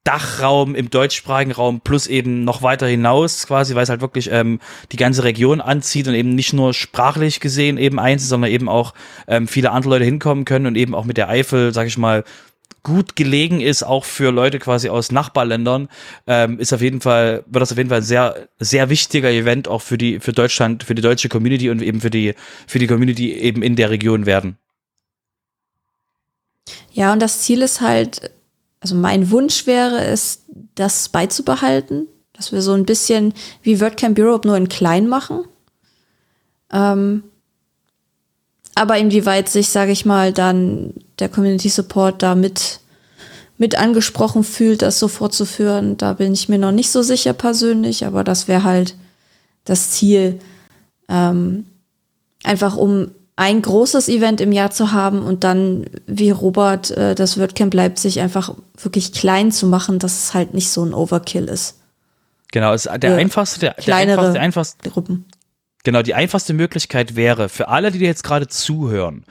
Dachraum, 0.03 0.73
im 0.73 0.89
deutschsprachigen 0.89 1.51
Raum 1.51 1.81
plus 1.81 2.07
eben 2.07 2.43
noch 2.43 2.63
weiter 2.63 2.87
hinaus 2.87 3.45
quasi, 3.45 3.75
weil 3.75 3.83
es 3.83 3.89
halt 3.89 4.01
wirklich 4.01 4.31
ähm, 4.31 4.59
die 4.91 4.97
ganze 4.97 5.23
Region 5.23 5.61
anzieht 5.61 6.07
und 6.07 6.15
eben 6.15 6.33
nicht 6.33 6.53
nur 6.53 6.73
sprachlich 6.73 7.39
gesehen 7.39 7.77
eben 7.77 7.99
eins, 7.99 8.27
sondern 8.27 8.49
eben 8.49 8.67
auch 8.67 8.95
ähm, 9.27 9.47
viele 9.47 9.71
andere 9.71 9.91
Leute 9.93 10.05
hinkommen 10.05 10.43
können 10.43 10.65
und 10.65 10.75
eben 10.75 10.95
auch 10.95 11.05
mit 11.05 11.17
der 11.17 11.29
Eifel, 11.29 11.71
sag 11.71 11.85
ich 11.85 11.99
mal, 11.99 12.23
gut 12.83 13.15
gelegen 13.15 13.61
ist, 13.61 13.83
auch 13.83 14.05
für 14.05 14.31
Leute 14.31 14.59
quasi 14.59 14.89
aus 14.89 15.11
Nachbarländern, 15.11 15.89
ähm, 16.27 16.59
ist 16.59 16.73
auf 16.73 16.81
jeden 16.81 17.01
Fall, 17.01 17.43
wird 17.47 17.61
das 17.61 17.71
auf 17.71 17.77
jeden 17.77 17.89
Fall 17.89 17.99
ein 17.99 18.03
sehr, 18.03 18.47
sehr 18.59 18.89
wichtiger 18.89 19.29
Event 19.29 19.67
auch 19.67 19.81
für 19.81 19.97
die, 19.97 20.19
für 20.19 20.33
Deutschland, 20.33 20.83
für 20.83 20.95
die 20.95 21.01
deutsche 21.01 21.29
Community 21.29 21.69
und 21.69 21.81
eben 21.81 22.01
für 22.01 22.09
die, 22.09 22.33
für 22.67 22.79
die 22.79 22.87
Community 22.87 23.33
eben 23.33 23.61
in 23.61 23.75
der 23.75 23.89
Region 23.89 24.25
werden. 24.25 24.57
Ja, 26.91 27.13
und 27.13 27.21
das 27.21 27.41
Ziel 27.41 27.61
ist 27.61 27.81
halt, 27.81 28.31
also 28.79 28.95
mein 28.95 29.31
Wunsch 29.31 29.67
wäre 29.67 30.03
es, 30.03 30.45
das 30.75 31.09
beizubehalten, 31.09 32.07
dass 32.33 32.51
wir 32.51 32.61
so 32.61 32.73
ein 32.73 32.85
bisschen 32.85 33.33
wie 33.61 33.79
WordCamp 33.79 34.17
Europe 34.17 34.47
nur 34.47 34.57
in 34.57 34.69
klein 34.69 35.07
machen. 35.07 35.45
Ähm, 36.71 37.23
aber 38.75 38.97
inwieweit 38.97 39.49
sich, 39.49 39.69
sage 39.69 39.91
ich 39.91 40.05
mal, 40.05 40.33
dann 40.33 40.93
der 41.21 41.29
Community 41.29 41.69
Support 41.69 42.21
da 42.21 42.35
mit, 42.35 42.79
mit 43.57 43.77
angesprochen 43.77 44.43
fühlt, 44.43 44.81
das 44.81 44.99
so 44.99 45.07
fortzuführen, 45.07 45.97
da 45.97 46.13
bin 46.13 46.33
ich 46.33 46.49
mir 46.49 46.57
noch 46.57 46.71
nicht 46.71 46.91
so 46.91 47.01
sicher 47.01 47.33
persönlich, 47.33 48.05
aber 48.05 48.23
das 48.23 48.47
wäre 48.47 48.63
halt 48.63 48.95
das 49.63 49.91
Ziel, 49.91 50.39
ähm, 51.07 51.65
einfach 52.43 52.75
um 52.75 53.11
ein 53.35 53.61
großes 53.61 54.07
Event 54.09 54.41
im 54.41 54.51
Jahr 54.51 54.71
zu 54.71 54.91
haben 54.91 55.23
und 55.23 55.43
dann, 55.43 55.85
wie 56.05 56.31
Robert, 56.31 56.91
äh, 56.91 57.15
das 57.15 57.39
WordCamp 57.39 57.73
Leipzig 57.73 58.19
einfach 58.19 58.53
wirklich 58.77 59.13
klein 59.13 59.51
zu 59.51 59.67
machen, 59.67 59.99
dass 59.99 60.23
es 60.23 60.33
halt 60.33 60.53
nicht 60.53 60.69
so 60.69 60.83
ein 60.83 60.93
Overkill 60.93 61.45
ist. 61.45 61.79
Genau, 62.51 62.73
ist 62.73 62.85
der 62.85 63.11
Ja, 63.11 63.15
einfachste, 63.15 63.59
der, 63.61 63.73
der 63.73 63.83
kleinere 63.83 64.19
einfachste, 64.19 64.33
der 64.33 64.41
einfachste, 64.41 64.89
Gruppen. 64.89 65.25
Genau, 65.83 66.01
die 66.01 66.13
einfachste 66.13 66.53
Möglichkeit 66.53 67.15
wäre 67.15 67.49
für 67.49 67.69
alle, 67.69 67.91
die 67.91 67.99
dir 67.99 68.07
jetzt 68.07 68.23
gerade 68.23 68.47
zuhören, 68.47 69.23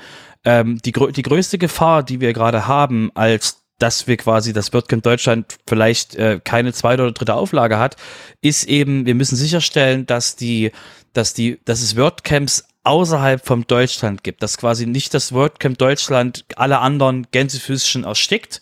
ähm, 0.44 0.78
die, 0.84 0.92
die 0.92 1.22
größte 1.22 1.58
Gefahr, 1.58 2.02
die 2.02 2.20
wir 2.20 2.32
gerade 2.32 2.66
haben, 2.66 3.10
als 3.14 3.60
dass 3.78 4.06
wir 4.06 4.16
quasi 4.16 4.52
das 4.52 4.72
WordCamp 4.72 5.02
Deutschland 5.02 5.56
vielleicht 5.66 6.14
äh, 6.14 6.40
keine 6.42 6.72
zweite 6.72 7.02
oder 7.02 7.12
dritte 7.12 7.34
Auflage 7.34 7.78
hat, 7.78 7.96
ist 8.42 8.64
eben, 8.64 9.06
wir 9.06 9.14
müssen 9.14 9.36
sicherstellen, 9.36 10.06
dass 10.06 10.36
die, 10.36 10.70
dass 11.14 11.32
die, 11.32 11.60
dass 11.64 11.80
es 11.80 11.96
WordCamps 11.96 12.64
außerhalb 12.84 13.44
vom 13.44 13.66
Deutschland 13.66 14.22
gibt, 14.22 14.42
dass 14.42 14.58
quasi 14.58 14.86
nicht 14.86 15.14
das 15.14 15.32
WordCamp 15.32 15.78
Deutschland 15.78 16.44
alle 16.56 16.78
anderen 16.78 17.26
Gänsefüßchen 17.30 18.04
erstickt 18.04 18.60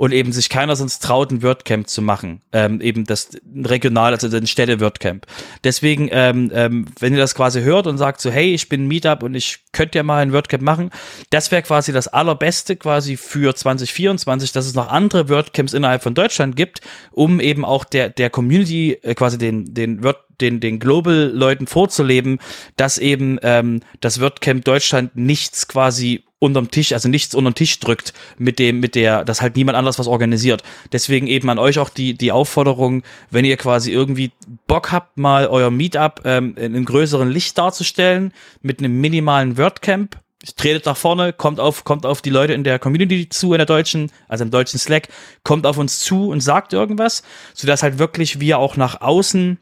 und 0.00 0.12
eben 0.12 0.32
sich 0.32 0.48
keiner 0.48 0.76
sonst 0.76 1.00
traut, 1.00 1.30
ein 1.30 1.42
WordCamp 1.42 1.86
zu 1.86 2.00
machen. 2.00 2.40
Ähm, 2.52 2.80
eben 2.80 3.04
das 3.04 3.32
regional, 3.54 4.14
also 4.14 4.34
ein 4.34 4.46
Städte-WordCamp. 4.46 5.26
Deswegen, 5.62 6.08
ähm, 6.10 6.50
ähm, 6.54 6.86
wenn 6.98 7.12
ihr 7.12 7.18
das 7.18 7.34
quasi 7.34 7.60
hört 7.60 7.86
und 7.86 7.98
sagt 7.98 8.22
so, 8.22 8.30
hey, 8.30 8.54
ich 8.54 8.70
bin 8.70 8.88
Meetup 8.88 9.22
und 9.22 9.34
ich 9.34 9.58
könnte 9.72 9.98
ja 9.98 10.02
mal 10.02 10.22
ein 10.22 10.32
WordCamp 10.32 10.62
machen, 10.62 10.88
das 11.28 11.50
wäre 11.50 11.60
quasi 11.60 11.92
das 11.92 12.08
allerbeste 12.08 12.76
quasi 12.76 13.18
für 13.18 13.54
2024, 13.54 14.52
dass 14.52 14.64
es 14.64 14.72
noch 14.72 14.88
andere 14.88 15.28
WordCamps 15.28 15.74
innerhalb 15.74 16.02
von 16.02 16.14
Deutschland 16.14 16.56
gibt, 16.56 16.80
um 17.10 17.38
eben 17.38 17.66
auch 17.66 17.84
der, 17.84 18.08
der 18.08 18.30
Community 18.30 18.92
äh, 19.02 19.14
quasi 19.14 19.36
den, 19.36 19.74
den 19.74 20.02
Word 20.02 20.16
den, 20.40 20.60
den 20.60 20.78
Global-Leuten 20.78 21.66
vorzuleben, 21.66 22.38
dass 22.76 22.96
eben 22.96 23.38
ähm, 23.42 23.80
das 24.00 24.22
WordCamp 24.22 24.64
Deutschland 24.64 25.14
nichts 25.14 25.68
quasi 25.68 26.24
unterm 26.40 26.70
Tisch, 26.70 26.92
also 26.92 27.08
nichts 27.08 27.34
unterm 27.36 27.54
Tisch 27.54 27.78
drückt 27.78 28.12
mit 28.38 28.58
dem, 28.58 28.80
mit 28.80 28.96
der, 28.96 29.24
dass 29.24 29.40
halt 29.40 29.54
niemand 29.54 29.78
anders 29.78 30.00
was 30.00 30.08
organisiert. 30.08 30.64
Deswegen 30.90 31.28
eben 31.28 31.48
an 31.48 31.60
euch 31.60 31.78
auch 31.78 31.90
die, 31.90 32.14
die 32.14 32.32
Aufforderung, 32.32 33.04
wenn 33.30 33.44
ihr 33.44 33.56
quasi 33.56 33.92
irgendwie 33.92 34.32
Bock 34.66 34.90
habt, 34.90 35.16
mal 35.18 35.46
euer 35.46 35.70
Meetup 35.70 36.22
ähm, 36.24 36.56
in 36.56 36.74
einem 36.74 36.84
größeren 36.84 37.30
Licht 37.30 37.56
darzustellen, 37.58 38.32
mit 38.62 38.80
einem 38.80 39.00
minimalen 39.00 39.56
WordCamp, 39.56 40.18
tretet 40.56 40.86
nach 40.86 40.96
vorne, 40.96 41.34
kommt 41.34 41.60
auf, 41.60 41.84
kommt 41.84 42.06
auf 42.06 42.22
die 42.22 42.30
Leute 42.30 42.54
in 42.54 42.64
der 42.64 42.78
Community 42.78 43.28
zu, 43.28 43.52
in 43.52 43.58
der 43.58 43.66
deutschen, 43.66 44.10
also 44.26 44.42
im 44.42 44.50
deutschen 44.50 44.80
Slack, 44.80 45.08
kommt 45.44 45.66
auf 45.66 45.76
uns 45.76 46.00
zu 46.00 46.30
und 46.30 46.40
sagt 46.40 46.72
irgendwas, 46.72 47.22
sodass 47.54 47.82
halt 47.82 47.98
wirklich 47.98 48.40
wir 48.40 48.58
auch 48.58 48.76
nach 48.76 49.02
außen 49.02 49.58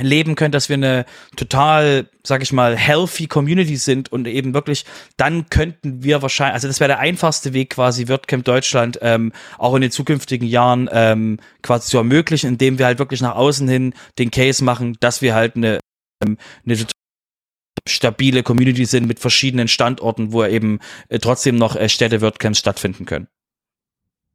leben 0.00 0.34
können, 0.34 0.52
dass 0.52 0.68
wir 0.68 0.74
eine 0.74 1.04
total, 1.36 2.08
sag 2.24 2.42
ich 2.42 2.52
mal, 2.52 2.76
healthy 2.76 3.26
Community 3.26 3.76
sind 3.76 4.10
und 4.10 4.26
eben 4.26 4.54
wirklich, 4.54 4.84
dann 5.16 5.48
könnten 5.50 6.02
wir 6.02 6.22
wahrscheinlich, 6.22 6.54
also 6.54 6.68
das 6.68 6.80
wäre 6.80 6.88
der 6.88 6.98
einfachste 6.98 7.52
Weg 7.52 7.70
quasi, 7.70 8.08
WordCamp 8.08 8.44
Deutschland 8.44 8.98
ähm, 9.02 9.32
auch 9.58 9.74
in 9.74 9.82
den 9.82 9.90
zukünftigen 9.90 10.48
Jahren 10.48 10.88
ähm, 10.92 11.38
quasi 11.62 11.88
zu 11.90 11.98
ermöglichen, 11.98 12.48
indem 12.48 12.78
wir 12.78 12.86
halt 12.86 12.98
wirklich 12.98 13.20
nach 13.20 13.36
außen 13.36 13.68
hin 13.68 13.94
den 14.18 14.30
Case 14.30 14.64
machen, 14.64 14.96
dass 15.00 15.22
wir 15.22 15.34
halt 15.34 15.56
eine, 15.56 15.78
ähm, 16.24 16.38
eine 16.64 16.76
total 16.76 16.90
stabile 17.86 18.42
Community 18.42 18.86
sind 18.86 19.06
mit 19.06 19.20
verschiedenen 19.20 19.68
Standorten, 19.68 20.32
wo 20.32 20.44
eben 20.44 20.80
äh, 21.08 21.18
trotzdem 21.18 21.56
noch 21.56 21.76
äh, 21.76 21.88
Städte-WordCamps 21.88 22.58
stattfinden 22.58 23.04
können. 23.04 23.28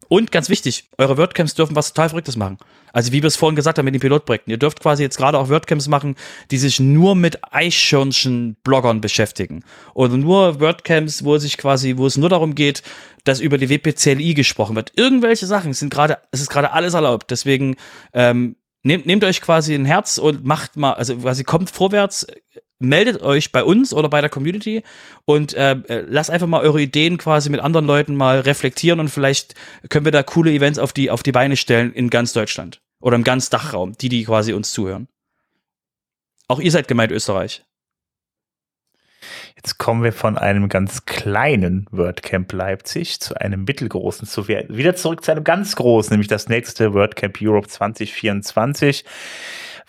Und 0.07 0.31
ganz 0.31 0.49
wichtig, 0.49 0.89
eure 0.97 1.17
WordCamps 1.17 1.53
dürfen 1.53 1.75
was 1.75 1.89
total 1.89 2.09
Verrücktes 2.09 2.35
machen. 2.35 2.57
Also 2.93 3.11
wie 3.11 3.21
wir 3.21 3.27
es 3.27 3.35
vorhin 3.35 3.55
gesagt 3.55 3.77
haben 3.77 3.85
mit 3.85 3.93
den 3.93 4.01
Pilotprojekten. 4.01 4.49
Ihr 4.49 4.57
dürft 4.57 4.79
quasi 4.79 5.03
jetzt 5.03 5.17
gerade 5.17 5.37
auch 5.37 5.49
WordCamps 5.49 5.87
machen, 5.87 6.15
die 6.49 6.57
sich 6.57 6.79
nur 6.79 7.15
mit 7.15 7.39
Eichhörnchen-Bloggern 7.53 9.01
beschäftigen. 9.01 9.63
Oder 9.93 10.17
nur 10.17 10.59
WordCamps, 10.59 11.23
wo 11.23 11.35
es 11.35 11.43
sich 11.43 11.57
quasi, 11.57 11.97
wo 11.97 12.07
es 12.07 12.17
nur 12.17 12.29
darum 12.29 12.55
geht, 12.55 12.81
dass 13.23 13.39
über 13.39 13.59
die 13.59 13.69
WPCLI 13.69 14.33
gesprochen 14.33 14.75
wird. 14.75 14.93
Irgendwelche 14.95 15.45
Sachen 15.45 15.73
sind 15.73 15.91
gerade, 15.91 16.17
es 16.31 16.41
ist 16.41 16.49
gerade 16.49 16.71
alles 16.71 16.95
erlaubt. 16.95 17.29
Deswegen 17.29 17.75
ähm, 18.13 18.55
nehmt, 18.81 19.05
nehmt 19.05 19.23
euch 19.23 19.41
quasi 19.41 19.75
ein 19.75 19.85
Herz 19.85 20.17
und 20.17 20.43
macht 20.43 20.75
mal, 20.75 20.93
also 20.93 21.17
quasi 21.17 21.43
kommt 21.43 21.69
vorwärts, 21.69 22.25
meldet 22.79 23.21
euch 23.21 23.51
bei 23.51 23.63
uns 23.63 23.93
oder 23.93 24.09
bei 24.09 24.21
der 24.21 24.29
Community 24.29 24.83
und 25.25 25.53
äh, 25.53 25.71
äh, 25.71 26.05
lasst 26.07 26.31
einfach 26.31 26.47
mal 26.47 26.61
eure 26.61 26.81
Ideen 26.81 27.17
quasi 27.17 27.49
mit 27.49 27.59
anderen 27.59 27.85
Leuten 27.85 28.15
mal 28.15 28.39
reflektieren 28.39 28.99
und 28.99 29.09
vielleicht 29.09 29.53
können 29.89 30.05
wir 30.05 30.11
da 30.11 30.23
coole 30.23 30.51
Events 30.51 30.79
auf 30.79 30.93
die, 30.93 31.11
auf 31.11 31.21
die 31.21 31.33
Beine 31.33 31.57
stellen 31.57 31.93
in 31.93 32.09
ganz 32.09 32.33
Deutschland 32.33 32.81
oder 33.01 33.15
im 33.15 33.23
ganz 33.23 33.49
Dachraum, 33.49 33.97
die, 33.97 34.09
die 34.09 34.23
quasi 34.23 34.53
uns 34.53 34.71
zuhören. 34.71 35.07
Auch 36.47 36.59
ihr 36.59 36.71
seid 36.71 36.87
gemeint 36.87 37.11
Österreich. 37.11 37.63
Jetzt 39.55 39.77
kommen 39.77 40.03
wir 40.03 40.13
von 40.13 40.37
einem 40.37 40.69
ganz 40.69 41.05
kleinen 41.05 41.85
WordCamp 41.91 42.51
Leipzig 42.53 43.19
zu 43.19 43.35
einem 43.35 43.65
mittelgroßen, 43.65 44.25
zu 44.25 44.47
wieder 44.47 44.95
zurück 44.95 45.23
zu 45.23 45.31
einem 45.31 45.43
ganz 45.43 45.75
großen, 45.75 46.11
nämlich 46.11 46.29
das 46.29 46.47
nächste 46.47 46.93
WordCamp 46.93 47.37
Europe 47.41 47.67
2024, 47.67 49.03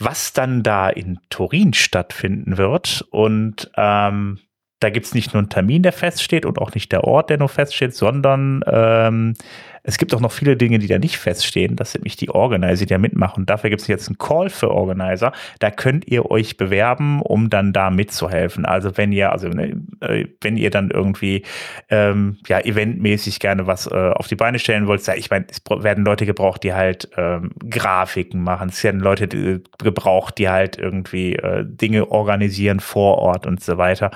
was 0.00 0.32
dann 0.32 0.62
da 0.62 0.88
in 0.88 1.20
Turin 1.28 1.74
stattfinden 1.74 2.56
wird. 2.56 3.06
Und 3.10 3.70
ähm, 3.76 4.40
da 4.80 4.88
gibt's 4.88 5.14
nicht 5.14 5.34
nur 5.34 5.40
einen 5.40 5.50
Termin, 5.50 5.82
der 5.82 5.92
feststeht 5.92 6.46
und 6.46 6.58
auch 6.58 6.74
nicht 6.74 6.90
der 6.90 7.04
Ort, 7.04 7.30
der 7.30 7.38
nur 7.38 7.50
feststeht, 7.50 7.94
sondern 7.94 8.62
ähm, 8.66 9.34
es 9.82 9.98
gibt 9.98 10.14
auch 10.14 10.20
noch 10.20 10.32
viele 10.32 10.56
Dinge, 10.56 10.78
die 10.78 10.86
da 10.86 10.98
nicht 10.98 11.16
feststehen. 11.16 11.76
Das 11.76 11.92
sind 11.92 12.04
nicht 12.04 12.20
die 12.20 12.30
Organizer, 12.30 12.84
die 12.84 12.92
da 12.92 12.98
mitmachen. 12.98 13.46
dafür 13.46 13.70
gibt 13.70 13.82
es 13.82 13.88
jetzt 13.88 14.08
einen 14.08 14.18
Call 14.18 14.50
für 14.50 14.70
Organizer. 14.70 15.32
Da 15.58 15.70
könnt 15.70 16.06
ihr 16.08 16.30
euch 16.30 16.56
bewerben, 16.56 17.22
um 17.22 17.50
dann 17.50 17.72
da 17.72 17.90
mitzuhelfen. 17.90 18.64
Also 18.64 18.96
wenn 18.96 19.12
ihr, 19.12 19.32
also 19.32 19.48
ne, 19.48 19.80
äh, 20.00 20.26
wenn 20.40 20.56
ihr 20.56 20.70
dann 20.70 20.90
irgendwie 20.90 21.44
ähm, 21.88 22.38
ja 22.46 22.60
eventmäßig 22.60 23.40
gerne 23.40 23.66
was 23.66 23.86
äh, 23.86 24.10
auf 24.14 24.28
die 24.28 24.36
Beine 24.36 24.58
stellen 24.58 24.86
wollt, 24.86 25.06
ja, 25.06 25.14
ich 25.14 25.30
meine, 25.30 25.46
es 25.48 25.62
werden 25.68 26.04
Leute 26.04 26.26
gebraucht, 26.26 26.62
die 26.62 26.74
halt 26.74 27.08
ähm, 27.16 27.52
Grafiken 27.68 28.42
machen. 28.42 28.68
Es 28.68 28.82
werden 28.84 29.00
Leute 29.00 29.28
die, 29.28 29.62
gebraucht, 29.78 30.38
die 30.38 30.48
halt 30.48 30.78
irgendwie 30.78 31.36
äh, 31.36 31.64
Dinge 31.66 32.10
organisieren 32.10 32.80
vor 32.80 33.18
Ort 33.18 33.46
und 33.46 33.62
so 33.62 33.78
weiter. 33.78 34.10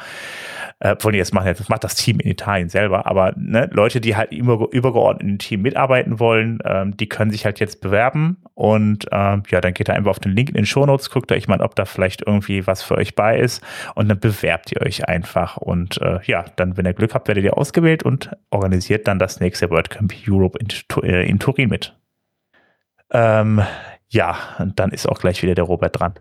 Äh, 0.81 0.97
von 0.99 1.15
jetzt 1.15 1.33
machen, 1.33 1.55
das 1.57 1.69
macht 1.69 1.85
das 1.85 1.95
Team 1.95 2.21
in 2.21 2.31
Italien 2.31 2.69
selber, 2.69 3.07
aber 3.07 3.33
ne, 3.37 3.71
Leute, 3.73 4.01
die 4.01 4.17
halt 4.17 4.33
über, 4.33 4.69
übergeordnet 4.73 5.31
im 5.31 5.39
Team 5.55 5.63
mitarbeiten 5.63 6.19
wollen, 6.19 6.59
ähm, 6.65 6.97
die 6.97 7.09
können 7.09 7.31
sich 7.31 7.45
halt 7.45 7.61
jetzt 7.61 7.81
bewerben 7.81 8.39
und 8.55 9.07
ähm, 9.13 9.45
ja, 9.49 9.61
dann 9.61 9.73
geht 9.73 9.89
ihr 9.89 9.95
einfach 9.95 10.11
auf 10.11 10.19
den 10.19 10.33
Link 10.33 10.49
in 10.49 10.57
den 10.57 10.67
Shownotes, 10.67 11.11
guckt 11.11 11.31
euch 11.31 11.47
mal, 11.47 11.61
ob 11.61 11.77
da 11.77 11.85
vielleicht 11.85 12.23
irgendwie 12.27 12.67
was 12.67 12.83
für 12.83 12.97
euch 12.97 13.15
bei 13.15 13.39
ist 13.39 13.63
und 13.95 14.09
dann 14.09 14.19
bewerbt 14.19 14.73
ihr 14.73 14.83
euch 14.83 15.09
einfach 15.09 15.57
und 15.57 16.01
äh, 16.01 16.19
ja, 16.25 16.45
dann, 16.57 16.77
wenn 16.77 16.87
ihr 16.87 16.93
Glück 16.93 17.15
habt, 17.15 17.29
werdet 17.29 17.45
ihr 17.45 17.57
ausgewählt 17.57 18.03
und 18.03 18.31
organisiert 18.51 19.07
dann 19.07 19.19
das 19.19 19.41
nächste 19.41 19.71
WordCamp 19.71 20.13
Europe 20.29 20.59
in, 20.59 20.69
äh, 21.03 21.29
in 21.29 21.39
Turin 21.39 21.69
mit. 21.69 21.97
Ähm, 23.11 23.63
ja, 24.09 24.37
und 24.59 24.79
dann 24.81 24.91
ist 24.91 25.07
auch 25.07 25.21
gleich 25.21 25.43
wieder 25.43 25.55
der 25.55 25.65
Robert 25.65 25.99
dran. 25.99 26.15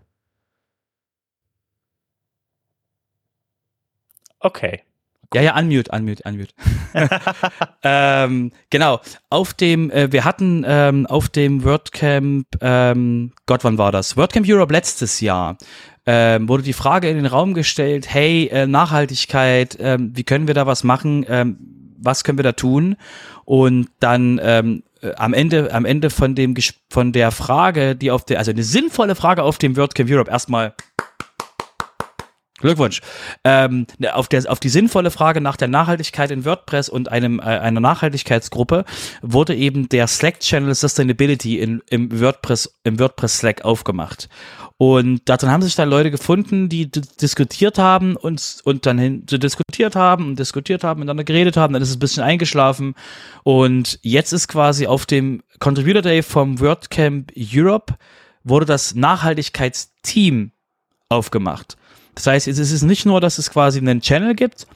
Okay. 4.40 4.82
Ja, 5.32 5.42
ja, 5.42 5.58
unmute, 5.58 5.90
unmute, 5.92 6.22
unmute. 6.24 6.54
ähm, 7.82 8.52
genau, 8.70 9.00
auf 9.30 9.54
dem, 9.54 9.90
äh, 9.90 10.12
wir 10.12 10.24
hatten 10.24 10.64
ähm, 10.66 11.06
auf 11.06 11.28
dem 11.28 11.64
WordCamp, 11.64 12.46
ähm, 12.60 13.32
Gott, 13.46 13.64
wann 13.64 13.78
war 13.78 13.92
das? 13.92 14.16
WordCamp 14.16 14.46
Europe 14.48 14.72
letztes 14.72 15.20
Jahr. 15.20 15.56
Ähm, 16.06 16.48
wurde 16.48 16.62
die 16.62 16.74
Frage 16.74 17.08
in 17.08 17.16
den 17.16 17.26
Raum 17.26 17.54
gestellt, 17.54 18.06
hey, 18.12 18.46
äh, 18.48 18.66
Nachhaltigkeit, 18.66 19.78
ähm, 19.80 20.12
wie 20.14 20.24
können 20.24 20.46
wir 20.46 20.54
da 20.54 20.66
was 20.66 20.84
machen, 20.84 21.24
ähm, 21.28 21.56
was 21.98 22.24
können 22.24 22.38
wir 22.38 22.42
da 22.42 22.52
tun? 22.52 22.96
Und 23.46 23.88
dann 24.00 24.38
ähm, 24.42 24.82
äh, 25.00 25.14
am 25.16 25.32
Ende, 25.32 25.72
am 25.72 25.84
Ende 25.84 26.10
von 26.10 26.34
dem 26.34 26.54
von 26.90 27.12
der 27.12 27.30
Frage, 27.30 27.96
die 27.96 28.10
auf 28.10 28.24
der, 28.24 28.38
also 28.38 28.50
eine 28.50 28.62
sinnvolle 28.62 29.14
Frage 29.14 29.42
auf 29.42 29.58
dem 29.58 29.76
WordCamp 29.76 30.10
Europe 30.10 30.30
erstmal 30.30 30.74
Glückwunsch. 32.60 33.00
Ähm, 33.42 33.86
ne, 33.98 34.14
auf, 34.14 34.28
der, 34.28 34.50
auf 34.50 34.60
die 34.60 34.68
sinnvolle 34.68 35.10
Frage 35.10 35.40
nach 35.40 35.56
der 35.56 35.66
Nachhaltigkeit 35.66 36.30
in 36.30 36.44
WordPress 36.44 36.88
und 36.88 37.10
einem, 37.10 37.40
äh, 37.40 37.42
einer 37.42 37.80
Nachhaltigkeitsgruppe 37.80 38.84
wurde 39.22 39.56
eben 39.56 39.88
der 39.88 40.06
Slack-Channel 40.06 40.72
Sustainability 40.74 41.58
in, 41.58 41.82
im 41.90 42.20
WordPress, 42.20 42.72
im 42.84 43.00
WordPress 43.00 43.38
Slack 43.38 43.64
aufgemacht. 43.64 44.28
Und 44.76 45.22
darin 45.24 45.50
haben 45.50 45.62
sich 45.62 45.74
dann 45.74 45.88
Leute 45.88 46.10
gefunden, 46.10 46.68
die 46.68 46.90
diskutiert 46.90 47.78
haben 47.78 48.16
und, 48.16 48.58
und 48.64 48.86
dann 48.86 48.98
hin, 48.98 49.26
diskutiert 49.26 49.96
haben 49.96 50.28
und 50.28 50.38
diskutiert 50.38 50.84
haben, 50.84 51.00
miteinander 51.00 51.24
geredet 51.24 51.56
haben, 51.56 51.72
dann 51.72 51.82
ist 51.82 51.90
es 51.90 51.96
ein 51.96 52.00
bisschen 52.00 52.22
eingeschlafen. 52.22 52.94
Und 53.42 53.98
jetzt 54.02 54.32
ist 54.32 54.46
quasi 54.46 54.86
auf 54.86 55.06
dem 55.06 55.42
Contributor 55.58 56.02
Day 56.02 56.22
vom 56.22 56.60
WordCamp 56.60 57.32
Europe 57.36 57.94
wurde 58.44 58.66
das 58.66 58.94
Nachhaltigkeitsteam 58.94 60.52
aufgemacht. 61.08 61.76
Das 62.14 62.26
heißt, 62.26 62.48
es 62.48 62.58
ist 62.58 62.82
nicht 62.82 63.06
nur, 63.06 63.20
dass 63.20 63.38
es 63.38 63.50
quasi 63.50 63.78
einen 63.78 64.00
Channel 64.00 64.34
gibt, 64.34 64.66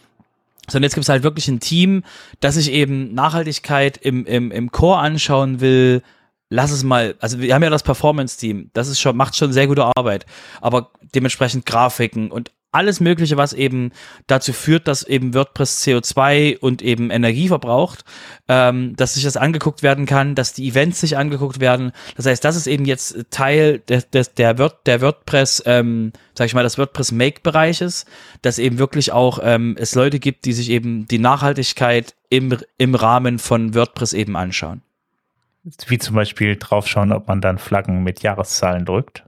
sondern 0.68 0.84
jetzt 0.84 0.94
gibt 0.94 1.04
es 1.04 1.08
halt 1.08 1.22
wirklich 1.22 1.48
ein 1.48 1.60
Team, 1.60 2.04
das 2.40 2.54
sich 2.54 2.70
eben 2.70 3.14
Nachhaltigkeit 3.14 3.96
im, 3.96 4.26
im, 4.26 4.50
im 4.50 4.70
Core 4.70 4.98
anschauen 4.98 5.60
will. 5.60 6.02
Lass 6.50 6.70
es 6.70 6.82
mal, 6.82 7.14
also 7.20 7.40
wir 7.40 7.54
haben 7.54 7.62
ja 7.62 7.70
das 7.70 7.82
Performance-Team, 7.82 8.70
das 8.72 8.88
ist 8.88 9.00
schon, 9.00 9.16
macht 9.16 9.36
schon 9.36 9.52
sehr 9.52 9.66
gute 9.66 9.84
Arbeit, 9.84 10.24
aber 10.60 10.92
dementsprechend 11.14 11.66
Grafiken 11.66 12.30
und 12.30 12.52
alles 12.70 13.00
Mögliche, 13.00 13.36
was 13.36 13.52
eben 13.52 13.92
dazu 14.26 14.52
führt, 14.52 14.88
dass 14.88 15.02
eben 15.02 15.32
WordPress 15.32 15.82
CO2 15.84 16.58
und 16.58 16.82
eben 16.82 17.10
Energie 17.10 17.48
verbraucht, 17.48 18.04
ähm, 18.46 18.94
dass 18.96 19.14
sich 19.14 19.24
das 19.24 19.36
angeguckt 19.38 19.82
werden 19.82 20.04
kann, 20.04 20.34
dass 20.34 20.52
die 20.52 20.68
Events 20.68 21.00
sich 21.00 21.16
angeguckt 21.16 21.60
werden. 21.60 21.92
Das 22.16 22.26
heißt, 22.26 22.44
das 22.44 22.56
ist 22.56 22.66
eben 22.66 22.84
jetzt 22.84 23.26
Teil 23.30 23.78
des, 23.80 24.10
des, 24.10 24.34
der, 24.34 24.58
Word, 24.58 24.86
der 24.86 25.00
WordPress, 25.00 25.62
ähm, 25.66 26.12
sag 26.34 26.46
ich 26.46 26.54
mal, 26.54 26.62
des 26.62 26.76
WordPress 26.76 27.12
Make-Bereiches, 27.12 28.04
dass 28.42 28.58
eben 28.58 28.78
wirklich 28.78 29.12
auch 29.12 29.40
ähm, 29.42 29.76
es 29.78 29.94
Leute 29.94 30.18
gibt, 30.18 30.44
die 30.44 30.52
sich 30.52 30.70
eben 30.70 31.08
die 31.08 31.18
Nachhaltigkeit 31.18 32.14
im, 32.28 32.56
im 32.76 32.94
Rahmen 32.94 33.38
von 33.38 33.74
WordPress 33.74 34.12
eben 34.12 34.36
anschauen. 34.36 34.82
Wie 35.86 35.98
zum 35.98 36.16
Beispiel 36.16 36.56
draufschauen, 36.56 37.12
ob 37.12 37.28
man 37.28 37.40
dann 37.40 37.58
Flaggen 37.58 38.02
mit 38.02 38.22
Jahreszahlen 38.22 38.84
drückt. 38.84 39.24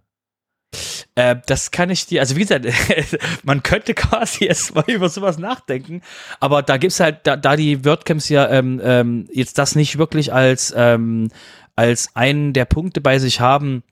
Äh, 1.15 1.37
das 1.47 1.71
kann 1.71 1.91
ich 1.91 2.07
dir, 2.07 2.21
also 2.21 2.37
wie 2.37 2.41
gesagt, 2.41 2.67
man 3.43 3.63
könnte 3.63 3.95
quasi 3.95 4.45
erst 4.47 4.75
mal 4.75 4.85
über 4.89 5.09
sowas 5.09 5.39
nachdenken, 5.39 6.03
aber 6.39 6.63
da 6.63 6.77
gibt's 6.77 7.01
halt, 7.01 7.21
da, 7.25 7.37
da 7.37 7.57
die 7.57 7.85
WordCamps 7.85 8.29
ja 8.29 8.49
ähm, 8.49 8.81
ähm, 8.83 9.29
jetzt 9.33 9.59
das 9.59 9.75
nicht 9.75 9.99
wirklich 9.99 10.33
als, 10.33 10.73
ähm, 10.77 11.31
als 11.77 12.15
einen 12.15 12.53
der 12.53 12.65
Punkte 12.65 13.01
bei 13.01 13.19
sich 13.19 13.41
haben, 13.41 13.83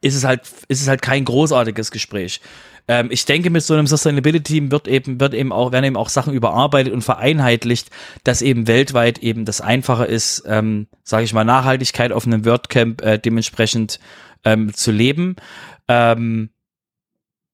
ist 0.00 0.14
es 0.14 0.24
halt, 0.24 0.42
ist 0.68 0.82
es 0.82 0.88
halt 0.88 1.02
kein 1.02 1.24
großartiges 1.24 1.90
Gespräch. 1.90 2.40
Ähm, 2.88 3.08
ich 3.10 3.24
denke, 3.24 3.50
mit 3.50 3.62
so 3.62 3.74
einem 3.74 3.86
Sustainability-Team 3.86 4.70
wird 4.70 4.88
eben, 4.88 5.18
wird 5.20 5.34
eben 5.34 5.52
auch, 5.52 5.72
werden 5.72 5.84
eben 5.84 5.96
auch 5.96 6.08
Sachen 6.08 6.32
überarbeitet 6.32 6.92
und 6.92 7.02
vereinheitlicht, 7.02 7.90
dass 8.24 8.42
eben 8.42 8.66
weltweit 8.68 9.18
eben 9.18 9.44
das 9.44 9.60
einfacher 9.60 10.06
ist, 10.06 10.44
ähm, 10.46 10.86
sage 11.02 11.24
ich 11.24 11.32
mal, 11.32 11.44
Nachhaltigkeit 11.44 12.12
auf 12.12 12.26
einem 12.26 12.44
WordCamp 12.44 13.02
äh, 13.02 13.18
dementsprechend 13.18 13.98
ähm, 14.44 14.72
zu 14.72 14.92
leben. 14.92 15.36
Ähm, 15.88 16.50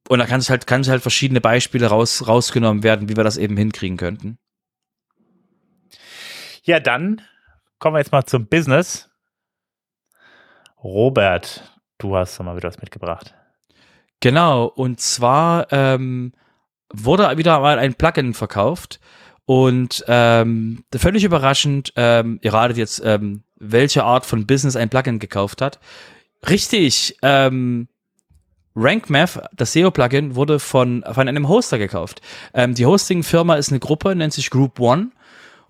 und 0.09 0.19
da 0.19 0.27
kann 0.27 0.41
es 0.41 0.51
halt, 0.51 0.67
kann 0.67 0.83
es 0.83 0.89
halt 0.89 1.03
verschiedene 1.03 1.41
Beispiele 1.41 1.87
raus, 1.87 2.27
rausgenommen 2.27 2.83
werden, 2.83 3.09
wie 3.09 3.17
wir 3.17 3.25
das 3.25 3.37
eben 3.37 3.57
hinkriegen 3.57 3.97
könnten. 3.97 4.39
Ja, 6.65 6.81
dann 6.81 7.23
kommen 7.79 7.95
wir 7.95 8.01
jetzt 8.01 8.13
mal 8.13 8.25
zum 8.25 8.47
Business. 8.47 9.11
Robert, 10.83 11.79
du 11.99 12.17
hast 12.17 12.39
mal 12.41 12.57
wieder 12.57 12.69
was 12.69 12.81
mitgebracht. 12.81 13.35
Genau, 14.21 14.67
und 14.67 15.01
zwar 15.01 15.73
ähm, 15.73 16.33
wurde 16.93 17.37
wieder 17.39 17.59
mal 17.61 17.79
ein 17.79 17.95
Plugin 17.95 18.35
verkauft 18.35 19.01
und 19.45 20.05
ähm, 20.07 20.85
völlig 20.95 21.25
überraschend, 21.25 21.93
ähm, 21.97 22.39
ihr 22.43 22.53
ratet 22.53 22.77
jetzt, 22.77 23.03
ähm, 23.05 23.43
welche 23.57 24.05
Art 24.05 24.25
von 24.25 24.47
Business 24.47 24.77
ein 24.77 24.91
Plugin 24.91 25.19
gekauft 25.19 25.61
hat. 25.61 25.81
Richtig, 26.49 27.17
ähm, 27.23 27.89
RankMath, 28.75 29.43
das 29.55 29.73
SEO-Plugin, 29.73 30.35
wurde 30.35 30.59
von, 30.59 31.05
von 31.13 31.29
einem 31.29 31.49
Hoster 31.49 31.79
gekauft. 31.79 32.21
Ähm, 32.55 32.75
die 32.75 32.87
Hosting-Firma 32.87 33.57
ist 33.57 33.71
eine 33.71 33.81
Gruppe, 33.81 34.15
nennt 34.15 34.33
sich 34.33 34.51
Group 34.51 34.81
One 34.81 35.09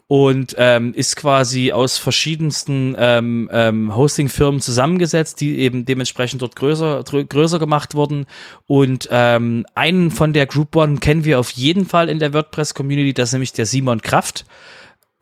und 0.07 0.55
ähm, 0.59 0.93
ist 0.93 1.16
quasi 1.16 1.73
aus 1.73 1.97
verschiedensten 1.97 2.95
ähm, 2.99 3.49
ähm, 3.51 3.97
Hosting-Firmen 3.97 4.61
zusammengesetzt, 4.61 5.41
die 5.41 5.59
eben 5.59 5.85
dementsprechend 5.87 6.43
dort 6.43 6.55
größer, 6.55 7.03
größer 7.03 7.59
gemacht 7.59 7.95
wurden. 7.95 8.27
Und 8.66 9.09
ähm, 9.11 9.65
einen 9.74 10.11
von 10.11 10.35
der 10.35 10.47
Group 10.47 10.77
One 10.77 10.99
kennen 10.99 11.24
wir 11.24 11.41
auf 11.41 11.51
jeden 11.53 11.87
Fall 11.87 12.09
in 12.09 12.19
der 12.19 12.35
WordPress-Community, 12.35 13.15
das 13.15 13.31
ist 13.31 13.33
nämlich 13.33 13.53
der 13.55 13.66
Simon 13.66 14.03
Kraft. 14.03 14.45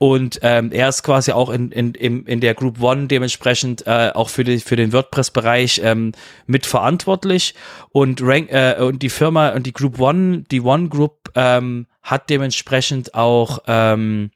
Und 0.02 0.38
ähm, 0.40 0.72
er 0.72 0.88
ist 0.88 1.02
quasi 1.02 1.32
auch 1.32 1.50
in, 1.50 1.72
in, 1.72 2.24
in, 2.24 2.40
der 2.40 2.54
Group 2.54 2.80
One 2.80 3.06
dementsprechend 3.06 3.86
äh, 3.86 4.10
auch 4.14 4.30
für, 4.30 4.44
die, 4.44 4.58
für 4.60 4.74
den 4.74 4.94
WordPress-Bereich 4.94 5.82
ähm, 5.84 6.12
mitverantwortlich. 6.46 7.54
Und, 7.90 8.22
Rank, 8.22 8.50
äh, 8.50 8.76
und 8.80 9.02
die 9.02 9.10
Firma 9.10 9.50
und 9.50 9.66
die 9.66 9.74
Group 9.74 10.00
One, 10.00 10.44
die 10.50 10.62
One 10.62 10.88
Group, 10.88 11.30
ähm, 11.34 11.86
hat 12.00 12.30
dementsprechend 12.30 13.14
auch 13.14 13.58
ähm, 13.66 14.30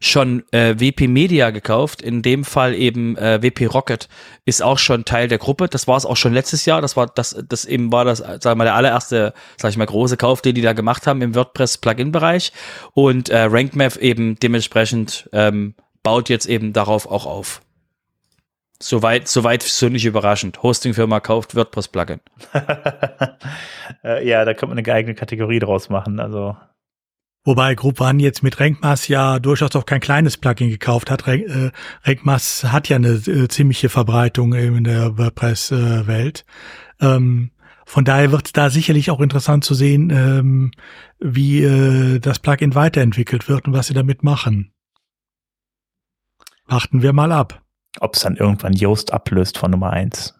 schon 0.00 0.44
äh, 0.50 0.74
WP 0.78 1.08
Media 1.08 1.50
gekauft, 1.50 2.02
in 2.02 2.22
dem 2.22 2.44
Fall 2.44 2.74
eben 2.74 3.16
äh, 3.16 3.42
WP 3.42 3.66
Rocket 3.66 4.08
ist 4.44 4.62
auch 4.62 4.78
schon 4.78 5.04
Teil 5.04 5.28
der 5.28 5.38
Gruppe. 5.38 5.68
Das 5.68 5.88
war 5.88 5.96
es 5.96 6.06
auch 6.06 6.16
schon 6.16 6.34
letztes 6.34 6.66
Jahr. 6.66 6.80
Das 6.80 6.96
war 6.96 7.06
das, 7.06 7.36
das 7.48 7.64
eben 7.64 7.92
war 7.92 8.04
das, 8.04 8.18
sag 8.18 8.44
ich 8.44 8.54
mal, 8.54 8.64
der 8.64 8.74
allererste, 8.74 9.32
sag 9.56 9.70
ich 9.70 9.76
mal, 9.76 9.86
große 9.86 10.16
Kauf, 10.16 10.42
den 10.42 10.54
die 10.54 10.62
da 10.62 10.72
gemacht 10.72 11.06
haben 11.06 11.22
im 11.22 11.34
WordPress 11.34 11.78
Plugin-Bereich. 11.78 12.52
Und 12.92 13.28
äh, 13.28 13.42
RankMath 13.42 13.96
eben 13.96 14.38
dementsprechend 14.38 15.28
ähm, 15.32 15.74
baut 16.02 16.28
jetzt 16.28 16.46
eben 16.46 16.72
darauf 16.72 17.10
auch 17.10 17.26
auf. 17.26 17.62
Soweit, 18.80 19.28
soweit 19.28 19.62
so 19.62 19.88
nicht 19.88 20.04
überraschend. 20.04 20.62
Hostingfirma 20.62 21.20
kauft 21.20 21.54
WordPress-Plugin. 21.54 22.20
äh, 24.04 24.28
ja, 24.28 24.44
da 24.44 24.52
könnte 24.52 24.74
man 24.74 24.78
eine 24.78 24.92
eigene 24.92 25.14
Kategorie 25.14 25.58
draus 25.58 25.88
machen. 25.88 26.20
Also 26.20 26.56
Wobei 27.46 27.74
Group 27.74 28.00
One 28.00 28.22
jetzt 28.22 28.42
mit 28.42 28.58
Renkmas 28.58 29.06
ja 29.06 29.38
durchaus 29.38 29.76
auch 29.76 29.84
kein 29.84 30.00
kleines 30.00 30.38
Plugin 30.38 30.70
gekauft 30.70 31.10
hat. 31.10 31.28
Äh, 31.28 31.72
Renkmas 32.04 32.64
hat 32.64 32.88
ja 32.88 32.96
eine 32.96 33.10
äh, 33.10 33.48
ziemliche 33.48 33.90
Verbreitung 33.90 34.54
in 34.54 34.84
der 34.84 35.18
WordPress-Welt. 35.18 36.46
Ähm, 37.00 37.50
von 37.84 38.06
daher 38.06 38.32
wird 38.32 38.46
es 38.46 38.52
da 38.52 38.70
sicherlich 38.70 39.10
auch 39.10 39.20
interessant 39.20 39.62
zu 39.62 39.74
sehen, 39.74 40.08
ähm, 40.10 40.70
wie 41.18 41.62
äh, 41.62 42.18
das 42.18 42.38
Plugin 42.38 42.74
weiterentwickelt 42.74 43.46
wird 43.46 43.66
und 43.66 43.74
was 43.74 43.88
sie 43.88 43.94
damit 43.94 44.22
machen. 44.22 44.72
Warten 46.66 47.02
wir 47.02 47.12
mal 47.12 47.30
ab. 47.30 47.62
Ob 48.00 48.14
es 48.14 48.22
dann 48.22 48.36
irgendwann 48.36 48.72
Yoast 48.72 49.12
ablöst 49.12 49.58
von 49.58 49.70
Nummer 49.70 49.90
eins. 49.90 50.34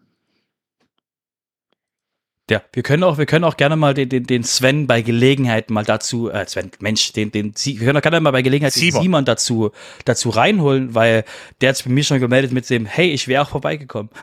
Ja, 2.50 2.62
wir 2.74 2.82
können 2.82 3.02
auch, 3.04 3.16
wir 3.16 3.24
können 3.24 3.44
auch 3.44 3.56
gerne 3.56 3.74
mal 3.74 3.94
den, 3.94 4.10
den, 4.10 4.24
den 4.24 4.44
Sven 4.44 4.86
bei 4.86 5.00
Gelegenheit 5.00 5.70
mal 5.70 5.84
dazu, 5.84 6.30
äh, 6.30 6.46
Sven, 6.46 6.70
Mensch, 6.78 7.12
den, 7.12 7.32
den, 7.32 7.54
wir 7.56 7.78
können 7.78 7.96
auch 7.96 8.02
gerne 8.02 8.20
mal 8.20 8.32
bei 8.32 8.42
Gelegenheit 8.42 8.74
Simon. 8.74 8.92
den 8.92 9.02
Simon 9.02 9.24
dazu, 9.24 9.70
dazu 10.04 10.28
reinholen, 10.28 10.94
weil 10.94 11.24
der 11.62 11.70
hat 11.70 11.76
sich 11.76 11.86
bei 11.86 11.92
mir 11.92 12.04
schon 12.04 12.20
gemeldet 12.20 12.52
mit 12.52 12.68
dem, 12.68 12.84
hey, 12.84 13.10
ich 13.10 13.28
wäre 13.28 13.42
auch 13.42 13.48
vorbeigekommen. 13.48 14.10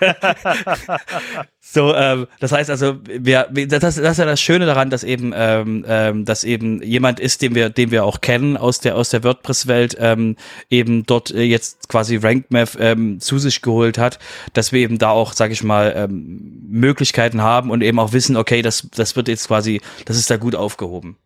so, 1.70 1.94
ähm, 1.94 2.26
das 2.40 2.52
heißt 2.52 2.70
also, 2.70 2.96
wir, 3.04 3.46
das, 3.50 3.80
das 3.80 3.98
ist 3.98 4.18
ja 4.18 4.24
das 4.24 4.40
Schöne 4.40 4.64
daran, 4.64 4.88
dass 4.88 5.04
eben, 5.04 5.34
ähm, 5.36 5.84
ähm, 5.86 6.24
dass 6.24 6.42
eben 6.42 6.82
jemand 6.82 7.20
ist, 7.20 7.42
den 7.42 7.54
wir, 7.54 7.68
den 7.68 7.90
wir 7.90 8.06
auch 8.06 8.22
kennen 8.22 8.56
aus 8.56 8.80
der 8.80 8.96
aus 8.96 9.10
der 9.10 9.22
WordPress-Welt, 9.22 9.94
ähm, 10.00 10.36
eben 10.70 11.04
dort 11.04 11.30
äh, 11.30 11.42
jetzt 11.42 11.90
quasi 11.90 12.16
RankMath 12.16 12.78
ähm, 12.80 13.20
zu 13.20 13.38
sich 13.38 13.60
geholt 13.60 13.98
hat, 13.98 14.18
dass 14.54 14.72
wir 14.72 14.80
eben 14.80 14.96
da 14.96 15.10
auch, 15.10 15.34
sage 15.34 15.52
ich 15.52 15.62
mal, 15.62 15.92
ähm, 15.94 16.64
Möglichkeiten 16.70 17.42
haben 17.42 17.70
und 17.70 17.82
eben 17.82 17.98
auch 17.98 18.14
wissen, 18.14 18.38
okay, 18.38 18.62
das 18.62 18.88
das 18.96 19.14
wird 19.14 19.28
jetzt 19.28 19.48
quasi, 19.48 19.82
das 20.06 20.16
ist 20.16 20.30
da 20.30 20.38
gut 20.38 20.54
aufgehoben. 20.54 21.18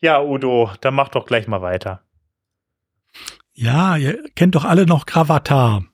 Ja, 0.00 0.22
Udo, 0.22 0.70
dann 0.80 0.94
mach 0.94 1.08
doch 1.08 1.26
gleich 1.26 1.48
mal 1.48 1.60
weiter. 1.60 2.02
Ja, 3.52 3.96
ihr 3.96 4.22
kennt 4.36 4.54
doch 4.54 4.64
alle 4.64 4.86
noch 4.86 5.06
Gravatar. 5.06 5.84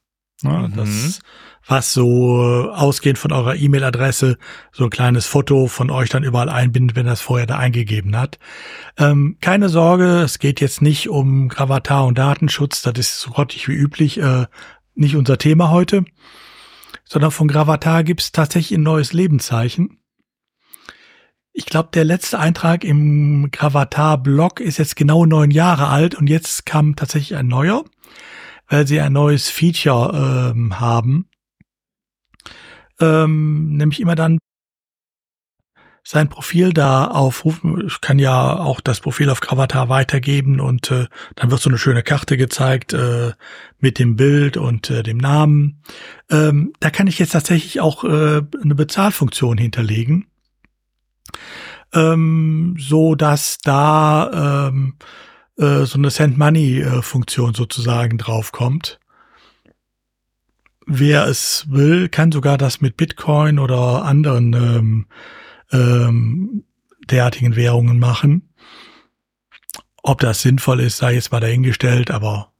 Ja, 0.43 0.51
mhm. 0.51 0.77
Das, 0.77 1.20
was 1.66 1.93
so 1.93 2.70
ausgehend 2.73 3.19
von 3.19 3.32
eurer 3.32 3.55
E-Mail-Adresse 3.55 4.39
so 4.73 4.85
ein 4.85 4.91
kleines 4.91 5.27
Foto 5.27 5.66
von 5.66 5.91
euch 5.91 6.09
dann 6.09 6.24
überall 6.24 6.49
einbindet, 6.49 6.97
wenn 6.97 7.07
das 7.07 7.20
vorher 7.20 7.47
da 7.47 7.59
eingegeben 7.59 8.16
hat. 8.16 8.39
Ähm, 8.97 9.37
keine 9.41 9.69
Sorge, 9.69 10.20
es 10.20 10.39
geht 10.39 10.61
jetzt 10.61 10.82
nicht 10.82 11.09
um 11.09 11.49
Gravatar 11.49 12.07
und 12.07 12.19
Datenschutz, 12.19 12.82
das 12.82 12.99
ist 12.99 13.20
so 13.20 13.31
grottig 13.31 13.69
wie 13.69 13.74
üblich, 13.74 14.19
äh, 14.19 14.47
nicht 14.95 15.16
unser 15.16 15.39
Thema 15.39 15.70
heute, 15.70 16.05
sondern 17.05 17.31
von 17.31 17.49
Gravatar 17.49 18.05
gibt 18.05 18.20
es 18.20 18.32
tatsächlich 18.32 18.78
ein 18.78 18.82
neues 18.82 19.12
Lebenszeichen. 19.12 19.99
Ich 21.53 21.66
glaube, 21.66 21.91
der 21.93 22.05
letzte 22.05 22.39
Eintrag 22.39 22.85
im 22.85 23.51
Gravatar-Blog 23.51 24.61
ist 24.61 24.78
jetzt 24.78 24.95
genau 24.97 25.27
neun 25.27 25.51
Jahre 25.51 25.89
alt 25.89 26.15
und 26.15 26.28
jetzt 26.28 26.65
kam 26.65 26.95
tatsächlich 26.95 27.37
ein 27.37 27.49
neuer, 27.49 27.85
weil 28.69 28.87
sie 28.87 29.01
ein 29.01 29.12
neues 29.12 29.51
Feature 29.51 30.53
ähm, 30.55 30.78
haben. 30.78 31.30
Ähm, 33.01 33.77
nämlich 33.77 34.01
immer 34.01 34.14
dann 34.14 34.39
sein 36.02 36.28
Profil 36.28 36.72
da 36.72 37.06
aufrufen. 37.06 37.86
Ich 37.86 38.01
kann 38.01 38.18
ja 38.18 38.59
auch 38.59 38.81
das 38.81 39.01
Profil 39.01 39.28
auf 39.31 39.40
Gravatar 39.40 39.89
weitergeben 39.89 40.59
und 40.59 40.90
äh, 40.90 41.06
dann 41.36 41.51
wird 41.51 41.60
so 41.60 41.68
eine 41.68 41.78
schöne 41.78 42.02
Karte 42.02 42.36
gezeigt 42.36 42.94
äh, 42.94 43.32
mit 43.78 43.98
dem 43.98 44.16
Bild 44.16 44.56
und 44.56 44.90
äh, 44.90 45.02
dem 45.02 45.18
Namen. 45.18 45.82
Ähm, 46.31 46.72
da 46.81 46.90
kann 46.90 47.06
ich 47.06 47.18
jetzt 47.18 47.32
tatsächlich 47.32 47.81
auch 47.81 48.05
äh, 48.05 48.43
eine 48.62 48.74
Bezahlfunktion 48.74 49.59
hinterlegen 49.59 50.27
ähm, 51.93 52.77
so 52.78 53.14
dass 53.14 53.59
da 53.59 54.68
ähm, 54.68 54.97
äh, 55.56 55.85
so 55.85 55.98
eine 55.98 56.10
Send 56.10 56.39
Money 56.39 56.81
äh, 56.81 57.02
Funktion 57.02 57.55
sozusagen 57.55 58.18
draufkommt. 58.18 59.01
Wer 60.86 61.27
es 61.27 61.66
will, 61.69 62.09
kann 62.09 62.32
sogar 62.32 62.59
das 62.59 62.81
mit 62.81 62.97
Bitcoin 62.97 63.59
oder 63.59 64.05
anderen 64.05 64.52
ähm, 64.55 65.07
ähm, 65.73 66.65
derartigen 67.09 67.57
Währungen 67.57 67.98
machen. 67.98 68.52
Ob 70.02 70.20
das 70.20 70.43
sinnvoll 70.43 70.81
ist, 70.81 70.98
sei 70.98 71.15
jetzt 71.15 71.32
mal 71.32 71.40
dahingestellt, 71.40 72.11
aber 72.11 72.52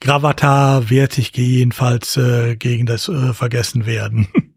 Gravatar 0.00 0.90
wehrt 0.90 1.12
sich 1.12 1.34
jedenfalls 1.36 2.16
äh, 2.16 2.56
gegen 2.56 2.86
das 2.86 3.08
äh, 3.08 3.32
Vergessen 3.32 3.86
werden. 3.86 4.28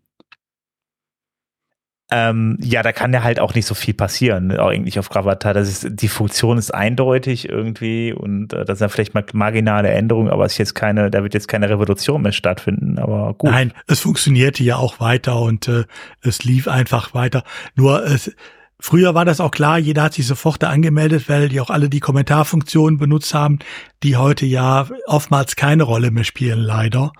Ähm, 2.18 2.58
ja, 2.62 2.82
da 2.82 2.94
kann 2.94 3.12
ja 3.12 3.24
halt 3.24 3.42
auch 3.42 3.54
nicht 3.56 3.66
so 3.66 3.76
viel 3.76 3.94
passieren, 3.94 4.48
ne, 4.48 4.62
eigentlich 4.62 5.00
auf 5.00 5.10
Gravatar. 5.10 5.54
Das 5.54 5.68
ist, 5.68 6.00
die 6.02 6.08
Funktion 6.08 6.58
ist 6.58 6.74
eindeutig 6.74 7.50
irgendwie 7.50 8.14
und 8.14 8.54
äh, 8.54 8.64
das 8.64 8.80
sind 8.80 8.90
vielleicht 8.90 9.14
mal 9.14 9.26
marginale 9.34 9.90
Änderungen, 9.90 10.30
aber 10.30 10.46
es 10.46 10.54
ist 10.54 10.60
jetzt 10.60 10.76
keine, 10.76 11.12
da 11.12 11.24
wird 11.24 11.34
jetzt 11.34 11.50
keine 11.50 11.70
Revolution 11.70 12.22
mehr 12.22 12.32
stattfinden, 12.32 13.00
aber 13.00 13.34
gut. 13.34 13.52
Nein, 13.52 13.74
es 13.88 14.00
funktionierte 14.00 14.64
ja 14.64 14.78
auch 14.78 15.02
weiter 15.02 15.42
und 15.42 15.68
äh, 15.68 15.84
es 16.22 16.46
lief 16.46 16.70
einfach 16.70 17.14
weiter. 17.14 17.44
Nur 17.76 18.06
es, 18.06 18.32
Früher 18.80 19.16
war 19.16 19.26
das 19.26 19.40
auch 19.40 19.52
klar, 19.52 19.80
jeder 19.80 20.04
hat 20.04 20.14
sich 20.14 20.28
sofort 20.28 20.62
da 20.62 20.70
angemeldet, 20.70 21.28
weil 21.28 21.50
die 21.50 21.60
auch 21.62 21.70
alle 21.70 21.90
die 21.90 22.02
Kommentarfunktionen 22.02 23.00
benutzt 23.00 23.34
haben, 23.34 23.60
die 24.04 24.18
heute 24.18 24.46
ja 24.46 24.88
oftmals 25.08 25.56
keine 25.56 25.84
Rolle 25.84 26.12
mehr 26.12 26.26
spielen, 26.26 26.60
leider. 26.60 27.14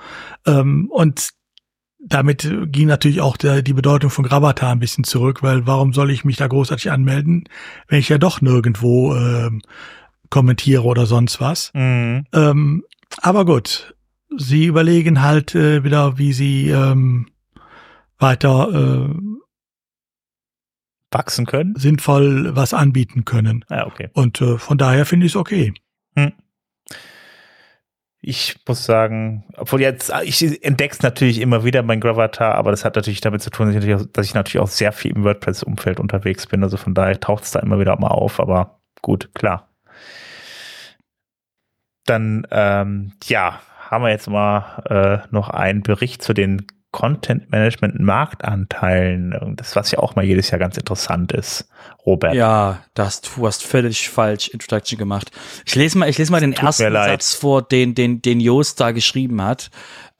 Ähm, 0.46 0.90
und 0.92 1.30
damit 2.08 2.50
ging 2.68 2.88
natürlich 2.88 3.22
auch 3.22 3.36
der, 3.36 3.62
die 3.62 3.74
Bedeutung 3.74 4.10
von 4.10 4.26
Gravatar 4.26 4.72
ein 4.72 4.80
bisschen 4.80 5.04
zurück, 5.04 5.42
weil 5.42 5.66
warum 5.66 5.94
soll 5.94 6.12
ich 6.12 6.24
mich 6.24 6.38
da 6.38 6.48
großartig 6.48 6.92
anmelden, 6.92 7.50
wenn 7.88 8.00
ich 8.00 8.10
ja 8.10 8.18
doch 8.18 8.42
nirgendwo 8.42 9.16
ähm, 9.16 9.62
kommentiere 10.30 10.84
oder 10.84 11.06
sonst 11.06 11.42
was. 11.42 11.72
Mhm. 11.74 12.26
Ähm, 12.32 12.84
aber 13.22 13.46
gut, 13.46 13.96
sie 14.38 14.66
überlegen 14.66 15.22
halt 15.22 15.56
äh, 15.56 15.84
wieder, 15.84 16.18
wie 16.18 16.34
sie 16.34 16.70
ähm, 16.70 17.28
weiter 18.20 19.10
äh, 19.10 19.16
wachsen 21.12 21.46
können, 21.46 21.76
sinnvoll 21.76 22.56
was 22.56 22.74
anbieten 22.74 23.26
können. 23.26 23.66
Ja, 23.70 23.88
okay. 23.88 24.10
Und 24.14 24.42
äh, 24.42 24.58
von 24.58 24.78
daher 24.78 25.06
finde 25.06 25.26
ich 25.26 25.32
es 25.32 25.36
okay. 25.38 25.74
Hm 26.16 26.34
ich 28.28 28.58
muss 28.68 28.84
sagen, 28.86 29.44
obwohl 29.56 29.82
jetzt, 29.82 30.12
ich 30.24 30.64
entdecke 30.64 30.94
es 30.94 31.02
natürlich 31.04 31.40
immer 31.40 31.64
wieder 31.64 31.84
mein 31.84 32.00
Gravatar, 32.00 32.56
aber 32.56 32.72
das 32.72 32.84
hat 32.84 32.96
natürlich 32.96 33.22
damit 33.22 33.44
zu 33.44 33.52
tun, 33.52 33.68
dass 33.68 33.76
ich 33.76 33.82
natürlich 33.82 34.02
auch, 34.02 34.12
dass 34.14 34.26
ich 34.26 34.34
natürlich 34.34 34.64
auch 34.64 34.68
sehr 34.68 34.92
viel 34.92 35.12
im 35.12 35.24
WordPress-Umfeld 35.24 36.00
unterwegs 36.00 36.48
bin. 36.48 36.64
Also 36.64 36.78
von 36.78 36.96
daher 36.96 37.20
taucht 37.20 37.44
es 37.44 37.52
da 37.52 37.60
immer 37.60 37.80
wieder 37.80 38.00
mal 38.00 38.08
auf, 38.08 38.40
aber 38.40 38.80
gut, 39.04 39.30
klar. 39.36 39.70
Dann, 42.06 42.48
ähm, 42.50 43.14
ja, 43.26 43.60
haben 43.90 44.04
wir 44.04 44.10
jetzt 44.10 44.30
mal 44.30 45.24
äh, 45.24 45.28
noch 45.32 45.50
einen 45.50 45.84
Bericht 45.84 46.24
zu 46.24 46.34
den 46.34 46.66
Content 46.96 47.52
Management 47.52 48.00
Marktanteilen. 48.00 49.56
Das, 49.58 49.76
was 49.76 49.92
ja 49.92 50.00
auch 50.00 50.16
mal 50.16 50.24
jedes 50.24 50.50
Jahr 50.50 50.60
ganz 50.60 50.78
interessant 50.78 51.34
ist, 51.34 51.68
Robert. 52.06 52.34
Ja, 52.34 52.84
das, 52.94 53.20
du 53.20 53.46
hast 53.46 53.64
völlig 53.64 54.10
falsch 54.10 54.48
Introduction 54.48 54.98
gemacht. 54.98 55.30
Ich 55.66 55.76
lese 55.76 55.98
mal, 55.98 56.08
ich 56.08 56.18
lese 56.18 56.32
mal 56.32 56.40
den 56.40 56.54
ersten 56.54 56.94
Satz 56.94 57.34
vor, 57.34 57.64
den, 57.64 57.96
den, 57.96 58.22
den 58.22 58.40
Joost 58.40 58.80
da 58.80 58.92
geschrieben 58.92 59.42
hat. 59.42 59.72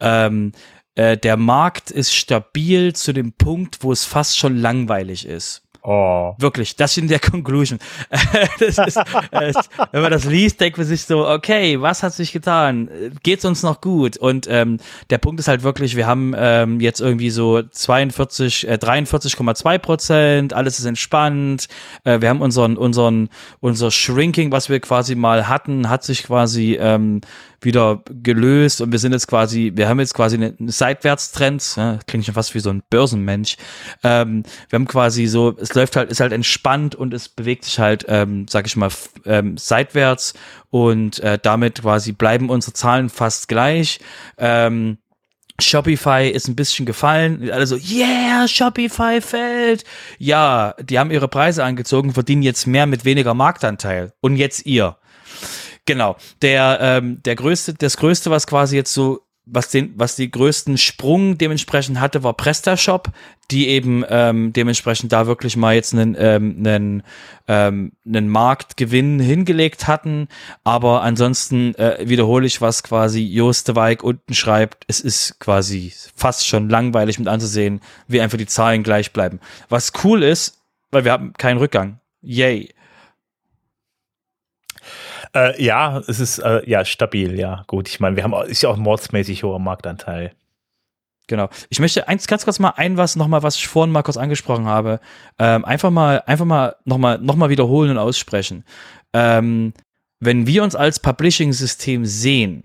Ähm, 0.02 0.52
äh, 0.96 1.18
der 1.18 1.38
Markt 1.38 1.92
ist 1.92 2.14
stabil 2.14 2.92
zu 2.92 3.14
dem 3.14 3.32
Punkt, 3.32 3.82
wo 3.82 3.94
es 3.94 4.04
fast 4.04 4.38
schon 4.38 4.58
langweilig 4.58 5.26
ist. 5.26 5.65
Oh. 5.88 6.34
Wirklich, 6.40 6.76
das 6.76 6.98
in 6.98 7.08
der 7.08 7.20
Conclusion. 7.32 7.78
das 8.60 8.78
ist, 8.80 8.98
äh, 8.98 9.54
wenn 9.92 10.02
man 10.02 10.12
das 10.12 10.26
liest, 10.26 10.60
denkt 10.60 10.80
man 10.80 10.88
sich 10.88 11.04
so, 11.04 11.28
okay, 11.28 11.80
was 11.80 12.02
hat 12.02 12.14
sich 12.14 12.32
getan? 12.32 12.90
Geht's 13.22 13.46
uns 13.46 13.62
noch 13.62 13.82
gut? 13.82 14.18
Und 14.18 14.48
ähm, 14.50 14.80
der 15.12 15.20
Punkt 15.20 15.40
ist 15.40 15.48
halt 15.48 15.62
wirklich, 15.62 15.96
wir 15.96 16.08
haben 16.08 16.34
ähm, 16.36 16.80
jetzt 16.80 17.02
irgendwie 17.02 17.30
so 17.30 17.62
42, 17.62 18.68
äh, 18.68 18.74
43,2 18.82 19.78
Prozent, 19.78 20.54
alles 20.54 20.80
ist 20.80 20.86
entspannt. 20.86 21.68
Äh, 22.04 22.20
wir 22.20 22.30
haben 22.30 22.42
unseren, 22.42 22.78
unseren, 22.78 23.30
unser 23.60 23.92
Shrinking, 23.92 24.52
was 24.52 24.70
wir 24.70 24.80
quasi 24.80 25.14
mal 25.14 25.48
hatten, 25.48 25.88
hat 25.88 26.04
sich 26.04 26.24
quasi 26.24 26.80
ähm, 26.82 27.22
wieder 27.62 28.04
gelöst 28.10 28.82
und 28.82 28.92
wir 28.92 29.00
sind 29.00 29.12
jetzt 29.12 29.28
quasi, 29.28 29.72
wir 29.76 29.88
haben 29.88 30.00
jetzt 30.00 30.14
quasi 30.14 30.36
einen 30.36 30.70
Seitwärtstrend, 30.70 31.76
ja, 31.78 32.00
klingt 32.08 32.26
schon 32.26 32.34
fast 32.34 32.56
wie 32.56 32.60
so 32.60 32.70
ein 32.70 32.84
Börsenmensch. 32.90 33.58
Ähm, 34.04 34.44
wir 34.70 34.78
haben 34.78 34.88
quasi 34.88 35.28
so, 35.28 35.56
es 35.60 35.74
läuft 35.74 35.96
halt, 35.96 36.12
ist 36.12 36.20
halt 36.20 36.34
entspannt 36.34 36.96
und 36.96 37.14
es 37.14 37.30
bewegt 37.30 37.66
sich 37.66 37.80
halt, 37.80 38.06
ähm, 38.08 38.46
sag 38.50 38.66
ich 38.66 38.76
mal, 38.76 38.90
ähm, 39.26 39.58
seitwärts 39.58 40.34
und 40.70 41.20
äh, 41.20 41.40
damit 41.42 41.82
quasi 41.82 42.12
bleiben 42.12 42.50
unsere 42.50 42.74
Zahlen 42.74 43.10
fast 43.10 43.48
gleich. 43.48 44.00
Ähm, 44.38 44.98
Shopify 45.60 46.30
ist 46.30 46.50
ein 46.50 46.56
bisschen 46.56 46.86
gefallen. 46.86 47.50
Alle 47.50 47.66
yeah, 47.78 48.48
Shopify 48.48 49.22
fällt. 49.22 49.86
Ja, 50.18 50.76
die 50.82 51.00
haben 51.00 51.12
ihre 51.12 51.30
Preise 51.30 51.64
angezogen, 51.64 52.14
verdienen 52.14 52.42
jetzt 52.42 52.68
mehr 52.68 52.86
mit 52.86 53.06
weniger 53.06 53.34
Marktanteil. 53.34 54.12
Und 54.20 54.36
jetzt 54.36 54.66
ihr. 54.66 54.98
Genau. 55.86 56.16
Der, 56.42 56.80
ähm, 56.82 57.22
der 57.24 57.36
größte, 57.36 57.74
das 57.76 57.98
größte, 57.98 58.32
was 58.32 58.48
quasi 58.48 58.76
jetzt 58.76 58.94
so 58.94 59.26
was 59.46 59.70
den, 59.70 59.94
was 59.96 60.16
die 60.16 60.30
größten 60.30 60.78
Sprung 60.78 61.38
dementsprechend 61.38 62.00
hatte, 62.00 62.24
war 62.24 62.34
PrestaShop, 62.34 63.10
die 63.52 63.68
eben 63.68 64.04
ähm, 64.10 64.54
dementsprechend 64.54 65.12
da 65.12 65.28
wirklich 65.28 65.56
mal 65.56 65.76
jetzt 65.76 65.94
einen, 65.94 66.16
ähm, 66.18 66.56
einen, 66.60 67.04
ähm, 67.48 67.92
einen 68.06 68.28
Marktgewinn 68.28 69.20
hingelegt 69.20 69.88
hatten. 69.88 70.28
Aber 70.64 71.04
ansonsten 71.04 71.76
äh, 71.76 71.98
wiederhole 72.08 72.48
ich, 72.48 72.60
was 72.60 72.82
quasi 72.82 73.22
Joost 73.22 73.68
de 73.68 73.76
Wijk 73.76 74.04
unten 74.04 74.34
schreibt. 74.34 74.84
Es 74.88 75.00
ist 75.00 75.40
quasi 75.40 75.94
fast 76.16 76.48
schon 76.48 76.70
langweilig 76.70 77.20
mit 77.20 77.28
anzusehen, 77.28 77.82
wie 78.08 78.22
einfach 78.22 78.40
die 78.40 78.48
Zahlen 78.48 78.82
gleich 78.82 79.14
bleiben. 79.14 79.40
Was 79.70 79.94
cool 80.04 80.24
ist, 80.24 80.60
weil 80.90 81.06
wir 81.06 81.12
haben 81.12 81.34
keinen 81.34 81.58
Rückgang. 81.58 82.00
Yay. 82.22 82.70
Äh, 85.34 85.62
ja, 85.64 86.00
es 86.08 86.20
ist 86.20 86.40
äh, 86.40 86.62
ja 86.70 86.86
stabil, 86.86 87.40
ja. 87.40 87.64
Gut, 87.68 87.88
ich 87.90 88.00
meine, 88.00 88.16
wir 88.16 88.24
haben 88.24 88.34
ist 88.48 88.62
ja 88.62 88.70
auch 88.70 88.78
mordsmäßig 88.78 89.44
hoher 89.44 89.60
Marktanteil. 89.60 90.34
Genau. 91.28 91.50
Ich 91.70 91.80
möchte 91.80 92.08
eins 92.08 92.28
ganz 92.28 92.46
kurz 92.46 92.60
mal 92.60 92.74
ein 92.76 92.98
was 92.98 93.16
nochmal, 93.16 93.42
was 93.42 93.56
ich 93.56 93.68
vorhin 93.68 93.92
mal 93.92 94.04
kurz 94.04 94.18
angesprochen 94.18 94.66
habe, 94.66 95.00
ähm, 95.40 95.66
einfach 95.66 95.90
mal, 95.90 96.22
einfach 96.28 96.46
mal 96.46 96.76
nochmal 96.86 97.18
noch 97.20 97.36
mal 97.36 97.50
wiederholen 97.50 97.92
und 97.92 97.98
aussprechen. 97.98 98.64
Ähm, 99.14 99.74
wenn 100.20 100.46
wir 100.46 100.64
uns 100.64 100.76
als 100.76 101.00
Publishing-System 101.00 102.06
sehen 102.06 102.64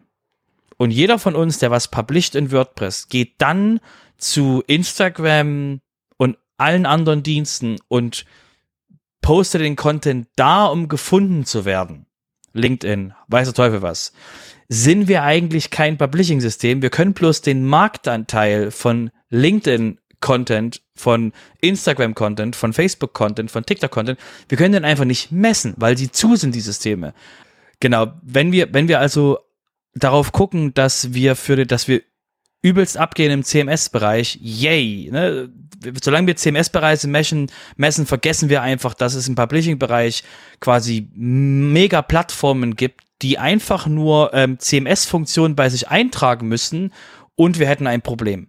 und 0.77 0.91
jeder 0.91 1.19
von 1.19 1.35
uns, 1.35 1.59
der 1.59 1.70
was 1.70 1.89
published 1.89 2.35
in 2.35 2.53
WordPress, 2.53 3.09
geht 3.09 3.35
dann 3.39 3.81
zu 4.19 4.62
Instagram 4.66 5.81
und 6.19 6.37
allen 6.59 6.85
anderen 6.85 7.23
Diensten 7.23 7.77
und 7.89 8.27
postet 9.23 9.62
den 9.62 9.77
Content 9.77 10.28
da, 10.37 10.66
um 10.66 10.89
gefunden 10.89 11.47
zu 11.47 11.65
werden 11.65 12.07
LinkedIn, 12.52 13.14
weiß 13.28 13.48
der 13.48 13.55
Teufel 13.55 13.82
was, 13.82 14.12
sind 14.68 15.09
wir 15.09 15.22
eigentlich 15.22 15.70
kein 15.70 15.98
Publishing-System. 15.98 16.82
Wir 16.82 16.90
können 16.90 17.12
bloß 17.12 17.43
den 17.43 17.66
Marktanteil 17.66 18.70
von 18.70 19.10
LinkedIn-Content, 19.31 20.82
von 20.94 21.32
Instagram-Content, 21.60 22.56
von 22.56 22.72
Facebook-Content, 22.72 23.51
von 23.51 23.64
TikTok-Content, 23.64 24.18
wir 24.48 24.59
können 24.59 24.72
den 24.72 24.85
einfach 24.85 25.05
nicht 25.05 25.32
messen, 25.32 25.74
weil 25.77 25.97
sie 25.97 26.10
zu 26.10 26.36
sind, 26.36 26.55
die 26.55 26.60
Systeme. 26.60 27.14
Genau, 27.81 28.12
wenn 28.22 28.52
wir, 28.52 28.72
wenn 28.72 28.89
wir 28.89 29.01
also 29.01 29.39
darauf 29.94 30.32
gucken, 30.32 30.74
dass 30.74 31.14
wir 31.14 31.35
für, 31.36 31.66
dass 31.66 31.89
wir 31.89 32.02
übelst 32.62 32.97
abgehen 32.97 33.32
im 33.32 33.43
CMS-Bereich, 33.43 34.39
yay. 34.41 35.09
Ne? 35.11 35.51
Solange 36.03 36.27
wir 36.27 36.37
CMS-Bereiche 36.37 37.09
messen, 37.09 37.51
messen, 37.77 38.07
vergessen 38.07 38.49
wir 38.49 38.62
einfach, 38.62 38.95
dass 38.95 39.15
es 39.15 39.28
im 39.28 39.35
Publishing-Bereich 39.35 40.24
quasi 40.61 41.09
mega 41.15 42.03
Plattformen 42.03 42.77
gibt, 42.77 43.03
die 43.23 43.39
einfach 43.39 43.87
nur 43.87 44.32
ähm, 44.35 44.59
CMS-Funktionen 44.59 45.57
bei 45.57 45.69
sich 45.69 45.89
eintragen 45.89 46.49
müssen 46.49 46.93
und 47.35 47.59
wir 47.59 47.69
hätten 47.69 47.87
ein 47.87 48.03
Problem. 48.03 48.49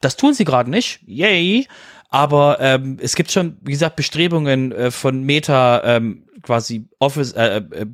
Das 0.00 0.16
tun 0.16 0.32
sie 0.32 0.44
gerade 0.44 0.70
nicht, 0.70 1.00
yay. 1.06 1.66
Aber 2.08 2.58
ähm, 2.60 2.98
es 3.00 3.14
gibt 3.14 3.30
schon, 3.30 3.58
wie 3.62 3.72
gesagt, 3.72 3.96
Bestrebungen 3.96 4.72
äh, 4.72 4.90
von 4.90 5.22
Meta 5.22 5.82
ähm, 5.84 6.26
quasi 6.42 6.88
Office, 6.98 7.32
äh, 7.32 7.58
äh, 7.58 7.86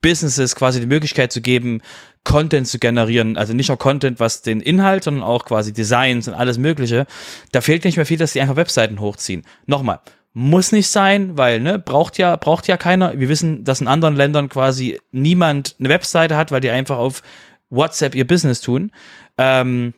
Businesses 0.00 0.56
quasi 0.56 0.80
die 0.80 0.86
Möglichkeit 0.86 1.32
zu 1.32 1.40
geben, 1.40 1.82
Content 2.24 2.68
zu 2.68 2.78
generieren. 2.78 3.36
Also 3.36 3.52
nicht 3.52 3.68
nur 3.68 3.78
Content, 3.78 4.20
was 4.20 4.42
den 4.42 4.60
Inhalt, 4.60 5.04
sondern 5.04 5.22
auch 5.22 5.44
quasi 5.44 5.72
Designs 5.72 6.28
und 6.28 6.34
alles 6.34 6.58
Mögliche. 6.58 7.06
Da 7.52 7.60
fehlt 7.60 7.84
nicht 7.84 7.96
mehr 7.96 8.06
viel, 8.06 8.18
dass 8.18 8.32
die 8.32 8.40
einfach 8.40 8.56
Webseiten 8.56 9.00
hochziehen. 9.00 9.44
Nochmal. 9.66 10.00
Muss 10.32 10.70
nicht 10.70 10.88
sein, 10.88 11.36
weil, 11.36 11.58
ne, 11.58 11.78
braucht 11.78 12.16
ja, 12.16 12.36
braucht 12.36 12.68
ja 12.68 12.76
keiner. 12.76 13.18
Wir 13.18 13.28
wissen, 13.28 13.64
dass 13.64 13.80
in 13.80 13.88
anderen 13.88 14.14
Ländern 14.14 14.48
quasi 14.48 15.00
niemand 15.10 15.74
eine 15.80 15.88
Webseite 15.88 16.36
hat, 16.36 16.52
weil 16.52 16.60
die 16.60 16.70
einfach 16.70 16.98
auf 16.98 17.22
WhatsApp 17.68 18.14
ihr 18.14 18.26
Business 18.26 18.60
tun. 18.60 18.92
Ähm, 19.38 19.92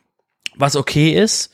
was 0.55 0.75
okay 0.75 1.11
ist, 1.11 1.51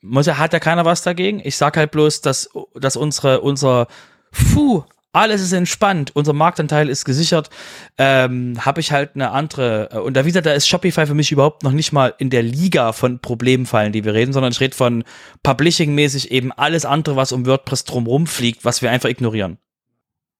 muss 0.00 0.26
ja, 0.26 0.38
hat 0.38 0.52
ja 0.52 0.60
keiner 0.60 0.84
was 0.84 1.02
dagegen. 1.02 1.40
Ich 1.44 1.56
sag 1.56 1.76
halt 1.76 1.90
bloß, 1.90 2.20
dass, 2.20 2.48
dass 2.74 2.96
unsere, 2.96 3.40
unser, 3.40 3.86
puh, 4.30 4.84
alles 5.16 5.40
ist 5.40 5.52
entspannt, 5.52 6.14
unser 6.14 6.34
Marktanteil 6.34 6.88
ist 6.88 7.04
gesichert, 7.04 7.48
ähm, 7.96 8.64
habe 8.64 8.80
ich 8.80 8.92
halt 8.92 9.12
eine 9.14 9.30
andere, 9.30 9.88
äh, 9.92 9.98
und 9.98 10.14
da 10.14 10.26
wieder, 10.26 10.42
da 10.42 10.52
ist 10.52 10.68
Shopify 10.68 11.06
für 11.06 11.14
mich 11.14 11.32
überhaupt 11.32 11.62
noch 11.62 11.72
nicht 11.72 11.92
mal 11.92 12.14
in 12.18 12.28
der 12.28 12.42
Liga 12.42 12.92
von 12.92 13.18
Problemfallen, 13.18 13.92
die 13.92 14.04
wir 14.04 14.12
reden, 14.12 14.32
sondern 14.32 14.52
ich 14.52 14.60
rede 14.60 14.76
von 14.76 15.04
Publishing-mäßig 15.42 16.30
eben 16.30 16.52
alles 16.52 16.84
andere, 16.84 17.16
was 17.16 17.32
um 17.32 17.46
WordPress 17.46 17.84
drumherum 17.84 18.26
fliegt, 18.26 18.64
was 18.64 18.82
wir 18.82 18.90
einfach 18.90 19.08
ignorieren. 19.08 19.58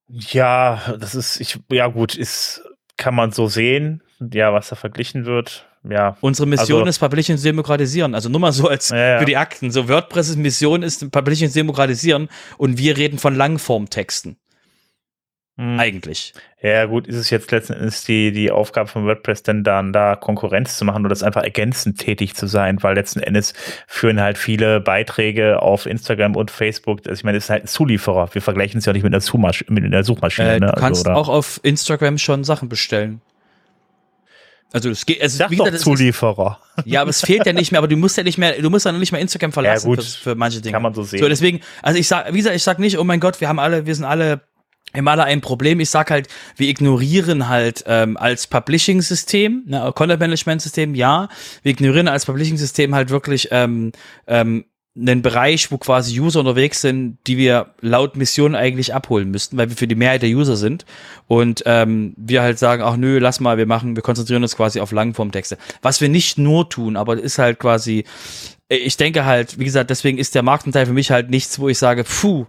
Ja, 0.09 0.95
das 1.01 1.15
ist, 1.15 1.41
ich, 1.41 1.59
ja 1.71 1.89
gut, 1.89 2.15
ist, 2.15 2.63
kann 2.99 3.15
man 3.15 3.33
so 3.33 3.49
sehen, 3.49 4.03
ja, 4.21 4.53
was 4.53 4.69
da 4.69 4.77
verglichen 4.77 5.25
wird. 5.25 5.67
Ja. 5.89 6.17
Unsere 6.21 6.47
Mission 6.47 6.81
also, 6.81 6.91
ist 6.91 6.99
Publishing 6.99 7.41
demokratisieren. 7.41 8.15
Also 8.15 8.29
nur 8.29 8.41
mal 8.41 8.53
so 8.53 8.69
als 8.69 8.91
ja, 8.91 8.97
ja. 8.97 9.19
für 9.21 9.25
die 9.25 9.37
Akten. 9.37 9.71
So 9.71 9.89
WordPress' 9.89 10.37
Mission 10.37 10.83
ist 10.83 11.11
Publishing 11.11 11.53
demokratisieren 11.53 12.29
und 12.59 12.77
wir 12.77 12.97
reden 12.97 13.19
von 13.19 13.35
Langformtexten. 13.35 14.37
Mhm. 15.59 15.81
Eigentlich. 15.81 16.35
Ja, 16.61 16.85
gut, 16.85 17.07
ist 17.07 17.17
es 17.17 17.31
jetzt 17.31 17.51
letzten 17.51 17.73
Endes 17.73 18.05
die, 18.05 18.31
die 18.31 18.51
Aufgabe 18.51 18.89
von 18.89 19.07
WordPress 19.07 19.43
denn 19.43 19.65
dann 19.65 19.93
da 19.93 20.15
Konkurrenz 20.15 20.77
zu 20.77 20.85
machen 20.85 21.01
oder 21.01 21.09
das 21.09 21.23
einfach 21.23 21.45
ergänzend 21.45 21.99
tätig 21.99 22.35
zu 22.35 22.47
sein, 22.47 22.83
weil 22.83 22.95
letzten 22.95 23.21
Endes 23.21 23.55
führen 23.87 24.21
halt 24.21 24.37
viele 24.37 24.81
Beiträge 24.81 25.63
auf 25.63 25.87
Instagram 25.87 26.37
und 26.37 26.51
Facebook. 26.51 27.01
Also 27.07 27.19
ich 27.19 27.25
meine, 27.25 27.39
es 27.39 27.45
ist 27.45 27.51
halt 27.51 27.65
ein 27.65 27.69
Zulieferer. 27.69 28.29
Wir 28.35 28.43
vergleichen 28.43 28.79
es 28.79 28.85
ja 28.85 28.93
nicht 28.93 29.03
mit 29.03 29.15
einer, 29.15 29.23
Suchmasch 29.23 29.65
mit 29.69 29.85
einer 29.85 30.05
Suchmaschine. 30.05 30.57
Äh, 30.57 30.61
ne? 30.61 30.73
Du 30.75 30.81
kannst 30.81 31.07
also, 31.07 31.19
auch 31.19 31.29
auf 31.29 31.61
Instagram 31.63 32.19
schon 32.19 32.45
Sachen 32.45 32.69
bestellen. 32.69 33.23
Also 34.73 34.91
es 34.91 35.07
geht, 35.07 35.21
es 35.23 35.39
Sag 35.39 35.51
wie 35.51 35.57
gesagt, 35.57 35.79
Zulieferer. 35.79 36.61
Ist, 36.77 36.87
ja, 36.87 37.01
aber 37.01 37.11
es 37.11 37.23
fehlt 37.23 37.47
ja 37.47 37.55
nicht 37.55 37.73
mehr, 37.73 37.79
aber 37.79 37.89
du 37.89 37.97
musst 37.97 38.19
ja 38.19 38.25
nicht 38.25 38.37
mehr, 38.37 38.61
du 38.61 38.69
musst 38.69 38.85
ja 38.85 38.93
nicht 38.93 39.13
mehr 39.13 39.21
Instagram 39.23 39.53
verlassen 39.53 39.89
ja, 39.89 39.95
gut. 39.95 40.05
Für, 40.05 40.31
für, 40.31 40.35
manche 40.35 40.61
Dinge. 40.61 40.73
Kann 40.73 40.83
man 40.83 40.93
so 40.93 41.03
sehen. 41.03 41.21
So, 41.21 41.29
deswegen, 41.29 41.61
also 41.81 41.99
ich 41.99 42.09
sag, 42.09 42.31
wie 42.35 42.39
gesagt, 42.39 42.57
ich 42.57 42.63
sag 42.63 42.79
nicht, 42.79 42.99
oh 42.99 43.05
mein 43.05 43.21
Gott, 43.21 43.41
wir 43.41 43.49
haben 43.49 43.59
alle, 43.59 43.87
wir 43.87 43.95
sind 43.95 44.05
alle 44.05 44.43
haben 44.95 45.09
alle 45.09 45.25
ein 45.25 45.41
Problem. 45.41 45.81
Ich 45.81 45.91
sag 45.91 46.11
halt, 46.11 46.29
wir 46.57 46.69
ignorieren 46.69 47.49
halt 47.49 47.85
ähm, 47.87 48.17
als 48.17 48.47
Publishing-System, 48.47 49.65
ne, 49.67 49.93
Content-Management-System, 49.95 50.95
ja, 50.95 51.29
wir 51.63 51.73
ignorieren 51.73 52.09
als 52.09 52.27
Publishing-System 52.27 52.95
halt 52.95 53.11
wirklich 53.11 53.49
ähm, 53.51 53.93
ähm, 54.27 54.65
einen 54.99 55.21
Bereich, 55.21 55.71
wo 55.71 55.77
quasi 55.77 56.19
User 56.19 56.41
unterwegs 56.41 56.81
sind, 56.81 57.19
die 57.27 57.37
wir 57.37 57.75
laut 57.81 58.17
Mission 58.17 58.55
eigentlich 58.55 58.95
abholen 58.95 59.31
müssten, 59.31 59.59
weil 59.59 59.69
wir 59.69 59.77
für 59.77 59.87
die 59.87 59.95
Mehrheit 59.95 60.23
der 60.23 60.31
User 60.31 60.57
sind. 60.57 60.87
Und 61.27 61.63
ähm, 61.67 62.15
wir 62.17 62.43
halt 62.43 62.59
sagen, 62.59 62.83
ach 62.83 62.97
nö, 62.97 63.19
lass 63.19 63.41
mal, 63.41 63.59
wir 63.59 63.67
machen, 63.67 63.95
wir 63.95 64.03
konzentrieren 64.03 64.43
uns 64.43 64.57
quasi 64.57 64.81
auf 64.81 64.93
Langformtexte. 64.93 65.59
Was 65.83 66.01
wir 66.01 66.09
nicht 66.09 66.39
nur 66.39 66.71
tun, 66.71 66.97
aber 66.97 67.19
ist 67.19 67.39
halt 67.39 67.59
quasi, 67.59 68.05
ich 68.69 68.97
denke 68.97 69.27
halt, 69.27 69.59
wie 69.59 69.65
gesagt, 69.65 69.91
deswegen 69.91 70.17
ist 70.17 70.35
der 70.35 70.43
Marktanteil 70.43 70.87
für 70.87 70.95
mich 70.95 71.11
halt 71.11 71.29
nichts, 71.29 71.59
wo 71.59 71.69
ich 71.69 71.79
sage, 71.79 72.05
puh, 72.05 72.47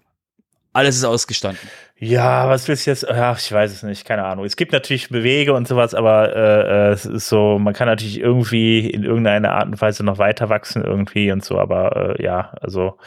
alles 0.71 0.95
ist 0.95 1.03
ausgestanden. 1.03 1.67
Ja, 1.99 2.47
was 2.47 2.67
willst 2.67 2.85
du 2.85 2.91
jetzt? 2.91 3.09
Ach, 3.09 3.39
ich 3.39 3.51
weiß 3.51 3.71
es 3.71 3.81
nicht, 3.81 4.05
keine 4.05 4.23
Ahnung. 4.23 4.45
Es 4.45 4.55
gibt 4.55 4.71
natürlich 4.71 5.09
Bewege 5.09 5.53
und 5.53 5.67
sowas, 5.67 5.95
aber 5.95 6.35
äh, 6.35 6.89
äh, 6.89 6.91
es 6.91 7.05
ist 7.05 7.27
so, 7.27 7.57
man 7.57 7.73
kann 7.73 7.87
natürlich 7.87 8.19
irgendwie 8.19 8.87
in 8.87 9.03
irgendeiner 9.03 9.53
Art 9.53 9.65
und 9.65 9.81
Weise 9.81 10.03
noch 10.05 10.19
weiter 10.19 10.47
wachsen 10.49 10.83
irgendwie 10.83 11.31
und 11.31 11.43
so, 11.43 11.57
aber 11.57 12.15
äh, 12.19 12.23
ja, 12.23 12.51
also 12.61 12.97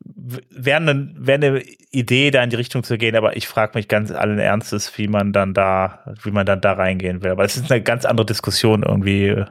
wäre 0.00 0.78
eine, 0.78 1.12
wär 1.16 1.34
eine 1.36 1.62
Idee, 1.90 2.30
da 2.30 2.42
in 2.42 2.50
die 2.50 2.56
Richtung 2.56 2.82
zu 2.82 2.98
gehen, 2.98 3.14
aber 3.16 3.36
ich 3.36 3.46
frage 3.46 3.78
mich 3.78 3.88
ganz 3.88 4.10
allen 4.10 4.38
Ernstes, 4.38 4.96
wie 4.98 5.08
man 5.08 5.32
dann 5.32 5.54
da, 5.54 6.00
wie 6.22 6.30
man 6.30 6.46
dann 6.46 6.60
da 6.60 6.72
reingehen 6.72 7.22
will. 7.22 7.30
Aber 7.30 7.44
es 7.44 7.56
ist 7.56 7.70
eine 7.70 7.82
ganz 7.82 8.04
andere 8.04 8.26
Diskussion 8.26 8.82
irgendwie 8.82 9.44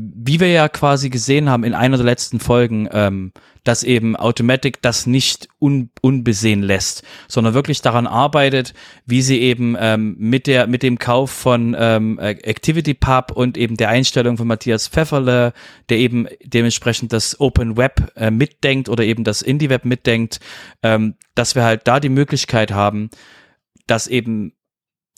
wie 0.00 0.40
wir 0.40 0.48
ja 0.48 0.68
quasi 0.68 1.10
gesehen 1.10 1.48
haben 1.48 1.64
in 1.64 1.74
einer 1.74 1.96
der 1.96 2.06
letzten 2.06 2.40
Folgen, 2.40 2.88
ähm, 2.92 3.32
dass 3.64 3.82
eben 3.82 4.16
Automatic 4.16 4.80
das 4.82 5.06
nicht 5.06 5.48
un 5.60 5.90
unbesehen 6.00 6.62
lässt, 6.62 7.02
sondern 7.26 7.54
wirklich 7.54 7.82
daran 7.82 8.06
arbeitet, 8.06 8.74
wie 9.06 9.22
sie 9.22 9.40
eben 9.40 9.76
ähm, 9.78 10.16
mit 10.18 10.46
der 10.46 10.66
mit 10.66 10.82
dem 10.82 10.98
Kauf 10.98 11.30
von 11.30 11.76
ähm, 11.78 12.18
Activity 12.18 12.94
Pub 12.94 13.32
und 13.32 13.58
eben 13.58 13.76
der 13.76 13.88
Einstellung 13.88 14.36
von 14.36 14.46
Matthias 14.46 14.88
Pfefferle, 14.88 15.52
der 15.88 15.98
eben 15.98 16.28
dementsprechend 16.42 17.12
das 17.12 17.40
Open 17.40 17.76
Web 17.76 18.12
äh, 18.16 18.30
mitdenkt 18.30 18.88
oder 18.88 19.04
eben 19.04 19.24
das 19.24 19.42
Indie 19.42 19.70
Web 19.70 19.84
mitdenkt, 19.84 20.40
ähm, 20.82 21.14
dass 21.34 21.54
wir 21.54 21.64
halt 21.64 21.82
da 21.84 22.00
die 22.00 22.08
Möglichkeit 22.08 22.72
haben, 22.72 23.10
dass 23.86 24.06
eben 24.06 24.52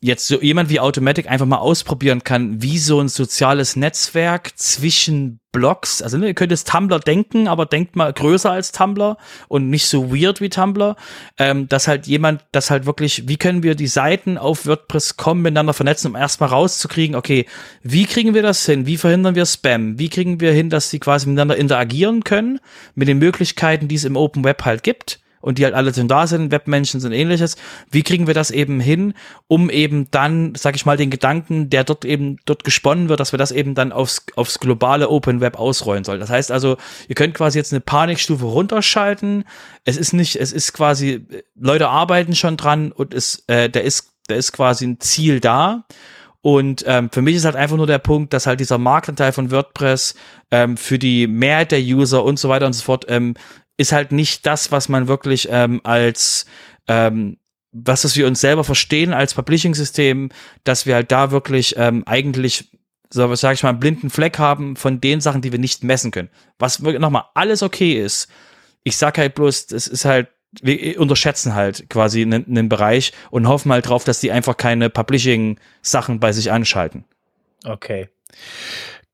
jetzt 0.00 0.26
so 0.26 0.40
jemand 0.40 0.70
wie 0.70 0.80
Automatic 0.80 1.28
einfach 1.28 1.46
mal 1.46 1.58
ausprobieren 1.58 2.24
kann, 2.24 2.62
wie 2.62 2.78
so 2.78 3.00
ein 3.00 3.08
soziales 3.08 3.76
Netzwerk 3.76 4.56
zwischen 4.56 5.40
Blogs, 5.52 6.00
also 6.00 6.16
ne, 6.16 6.28
ihr 6.28 6.34
könnt 6.34 6.52
es 6.52 6.64
Tumblr 6.64 7.00
denken, 7.00 7.48
aber 7.48 7.66
denkt 7.66 7.96
mal 7.96 8.12
größer 8.12 8.50
als 8.50 8.72
Tumblr 8.72 9.18
und 9.48 9.68
nicht 9.68 9.86
so 9.86 10.14
weird 10.14 10.40
wie 10.40 10.48
Tumblr, 10.48 10.96
ähm, 11.38 11.68
dass 11.68 11.88
halt 11.88 12.06
jemand, 12.06 12.44
das 12.52 12.70
halt 12.70 12.86
wirklich, 12.86 13.28
wie 13.28 13.36
können 13.36 13.62
wir 13.62 13.74
die 13.74 13.88
Seiten 13.88 14.38
auf 14.38 14.64
WordPress.com 14.64 15.42
miteinander 15.42 15.74
vernetzen, 15.74 16.12
um 16.12 16.16
erstmal 16.16 16.50
rauszukriegen, 16.50 17.16
okay, 17.16 17.46
wie 17.82 18.06
kriegen 18.06 18.32
wir 18.32 18.42
das 18.42 18.64
hin, 18.64 18.86
wie 18.86 18.96
verhindern 18.96 19.34
wir 19.34 19.44
Spam, 19.44 19.98
wie 19.98 20.08
kriegen 20.08 20.40
wir 20.40 20.52
hin, 20.52 20.70
dass 20.70 20.88
sie 20.88 21.00
quasi 21.00 21.26
miteinander 21.26 21.56
interagieren 21.56 22.24
können, 22.24 22.60
mit 22.94 23.08
den 23.08 23.18
Möglichkeiten, 23.18 23.88
die 23.88 23.96
es 23.96 24.04
im 24.04 24.16
Open 24.16 24.44
Web 24.44 24.64
halt 24.64 24.82
gibt, 24.82 25.20
und 25.40 25.58
die 25.58 25.64
halt 25.64 25.74
alle 25.74 25.92
schon 25.94 26.08
da 26.08 26.26
sind, 26.26 26.50
Webmenschen 26.50 27.00
sind 27.00 27.12
ähnliches. 27.12 27.56
Wie 27.90 28.02
kriegen 28.02 28.26
wir 28.26 28.34
das 28.34 28.50
eben 28.50 28.80
hin, 28.80 29.14
um 29.48 29.70
eben 29.70 30.10
dann, 30.10 30.54
sag 30.54 30.76
ich 30.76 30.86
mal, 30.86 30.96
den 30.96 31.10
Gedanken, 31.10 31.70
der 31.70 31.84
dort 31.84 32.04
eben 32.04 32.36
dort 32.44 32.64
gesponnen 32.64 33.08
wird, 33.08 33.20
dass 33.20 33.32
wir 33.32 33.38
das 33.38 33.52
eben 33.52 33.74
dann 33.74 33.92
aufs, 33.92 34.26
aufs 34.36 34.60
globale 34.60 35.08
Open 35.08 35.40
Web 35.40 35.58
ausrollen 35.58 36.04
sollen. 36.04 36.20
Das 36.20 36.30
heißt 36.30 36.52
also, 36.52 36.76
ihr 37.08 37.14
könnt 37.14 37.34
quasi 37.34 37.58
jetzt 37.58 37.72
eine 37.72 37.80
Panikstufe 37.80 38.44
runterschalten. 38.44 39.44
Es 39.84 39.96
ist 39.96 40.12
nicht, 40.12 40.36
es 40.36 40.52
ist 40.52 40.72
quasi, 40.72 41.26
Leute 41.58 41.88
arbeiten 41.88 42.34
schon 42.34 42.56
dran 42.56 42.92
und 42.92 43.14
es, 43.14 43.44
äh, 43.46 43.70
der 43.70 43.84
ist, 43.84 44.12
der 44.28 44.36
ist 44.36 44.52
quasi 44.52 44.86
ein 44.86 45.00
Ziel 45.00 45.40
da. 45.40 45.84
Und 46.42 46.84
ähm, 46.86 47.10
für 47.10 47.20
mich 47.20 47.36
ist 47.36 47.44
halt 47.44 47.56
einfach 47.56 47.76
nur 47.76 47.86
der 47.86 47.98
Punkt, 47.98 48.32
dass 48.32 48.46
halt 48.46 48.60
dieser 48.60 48.78
Marktanteil 48.78 49.32
von 49.32 49.50
WordPress 49.50 50.14
ähm, 50.50 50.78
für 50.78 50.98
die 50.98 51.26
Mehrheit 51.26 51.70
der 51.70 51.80
User 51.80 52.24
und 52.24 52.38
so 52.38 52.48
weiter 52.48 52.66
und 52.66 52.72
so 52.72 52.82
fort 52.82 53.04
ähm, 53.08 53.34
ist 53.80 53.92
halt 53.92 54.12
nicht 54.12 54.44
das, 54.44 54.70
was 54.70 54.90
man 54.90 55.08
wirklich 55.08 55.48
ähm, 55.50 55.80
als 55.84 56.44
ähm, 56.86 57.38
was 57.72 58.02
das 58.02 58.14
wir 58.16 58.26
uns 58.26 58.40
selber 58.40 58.62
verstehen 58.62 59.12
als 59.14 59.34
Publishing-System, 59.34 60.30
dass 60.64 60.86
wir 60.86 60.96
halt 60.96 61.10
da 61.12 61.30
wirklich 61.30 61.74
ähm, 61.78 62.02
eigentlich, 62.04 62.68
so 63.10 63.32
sage 63.34 63.54
ich 63.54 63.62
mal, 63.62 63.70
einen 63.70 63.80
blinden 63.80 64.10
Fleck 64.10 64.38
haben 64.38 64.76
von 64.76 65.00
den 65.00 65.20
Sachen, 65.20 65.40
die 65.40 65.52
wir 65.52 65.58
nicht 65.58 65.84
messen 65.84 66.10
können. 66.10 66.30
Was 66.58 66.80
nochmal 66.80 67.24
alles 67.34 67.62
okay 67.62 67.92
ist. 67.92 68.28
Ich 68.82 68.96
sag 68.96 69.18
halt 69.18 69.34
bloß, 69.34 69.68
das 69.68 69.86
ist 69.86 70.04
halt 70.04 70.28
wir 70.62 71.00
unterschätzen 71.00 71.54
halt 71.54 71.88
quasi 71.88 72.22
einen 72.22 72.68
Bereich 72.68 73.12
und 73.30 73.46
hoffen 73.46 73.70
halt 73.70 73.88
drauf, 73.88 74.02
dass 74.02 74.18
die 74.18 74.32
einfach 74.32 74.56
keine 74.56 74.90
Publishing-Sachen 74.90 76.18
bei 76.18 76.32
sich 76.32 76.50
anschalten. 76.50 77.04
Okay. 77.64 78.08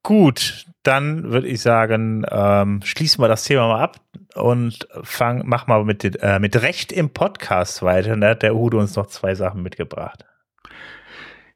Gut, 0.02 0.64
dann 0.86 1.30
würde 1.30 1.48
ich 1.48 1.60
sagen, 1.60 2.24
ähm, 2.30 2.80
schließen 2.84 3.22
wir 3.22 3.28
das 3.28 3.44
Thema 3.44 3.68
mal 3.68 3.82
ab 3.82 4.00
und 4.34 4.88
fang, 5.02 5.42
mach 5.44 5.66
mal 5.66 5.84
mit, 5.84 6.04
äh, 6.22 6.38
mit 6.38 6.60
Recht 6.62 6.92
im 6.92 7.10
Podcast 7.10 7.82
weiter. 7.82 8.16
Da 8.16 8.30
hat 8.30 8.42
der 8.42 8.54
Udo 8.54 8.78
uns 8.78 8.96
noch 8.96 9.06
zwei 9.06 9.34
Sachen 9.34 9.62
mitgebracht. 9.62 10.24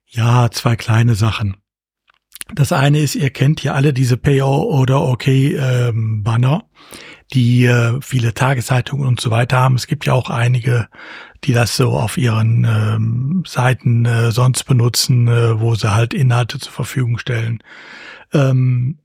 Ja, 0.07 0.51
zwei 0.51 0.77
kleine 0.77 1.15
Sachen. 1.15 1.57
Das 2.55 2.73
eine 2.73 2.99
ist, 2.99 3.15
ihr 3.15 3.31
kennt 3.31 3.63
ja 3.63 3.75
alle 3.75 3.93
diese 3.93 4.17
Pay 4.17 4.43
oder 4.43 5.03
OK 5.03 5.29
ähm, 5.29 6.25
Banner, 6.25 6.65
die 7.33 7.65
äh, 7.67 8.01
viele 8.01 8.35
Tageszeitungen 8.35 9.07
und 9.07 9.21
so 9.21 9.31
weiter 9.31 9.59
haben. 9.59 9.77
Es 9.77 9.87
gibt 9.87 10.07
ja 10.07 10.15
auch 10.15 10.31
einige, 10.31 10.89
die 11.45 11.53
das 11.53 11.77
so 11.77 11.91
auf 11.93 12.19
ihren 12.19 12.65
ähm, 12.65 13.45
Seiten 13.47 14.05
äh, 14.05 14.33
sonst 14.33 14.65
benutzen, 14.65 15.29
äh, 15.29 15.61
wo 15.61 15.77
sie 15.77 15.95
halt 15.95 16.13
Inhalte 16.13 16.59
zur 16.59 16.73
Verfügung 16.73 17.19
stellen. 17.19 17.63
Ähm, 18.33 18.99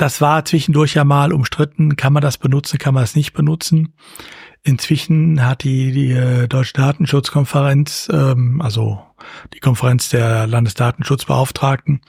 das 0.00 0.20
war 0.20 0.44
zwischendurch 0.44 0.94
ja 0.94 1.04
mal 1.04 1.32
umstritten. 1.32 1.96
Kann 1.96 2.12
man 2.12 2.22
das 2.22 2.38
benutzen? 2.38 2.78
Kann 2.78 2.94
man 2.94 3.04
es 3.04 3.14
nicht 3.14 3.32
benutzen? 3.32 3.94
Inzwischen 4.62 5.44
hat 5.44 5.62
die, 5.62 5.92
die 5.92 6.12
äh, 6.12 6.46
Deutsche 6.48 6.74
Datenschutzkonferenz, 6.74 8.08
ähm, 8.12 8.60
also 8.60 9.00
die 9.54 9.60
Konferenz 9.60 10.10
der 10.10 10.46
Landesdatenschutzbeauftragten, 10.46 12.00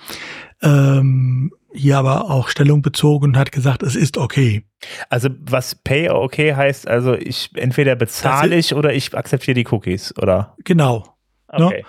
ähm, 0.62 1.52
hier 1.74 1.98
aber 1.98 2.30
auch 2.30 2.50
Stellung 2.50 2.82
bezogen 2.82 3.28
und 3.28 3.38
hat 3.38 3.52
gesagt, 3.52 3.84
es 3.84 3.96
ist 3.96 4.18
okay. 4.18 4.66
Also 5.10 5.30
was 5.40 5.76
Pay 5.76 6.10
okay 6.10 6.56
heißt, 6.56 6.88
also 6.88 7.14
ich 7.14 7.52
entweder 7.56 7.96
bezahle 7.96 8.58
ich 8.58 8.74
oder 8.74 8.94
ich 8.94 9.16
akzeptiere 9.16 9.56
die 9.56 9.68
Cookies, 9.70 10.14
oder? 10.18 10.56
Genau. 10.66 11.18
Ne? 11.58 11.66
Okay. 11.66 11.78
Ne? 11.78 11.86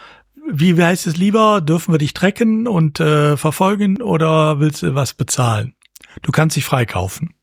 Wie, 0.55 0.77
wie 0.77 0.83
heißt 0.83 1.07
es 1.07 1.17
lieber? 1.17 1.61
Dürfen 1.61 1.95
wir 1.95 1.99
dich 1.99 2.15
tracken 2.15 2.67
und 2.67 2.99
äh, 2.99 3.37
verfolgen 3.37 4.03
oder 4.03 4.59
willst 4.59 4.83
du 4.83 4.95
was 4.95 5.15
bezahlen? 5.15 5.75
Du 6.21 6.33
kannst 6.33 6.57
dich 6.57 6.65
freikaufen. 6.65 7.35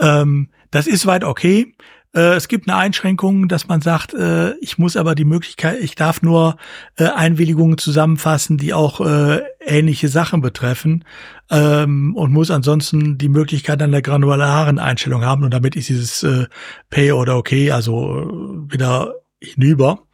Ähm, 0.00 0.48
das 0.70 0.86
ist 0.86 1.06
weit 1.06 1.24
okay. 1.24 1.74
Äh, 2.14 2.34
es 2.34 2.48
gibt 2.48 2.68
eine 2.68 2.78
Einschränkung, 2.78 3.48
dass 3.48 3.68
man 3.68 3.80
sagt, 3.80 4.14
äh, 4.14 4.54
ich 4.58 4.78
muss 4.78 4.96
aber 4.96 5.14
die 5.14 5.24
Möglichkeit, 5.24 5.80
ich 5.80 5.94
darf 5.94 6.22
nur 6.22 6.56
äh, 6.96 7.04
Einwilligungen 7.04 7.78
zusammenfassen, 7.78 8.58
die 8.58 8.74
auch 8.74 9.00
äh, 9.00 9.42
ähnliche 9.60 10.08
Sachen 10.08 10.40
betreffen 10.40 11.04
ähm, 11.50 12.14
und 12.14 12.32
muss 12.32 12.50
ansonsten 12.50 13.16
die 13.16 13.28
Möglichkeit 13.28 13.80
an 13.82 13.92
der 13.92 14.02
granularen 14.02 14.78
Einstellung 14.78 15.24
haben 15.24 15.44
und 15.44 15.52
damit 15.52 15.74
ist 15.76 15.88
dieses 15.88 16.22
äh, 16.22 16.46
Pay 16.90 17.12
oder 17.12 17.36
Okay 17.36 17.70
also 17.70 18.20
äh, 18.20 18.72
wieder 18.72 19.14
hinüber. 19.40 20.06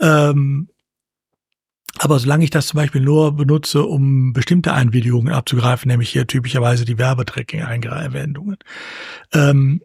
Ähm, 0.00 0.68
aber 1.98 2.18
solange 2.18 2.44
ich 2.44 2.50
das 2.50 2.68
zum 2.68 2.78
Beispiel 2.78 3.00
nur 3.00 3.36
benutze, 3.36 3.82
um 3.84 4.32
bestimmte 4.32 4.72
Einwilligungen 4.72 5.32
abzugreifen, 5.32 5.88
nämlich 5.88 6.10
hier 6.10 6.26
typischerweise 6.26 6.84
die 6.84 6.98
Werbetracking-Einwendungen, 6.98 8.58
ähm, 9.32 9.82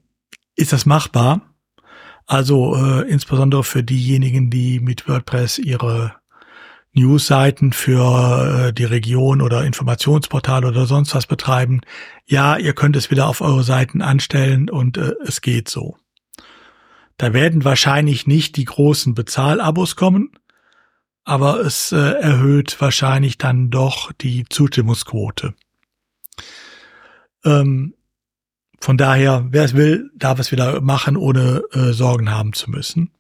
ist 0.56 0.74
das 0.74 0.86
machbar. 0.86 1.42
Also 2.26 2.76
äh, 2.76 3.10
insbesondere 3.10 3.64
für 3.64 3.84
diejenigen, 3.84 4.50
die 4.50 4.80
mit 4.80 5.08
WordPress 5.08 5.58
ihre 5.58 6.16
Newsseiten 6.94 7.74
für 7.74 8.68
äh, 8.68 8.74
die 8.74 8.86
Region 8.86 9.42
oder 9.42 9.64
Informationsportale 9.66 10.68
oder 10.68 10.86
sonst 10.86 11.16
was 11.16 11.26
betreiben. 11.26 11.82
Ja, 12.26 12.58
ihr 12.58 12.74
könnt 12.74 12.96
es 12.96 13.12
wieder 13.12 13.28
auf 13.28 13.42
eure 13.42 13.64
Seiten 13.64 14.02
anstellen 14.02 14.70
und 14.70 14.98
äh, 14.98 15.14
es 15.26 15.42
geht 15.42 15.70
so. 15.70 15.98
Da 17.18 17.34
werden 17.34 17.64
wahrscheinlich 17.64 18.28
nicht 18.28 18.58
die 18.58 18.66
großen 18.66 19.14
Bezahlabos 19.16 19.96
kommen, 19.96 20.32
aber 21.26 21.62
es 21.62 21.92
äh, 21.92 21.98
erhöht 21.98 22.80
wahrscheinlich 22.80 23.38
dann 23.38 23.70
doch 23.70 24.12
die 24.12 24.46
Zustimmungsquote. 24.50 25.54
Ähm, 27.46 27.94
von 28.80 28.98
daher, 28.98 29.48
wer 29.50 29.64
es 29.64 29.76
will, 29.76 30.12
darf 30.16 30.40
es 30.40 30.52
wieder 30.52 30.82
machen, 30.82 31.16
ohne 31.16 31.64
äh, 31.72 31.94
Sorgen 31.94 32.32
haben 32.32 32.54
zu 32.54 32.70
müssen. 32.70 33.12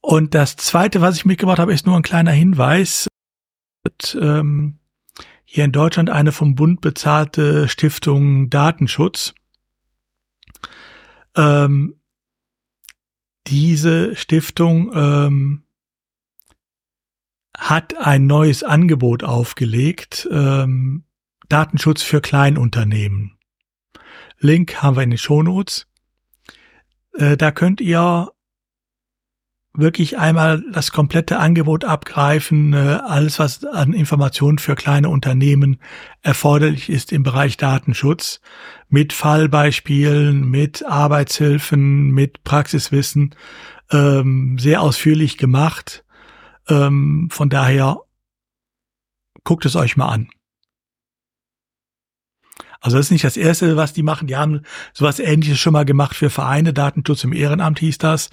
Und 0.00 0.34
das 0.34 0.56
Zweite, 0.56 1.00
was 1.00 1.16
ich 1.16 1.24
mitgebracht 1.24 1.58
habe, 1.58 1.72
ist 1.72 1.86
nur 1.86 1.96
ein 1.96 2.02
kleiner 2.02 2.32
Hinweis. 2.32 3.08
Ähm, 4.14 4.78
hier 5.44 5.64
in 5.64 5.72
Deutschland 5.72 6.10
eine 6.10 6.32
vom 6.32 6.54
Bund 6.54 6.80
bezahlte 6.80 7.68
Stiftung 7.68 8.50
Datenschutz. 8.50 9.34
Ähm, 11.36 12.00
diese 13.46 14.16
Stiftung 14.16 14.90
ähm, 14.94 15.63
hat 17.56 17.96
ein 17.96 18.26
neues 18.26 18.62
Angebot 18.62 19.22
aufgelegt, 19.22 20.28
ähm, 20.30 21.04
Datenschutz 21.48 22.02
für 22.02 22.20
Kleinunternehmen. 22.20 23.38
Link 24.38 24.82
haben 24.82 24.96
wir 24.96 25.02
in 25.02 25.10
den 25.10 25.18
Shownotes. 25.18 25.86
Äh, 27.14 27.36
da 27.36 27.50
könnt 27.50 27.80
ihr 27.80 28.30
wirklich 29.76 30.18
einmal 30.18 30.62
das 30.72 30.92
komplette 30.92 31.38
Angebot 31.38 31.84
abgreifen, 31.84 32.72
äh, 32.72 32.98
alles 33.04 33.38
was 33.38 33.64
an 33.64 33.92
Informationen 33.92 34.58
für 34.58 34.76
kleine 34.76 35.08
Unternehmen 35.08 35.78
erforderlich 36.22 36.88
ist 36.88 37.12
im 37.12 37.24
Bereich 37.24 37.56
Datenschutz, 37.56 38.40
mit 38.88 39.12
Fallbeispielen, 39.12 40.48
mit 40.48 40.84
Arbeitshilfen, 40.86 42.10
mit 42.10 42.44
Praxiswissen, 42.44 43.34
ähm, 43.90 44.58
sehr 44.58 44.80
ausführlich 44.80 45.38
gemacht. 45.38 46.03
Ähm, 46.68 47.28
von 47.30 47.48
daher 47.48 48.00
guckt 49.44 49.64
es 49.66 49.76
euch 49.76 49.96
mal 49.96 50.08
an. 50.08 50.30
Also 52.80 52.98
das 52.98 53.06
ist 53.06 53.12
nicht 53.12 53.24
das 53.24 53.38
Erste, 53.38 53.78
was 53.78 53.94
die 53.94 54.02
machen. 54.02 54.28
Die 54.28 54.36
haben 54.36 54.60
sowas 54.92 55.18
Ähnliches 55.18 55.58
schon 55.58 55.72
mal 55.72 55.86
gemacht 55.86 56.14
für 56.14 56.28
Vereine. 56.28 56.74
Datenschutz 56.74 57.24
im 57.24 57.32
Ehrenamt 57.32 57.78
hieß 57.78 57.96
das. 57.96 58.28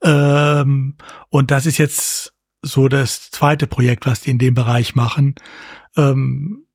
Ähm, 0.00 0.94
und 1.28 1.50
das 1.50 1.66
ist 1.66 1.78
jetzt 1.78 2.32
so 2.62 2.86
das 2.86 3.32
zweite 3.32 3.66
Projekt, 3.66 4.06
was 4.06 4.20
die 4.20 4.30
in 4.30 4.38
dem 4.38 4.54
Bereich 4.54 4.94
machen. 4.94 5.34
Ähm, 5.96 6.66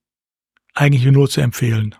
eigentlich 0.73 1.05
nur 1.05 1.29
zu 1.29 1.39
empfehlen. 1.39 1.95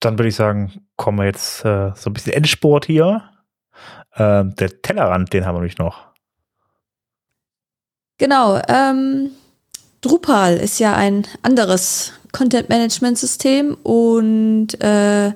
Dann 0.00 0.18
würde 0.18 0.28
ich 0.28 0.36
sagen, 0.36 0.86
kommen 0.96 1.18
wir 1.18 1.26
jetzt 1.26 1.64
äh, 1.64 1.92
so 1.94 2.10
ein 2.10 2.12
bisschen 2.12 2.32
Endsport 2.32 2.86
hier. 2.86 3.30
Ähm, 4.16 4.54
der 4.56 4.82
Tellerrand, 4.82 5.32
den 5.32 5.46
haben 5.46 5.54
wir 5.54 5.60
nämlich 5.60 5.78
noch. 5.78 6.12
Genau. 8.18 8.60
Ähm, 8.68 9.30
Drupal 10.00 10.56
ist 10.56 10.78
ja 10.78 10.94
ein 10.94 11.26
anderes 11.42 12.12
Content-Management-System 12.32 13.76
und 13.82 14.80
äh, 14.82 15.32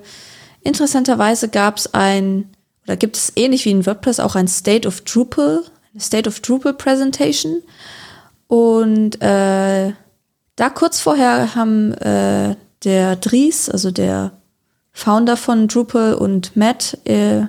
interessanterweise 0.61 1.49
gab 1.49 1.77
es 1.77 1.93
ein, 1.93 2.49
oder 2.85 2.95
gibt 2.95 3.17
es 3.17 3.33
ähnlich 3.35 3.65
wie 3.65 3.71
in 3.71 3.85
WordPress 3.85 4.19
auch 4.19 4.35
ein 4.35 4.47
State 4.47 4.87
of 4.87 5.01
Drupal, 5.01 5.63
eine 5.93 6.01
State 6.01 6.29
of 6.29 6.39
Drupal 6.39 6.73
Presentation. 6.73 7.61
Und 8.47 9.21
äh, 9.21 9.93
da 10.55 10.69
kurz 10.69 10.99
vorher 10.99 11.55
haben 11.55 11.93
äh, 11.93 12.55
der 12.83 13.15
Dries, 13.15 13.69
also 13.69 13.91
der 13.91 14.31
Founder 14.91 15.37
von 15.37 15.67
Drupal 15.67 16.13
und 16.13 16.55
Matt, 16.55 16.97
äh, 17.05 17.43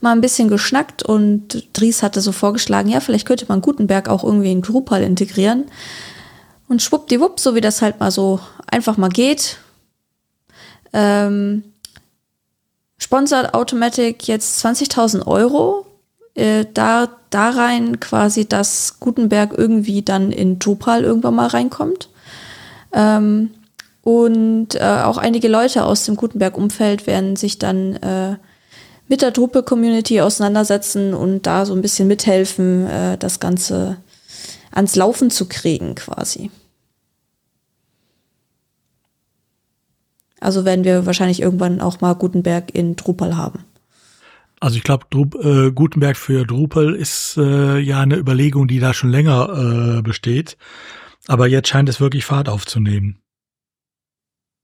mal 0.00 0.12
ein 0.12 0.20
bisschen 0.20 0.48
geschnackt 0.48 1.02
und 1.02 1.68
Dries 1.72 2.02
hatte 2.02 2.20
so 2.20 2.32
vorgeschlagen, 2.32 2.88
ja, 2.88 3.00
vielleicht 3.00 3.26
könnte 3.26 3.46
man 3.48 3.62
Gutenberg 3.62 4.08
auch 4.08 4.24
irgendwie 4.24 4.52
in 4.52 4.62
Drupal 4.62 5.02
integrieren. 5.02 5.64
Und 6.68 6.82
schwuppdiwupp, 6.82 7.38
so 7.38 7.54
wie 7.54 7.60
das 7.60 7.82
halt 7.82 8.00
mal 8.00 8.10
so 8.10 8.40
einfach 8.66 8.96
mal 8.96 9.10
geht, 9.10 9.58
ähm, 10.92 11.64
sponsert 12.98 13.54
Automatic 13.54 14.26
jetzt 14.26 14.64
20.000 14.64 15.26
Euro 15.26 15.86
äh, 16.34 16.64
da, 16.72 17.08
rein 17.34 17.98
quasi, 18.00 18.46
dass 18.46 19.00
Gutenberg 19.00 19.52
irgendwie 19.56 20.02
dann 20.02 20.32
in 20.32 20.58
Drupal 20.58 21.02
irgendwann 21.02 21.34
mal 21.34 21.48
reinkommt. 21.48 22.08
Ähm, 22.92 23.50
und 24.02 24.74
äh, 24.74 25.02
auch 25.04 25.16
einige 25.16 25.48
Leute 25.48 25.84
aus 25.84 26.04
dem 26.04 26.16
Gutenberg-Umfeld 26.16 27.06
werden 27.06 27.36
sich 27.36 27.58
dann 27.58 27.94
äh, 27.96 28.36
mit 29.12 29.20
der 29.20 29.30
Drupal-Community 29.30 30.22
auseinandersetzen 30.22 31.12
und 31.12 31.46
da 31.46 31.66
so 31.66 31.74
ein 31.74 31.82
bisschen 31.82 32.08
mithelfen, 32.08 32.86
äh, 32.86 33.18
das 33.18 33.40
Ganze 33.40 33.98
ans 34.70 34.96
Laufen 34.96 35.30
zu 35.30 35.50
kriegen 35.50 35.94
quasi. 35.94 36.50
Also 40.40 40.64
werden 40.64 40.86
wir 40.86 41.04
wahrscheinlich 41.04 41.42
irgendwann 41.42 41.82
auch 41.82 42.00
mal 42.00 42.14
Gutenberg 42.14 42.74
in 42.74 42.96
Drupal 42.96 43.36
haben. 43.36 43.66
Also 44.60 44.78
ich 44.78 44.82
glaube, 44.82 45.04
äh, 45.12 45.72
Gutenberg 45.72 46.16
für 46.16 46.46
Drupal 46.46 46.94
ist 46.94 47.36
äh, 47.36 47.80
ja 47.80 48.00
eine 48.00 48.16
Überlegung, 48.16 48.66
die 48.66 48.80
da 48.80 48.94
schon 48.94 49.10
länger 49.10 49.98
äh, 49.98 50.00
besteht. 50.00 50.56
Aber 51.26 51.48
jetzt 51.48 51.68
scheint 51.68 51.90
es 51.90 52.00
wirklich 52.00 52.24
Fahrt 52.24 52.48
aufzunehmen. 52.48 53.21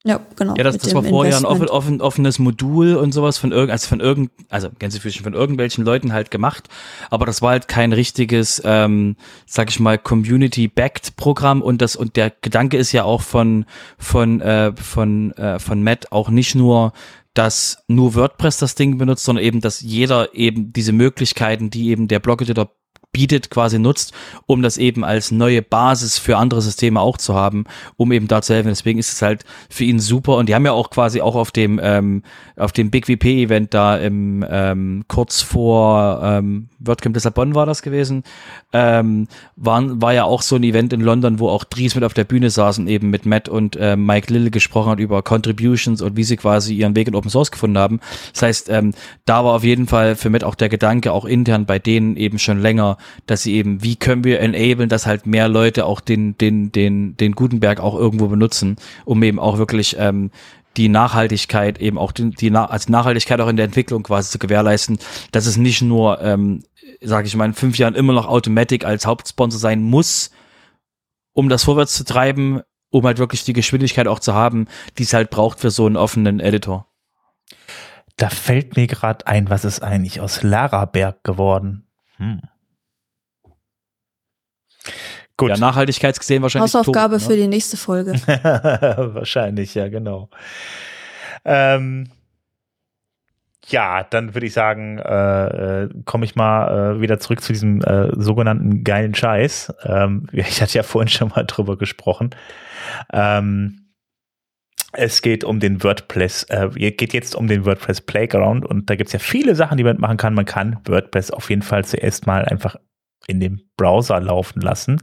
Ja, 0.05 0.20
genau. 0.37 0.55
Ja, 0.57 0.62
das, 0.62 0.79
das 0.79 0.95
war 0.95 1.03
vorher 1.03 1.37
ein 1.37 1.45
offen, 1.45 1.69
offen, 1.69 2.01
offenes 2.01 2.39
Modul 2.39 2.95
und 2.95 3.12
sowas 3.12 3.37
von 3.37 3.51
irgend, 3.51 3.73
also 3.73 3.89
von 3.89 3.99
irgend, 3.99 4.31
also 4.49 4.69
Gänsefüßchen 4.79 5.25
von 5.25 5.35
irgendwelchen 5.35 5.85
Leuten 5.85 6.12
halt 6.12 6.31
gemacht, 6.31 6.69
aber 7.11 7.27
das 7.27 7.43
war 7.43 7.51
halt 7.51 7.66
kein 7.66 7.93
richtiges, 7.93 8.62
ähm, 8.65 9.16
sag 9.45 9.70
ich 9.70 9.81
mal, 9.81 9.99
Community-backed 9.99 11.16
Programm 11.16 11.62
und 11.62 11.83
das 11.83 11.97
und 11.97 12.15
der 12.15 12.33
Gedanke 12.41 12.77
ist 12.77 12.93
ja 12.93 13.03
auch 13.03 13.23
von 13.23 13.65
von 13.99 14.41
äh, 14.41 14.73
von 14.77 15.33
äh, 15.33 15.59
von 15.59 15.83
Matt 15.83 16.12
auch 16.12 16.31
nicht 16.31 16.55
nur 16.55 16.93
dass 17.35 17.85
nur 17.87 18.15
WordPress 18.15 18.59
das 18.59 18.75
Ding 18.75 18.99
benutzt, 18.99 19.25
sondern 19.25 19.45
eben, 19.45 19.61
dass 19.61 19.81
jeder 19.81 20.35
eben 20.35 20.73
diese 20.73 20.93
Möglichkeiten, 20.93 21.70
die 21.70 21.89
eben 21.91 22.09
der 22.09 22.19
Blog-Editor 22.19 22.73
bietet, 23.12 23.51
quasi 23.51 23.78
nutzt, 23.78 24.12
um 24.47 24.62
das 24.62 24.76
eben 24.76 25.05
als 25.05 25.30
neue 25.30 25.62
Basis 25.62 26.18
für 26.18 26.36
andere 26.36 26.60
Systeme 26.60 27.01
auch 27.01 27.16
zu 27.16 27.35
haben, 27.35 27.64
um 27.97 28.12
eben 28.12 28.28
da 28.28 28.43
zu 28.43 28.55
helfen. 28.55 28.68
Deswegen 28.68 28.98
ist 28.98 29.12
es 29.12 29.22
halt 29.22 29.44
für 29.70 29.85
ihn 29.85 29.98
super. 29.98 30.36
Und 30.36 30.48
die 30.48 30.55
haben 30.55 30.66
ja 30.66 30.72
auch 30.72 30.90
quasi 30.90 31.20
auch 31.20 31.35
auf 31.35 31.51
dem 31.51 31.80
ähm, 31.82 32.22
auf 32.56 32.72
dem 32.72 32.90
Big 32.90 33.09
WP 33.09 33.44
Event 33.44 33.72
da 33.72 33.97
im 33.97 34.44
ähm, 34.48 35.05
kurz 35.09 35.40
vor 35.40 36.20
ähm, 36.22 36.68
WordCamp 36.78 37.14
Lissabon 37.14 37.55
war 37.55 37.66
das 37.66 37.82
gewesen, 37.82 38.24
ähm, 38.72 39.26
waren, 39.56 40.01
war 40.02 40.12
ja 40.12 40.24
auch 40.24 40.43
so 40.43 40.56
ein 40.56 40.62
Event 40.62 40.93
in 40.93 41.01
London, 41.01 41.39
wo 41.39 41.48
auch 41.48 41.64
Dries 41.64 41.94
mit 41.94 42.05
auf 42.05 42.14
der 42.14 42.24
Bühne 42.24 42.51
saßen, 42.51 42.86
eben 42.89 43.10
mit 43.10 43.26
Matt 43.26 43.48
und 43.48 43.76
äh, 43.76 43.97
Mike 43.97 44.32
Lille 44.32 44.51
gesprochen 44.51 44.90
hat 44.90 45.01
über 45.01 45.22
Contributions 45.22 46.02
und 46.02 46.16
wie 46.16 46.24
sie 46.24 46.36
quasi 46.36 46.74
ihren 46.74 46.94
Weg 46.94 47.09
in 47.09 47.14
Open 47.14 47.30
Source 47.30 47.51
gefunden 47.51 47.78
haben. 47.78 48.01
Das 48.32 48.43
heißt, 48.43 48.70
ähm, 48.70 48.93
da 49.24 49.44
war 49.44 49.55
auf 49.55 49.64
jeden 49.64 49.86
Fall 49.86 50.16
für 50.16 50.30
Matt 50.30 50.44
auch 50.44 50.55
der 50.55 50.68
Gedanke, 50.68 51.12
auch 51.12 51.24
intern 51.24 51.66
bei 51.66 51.78
denen 51.78 52.16
eben 52.16 52.39
schon 52.39 52.60
länger, 52.60 52.98
dass 53.27 53.43
sie 53.43 53.55
eben, 53.55 53.83
wie 53.83 53.97
können 53.97 54.25
wir 54.25 54.41
enablen, 54.41 54.89
dass 54.89 55.07
halt 55.07 55.27
mehr 55.27 55.49
Leute 55.49 55.87
auch 55.87 56.01
den, 56.01 56.37
den, 56.39 56.73
den, 56.73 57.16
den 57.16 57.33
Gutenberg 57.33 57.81
auch 57.81 57.95
irgendwo 57.95 58.29
benutzen, 58.29 58.77
um 59.05 59.23
eben 59.23 59.39
auch 59.39 59.59
wirklich 59.59 59.97
ähm, 59.99 60.31
die 60.77 60.89
Nachhaltigkeit 60.89 61.79
eben 61.79 61.99
auch 61.99 62.12
die, 62.12 62.31
die 62.31 62.55
als 62.55 62.89
Nachhaltigkeit 62.89 63.41
auch 63.41 63.49
in 63.49 63.57
der 63.57 63.66
Entwicklung 63.66 64.05
quasi 64.05 64.31
zu 64.31 64.39
gewährleisten, 64.39 64.99
dass 65.33 65.47
es 65.47 65.57
nicht 65.57 65.83
nur, 65.83 66.23
ähm, 66.23 66.62
sage 67.03 67.27
ich 67.27 67.37
mal, 67.37 67.47
in 67.47 67.55
fünf 67.55 67.77
Jahren 67.79 67.95
immer 67.95 68.12
noch 68.12 68.27
Automatic 68.27 68.85
als 68.85 69.05
Hauptsponsor 69.05 69.59
sein 69.59 69.83
muss, 69.83 70.31
um 71.33 71.49
das 71.49 71.65
vorwärts 71.65 71.95
zu 71.95 72.05
treiben, 72.05 72.62
um 72.91 73.05
halt 73.05 73.19
wirklich 73.19 73.45
die 73.45 73.53
Geschwindigkeit 73.53 74.07
auch 74.07 74.20
zu 74.20 74.35
haben, 74.35 74.66
die 74.97 75.03
es 75.03 75.12
halt 75.12 75.31
braucht 75.31 75.61
für 75.61 75.70
so 75.70 75.87
einen 75.87 75.97
offenen 75.97 76.41
Editor. 76.41 76.87
Da 78.16 78.31
fällt 78.31 78.77
mir 78.77 78.87
gerade 78.87 79.27
ein, 79.27 79.51
was 79.51 79.65
ist 79.65 79.83
eigentlich 79.83 80.20
aus 80.20 80.43
Laraberg 80.43 81.23
geworden? 81.23 81.87
Hm. 82.16 82.41
Gut. 85.39 85.51
Ja, 85.51 85.56
nachhaltigkeitsgesehen 85.56 86.43
wahrscheinlich. 86.43 86.74
Hausaufgabe 86.74 87.19
tot, 87.19 87.28
ne? 87.28 87.35
für 87.35 87.40
die 87.40 87.47
nächste 87.47 87.77
Folge. 87.77 88.12
wahrscheinlich, 89.15 89.74
ja, 89.74 89.89
genau. 89.89 90.28
Ähm, 91.44 92.09
ja, 93.69 94.02
dann 94.02 94.35
würde 94.35 94.47
ich 94.47 94.52
sagen, 94.52 94.98
äh, 94.98 95.82
äh, 95.85 95.89
komme 96.05 96.24
ich 96.24 96.35
mal 96.35 96.97
äh, 96.97 97.01
wieder 97.01 97.20
zurück 97.20 97.40
zu 97.40 97.52
diesem 97.52 97.82
äh, 97.82 98.10
sogenannten 98.20 98.82
geilen 98.82 99.15
Scheiß. 99.15 99.74
Ähm, 99.85 100.27
ich 100.32 100.60
hatte 100.60 100.74
ja 100.74 100.82
vorhin 100.82 101.09
schon 101.09 101.28
mal 101.28 101.44
drüber 101.44 101.78
gesprochen. 101.78 102.31
Ähm, 103.12 103.93
es 104.93 105.23
geht 105.23 105.44
um 105.44 105.60
den 105.60 105.85
WordPress, 105.85 106.44
äh, 106.48 106.69
geht 106.70 107.12
jetzt 107.12 107.36
um 107.36 107.47
den 107.47 107.65
WordPress 107.65 108.01
Playground 108.01 108.66
und 108.66 108.90
da 108.90 108.97
gibt 108.97 109.09
es 109.09 109.12
ja 109.12 109.20
viele 109.20 109.55
Sachen, 109.55 109.77
die 109.77 109.85
man 109.85 110.01
machen 110.01 110.16
kann. 110.16 110.35
Man 110.35 110.47
kann 110.47 110.81
WordPress 110.85 111.31
auf 111.31 111.48
jeden 111.51 111.62
Fall 111.62 111.85
zuerst 111.85 112.27
mal 112.27 112.44
einfach 112.44 112.74
in 113.28 113.39
dem 113.39 113.60
Browser 113.77 114.19
laufen 114.19 114.62
lassen. 114.62 115.01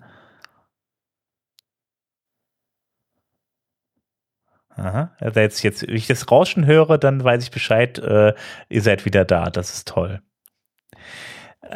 Aha. 4.75 5.11
Also 5.19 5.39
jetzt, 5.39 5.63
jetzt, 5.63 5.87
wenn 5.87 5.95
ich 5.95 6.07
das 6.07 6.29
Rauschen 6.29 6.65
höre, 6.65 6.97
dann 6.97 7.23
weiß 7.23 7.43
ich 7.43 7.51
Bescheid, 7.51 7.97
äh, 7.99 8.33
ihr 8.69 8.81
seid 8.81 9.05
wieder 9.05 9.23
da. 9.23 9.49
Das 9.49 9.73
ist 9.73 9.87
toll. 9.87 10.21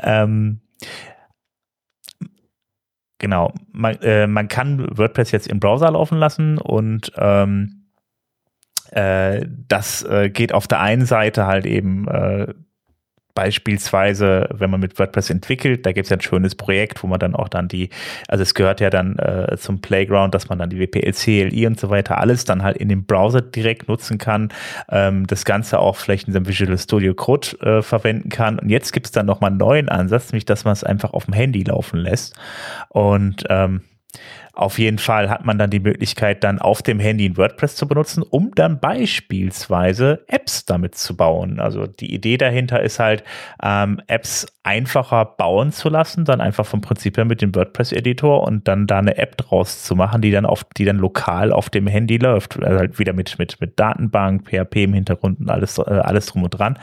Ähm, 0.02 0.62
genau. 3.18 3.54
Man, 3.72 3.96
äh, 4.02 4.28
man 4.28 4.48
kann 4.48 4.98
WordPress 4.98 5.32
jetzt 5.32 5.48
im 5.48 5.60
Browser 5.60 5.92
laufen 5.92 6.18
lassen 6.18 6.58
und 6.58 7.12
ähm, 7.16 7.92
äh, 8.92 9.46
das 9.68 10.04
äh, 10.04 10.30
geht 10.30 10.54
auf 10.54 10.68
der 10.68 10.82
einen 10.82 11.06
Seite 11.06 11.46
halt 11.46 11.66
eben 11.66 12.08
äh, 12.08 12.54
beispielsweise, 13.36 14.50
wenn 14.52 14.70
man 14.70 14.80
mit 14.80 14.98
WordPress 15.00 15.30
entwickelt, 15.30 15.86
da 15.86 15.92
gibt 15.92 16.06
es 16.06 16.10
ja 16.10 16.18
ein 16.18 16.22
schönes 16.22 16.56
Projekt, 16.56 17.02
wo 17.04 17.08
man 17.08 17.20
dann 17.20 17.36
auch 17.36 17.48
dann 17.48 17.68
die, 17.68 17.90
also 18.28 18.42
es 18.42 18.54
gehört 18.54 18.82
ja 18.82 18.90
dann 18.90 19.18
äh, 19.18 19.56
zum 19.58 19.82
Playground, 19.82 20.34
dass 20.34 20.50
man 20.50 20.60
dann 20.60 20.70
die 20.70 20.80
WPL, 20.80 21.14
CLI 21.14 21.68
und 21.68 21.80
so 21.80 21.90
weiter 21.90 22.18
alles 22.18 22.46
dann 22.46 22.64
halt 22.64 22.78
in 22.78 22.90
dem 22.90 23.06
Browser 23.06 23.42
direkt 23.42 23.88
nutzen 23.88 24.18
kann, 24.18 24.50
ähm, 24.90 25.28
das 25.28 25.46
Ganze 25.46 25.80
auch 25.80 25.96
vielleicht 25.96 26.28
in 26.28 26.34
seinem 26.34 26.48
Visual 26.48 26.78
Studio 26.78 27.14
Code 27.14 27.48
äh, 27.62 27.82
verwenden 27.82 28.30
kann. 28.30 28.60
Und 28.60 28.70
jetzt 28.70 28.92
gibt 28.92 29.06
es 29.06 29.12
dann 29.12 29.26
nochmal 29.26 29.52
einen 29.52 29.60
neuen 29.60 29.90
Ansatz, 29.90 30.32
nämlich 30.32 30.46
dass 30.46 30.66
man 30.66 30.74
es 30.74 30.84
einfach 30.84 31.14
auf 31.14 31.26
dem 31.26 31.34
Handy 31.34 31.64
laufen 31.64 32.00
lässt. 32.00 32.36
Und 32.90 33.44
ähm, 33.50 33.82
auf 34.60 34.78
jeden 34.78 34.98
Fall 34.98 35.30
hat 35.30 35.46
man 35.46 35.58
dann 35.58 35.70
die 35.70 35.80
Möglichkeit, 35.80 36.44
dann 36.44 36.60
auf 36.60 36.82
dem 36.82 37.00
Handy 37.00 37.30
ein 37.30 37.38
WordPress 37.38 37.78
zu 37.78 37.88
benutzen, 37.88 38.24
um 38.24 38.52
dann 38.56 38.82
beispielsweise 38.82 40.26
Apps 40.28 40.66
damit 40.66 40.96
zu 40.96 41.16
bauen. 41.16 41.62
Also 41.62 41.88
die 41.88 42.14
Idee 42.14 42.38
dahinter 42.38 42.82
ist 42.82 43.00
halt, 43.00 43.24
ähm, 43.64 44.02
Apps 44.08 44.48
einfacher 44.64 45.24
bauen 45.24 45.72
zu 45.72 45.88
lassen, 45.88 46.26
dann 46.26 46.42
einfach 46.42 46.66
vom 46.66 46.82
Prinzip 46.82 47.18
her 47.18 47.24
mit 47.24 47.42
dem 47.42 47.56
WordPress-Editor 47.56 48.44
und 48.44 48.68
dann 48.68 48.86
da 48.86 49.00
eine 49.00 49.18
App 49.18 49.38
draus 49.38 49.82
zu 49.84 49.96
machen, 49.96 50.22
die 50.22 50.32
dann 50.32 50.46
auf, 50.46 50.66
die 50.76 50.84
dann 50.84 50.98
lokal 50.98 51.54
auf 51.54 51.70
dem 51.70 51.88
Handy 51.88 52.18
läuft. 52.18 52.62
Also 52.62 52.80
halt 52.80 53.00
wieder 53.00 53.14
mit, 53.14 53.40
mit, 53.40 53.62
mit 53.62 53.80
Datenbank, 53.80 54.46
PHP 54.48 54.84
im 54.84 54.94
Hintergrund 54.94 55.40
und 55.40 55.50
alles, 55.50 55.78
äh, 55.78 55.84
alles 55.84 56.26
drum 56.26 56.44
und 56.44 56.52
dran. 56.52 56.78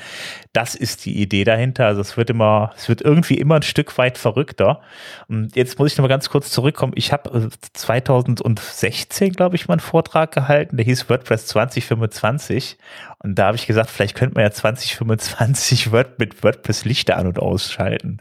Das 0.55 0.75
ist 0.75 1.05
die 1.05 1.21
Idee 1.21 1.45
dahinter. 1.45 1.87
Also 1.87 2.01
es 2.01 2.17
wird 2.17 2.31
immer, 2.31 2.73
es 2.75 2.89
wird 2.89 3.03
irgendwie 3.03 3.35
immer 3.35 3.57
ein 3.57 3.63
Stück 3.63 3.99
weit 3.99 4.17
verrückter. 4.17 4.81
Und 5.29 5.55
jetzt 5.55 5.79
muss 5.79 5.93
ich 5.93 5.99
nochmal 5.99 6.09
ganz 6.09 6.31
kurz 6.31 6.51
zurückkommen. 6.51 6.95
Ich 6.97 7.13
habe 7.13 7.51
2016, 7.73 9.33
glaube 9.33 9.57
ich, 9.57 9.69
mal 9.69 9.75
einen 9.75 9.81
Vortrag 9.81 10.33
gehalten, 10.33 10.77
der 10.77 10.85
hieß 10.85 11.09
WordPress 11.09 11.47
2025 11.47 12.79
und 13.19 13.37
da 13.37 13.47
habe 13.47 13.57
ich 13.57 13.67
gesagt, 13.67 13.91
vielleicht 13.91 14.17
könnte 14.17 14.35
man 14.35 14.45
ja 14.45 14.51
2025 14.51 15.93
Word 15.93 16.19
mit 16.19 16.43
WordPress 16.43 16.85
Lichter 16.85 17.17
an- 17.17 17.27
und 17.27 17.39
ausschalten. 17.39 18.19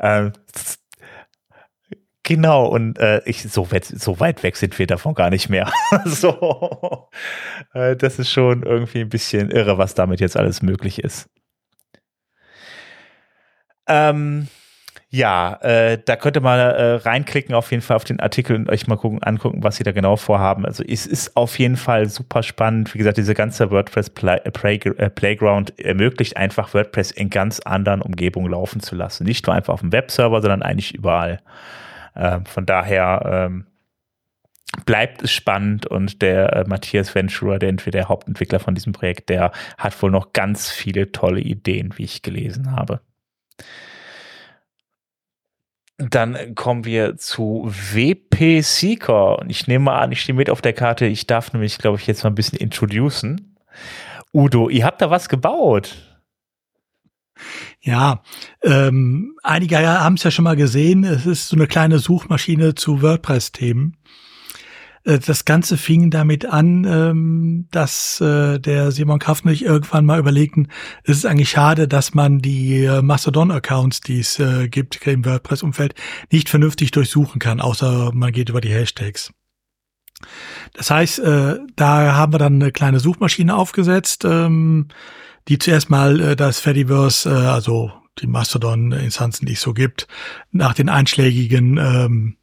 Ähm, 0.00 0.32
genau, 2.22 2.66
und 2.66 2.98
äh, 2.98 3.22
ich, 3.26 3.42
so, 3.42 3.70
weit, 3.72 3.84
so 3.84 4.20
weit 4.20 4.42
weg 4.42 4.56
sind 4.56 4.78
wir 4.78 4.86
davon 4.86 5.14
gar 5.14 5.30
nicht 5.30 5.48
mehr. 5.48 5.72
so, 6.04 7.08
äh, 7.74 7.96
das 7.96 8.18
ist 8.18 8.30
schon 8.30 8.62
irgendwie 8.62 9.00
ein 9.00 9.08
bisschen 9.08 9.50
irre, 9.50 9.78
was 9.78 9.94
damit 9.94 10.20
jetzt 10.20 10.36
alles 10.36 10.62
möglich 10.62 11.02
ist. 11.02 11.28
Ähm, 13.86 14.48
ja, 15.12 15.54
äh, 15.62 15.98
da 16.04 16.14
könnt 16.14 16.36
ihr 16.36 16.40
mal 16.40 16.58
äh, 16.58 16.94
reinklicken 16.94 17.52
auf 17.52 17.72
jeden 17.72 17.82
Fall 17.82 17.96
auf 17.96 18.04
den 18.04 18.20
Artikel 18.20 18.54
und 18.54 18.68
euch 18.68 18.86
mal 18.86 18.96
gucken, 18.96 19.20
angucken, 19.24 19.64
was 19.64 19.74
sie 19.74 19.82
da 19.82 19.90
genau 19.90 20.14
vorhaben. 20.14 20.64
Also 20.64 20.84
es 20.84 21.04
ist 21.04 21.36
auf 21.36 21.58
jeden 21.58 21.76
Fall 21.76 22.08
super 22.08 22.44
spannend. 22.44 22.94
Wie 22.94 22.98
gesagt, 22.98 23.16
diese 23.16 23.34
ganze 23.34 23.72
WordPress 23.72 24.12
äh, 24.22 24.50
Play, 24.52 24.76
äh, 24.76 25.10
Playground 25.10 25.76
ermöglicht 25.80 26.36
einfach 26.36 26.74
WordPress 26.74 27.10
in 27.10 27.28
ganz 27.28 27.58
anderen 27.58 28.02
Umgebungen 28.02 28.52
laufen 28.52 28.80
zu 28.80 28.94
lassen. 28.94 29.24
Nicht 29.24 29.48
nur 29.48 29.56
einfach 29.56 29.74
auf 29.74 29.80
dem 29.80 29.90
Webserver, 29.90 30.40
sondern 30.42 30.62
eigentlich 30.62 30.94
überall. 30.94 31.40
Ähm, 32.14 32.46
von 32.46 32.64
daher 32.64 33.48
ähm, 33.48 33.66
bleibt 34.86 35.22
es 35.22 35.32
spannend 35.32 35.86
und 35.86 36.22
der 36.22 36.52
äh, 36.52 36.64
Matthias 36.68 37.16
Ventura, 37.16 37.58
der 37.58 37.70
entweder 37.70 37.98
der 37.98 38.08
Hauptentwickler 38.08 38.60
von 38.60 38.76
diesem 38.76 38.92
Projekt, 38.92 39.28
der 39.28 39.50
hat 39.76 40.00
wohl 40.00 40.12
noch 40.12 40.32
ganz 40.32 40.70
viele 40.70 41.10
tolle 41.10 41.40
Ideen, 41.40 41.94
wie 41.96 42.04
ich 42.04 42.22
gelesen 42.22 42.70
habe. 42.76 43.00
Dann 46.00 46.54
kommen 46.54 46.86
wir 46.86 47.18
zu 47.18 47.70
WP 47.70 48.62
Seeker. 48.62 49.38
Und 49.38 49.50
ich 49.50 49.66
nehme 49.66 49.84
mal 49.86 50.00
an, 50.00 50.12
ich 50.12 50.22
stehe 50.22 50.36
mit 50.36 50.48
auf 50.48 50.62
der 50.62 50.72
Karte. 50.72 51.04
Ich 51.04 51.26
darf 51.26 51.52
nämlich, 51.52 51.78
glaube 51.78 51.98
ich, 51.98 52.06
jetzt 52.06 52.24
mal 52.24 52.30
ein 52.30 52.34
bisschen 52.34 52.58
introducen. 52.58 53.56
Udo, 54.32 54.70
ihr 54.70 54.84
habt 54.84 55.02
da 55.02 55.10
was 55.10 55.28
gebaut. 55.28 55.96
Ja, 57.80 58.22
ähm, 58.62 59.36
einige 59.42 59.78
haben 59.78 60.14
es 60.14 60.22
ja 60.22 60.30
schon 60.30 60.44
mal 60.44 60.56
gesehen. 60.56 61.04
Es 61.04 61.26
ist 61.26 61.48
so 61.48 61.56
eine 61.56 61.66
kleine 61.66 61.98
Suchmaschine 61.98 62.74
zu 62.74 63.02
WordPress-Themen. 63.02 63.96
Äh, 65.04 65.18
das 65.18 65.44
Ganze 65.44 65.76
fing 65.76 66.10
damit 66.10 66.46
an, 66.46 66.84
ähm, 66.84 67.68
dass 67.70 68.20
äh, 68.20 68.58
der 68.58 68.92
Simon 68.92 69.18
Kraft 69.18 69.44
und 69.44 69.52
ich 69.52 69.64
irgendwann 69.64 70.04
mal 70.04 70.18
überlegten, 70.18 70.68
es 71.04 71.18
ist 71.18 71.26
eigentlich 71.26 71.50
schade, 71.50 71.88
dass 71.88 72.14
man 72.14 72.40
die 72.40 72.84
äh, 72.84 73.02
Mastodon-Accounts, 73.02 74.00
die 74.00 74.20
es 74.20 74.40
gibt 74.70 75.06
im 75.06 75.24
WordPress-Umfeld, 75.24 75.94
nicht 76.30 76.48
vernünftig 76.48 76.90
durchsuchen 76.90 77.38
kann, 77.38 77.60
außer 77.60 78.12
man 78.12 78.32
geht 78.32 78.48
über 78.48 78.60
die 78.60 78.70
Hashtags. 78.70 79.32
Das 80.74 80.90
heißt, 80.90 81.18
da 81.18 82.14
haben 82.14 82.34
wir 82.34 82.38
dann 82.38 82.60
eine 82.60 82.72
kleine 82.72 83.00
Suchmaschine 83.00 83.56
aufgesetzt, 83.56 84.24
ähm, 84.26 84.88
die 85.48 85.58
zuerst 85.58 85.88
mal 85.88 86.36
das 86.36 86.60
Fediverse, 86.60 87.50
also 87.50 87.90
die 88.18 88.26
Mastodon-Instanzen, 88.26 89.46
die 89.46 89.54
es 89.54 89.62
so 89.62 89.72
gibt, 89.72 90.06
nach 90.50 90.74
den 90.74 90.90
einschlägigen 90.90 91.78
ähm, 91.78 92.36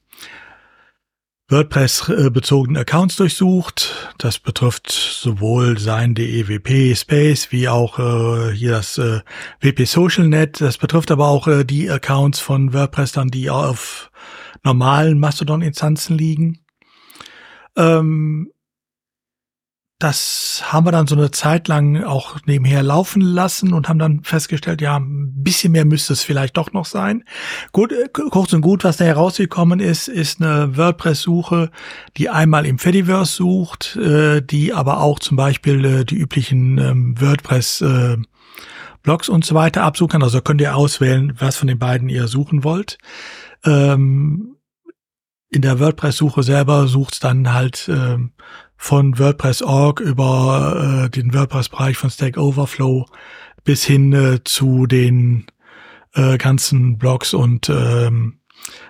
WordPress-bezogenen 1.50 2.82
Accounts 2.82 3.16
durchsucht. 3.16 4.14
Das 4.18 4.38
betrifft 4.38 4.92
sowohl 4.92 5.80
sein 5.80 6.14
DEWP 6.14 6.94
Space 6.94 7.54
wie 7.54 7.70
auch 7.70 8.00
äh, 8.00 8.54
hier 8.54 8.72
das 8.72 8.98
äh, 8.98 9.22
WP 9.62 9.86
Social 9.86 10.28
Net. 10.28 10.60
Das 10.60 10.78
betrifft 10.78 11.10
aber 11.10 11.30
auch 11.30 11.48
äh, 11.48 11.64
die 11.64 11.90
Accounts 11.90 12.42
von 12.42 12.74
WordPress 12.74 13.14
dann, 13.14 13.30
die 13.30 13.50
auf 13.50 14.12
normalen 14.66 15.20
Mastodon-Instanzen 15.20 16.18
liegen. 16.18 16.60
Ähm, 17.78 18.52
das 20.00 20.62
haben 20.66 20.86
wir 20.86 20.92
dann 20.92 21.08
so 21.08 21.16
eine 21.16 21.32
Zeit 21.32 21.68
lang 21.68 22.04
auch 22.04 22.38
nebenher 22.46 22.84
laufen 22.84 23.20
lassen 23.22 23.74
und 23.74 23.90
haben 23.90 23.98
dann 23.98 24.24
festgestellt, 24.24 24.80
ja, 24.80 24.98
ein 24.98 25.44
bisschen 25.44 25.72
mehr 25.72 25.86
müsste 25.86 26.14
es 26.14 26.24
vielleicht 26.24 26.56
doch 26.58 26.72
noch 26.72 26.86
sein. 26.86 27.24
Gut, 27.72 27.92
äh, 27.92 28.08
kurz 28.14 28.54
und 28.54 28.62
gut, 28.62 28.84
was 28.84 28.98
da 28.98 29.06
herausgekommen 29.06 29.80
ist, 29.80 30.08
ist 30.08 30.40
eine 30.40 30.78
WordPress-Suche, 30.78 31.72
die 32.16 32.30
einmal 32.30 32.68
im 32.68 32.78
Fediverse 32.78 33.38
sucht, 33.38 33.96
äh, 33.96 34.42
die 34.42 34.72
aber 34.72 35.02
auch 35.02 35.18
zum 35.18 35.36
Beispiel 35.36 35.84
äh, 35.84 36.06
die 36.06 36.18
üblichen 36.18 36.78
ähm, 36.78 37.20
WordPress 37.20 37.82
äh, 37.82 38.18
Blogs 39.02 39.30
und 39.30 39.46
so 39.46 39.56
weiter 39.56 39.84
absuchen 39.84 40.22
Also 40.22 40.42
könnt 40.42 40.62
ihr 40.62 40.76
auswählen, 40.76 41.34
was 41.40 41.56
von 41.56 41.68
den 41.68 41.80
beiden 41.80 42.10
ihr 42.10 42.28
suchen 42.28 42.64
wollt. 42.64 42.98
Ähm, 43.64 44.57
in 45.50 45.62
der 45.62 45.80
WordPress-Suche 45.80 46.44
selber 46.44 46.88
sucht 46.88 47.24
dann 47.24 47.54
halt 47.54 47.90
ähm, 47.90 48.34
von 48.76 49.18
WordPress.org 49.18 50.00
über 50.00 51.06
äh, 51.06 51.10
den 51.10 51.34
WordPress-Bereich 51.34 51.98
von 51.98 52.10
Stack 52.10 52.38
Overflow 52.38 53.06
bis 53.64 53.84
hin 53.84 54.14
äh, 54.14 54.44
zu 54.44 54.88
den 54.88 55.48
äh, 56.14 56.38
ganzen 56.38 56.98
Blogs 56.98 57.34
und 57.34 57.70
ähm, 57.70 58.40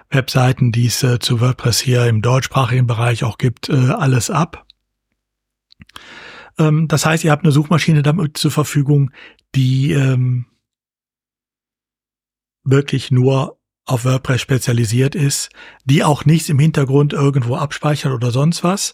Webseiten, 0.10 0.72
die 0.72 0.88
es 0.88 1.04
äh, 1.04 1.20
zu 1.20 1.42
WordPress 1.42 1.80
hier 1.80 2.06
im 2.06 2.22
deutschsprachigen 2.22 2.88
Bereich 2.88 3.24
auch 3.24 3.38
gibt, 3.38 3.70
äh, 3.70 3.90
alles 3.90 4.30
ab. 4.30 4.66
Ähm, 6.58 6.88
das 6.88 7.06
heißt, 7.06 7.24
ihr 7.24 7.32
habt 7.32 7.44
eine 7.44 7.52
Suchmaschine 7.52 8.04
damit 8.04 8.38
zur 8.38 8.52
Verfügung, 8.52 9.12
die 9.56 9.92
ähm, 9.92 10.46
wirklich 12.64 13.12
nur 13.12 13.57
auf 13.88 14.06
WordPress 14.06 14.42
spezialisiert 14.42 15.16
ist, 15.16 15.50
die 15.86 16.04
auch 16.04 16.26
nichts 16.26 16.50
im 16.50 16.60
Hintergrund 16.60 17.14
irgendwo 17.14 17.56
abspeichert 17.56 18.12
oder 18.12 18.32
sonst 18.32 18.64
was 18.64 18.94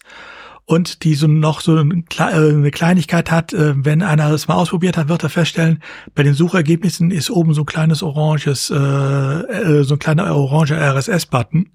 und 0.66 1.04
die 1.04 1.16
so 1.16 1.28
noch 1.28 1.62
so 1.62 1.78
äh, 1.78 1.82
eine 2.22 2.72
Kleinigkeit 2.72 3.32
hat, 3.32 3.54
äh, 3.54 3.74
wenn 3.76 4.02
einer 4.02 4.30
das 4.30 4.48
mal 4.48 4.56
ausprobiert 4.56 4.96
hat, 4.96 5.10
wird 5.10 5.24
er 5.24 5.30
feststellen, 5.30 5.84
bei 6.16 6.24
den 6.24 6.34
Suchergebnissen 6.34 7.12
ist 7.12 7.30
oben 7.30 7.54
so 7.54 7.64
ein 7.64 7.66
kleines 7.66 8.02
oranges, 8.02 8.70
äh, 8.70 9.84
so 9.84 9.96
ein 9.96 10.00
kleiner 10.00 10.34
orange 10.34 10.76
RSS-Button. 10.76 11.70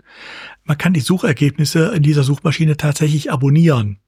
Man 0.65 0.79
kann 0.79 0.95
die 0.95 1.01
Suchergebnisse 1.01 1.93
in 1.95 2.03
dieser 2.03 2.23
Suchmaschine 2.23 2.77
tatsächlich 2.77 3.31
abonnieren. 3.31 3.99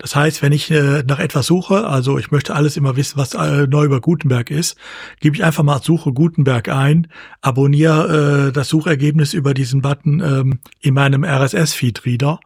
Das 0.00 0.16
heißt, 0.16 0.40
wenn 0.40 0.52
ich 0.52 0.70
äh, 0.70 1.02
nach 1.06 1.18
etwas 1.18 1.46
suche, 1.46 1.86
also 1.86 2.18
ich 2.18 2.30
möchte 2.30 2.54
alles 2.54 2.78
immer 2.78 2.96
wissen, 2.96 3.18
was 3.18 3.34
äh, 3.34 3.66
neu 3.66 3.84
über 3.84 4.00
Gutenberg 4.00 4.50
ist, 4.50 4.78
gebe 5.20 5.36
ich 5.36 5.44
einfach 5.44 5.62
mal 5.62 5.82
Suche 5.82 6.14
Gutenberg 6.14 6.70
ein, 6.70 7.08
abonniere 7.42 8.48
äh, 8.48 8.52
das 8.52 8.70
Suchergebnis 8.70 9.34
über 9.34 9.52
diesen 9.52 9.82
Button 9.82 10.20
ähm, 10.20 10.60
in 10.80 10.94
meinem 10.94 11.22
RSS-Feed-Reader 11.22 12.40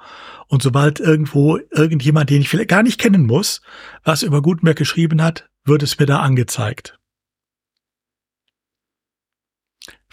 und 0.48 0.64
sobald 0.64 0.98
irgendwo 0.98 1.58
irgendjemand, 1.70 2.28
den 2.28 2.40
ich 2.40 2.48
vielleicht 2.48 2.70
gar 2.70 2.82
nicht 2.82 3.00
kennen 3.00 3.24
muss, 3.24 3.62
was 4.02 4.24
über 4.24 4.42
Gutenberg 4.42 4.76
geschrieben 4.76 5.22
hat, 5.22 5.48
wird 5.64 5.84
es 5.84 5.96
mir 5.96 6.06
da 6.06 6.18
angezeigt. 6.18 6.98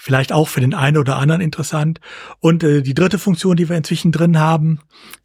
Vielleicht 0.03 0.31
auch 0.31 0.47
für 0.47 0.61
den 0.61 0.73
einen 0.73 0.97
oder 0.97 1.17
anderen 1.17 1.41
interessant. 1.41 1.99
Und 2.39 2.63
äh, 2.63 2.81
die 2.81 2.95
dritte 2.95 3.19
Funktion, 3.19 3.55
die 3.55 3.69
wir 3.69 3.77
inzwischen 3.77 4.11
drin 4.11 4.39
haben, 4.39 4.79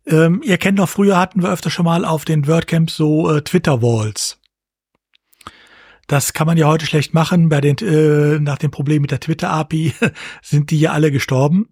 ähm, 0.05 0.43
ihr 0.45 0.59
kennt 0.59 0.77
noch, 0.77 0.91
früher 0.91 1.19
hatten 1.19 1.43
wir 1.43 1.51
öfter 1.51 1.71
schon 1.71 1.87
mal 1.87 2.05
auf 2.05 2.27
den 2.27 2.47
WordCamps 2.47 2.95
so 2.95 3.31
äh, 3.31 3.41
Twitter-Walls. 3.41 4.39
Das 6.09 6.35
kann 6.35 6.47
man 6.47 6.59
ja 6.59 6.67
heute 6.67 6.85
schlecht 6.85 7.15
machen. 7.15 7.49
Bei 7.49 7.63
den, 7.63 7.79
äh, 7.79 8.39
nach 8.39 8.59
dem 8.59 8.71
Problem 8.71 9.01
mit 9.01 9.13
der 9.13 9.21
Twitter-API 9.21 9.95
sind 10.43 10.71
die 10.71 10.79
ja 10.79 10.93
alle 10.93 11.11
gestorben. 11.11 11.71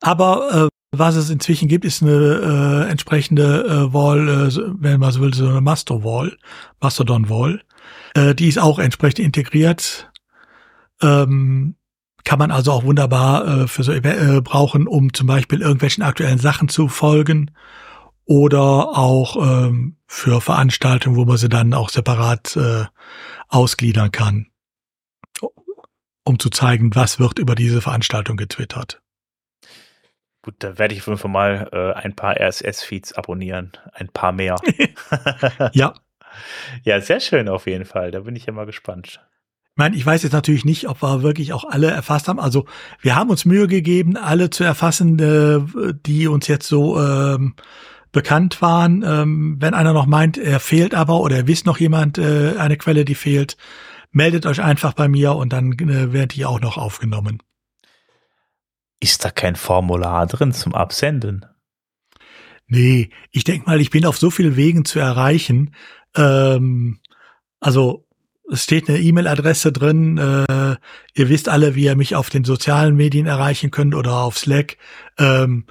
Aber 0.00 0.70
äh, 0.70 0.96
was 0.96 1.16
es 1.16 1.28
inzwischen 1.28 1.68
gibt, 1.68 1.84
ist 1.84 2.02
eine 2.02 2.86
äh, 2.86 2.90
entsprechende 2.90 3.66
äh, 3.66 3.92
Wall, 3.92 4.48
äh, 4.48 4.60
wenn 4.78 4.98
man 4.98 5.12
so 5.12 5.20
will, 5.20 5.34
so 5.34 5.46
eine 5.46 5.60
Masto-Wall, 5.60 6.38
Mastodon-Wall. 6.80 7.60
Äh, 8.14 8.34
die 8.34 8.48
ist 8.48 8.58
auch 8.58 8.78
entsprechend 8.78 9.18
integriert. 9.18 10.09
Ähm, 11.02 11.76
kann 12.24 12.38
man 12.38 12.50
also 12.50 12.72
auch 12.72 12.84
wunderbar 12.84 13.62
äh, 13.62 13.66
für 13.68 13.82
so 13.82 13.92
äh, 13.92 14.40
brauchen, 14.42 14.86
um 14.86 15.12
zum 15.12 15.26
Beispiel 15.26 15.62
irgendwelchen 15.62 16.02
aktuellen 16.02 16.38
Sachen 16.38 16.68
zu 16.68 16.88
folgen 16.88 17.50
oder 18.24 18.96
auch 18.96 19.36
ähm, 19.36 19.96
für 20.06 20.40
Veranstaltungen, 20.40 21.16
wo 21.16 21.24
man 21.24 21.36
sie 21.36 21.48
dann 21.48 21.74
auch 21.74 21.88
separat 21.88 22.56
äh, 22.56 22.84
ausgliedern 23.48 24.12
kann, 24.12 24.48
um 26.24 26.38
zu 26.38 26.50
zeigen, 26.50 26.94
was 26.94 27.18
wird 27.18 27.38
über 27.38 27.54
diese 27.54 27.80
Veranstaltung 27.80 28.36
getwittert. 28.36 29.00
Gut, 30.42 30.54
da 30.60 30.78
werde 30.78 30.94
ich 30.94 31.00
auf 31.00 31.08
jeden 31.08 31.18
Fall 31.18 31.30
mal 31.30 31.68
äh, 31.72 31.92
ein 31.98 32.14
paar 32.14 32.36
RSS-Feeds 32.40 33.12
abonnieren. 33.14 33.72
Ein 33.92 34.08
paar 34.08 34.32
mehr. 34.32 34.56
ja. 35.72 35.94
Ja, 36.84 37.00
sehr 37.00 37.18
schön 37.18 37.48
auf 37.48 37.66
jeden 37.66 37.84
Fall. 37.84 38.12
Da 38.12 38.20
bin 38.20 38.36
ich 38.36 38.46
ja 38.46 38.52
mal 38.52 38.64
gespannt. 38.64 39.20
Ich 39.72 39.76
meine, 39.76 39.96
ich 39.96 40.04
weiß 40.04 40.22
jetzt 40.24 40.32
natürlich 40.32 40.64
nicht, 40.64 40.88
ob 40.88 41.02
wir 41.02 41.22
wirklich 41.22 41.52
auch 41.52 41.64
alle 41.64 41.90
erfasst 41.90 42.28
haben. 42.28 42.40
Also 42.40 42.66
wir 43.00 43.14
haben 43.14 43.30
uns 43.30 43.44
Mühe 43.44 43.66
gegeben, 43.66 44.16
alle 44.16 44.50
zu 44.50 44.64
erfassen, 44.64 45.18
äh, 45.18 45.94
die 46.06 46.26
uns 46.26 46.48
jetzt 46.48 46.66
so 46.66 47.00
ähm, 47.00 47.54
bekannt 48.12 48.60
waren. 48.60 49.02
Ähm, 49.06 49.56
wenn 49.60 49.74
einer 49.74 49.92
noch 49.92 50.06
meint, 50.06 50.36
er 50.38 50.60
fehlt 50.60 50.94
aber 50.94 51.20
oder 51.20 51.36
er 51.36 51.46
wisst 51.46 51.66
noch 51.66 51.78
jemand 51.78 52.18
äh, 52.18 52.56
eine 52.58 52.76
Quelle, 52.76 53.04
die 53.04 53.14
fehlt, 53.14 53.56
meldet 54.10 54.44
euch 54.46 54.60
einfach 54.60 54.92
bei 54.92 55.08
mir 55.08 55.34
und 55.34 55.52
dann 55.52 55.72
äh, 55.72 56.12
werdet 56.12 56.36
ihr 56.36 56.48
auch 56.48 56.60
noch 56.60 56.76
aufgenommen. 56.76 57.42
Ist 59.00 59.24
da 59.24 59.30
kein 59.30 59.56
Formular 59.56 60.26
drin 60.26 60.52
zum 60.52 60.74
Absenden? 60.74 61.46
Nee, 62.66 63.10
ich 63.30 63.44
denk 63.44 63.66
mal, 63.66 63.80
ich 63.80 63.90
bin 63.90 64.04
auf 64.04 64.18
so 64.18 64.30
vielen 64.30 64.56
Wegen 64.56 64.84
zu 64.84 64.98
erreichen. 64.98 65.74
Ähm, 66.14 67.00
also 67.60 68.06
es 68.50 68.64
steht 68.64 68.88
eine 68.88 68.98
E-Mail-Adresse 68.98 69.72
drin. 69.72 70.18
Äh, 70.18 70.76
ihr 71.14 71.28
wisst 71.28 71.48
alle, 71.48 71.74
wie 71.74 71.84
ihr 71.84 71.96
mich 71.96 72.16
auf 72.16 72.30
den 72.30 72.44
sozialen 72.44 72.96
Medien 72.96 73.26
erreichen 73.26 73.70
könnt 73.70 73.94
oder 73.94 74.14
auf 74.14 74.38
Slack. 74.38 74.76
Ähm, 75.18 75.66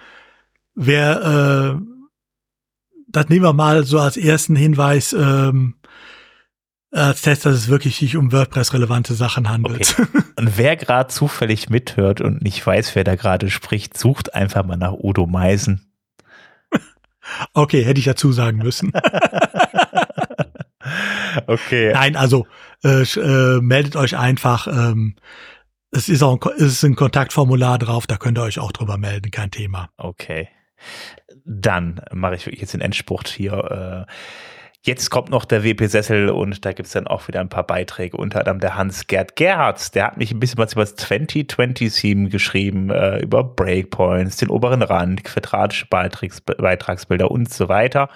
wer, 0.75 1.77
äh, 1.77 1.81
das 3.07 3.29
nehmen 3.29 3.43
wir 3.43 3.53
mal 3.53 3.83
so 3.83 3.99
als 3.99 4.17
ersten 4.17 4.55
Hinweis. 4.55 5.13
Ähm, 5.13 5.75
als 6.91 7.21
Test, 7.21 7.45
dass 7.45 7.53
es 7.53 7.67
wirklich 7.67 7.97
sich 7.97 8.15
um 8.15 8.31
WordPress-relevante 8.31 9.13
Sachen 9.13 9.49
handelt. 9.49 9.95
Okay. 9.99 10.07
Und 10.37 10.53
wer 10.57 10.75
gerade 10.75 11.09
zufällig 11.09 11.69
mithört 11.69 12.19
und 12.19 12.41
nicht 12.41 12.65
weiß, 12.65 12.95
wer 12.95 13.03
da 13.03 13.15
gerade 13.15 13.51
spricht, 13.51 13.97
sucht 13.97 14.33
einfach 14.33 14.65
mal 14.65 14.77
nach 14.77 14.93
Udo 14.93 15.27
Meisen. 15.27 15.85
Okay, 17.53 17.83
hätte 17.83 17.99
ich 17.99 18.05
dazu 18.05 18.31
sagen 18.31 18.57
müssen. 18.57 18.91
okay. 21.47 21.91
Nein, 21.93 22.15
also 22.15 22.47
äh, 22.83 23.01
äh, 23.01 23.61
meldet 23.61 23.95
euch 23.95 24.17
einfach. 24.17 24.67
Ähm, 24.67 25.15
es 25.91 26.09
ist 26.09 26.21
auch 26.21 26.39
ein, 26.39 26.51
es 26.57 26.73
ist 26.73 26.83
ein 26.83 26.95
Kontaktformular 26.95 27.79
drauf, 27.79 28.07
da 28.07 28.17
könnt 28.17 28.37
ihr 28.37 28.43
euch 28.43 28.59
auch 28.59 28.71
drüber 28.71 28.97
melden, 28.97 29.31
kein 29.31 29.51
Thema. 29.51 29.89
Okay. 29.97 30.49
Dann 31.45 32.01
mache 32.13 32.35
ich 32.35 32.45
jetzt 32.45 32.73
den 32.73 32.81
Endspruch 32.81 33.23
hier. 33.25 34.07
Äh, 34.07 34.11
Jetzt 34.89 35.11
kommt 35.11 35.29
noch 35.29 35.45
der 35.45 35.63
WP 35.63 35.85
Sessel 35.85 36.29
und 36.31 36.65
da 36.65 36.73
gibt's 36.73 36.93
dann 36.93 37.05
auch 37.05 37.27
wieder 37.27 37.41
ein 37.41 37.49
paar 37.49 37.67
Beiträge, 37.67 38.17
unter 38.17 38.39
anderem 38.39 38.59
der 38.59 38.75
Hans-Gerd 38.75 39.35
Gerhardt, 39.35 39.93
der 39.93 40.07
hat 40.07 40.17
mich 40.17 40.31
ein 40.31 40.39
bisschen 40.39 40.57
was 40.57 40.73
über 40.73 40.81
das 40.81 40.97
2020-Theme 40.97 42.29
geschrieben, 42.29 42.89
äh, 42.89 43.19
über 43.19 43.43
Breakpoints, 43.43 44.37
den 44.37 44.49
oberen 44.49 44.81
Rand, 44.81 45.23
quadratische 45.23 45.85
Beitrags 45.85 46.41
Beitragsbilder 46.41 47.29
und 47.29 47.53
so 47.53 47.69
weiter. 47.69 48.09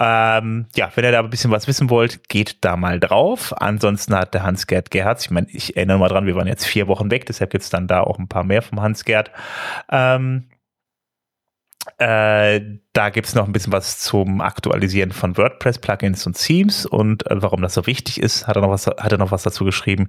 Ähm, 0.00 0.64
ja, 0.74 0.90
wenn 0.94 1.04
ihr 1.04 1.12
da 1.12 1.18
ein 1.18 1.28
bisschen 1.28 1.50
was 1.50 1.68
wissen 1.68 1.90
wollt, 1.90 2.26
geht 2.30 2.64
da 2.64 2.78
mal 2.78 2.98
drauf. 2.98 3.52
Ansonsten 3.60 4.14
hat 4.14 4.32
der 4.32 4.44
Hans-Gerd 4.44 4.90
Gerhardt, 4.90 5.20
ich 5.20 5.30
meine, 5.30 5.48
ich 5.50 5.76
erinnere 5.76 5.98
mal 5.98 6.08
dran, 6.08 6.24
wir 6.24 6.36
waren 6.36 6.46
jetzt 6.46 6.64
vier 6.64 6.88
Wochen 6.88 7.10
weg, 7.10 7.26
deshalb 7.26 7.50
gibt's 7.50 7.68
dann 7.68 7.86
da 7.86 8.00
auch 8.00 8.18
ein 8.18 8.28
paar 8.28 8.44
mehr 8.44 8.62
vom 8.62 8.80
Hans-Gerd. 8.80 9.30
Ähm, 9.90 10.48
äh, 11.98 12.60
da 12.98 13.10
gibt's 13.10 13.36
noch 13.36 13.46
ein 13.46 13.52
bisschen 13.52 13.72
was 13.72 14.00
zum 14.00 14.40
Aktualisieren 14.40 15.12
von 15.12 15.36
WordPress-Plugins 15.36 16.26
und 16.26 16.36
Themes 16.36 16.84
und 16.84 17.30
äh, 17.30 17.40
warum 17.40 17.62
das 17.62 17.74
so 17.74 17.86
wichtig 17.86 18.20
ist, 18.20 18.48
hat 18.48 18.56
er 18.56 18.62
noch 18.62 18.70
was, 18.70 18.88
hat 18.88 19.12
er 19.12 19.18
noch 19.18 19.30
was 19.30 19.44
dazu 19.44 19.64
geschrieben. 19.64 20.08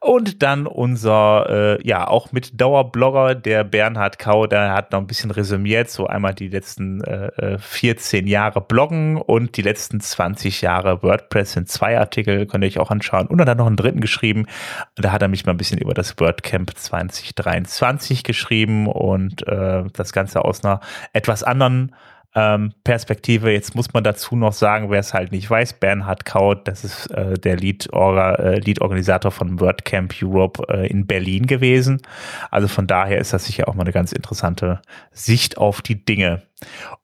Und 0.00 0.42
dann 0.42 0.66
unser, 0.66 1.76
äh, 1.76 1.86
ja, 1.86 2.08
auch 2.08 2.32
mit 2.32 2.58
Dauerblogger, 2.58 3.34
der 3.34 3.62
Bernhard 3.64 4.18
Kau, 4.18 4.46
der 4.46 4.72
hat 4.72 4.92
noch 4.92 5.00
ein 5.00 5.06
bisschen 5.06 5.32
resümiert, 5.32 5.90
so 5.90 6.06
einmal 6.06 6.32
die 6.32 6.48
letzten 6.48 7.04
äh, 7.04 7.58
14 7.58 8.26
äh, 8.26 8.30
Jahre 8.30 8.62
Bloggen 8.62 9.18
und 9.18 9.58
die 9.58 9.62
letzten 9.62 10.00
20 10.00 10.62
Jahre 10.62 11.02
WordPress 11.02 11.52
sind 11.52 11.68
zwei 11.68 11.98
Artikel, 11.98 12.46
könnt 12.46 12.64
ihr 12.64 12.68
euch 12.68 12.78
auch 12.78 12.90
anschauen. 12.90 13.26
Und 13.26 13.36
dann 13.36 13.50
hat 13.50 13.58
er 13.58 13.60
noch 13.60 13.66
einen 13.66 13.76
dritten 13.76 14.00
geschrieben, 14.00 14.46
da 14.94 15.12
hat 15.12 15.20
er 15.20 15.28
mich 15.28 15.44
mal 15.44 15.52
ein 15.52 15.58
bisschen 15.58 15.78
über 15.78 15.92
das 15.92 16.18
WordCamp 16.18 16.74
2023 16.74 18.24
geschrieben 18.24 18.86
und 18.86 19.46
äh, 19.46 19.84
das 19.92 20.14
Ganze 20.14 20.42
aus 20.42 20.64
einer 20.64 20.80
etwas 21.12 21.42
anderen 21.42 21.92
ähm, 22.34 22.72
Perspektive. 22.82 23.52
Jetzt 23.52 23.74
muss 23.74 23.92
man 23.92 24.02
dazu 24.02 24.36
noch 24.36 24.52
sagen, 24.52 24.90
wer 24.90 25.00
es 25.00 25.14
halt 25.14 25.32
nicht 25.32 25.48
weiß, 25.48 25.74
Bernhard 25.74 26.24
Kaut, 26.24 26.66
das 26.66 26.84
ist 26.84 27.06
äh, 27.12 27.34
der 27.34 27.56
Lead-Organisator 27.56 29.30
äh, 29.30 29.34
Lead 29.34 29.38
von 29.38 29.60
WordCamp 29.60 30.14
Europe 30.22 30.62
äh, 30.68 30.86
in 30.88 31.06
Berlin 31.06 31.46
gewesen. 31.46 32.02
Also 32.50 32.68
von 32.68 32.86
daher 32.86 33.18
ist 33.18 33.32
das 33.32 33.44
sicher 33.44 33.68
auch 33.68 33.74
mal 33.74 33.82
eine 33.82 33.92
ganz 33.92 34.12
interessante 34.12 34.82
Sicht 35.12 35.58
auf 35.58 35.80
die 35.82 36.04
Dinge. 36.04 36.42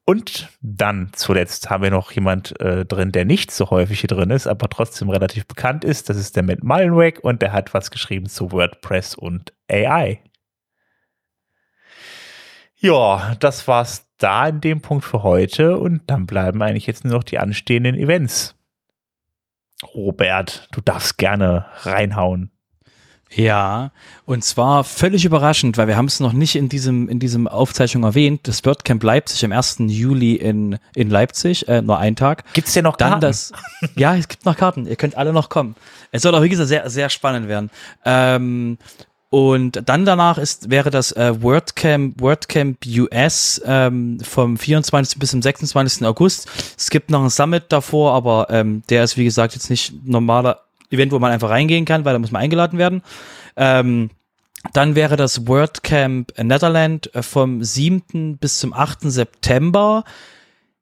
Und 0.05 0.49
dann 0.61 1.11
zuletzt 1.13 1.71
haben 1.71 1.83
wir 1.85 1.91
noch 1.91 2.11
jemand 2.13 2.59
äh, 2.61 2.85
drin, 2.85 3.13
der 3.13 3.25
nicht 3.25 3.51
so 3.51 3.71
häufig 3.71 4.01
hier 4.01 4.09
drin 4.09 4.31
ist, 4.31 4.47
aber 4.47 4.69
trotzdem 4.69 5.11
relativ 5.11 5.47
bekannt 5.47 5.85
ist. 5.85 6.09
Das 6.09 6.17
ist 6.17 6.35
der 6.35 6.43
Matt 6.43 6.65
Mullenweg 6.65 7.21
und 7.23 7.43
der 7.43 7.53
hat 7.53 7.73
was 7.75 7.91
geschrieben 7.91 8.27
zu 8.27 8.51
WordPress 8.51 9.15
und 9.15 9.53
AI. 9.71 10.21
Ja, 12.81 13.37
das 13.41 13.69
war's 13.69 14.07
da 14.17 14.49
in 14.49 14.63
dem 14.63 14.81
Punkt 14.81 15.05
für 15.05 15.23
heute 15.23 15.77
und 15.77 16.03
dann 16.07 16.27
bleiben 16.27 16.63
eigentlich 16.63 16.87
jetzt 16.87 17.05
nur 17.05 17.15
noch 17.15 17.25
die 17.25 17.39
anstehenden 17.39 17.95
Events. 17.95 18.55
Robert, 19.95 20.69
du 20.73 20.81
darfst 20.81 21.19
gerne 21.19 21.67
reinhauen. 21.83 22.51
Ja, 23.33 23.93
und 24.25 24.43
zwar 24.43 24.83
völlig 24.83 25.25
überraschend, 25.25 25.79
weil 25.79 25.87
wir 25.87 25.97
haben 25.97 26.07
es 26.07 26.19
noch 26.19 26.33
nicht 26.33 26.57
in 26.57 26.69
diesem 26.69 27.09
in 27.09 27.21
diesem 27.21 27.47
Aufzeichnung 27.47 28.03
erwähnt. 28.03 28.49
Das 28.49 28.65
WordCamp 28.65 29.03
Leipzig 29.05 29.45
am 29.45 29.53
1. 29.53 29.77
Juli 29.87 30.35
in 30.35 30.79
in 30.97 31.11
Leipzig, 31.11 31.69
äh, 31.69 31.81
nur 31.81 31.99
ein 31.99 32.17
Tag. 32.17 32.45
Gibt's 32.55 32.73
denn 32.73 32.85
noch 32.85 32.97
Karten? 32.97 33.21
Dann 33.21 33.21
das, 33.21 33.53
ja, 33.95 34.17
es 34.17 34.27
gibt 34.27 34.47
noch 34.47 34.57
Karten. 34.57 34.87
Ihr 34.87 34.97
könnt 34.97 35.17
alle 35.17 35.33
noch 35.33 35.49
kommen. 35.49 35.77
Es 36.11 36.23
soll 36.23 36.35
auch 36.35 36.43
wie 36.43 36.49
gesagt 36.49 36.69
sehr 36.69 36.91
sehr 36.91 37.09
spannend 37.09 37.47
werden. 37.47 37.71
Ähm, 38.05 38.79
und 39.31 39.89
dann 39.89 40.05
danach 40.05 40.39
ist, 40.39 40.71
wäre 40.71 40.91
das 40.91 41.13
äh, 41.13 41.41
WordCamp, 41.41 42.21
WordCamp 42.21 42.79
US 42.99 43.63
ähm, 43.65 44.19
vom 44.21 44.59
24. 44.59 45.21
bis 45.21 45.31
zum 45.31 45.41
26. 45.41 46.05
August. 46.05 46.51
Es 46.77 46.91
gibt 46.91 47.11
noch 47.11 47.23
ein 47.23 47.31
Summit 47.31 47.67
davor, 47.69 48.13
aber 48.15 48.49
ähm, 48.51 48.83
der 48.91 49.05
ist, 49.05 49.17
wie 49.17 49.25
gesagt, 49.25 49.55
jetzt 49.55 49.71
nicht 49.71 50.05
normaler 50.05 50.63
Event, 50.91 51.13
wo 51.13 51.21
man 51.21 51.31
einfach 51.31 51.51
reingehen 51.51 51.85
kann, 51.85 52.05
weil 52.05 52.13
da 52.13 52.19
muss 52.19 52.33
man 52.33 52.43
eingeladen 52.43 52.77
werden. 52.77 53.03
Ähm, 53.55 54.11
dann 54.73 54.97
wäre 54.97 55.17
das 55.17 55.47
WordCamp 55.47 56.33
Netherland 56.37 57.15
äh, 57.15 57.23
vom 57.23 57.63
7. 57.63 58.37
bis 58.37 58.59
zum 58.59 58.73
8. 58.73 59.03
September 59.03 60.05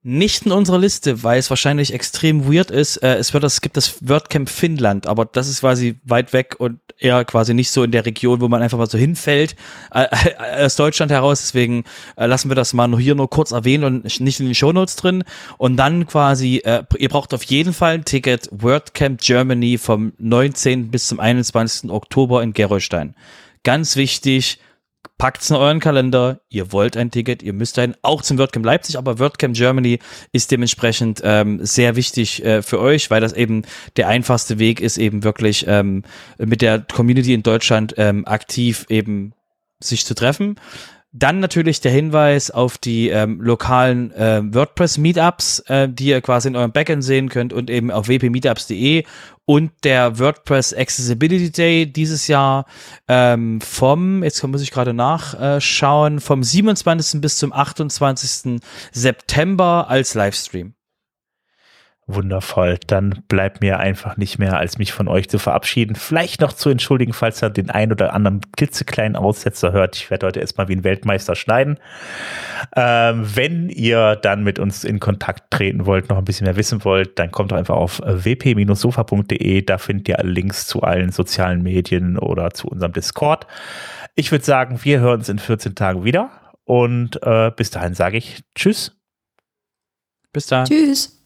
nicht 0.08 0.46
in 0.46 0.52
unserer 0.52 0.78
Liste, 0.78 1.22
weil 1.22 1.38
es 1.38 1.50
wahrscheinlich 1.50 1.92
extrem 1.92 2.50
weird 2.50 2.70
ist. 2.70 2.96
Äh, 2.96 3.16
es 3.16 3.34
wird 3.34 3.44
das, 3.44 3.54
es 3.54 3.60
gibt 3.60 3.76
das 3.76 3.96
WordCamp 4.00 4.48
Finnland, 4.48 5.06
aber 5.06 5.26
das 5.26 5.48
ist 5.48 5.60
quasi 5.60 5.96
weit 6.04 6.32
weg 6.32 6.56
und 6.58 6.80
eher 6.98 7.26
quasi 7.26 7.52
nicht 7.52 7.70
so 7.70 7.84
in 7.84 7.90
der 7.90 8.06
Region, 8.06 8.40
wo 8.40 8.48
man 8.48 8.62
einfach 8.62 8.78
mal 8.78 8.88
so 8.88 8.96
hinfällt 8.96 9.54
äh, 9.92 10.04
äh, 10.04 10.64
aus 10.64 10.76
Deutschland 10.76 11.12
heraus. 11.12 11.42
Deswegen 11.42 11.84
äh, 12.16 12.24
lassen 12.24 12.50
wir 12.50 12.54
das 12.54 12.72
mal 12.72 12.88
nur 12.88 12.98
hier 12.98 13.14
nur 13.14 13.28
kurz 13.28 13.50
erwähnen 13.50 13.84
und 13.84 14.20
nicht 14.20 14.40
in 14.40 14.46
den 14.46 14.54
Shownotes 14.54 14.96
drin. 14.96 15.24
Und 15.58 15.76
dann 15.76 16.06
quasi, 16.06 16.62
äh, 16.64 16.84
ihr 16.98 17.10
braucht 17.10 17.34
auf 17.34 17.42
jeden 17.42 17.74
Fall 17.74 17.94
ein 17.94 18.04
Ticket 18.06 18.48
WordCamp 18.50 19.20
Germany 19.20 19.76
vom 19.76 20.14
19. 20.16 20.90
bis 20.90 21.08
zum 21.08 21.20
21. 21.20 21.90
Oktober 21.90 22.42
in 22.42 22.54
Gerolstein. 22.54 23.14
Ganz 23.62 23.96
wichtig, 23.96 24.58
packt's 25.18 25.50
in 25.50 25.56
euren 25.56 25.80
Kalender. 25.80 26.40
Ihr 26.48 26.72
wollt 26.72 26.96
ein 26.96 27.10
Ticket, 27.10 27.42
ihr 27.42 27.52
müsst 27.52 27.78
ein, 27.78 27.96
auch 28.02 28.22
zum 28.22 28.38
WordCamp 28.38 28.64
Leipzig, 28.64 28.96
aber 28.96 29.18
WordCamp 29.18 29.54
Germany 29.54 29.98
ist 30.32 30.50
dementsprechend 30.50 31.20
ähm, 31.24 31.64
sehr 31.64 31.96
wichtig 31.96 32.44
äh, 32.44 32.62
für 32.62 32.80
euch, 32.80 33.10
weil 33.10 33.20
das 33.20 33.32
eben 33.32 33.62
der 33.96 34.08
einfachste 34.08 34.58
Weg 34.58 34.80
ist, 34.80 34.96
eben 34.96 35.24
wirklich 35.24 35.66
ähm, 35.68 36.04
mit 36.38 36.62
der 36.62 36.80
Community 36.80 37.34
in 37.34 37.42
Deutschland 37.42 37.94
ähm, 37.98 38.26
aktiv 38.26 38.86
eben 38.88 39.34
sich 39.80 40.06
zu 40.06 40.14
treffen. 40.14 40.56
Dann 41.18 41.40
natürlich 41.40 41.80
der 41.80 41.90
Hinweis 41.90 42.50
auf 42.50 42.78
die 42.78 43.08
ähm, 43.08 43.40
lokalen 43.40 44.12
äh, 44.12 44.40
WordPress-Meetups, 44.44 45.60
äh, 45.66 45.88
die 45.88 46.08
ihr 46.08 46.20
quasi 46.20 46.48
in 46.48 46.56
eurem 46.56 46.70
Backend 46.70 47.02
sehen 47.02 47.28
könnt 47.28 47.52
und 47.52 47.70
eben 47.70 47.90
auf 47.90 48.06
wpmeetups.de 48.08 49.04
und 49.44 49.72
der 49.82 50.18
WordPress 50.18 50.74
Accessibility 50.74 51.50
Day 51.50 51.86
dieses 51.86 52.28
Jahr 52.28 52.66
ähm, 53.08 53.60
vom, 53.60 54.22
jetzt 54.22 54.46
muss 54.46 54.62
ich 54.62 54.70
gerade 54.70 54.94
nachschauen, 54.94 56.20
vom 56.20 56.42
27. 56.44 57.20
bis 57.20 57.38
zum 57.38 57.52
28. 57.52 58.60
September 58.92 59.86
als 59.88 60.14
Livestream. 60.14 60.74
Wundervoll. 62.08 62.78
Dann 62.86 63.22
bleibt 63.28 63.60
mir 63.60 63.78
einfach 63.78 64.16
nicht 64.16 64.38
mehr, 64.38 64.56
als 64.56 64.78
mich 64.78 64.92
von 64.92 65.08
euch 65.08 65.28
zu 65.28 65.38
verabschieden. 65.38 65.94
Vielleicht 65.94 66.40
noch 66.40 66.54
zu 66.54 66.70
entschuldigen, 66.70 67.12
falls 67.12 67.42
ihr 67.42 67.50
den 67.50 67.70
ein 67.70 67.92
oder 67.92 68.14
anderen 68.14 68.40
klitzekleinen 68.56 69.14
Aussetzer 69.14 69.72
hört. 69.72 69.96
Ich 69.96 70.10
werde 70.10 70.26
heute 70.26 70.40
erstmal 70.40 70.68
wie 70.68 70.76
ein 70.76 70.84
Weltmeister 70.84 71.36
schneiden. 71.36 71.78
Ähm, 72.74 73.24
wenn 73.34 73.68
ihr 73.68 74.16
dann 74.16 74.42
mit 74.42 74.58
uns 74.58 74.84
in 74.84 75.00
Kontakt 75.00 75.50
treten 75.50 75.84
wollt, 75.84 76.08
noch 76.08 76.16
ein 76.16 76.24
bisschen 76.24 76.46
mehr 76.46 76.56
wissen 76.56 76.82
wollt, 76.84 77.18
dann 77.18 77.30
kommt 77.30 77.52
doch 77.52 77.56
einfach 77.58 77.76
auf 77.76 78.00
wp-sofa.de. 78.00 79.62
Da 79.62 79.78
findet 79.78 80.08
ihr 80.08 80.18
alle 80.18 80.30
Links 80.30 80.66
zu 80.66 80.82
allen 80.82 81.12
sozialen 81.12 81.62
Medien 81.62 82.18
oder 82.18 82.50
zu 82.50 82.68
unserem 82.68 82.94
Discord. 82.94 83.46
Ich 84.14 84.32
würde 84.32 84.44
sagen, 84.44 84.80
wir 84.82 85.00
hören 85.00 85.20
uns 85.20 85.28
in 85.28 85.38
14 85.38 85.74
Tagen 85.74 86.04
wieder. 86.04 86.30
Und 86.64 87.22
äh, 87.22 87.50
bis 87.54 87.70
dahin 87.70 87.94
sage 87.94 88.16
ich 88.16 88.42
Tschüss. 88.54 88.96
Bis 90.32 90.46
dann. 90.46 90.66
Tschüss. 90.66 91.17